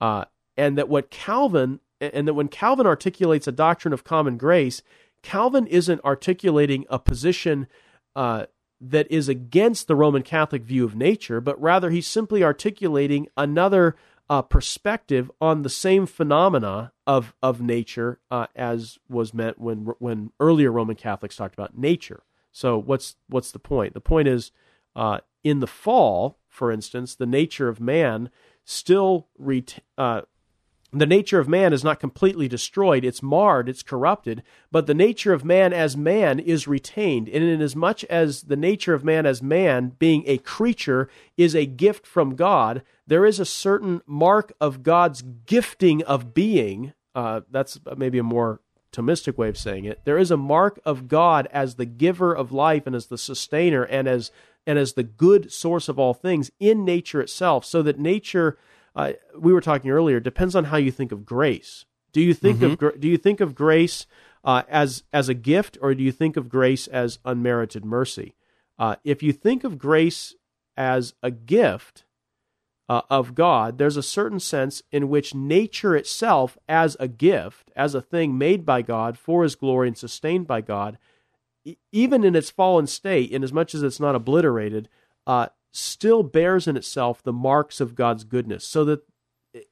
uh, 0.00 0.26
and 0.56 0.76
that 0.76 0.88
what 0.90 1.10
Calvin 1.10 1.80
and 2.00 2.28
that 2.28 2.34
when 2.34 2.48
Calvin 2.48 2.86
articulates 2.86 3.46
a 3.46 3.52
doctrine 3.52 3.92
of 3.92 4.04
common 4.04 4.36
grace, 4.36 4.82
Calvin 5.22 5.66
isn't 5.66 6.04
articulating 6.04 6.84
a 6.88 6.98
position 6.98 7.66
uh, 8.14 8.46
that 8.80 9.10
is 9.10 9.28
against 9.28 9.88
the 9.88 9.96
Roman 9.96 10.22
Catholic 10.22 10.62
view 10.62 10.84
of 10.84 10.94
nature, 10.94 11.40
but 11.40 11.60
rather 11.60 11.90
he's 11.90 12.06
simply 12.06 12.44
articulating 12.44 13.26
another 13.36 13.96
uh, 14.30 14.42
perspective 14.42 15.30
on 15.40 15.62
the 15.62 15.70
same 15.70 16.06
phenomena 16.06 16.92
of 17.06 17.34
of 17.42 17.60
nature 17.60 18.20
uh, 18.30 18.46
as 18.54 18.98
was 19.08 19.32
meant 19.32 19.58
when 19.58 19.86
when 19.98 20.30
earlier 20.38 20.70
Roman 20.70 20.96
Catholics 20.96 21.36
talked 21.36 21.54
about 21.54 21.78
nature. 21.78 22.22
So 22.52 22.78
what's 22.78 23.16
what's 23.28 23.50
the 23.50 23.58
point? 23.58 23.94
The 23.94 24.00
point 24.00 24.28
is, 24.28 24.52
uh, 24.94 25.20
in 25.42 25.60
the 25.60 25.66
fall, 25.66 26.38
for 26.48 26.70
instance, 26.70 27.14
the 27.14 27.26
nature 27.26 27.68
of 27.68 27.80
man 27.80 28.30
still 28.64 29.28
ret- 29.38 29.82
uh, 29.96 30.22
the 30.92 31.06
nature 31.06 31.38
of 31.38 31.48
man 31.48 31.72
is 31.72 31.84
not 31.84 32.00
completely 32.00 32.48
destroyed, 32.48 33.04
it's 33.04 33.22
marred, 33.22 33.68
it's 33.68 33.82
corrupted, 33.82 34.42
but 34.72 34.86
the 34.86 34.94
nature 34.94 35.34
of 35.34 35.44
man 35.44 35.72
as 35.72 35.96
man 35.96 36.38
is 36.38 36.66
retained. 36.66 37.28
And 37.28 37.44
inasmuch 37.44 38.04
as 38.04 38.44
the 38.44 38.56
nature 38.56 38.94
of 38.94 39.04
man 39.04 39.26
as 39.26 39.42
man, 39.42 39.92
being 39.98 40.24
a 40.26 40.38
creature, 40.38 41.08
is 41.36 41.54
a 41.54 41.66
gift 41.66 42.06
from 42.06 42.36
God, 42.36 42.82
there 43.06 43.26
is 43.26 43.38
a 43.38 43.44
certain 43.44 44.00
mark 44.06 44.52
of 44.60 44.82
God's 44.82 45.22
gifting 45.46 46.02
of 46.04 46.32
being. 46.32 46.94
Uh, 47.14 47.40
that's 47.50 47.78
maybe 47.96 48.18
a 48.18 48.22
more 48.22 48.60
Thomistic 48.92 49.36
way 49.36 49.48
of 49.48 49.58
saying 49.58 49.84
it. 49.84 50.00
There 50.04 50.16
is 50.16 50.30
a 50.30 50.36
mark 50.36 50.80
of 50.84 51.08
God 51.08 51.46
as 51.52 51.74
the 51.74 51.84
giver 51.84 52.32
of 52.32 52.52
life 52.52 52.86
and 52.86 52.96
as 52.96 53.06
the 53.06 53.18
sustainer 53.18 53.82
and 53.82 54.08
as 54.08 54.30
and 54.66 54.78
as 54.78 54.94
the 54.94 55.02
good 55.02 55.50
source 55.52 55.88
of 55.88 55.98
all 55.98 56.12
things 56.12 56.50
in 56.60 56.84
nature 56.84 57.20
itself, 57.20 57.64
so 57.64 57.82
that 57.82 57.98
nature 57.98 58.58
uh, 58.98 59.12
we 59.38 59.52
were 59.52 59.60
talking 59.60 59.92
earlier 59.92 60.18
depends 60.18 60.56
on 60.56 60.64
how 60.64 60.76
you 60.76 60.90
think 60.90 61.12
of 61.12 61.24
grace. 61.24 61.84
Do 62.12 62.20
you 62.20 62.34
think 62.34 62.62
of 62.62 62.78
gra- 62.78 62.98
do 62.98 63.06
you 63.06 63.16
think 63.16 63.38
of 63.40 63.54
grace 63.54 64.06
uh, 64.42 64.64
as 64.68 65.04
as 65.12 65.28
a 65.28 65.34
gift, 65.34 65.78
or 65.80 65.94
do 65.94 66.02
you 66.02 66.10
think 66.10 66.36
of 66.36 66.48
grace 66.48 66.88
as 66.88 67.20
unmerited 67.24 67.84
mercy? 67.84 68.34
Uh, 68.76 68.96
if 69.04 69.22
you 69.22 69.32
think 69.32 69.62
of 69.62 69.78
grace 69.78 70.34
as 70.76 71.14
a 71.22 71.30
gift 71.30 72.04
uh, 72.88 73.02
of 73.08 73.36
God, 73.36 73.78
there's 73.78 73.96
a 73.96 74.02
certain 74.02 74.40
sense 74.40 74.82
in 74.90 75.08
which 75.08 75.34
nature 75.34 75.94
itself, 75.94 76.58
as 76.68 76.96
a 76.98 77.06
gift, 77.06 77.70
as 77.76 77.94
a 77.94 78.02
thing 78.02 78.36
made 78.36 78.66
by 78.66 78.82
God 78.82 79.16
for 79.16 79.44
His 79.44 79.54
glory 79.54 79.86
and 79.86 79.96
sustained 79.96 80.48
by 80.48 80.60
God, 80.60 80.98
e- 81.64 81.76
even 81.92 82.24
in 82.24 82.34
its 82.34 82.50
fallen 82.50 82.88
state, 82.88 83.30
in 83.30 83.44
as 83.44 83.52
much 83.52 83.76
as 83.76 83.82
it's 83.84 84.00
not 84.00 84.16
obliterated, 84.16 84.88
uh, 85.24 85.48
still 85.78 86.22
bears 86.22 86.66
in 86.66 86.76
itself 86.76 87.22
the 87.22 87.32
marks 87.32 87.80
of 87.80 87.94
God's 87.94 88.24
goodness. 88.24 88.66
So 88.66 88.84
that, 88.84 89.00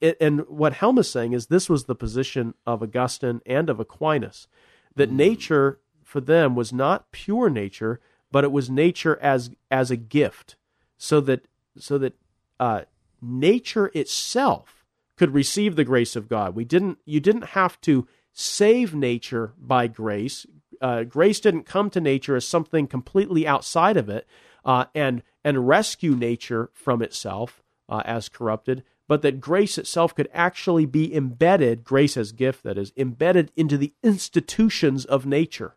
it, 0.01 0.17
and 0.21 0.47
what 0.49 0.75
Helm 0.75 0.99
is 0.99 1.11
saying 1.11 1.33
is 1.33 1.47
this 1.47 1.69
was 1.69 1.85
the 1.85 1.95
position 1.95 2.55
of 2.67 2.83
Augustine 2.83 3.41
and 3.45 3.69
of 3.69 3.81
Aquinas, 3.81 4.49
that 4.95 5.11
nature 5.11 5.81
for 6.03 6.21
them 6.21 6.55
was 6.55 6.73
not 6.73 7.11
pure 7.13 7.51
nature, 7.51 8.01
but 8.31 8.45
it 8.45 8.53
was 8.53 8.71
nature 8.71 9.19
as 9.21 9.51
as 9.71 9.91
a 9.91 9.97
gift, 9.97 10.57
so 10.97 11.21
that 11.21 11.47
so 11.79 11.99
that 11.99 12.15
uh, 12.59 12.83
nature 13.21 13.91
itself 13.95 14.85
could 15.17 15.35
receive 15.35 15.77
the 15.77 15.85
grace 15.85 16.17
of 16.17 16.29
God. 16.29 16.55
We 16.55 16.65
didn't. 16.65 16.99
You 17.05 17.21
didn't 17.21 17.49
have 17.49 17.81
to 17.83 18.07
save 18.33 18.95
nature 18.95 19.53
by 19.59 19.87
grace. 19.87 20.47
Uh, 20.81 21.05
grace 21.05 21.41
didn't 21.41 21.65
come 21.65 21.91
to 21.91 22.01
nature 22.01 22.37
as 22.37 22.47
something 22.47 22.87
completely 22.87 23.47
outside 23.47 23.97
of 23.97 24.09
it, 24.09 24.27
uh, 24.67 24.85
and 24.95 25.23
and 25.43 25.67
rescue 25.67 26.15
nature 26.15 26.69
from 26.75 27.01
itself 27.01 27.63
uh, 27.89 28.03
as 28.05 28.29
corrupted. 28.29 28.83
But 29.09 29.23
that 29.23 29.41
grace 29.41 29.79
itself 29.79 30.15
could 30.17 30.29
actually 30.35 30.85
be 30.85 31.15
embedded, 31.15 31.85
grace 31.85 32.17
as 32.17 32.33
gift, 32.33 32.65
that 32.65 32.77
is, 32.77 32.93
embedded 32.97 33.53
into 33.57 33.79
the 33.79 33.95
institutions 34.03 35.05
of 35.05 35.25
nature, 35.25 35.77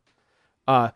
uh, 0.67 0.89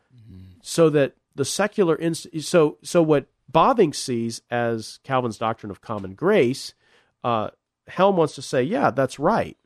so 0.62 0.90
that 0.90 1.14
the 1.36 1.46
secular 1.46 1.96
inst- 1.96 2.42
so 2.42 2.80
so 2.82 3.02
what 3.02 3.28
Bavinck 3.52 3.94
sees 3.94 4.42
as 4.50 5.00
Calvin's 5.04 5.38
doctrine 5.38 5.70
of 5.70 5.82
common 5.82 6.16
grace 6.16 6.74
uh, 7.24 7.50
Helm 7.88 8.18
wants 8.18 8.36
to 8.36 8.42
say, 8.42 8.64
yeah, 8.64 8.92
that's 8.92 9.20
right. 9.20 9.58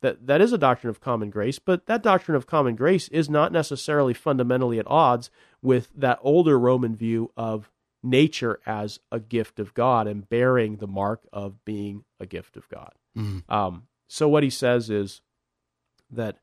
That 0.00 0.26
that 0.26 0.40
is 0.40 0.52
a 0.52 0.58
doctrine 0.58 0.90
of 0.90 1.00
common 1.00 1.30
grace, 1.30 1.58
but 1.58 1.86
that 1.86 2.02
doctrine 2.02 2.36
of 2.36 2.46
common 2.46 2.76
grace 2.76 3.08
is 3.08 3.30
not 3.30 3.52
necessarily 3.52 4.12
fundamentally 4.12 4.78
at 4.78 4.86
odds 4.86 5.30
with 5.62 5.88
that 5.96 6.18
older 6.22 6.58
Roman 6.58 6.94
view 6.94 7.32
of 7.36 7.70
nature 8.04 8.60
as 8.66 9.00
a 9.10 9.18
gift 9.18 9.58
of 9.58 9.74
God 9.74 10.06
and 10.06 10.28
bearing 10.28 10.76
the 10.76 10.86
mark 10.86 11.26
of 11.32 11.64
being 11.64 12.04
a 12.20 12.26
gift 12.26 12.56
of 12.56 12.68
God. 12.68 12.92
Mm. 13.16 13.42
Um, 13.48 13.84
so 14.06 14.28
what 14.28 14.42
he 14.42 14.50
says 14.50 14.90
is 14.90 15.22
that 16.10 16.38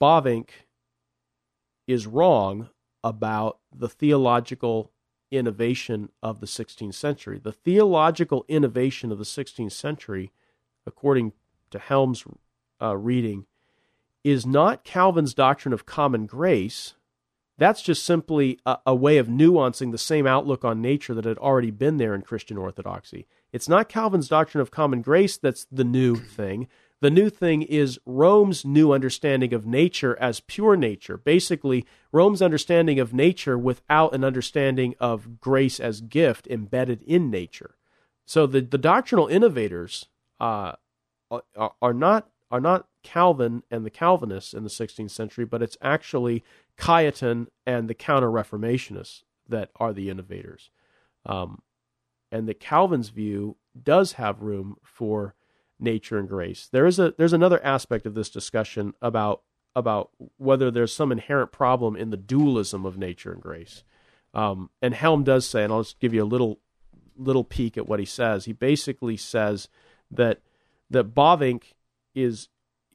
Bavinck 0.00 0.48
is 1.86 2.06
wrong 2.06 2.70
about 3.04 3.58
the 3.74 3.88
theological 3.88 4.90
innovation 5.30 6.10
of 6.22 6.40
the 6.40 6.46
16th 6.46 6.94
century. 6.94 7.38
The 7.38 7.52
theological 7.52 8.44
innovation 8.48 9.12
of 9.12 9.18
the 9.18 9.24
16th 9.24 9.72
century, 9.72 10.32
according 10.86 11.32
to 11.70 11.78
Helm's 11.78 12.24
uh, 12.80 12.96
reading, 12.96 13.46
is 14.24 14.44
not 14.44 14.82
Calvin's 14.82 15.34
doctrine 15.34 15.72
of 15.72 15.86
common 15.86 16.26
grace. 16.26 16.94
That's 17.58 17.82
just 17.82 18.04
simply 18.04 18.58
a, 18.66 18.78
a 18.86 18.94
way 18.94 19.18
of 19.18 19.28
nuancing 19.28 19.90
the 19.90 19.98
same 19.98 20.26
outlook 20.26 20.64
on 20.64 20.82
nature 20.82 21.14
that 21.14 21.24
had 21.24 21.38
already 21.38 21.70
been 21.70 21.96
there 21.96 22.14
in 22.14 22.22
Christian 22.22 22.58
orthodoxy. 22.58 23.26
It's 23.52 23.68
not 23.68 23.88
Calvin's 23.88 24.28
doctrine 24.28 24.60
of 24.60 24.70
common 24.70 25.00
grace 25.00 25.36
that's 25.36 25.66
the 25.70 25.84
new 25.84 26.16
thing. 26.16 26.68
The 27.00 27.10
new 27.10 27.28
thing 27.28 27.62
is 27.62 27.98
Rome's 28.06 28.64
new 28.64 28.92
understanding 28.92 29.52
of 29.52 29.66
nature 29.66 30.16
as 30.18 30.40
pure 30.40 30.76
nature. 30.76 31.18
Basically, 31.18 31.84
Rome's 32.10 32.40
understanding 32.40 32.98
of 32.98 33.12
nature 33.12 33.58
without 33.58 34.14
an 34.14 34.24
understanding 34.24 34.94
of 34.98 35.40
grace 35.40 35.78
as 35.78 36.00
gift 36.00 36.46
embedded 36.48 37.02
in 37.02 37.30
nature. 37.30 37.76
So 38.24 38.46
the, 38.46 38.60
the 38.62 38.78
doctrinal 38.78 39.28
innovators 39.28 40.06
uh, 40.40 40.72
are, 41.30 41.72
are 41.80 41.94
not 41.94 42.28
are 42.50 42.60
not 42.60 42.88
Calvin 43.02 43.62
and 43.70 43.84
the 43.84 43.90
Calvinists 43.90 44.54
in 44.54 44.62
the 44.62 44.70
16th 44.70 45.10
century, 45.10 45.44
but 45.44 45.62
it's 45.62 45.76
actually 45.82 46.44
Cajetan 46.78 47.46
and 47.66 47.88
the 47.88 47.94
Counter 47.94 48.28
Reformationists 48.28 49.22
that 49.48 49.70
are 49.76 49.92
the 49.92 50.10
innovators. 50.10 50.70
Um, 51.24 51.62
and 52.30 52.48
the 52.48 52.54
Calvin's 52.54 53.08
view 53.08 53.56
does 53.80 54.12
have 54.12 54.42
room 54.42 54.76
for 54.82 55.34
nature 55.78 56.18
and 56.18 56.28
grace. 56.28 56.68
There 56.70 56.86
is 56.86 56.98
a 56.98 57.14
there's 57.18 57.32
another 57.32 57.62
aspect 57.64 58.06
of 58.06 58.14
this 58.14 58.30
discussion 58.30 58.94
about 59.02 59.42
about 59.74 60.10
whether 60.38 60.70
there's 60.70 60.92
some 60.92 61.12
inherent 61.12 61.52
problem 61.52 61.96
in 61.96 62.10
the 62.10 62.16
dualism 62.16 62.86
of 62.86 62.96
nature 62.96 63.32
and 63.32 63.42
grace. 63.42 63.84
Um, 64.32 64.70
and 64.80 64.94
Helm 64.94 65.22
does 65.22 65.46
say, 65.46 65.64
and 65.64 65.72
I'll 65.72 65.82
just 65.82 66.00
give 66.00 66.14
you 66.14 66.22
a 66.22 66.24
little 66.24 66.60
little 67.16 67.44
peek 67.44 67.76
at 67.76 67.88
what 67.88 68.00
he 68.00 68.06
says. 68.06 68.44
He 68.44 68.52
basically 68.52 69.16
says 69.16 69.68
that 70.10 70.40
that 70.90 71.14
Bavinck 71.14 71.74
is 72.16 72.48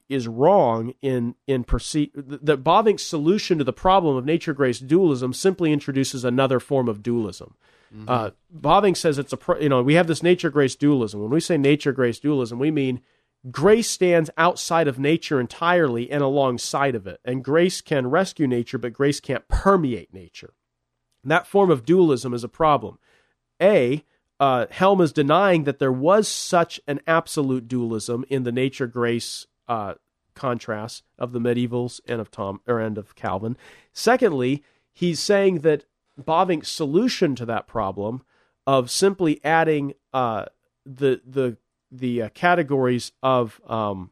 is 0.09 0.27
wrong 0.27 0.93
in 1.01 1.35
in 1.47 1.63
perceive 1.63 2.09
that 2.13 2.63
Bavinck's 2.63 3.03
solution 3.03 3.57
to 3.57 3.63
the 3.63 3.71
problem 3.71 4.17
of 4.17 4.25
nature 4.25 4.53
grace 4.53 4.79
dualism 4.79 5.31
simply 5.31 5.71
introduces 5.71 6.25
another 6.25 6.59
form 6.59 6.89
of 6.89 7.01
dualism. 7.01 7.55
Mm-hmm. 7.95 8.09
Uh, 8.09 8.93
says 8.93 9.17
it's 9.17 9.31
a 9.31 9.37
pro- 9.37 9.59
you 9.59 9.69
know 9.69 9.81
we 9.81 9.93
have 9.93 10.07
this 10.07 10.21
nature 10.21 10.49
grace 10.49 10.75
dualism. 10.75 11.21
When 11.21 11.29
we 11.29 11.39
say 11.39 11.57
nature 11.57 11.93
grace 11.93 12.19
dualism, 12.19 12.59
we 12.59 12.71
mean 12.71 12.99
grace 13.49 13.89
stands 13.89 14.29
outside 14.37 14.87
of 14.87 14.99
nature 14.99 15.39
entirely 15.39 16.11
and 16.11 16.21
alongside 16.21 16.95
of 16.95 17.07
it, 17.07 17.21
and 17.23 17.43
grace 17.43 17.79
can 17.79 18.07
rescue 18.07 18.47
nature, 18.47 18.77
but 18.77 18.93
grace 18.93 19.21
can't 19.21 19.47
permeate 19.47 20.13
nature. 20.13 20.53
And 21.23 21.31
that 21.31 21.47
form 21.47 21.71
of 21.71 21.85
dualism 21.85 22.33
is 22.33 22.43
a 22.43 22.49
problem. 22.49 22.99
A 23.61 24.03
uh, 24.41 24.65
Helm 24.71 25.01
is 25.01 25.13
denying 25.13 25.65
that 25.65 25.77
there 25.77 25.91
was 25.91 26.27
such 26.27 26.81
an 26.87 26.99
absolute 27.05 27.67
dualism 27.67 28.25
in 28.27 28.41
the 28.41 28.51
nature 28.51 28.87
grace 28.87 29.45
uh, 29.67 29.93
contrast 30.33 31.03
of 31.19 31.31
the 31.31 31.39
medievals 31.39 32.01
and 32.07 32.19
of 32.19 32.31
Tom 32.31 32.59
or 32.65 32.79
and 32.79 32.97
of 32.97 33.13
Calvin. 33.13 33.55
Secondly, 33.93 34.63
he's 34.91 35.19
saying 35.19 35.59
that 35.59 35.85
Bavinck's 36.19 36.69
solution 36.69 37.35
to 37.35 37.45
that 37.45 37.67
problem 37.67 38.23
of 38.65 38.89
simply 38.89 39.39
adding 39.43 39.93
uh, 40.11 40.45
the 40.87 41.21
the 41.23 41.57
the 41.91 42.23
uh, 42.23 42.29
categories 42.29 43.11
of 43.21 43.61
um, 43.67 44.09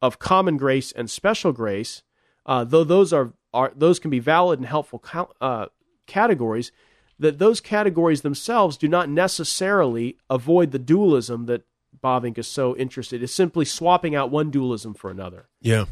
of 0.00 0.18
common 0.18 0.56
grace 0.56 0.90
and 0.90 1.08
special 1.08 1.52
grace, 1.52 2.02
uh, 2.46 2.64
though 2.64 2.84
those 2.84 3.12
are 3.12 3.32
are 3.54 3.72
those 3.76 4.00
can 4.00 4.10
be 4.10 4.18
valid 4.18 4.58
and 4.58 4.66
helpful 4.66 5.00
uh, 5.40 5.66
categories, 6.08 6.72
that 7.18 7.38
those 7.38 7.60
categories 7.60 8.22
themselves 8.22 8.76
do 8.76 8.88
not 8.88 9.08
necessarily 9.08 10.16
avoid 10.28 10.70
the 10.72 10.78
dualism 10.78 11.46
that 11.46 11.62
Bavinck 12.02 12.38
is 12.38 12.48
so 12.48 12.76
interested. 12.76 13.22
It's 13.22 13.32
simply 13.32 13.64
swapping 13.64 14.14
out 14.14 14.30
one 14.30 14.50
dualism 14.50 14.94
for 14.94 15.10
another. 15.10 15.48
Yeah 15.60 15.84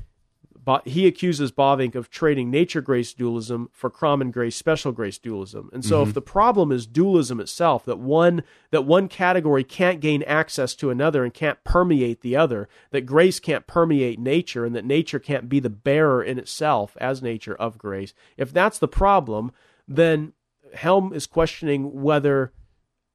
But 0.62 0.88
he 0.88 1.06
accuses 1.06 1.52
Bavinck 1.52 1.94
of 1.94 2.10
trading 2.10 2.50
nature 2.50 2.80
grace 2.80 3.12
dualism 3.14 3.70
for 3.72 3.90
common 3.90 4.30
grace 4.30 4.56
special 4.56 4.92
grace 4.92 5.18
dualism. 5.18 5.70
And 5.72 5.84
so 5.84 6.00
mm-hmm. 6.00 6.08
if 6.08 6.14
the 6.14 6.22
problem 6.22 6.72
is 6.72 6.86
dualism 6.86 7.38
itself 7.38 7.84
that 7.84 7.98
one 7.98 8.42
that 8.70 8.82
one 8.82 9.08
category 9.08 9.62
can't 9.62 10.00
gain 10.00 10.22
access 10.24 10.74
to 10.76 10.90
another 10.90 11.22
and 11.22 11.32
can't 11.32 11.62
permeate 11.64 12.22
the 12.22 12.36
other, 12.36 12.68
that 12.90 13.02
grace 13.02 13.38
can't 13.38 13.66
permeate 13.66 14.18
nature 14.18 14.64
and 14.64 14.74
that 14.74 14.84
nature 14.84 15.18
can't 15.18 15.48
be 15.48 15.60
the 15.60 15.70
bearer 15.70 16.22
in 16.22 16.38
itself 16.38 16.96
as 17.00 17.22
nature 17.22 17.54
of 17.54 17.78
grace. 17.78 18.14
If 18.36 18.52
that's 18.52 18.78
the 18.78 18.88
problem, 18.88 19.52
then 19.86 20.32
Helm 20.74 21.12
is 21.12 21.26
questioning 21.26 22.02
whether 22.02 22.52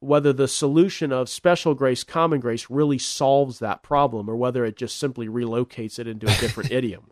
whether 0.00 0.32
the 0.32 0.46
solution 0.46 1.10
of 1.10 1.28
special 1.28 1.74
grace 1.74 2.04
common 2.04 2.38
grace 2.38 2.68
really 2.68 2.98
solves 2.98 3.58
that 3.58 3.82
problem 3.82 4.28
or 4.28 4.36
whether 4.36 4.64
it 4.64 4.76
just 4.76 4.98
simply 4.98 5.26
relocates 5.26 5.98
it 5.98 6.06
into 6.06 6.26
a 6.26 6.36
different 6.38 6.70
idiom. 6.72 7.10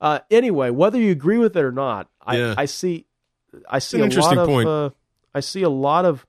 Uh, 0.00 0.20
anyway, 0.30 0.70
whether 0.70 0.98
you 0.98 1.10
agree 1.10 1.38
with 1.38 1.56
it 1.56 1.64
or 1.64 1.72
not, 1.72 2.08
I, 2.22 2.36
yeah. 2.36 2.54
I 2.56 2.64
see, 2.64 3.06
I 3.68 3.80
see 3.80 4.00
a 4.00 4.06
lot 4.06 4.38
of, 4.38 4.48
point. 4.48 4.68
Uh, 4.68 4.90
I 5.34 5.40
see 5.40 5.62
a 5.62 5.68
lot 5.68 6.04
of 6.04 6.26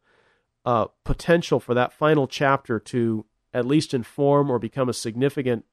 uh, 0.66 0.88
potential 1.04 1.60
for 1.60 1.74
that 1.74 1.94
final 1.94 2.28
chapter 2.28 2.80
to 2.80 3.26
at 3.54 3.66
least 3.66 3.94
inform 3.94 4.50
or 4.50 4.60
become 4.60 4.90
a 4.90 4.94
significant 4.94 5.66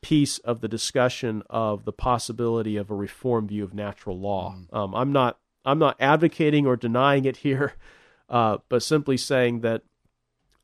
piece 0.00 0.38
of 0.38 0.60
the 0.60 0.68
discussion 0.68 1.42
of 1.48 1.84
the 1.84 1.92
possibility 1.92 2.76
of 2.76 2.90
a 2.90 2.94
reform 2.94 3.48
view 3.48 3.64
of 3.64 3.74
natural 3.74 4.18
law. 4.18 4.54
Mm. 4.54 4.76
Um, 4.76 4.94
I'm 4.94 5.12
not, 5.12 5.38
I'm 5.64 5.78
not 5.78 5.96
advocating 6.00 6.66
or 6.66 6.76
denying 6.76 7.24
it 7.24 7.38
here, 7.38 7.74
uh, 8.28 8.58
but 8.68 8.82
simply 8.82 9.16
saying 9.16 9.60
that 9.60 9.82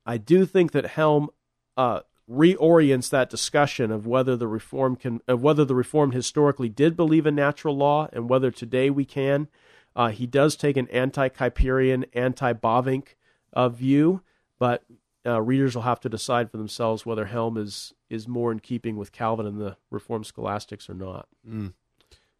I 0.06 0.18
do 0.18 0.46
think 0.46 0.72
that 0.72 0.86
Helm 0.86 1.28
uh, 1.76 2.00
reorients 2.30 3.10
that 3.10 3.30
discussion 3.30 3.90
of 3.90 4.06
whether 4.06 4.36
the 4.36 4.46
reform 4.46 4.96
can 4.96 5.20
of 5.26 5.42
whether 5.42 5.64
the 5.64 5.74
reformed 5.74 6.14
historically 6.14 6.68
did 6.68 6.96
believe 6.96 7.26
in 7.26 7.34
natural 7.34 7.76
law 7.76 8.08
and 8.12 8.28
whether 8.28 8.50
today 8.50 8.90
we 8.90 9.04
can. 9.04 9.48
Uh, 9.96 10.08
he 10.08 10.26
does 10.26 10.54
take 10.54 10.76
an 10.76 10.86
anti-Kuyperian, 10.88 12.04
anti-Bavinck 12.14 13.16
uh, 13.52 13.68
view, 13.68 14.22
but 14.58 14.84
uh, 15.26 15.42
readers 15.42 15.74
will 15.74 15.82
have 15.82 15.98
to 16.00 16.08
decide 16.08 16.50
for 16.50 16.56
themselves 16.56 17.04
whether 17.04 17.26
Helm 17.26 17.56
is 17.56 17.92
is 18.08 18.28
more 18.28 18.52
in 18.52 18.60
keeping 18.60 18.96
with 18.96 19.12
Calvin 19.12 19.46
and 19.46 19.60
the 19.60 19.76
Reformed 19.90 20.26
scholastics 20.26 20.88
or 20.88 20.94
not. 20.94 21.26
Mm. 21.48 21.74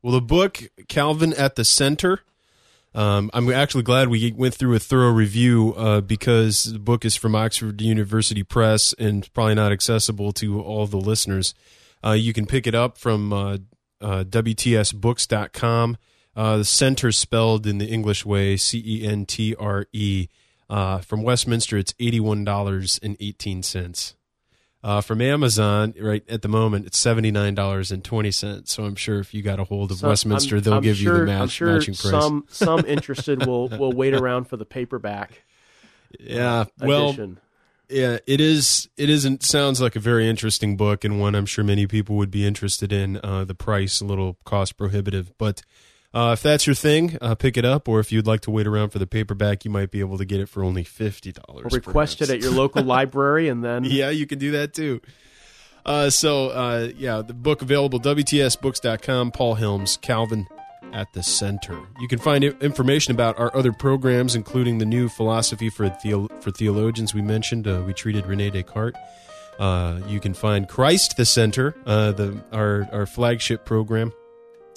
Well, 0.02 0.12
the 0.12 0.20
book 0.20 0.62
Calvin 0.88 1.32
at 1.34 1.56
the 1.56 1.64
Center 1.64 2.20
um, 2.94 3.30
I'm 3.32 3.50
actually 3.52 3.84
glad 3.84 4.08
we 4.08 4.32
went 4.32 4.54
through 4.54 4.74
a 4.74 4.80
thorough 4.80 5.10
review 5.10 5.74
uh, 5.76 6.00
because 6.00 6.64
the 6.64 6.78
book 6.78 7.04
is 7.04 7.16
from 7.16 7.34
Oxford 7.34 7.80
University 7.80 8.42
Press 8.42 8.94
and 8.98 9.32
probably 9.32 9.54
not 9.54 9.72
accessible 9.72 10.32
to 10.34 10.60
all 10.60 10.86
the 10.86 10.96
listeners. 10.96 11.54
Uh, 12.04 12.12
you 12.12 12.32
can 12.32 12.46
pick 12.46 12.66
it 12.66 12.74
up 12.74 12.98
from 12.98 13.32
uh, 13.32 13.58
uh 14.00 14.24
WTSBooks.com. 14.24 15.96
Uh, 16.34 16.56
the 16.58 16.64
center 16.64 17.12
spelled 17.12 17.66
in 17.66 17.78
the 17.78 17.86
English 17.86 18.24
way, 18.24 18.56
C 18.56 18.82
E 18.84 19.06
N 19.06 19.26
T 19.26 19.54
R 19.56 19.86
E. 19.92 20.28
Uh, 20.68 20.98
from 20.98 21.22
Westminster, 21.22 21.76
it's 21.76 21.92
$81.18. 21.94 24.14
Uh, 24.82 25.02
from 25.02 25.20
Amazon, 25.20 25.92
right 26.00 26.24
at 26.28 26.40
the 26.40 26.48
moment, 26.48 26.86
it's 26.86 26.98
seventy 26.98 27.30
nine 27.30 27.54
dollars 27.54 27.92
and 27.92 28.02
twenty 28.02 28.30
cents. 28.30 28.72
So 28.72 28.84
I'm 28.84 28.94
sure 28.94 29.20
if 29.20 29.34
you 29.34 29.42
got 29.42 29.60
a 29.60 29.64
hold 29.64 29.90
of 29.90 29.98
so 29.98 30.08
Westminster, 30.08 30.56
I'm, 30.56 30.62
they'll 30.62 30.74
I'm 30.74 30.82
give 30.82 30.96
sure, 30.96 31.12
you 31.12 31.20
the 31.20 31.26
match, 31.26 31.50
sure 31.50 31.74
matching 31.74 31.94
price. 31.94 32.10
Some 32.10 32.46
some 32.48 32.86
interested 32.86 33.46
will 33.46 33.68
will 33.68 33.92
wait 33.92 34.14
around 34.14 34.44
for 34.44 34.56
the 34.56 34.64
paperback. 34.64 35.42
Yeah, 36.18 36.64
well, 36.78 37.14
yeah, 37.90 38.18
it 38.26 38.40
is. 38.40 38.88
It 38.96 39.10
isn't. 39.10 39.42
Sounds 39.42 39.80
like 39.80 39.96
a 39.96 40.00
very 40.00 40.28
interesting 40.28 40.76
book 40.76 41.04
and 41.04 41.20
one 41.20 41.34
I'm 41.34 41.46
sure 41.46 41.64
many 41.64 41.86
people 41.86 42.16
would 42.16 42.30
be 42.30 42.46
interested 42.46 42.92
in. 42.92 43.20
Uh, 43.22 43.44
the 43.44 43.54
price 43.54 44.00
a 44.00 44.04
little 44.04 44.38
cost 44.44 44.76
prohibitive, 44.76 45.36
but 45.36 45.62
uh, 46.12 46.30
if 46.32 46.42
that's 46.42 46.66
your 46.66 46.74
thing, 46.74 47.16
uh, 47.20 47.34
pick 47.34 47.56
it 47.56 47.64
up. 47.64 47.88
Or 47.88 48.00
if 48.00 48.10
you'd 48.10 48.26
like 48.26 48.40
to 48.42 48.50
wait 48.50 48.66
around 48.66 48.90
for 48.90 48.98
the 48.98 49.06
paperback, 49.06 49.64
you 49.64 49.70
might 49.70 49.90
be 49.90 50.00
able 50.00 50.18
to 50.18 50.24
get 50.24 50.40
it 50.40 50.48
for 50.48 50.64
only 50.64 50.84
fifty 50.84 51.32
dollars. 51.32 51.72
Request 51.72 52.18
perhaps. 52.18 52.30
it 52.30 52.34
at 52.34 52.40
your 52.42 52.52
local 52.52 52.82
library, 52.96 53.48
and 53.48 53.64
then 53.64 53.84
yeah, 53.84 54.10
you 54.10 54.26
can 54.26 54.38
do 54.38 54.52
that 54.52 54.74
too. 54.74 55.00
Uh, 55.84 56.10
so 56.10 56.48
uh, 56.48 56.88
yeah, 56.96 57.22
the 57.22 57.34
book 57.34 57.62
available 57.62 58.00
WTSBooks.com. 58.00 59.32
Paul 59.32 59.54
Helms, 59.54 59.96
Calvin 59.98 60.46
at 60.92 61.12
the 61.12 61.22
Center. 61.22 61.78
You 62.00 62.08
can 62.08 62.18
find 62.18 62.42
information 62.44 63.14
about 63.14 63.38
our 63.38 63.54
other 63.56 63.72
programs, 63.72 64.34
including 64.34 64.78
the 64.78 64.86
new 64.86 65.08
philosophy 65.08 65.70
for 65.70 65.90
for 66.40 66.50
theologians 66.50 67.14
we 67.14 67.22
mentioned. 67.22 67.66
Uh, 67.66 67.82
we 67.86 67.92
treated 67.92 68.26
Rene 68.26 68.50
Descartes. 68.50 68.96
Uh, 69.58 70.00
you 70.06 70.20
can 70.20 70.32
find 70.32 70.68
Christ 70.68 71.16
the 71.16 71.26
Center, 71.26 71.76
uh, 71.86 72.12
the 72.12 72.42
our 72.52 72.88
our 72.92 73.06
flagship 73.06 73.64
program, 73.64 74.12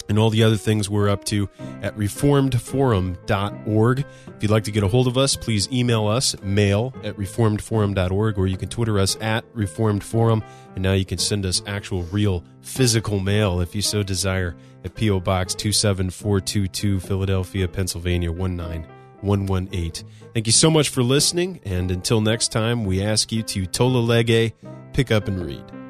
and 0.08 0.18
all 0.18 0.30
the 0.30 0.42
other 0.42 0.56
things 0.56 0.90
we're 0.90 1.08
up 1.08 1.24
to 1.24 1.48
at 1.82 1.96
reformedforum.org. 1.96 3.98
If 3.98 4.42
you'd 4.42 4.50
like 4.50 4.64
to 4.64 4.72
get 4.72 4.82
a 4.82 4.88
hold 4.88 5.06
of 5.06 5.16
us, 5.16 5.36
please 5.36 5.70
email 5.70 6.06
us, 6.06 6.40
mail 6.42 6.94
at 7.02 7.16
reformedforum.org, 7.16 8.38
or 8.38 8.46
you 8.46 8.56
can 8.56 8.68
Twitter 8.68 8.98
us 8.98 9.16
at 9.20 9.50
reformedforum. 9.54 10.44
And 10.74 10.82
now 10.82 10.92
you 10.92 11.04
can 11.04 11.18
send 11.18 11.46
us 11.46 11.62
actual, 11.66 12.02
real, 12.04 12.44
physical 12.60 13.20
mail 13.20 13.60
if 13.60 13.74
you 13.74 13.82
so 13.82 14.02
desire 14.02 14.56
at 14.84 14.94
P.O. 14.94 15.20
Box 15.20 15.54
27422, 15.54 17.00
Philadelphia, 17.00 17.68
Pennsylvania 17.68 18.32
19118. 18.32 20.08
Thank 20.34 20.46
you 20.46 20.52
so 20.52 20.70
much 20.70 20.88
for 20.88 21.02
listening, 21.02 21.60
and 21.64 21.90
until 21.90 22.20
next 22.20 22.52
time, 22.52 22.84
we 22.84 23.02
ask 23.02 23.32
you 23.32 23.42
to 23.44 23.66
tolle 23.66 24.04
lege, 24.04 24.52
pick 24.92 25.10
up 25.10 25.28
and 25.28 25.44
read. 25.44 25.83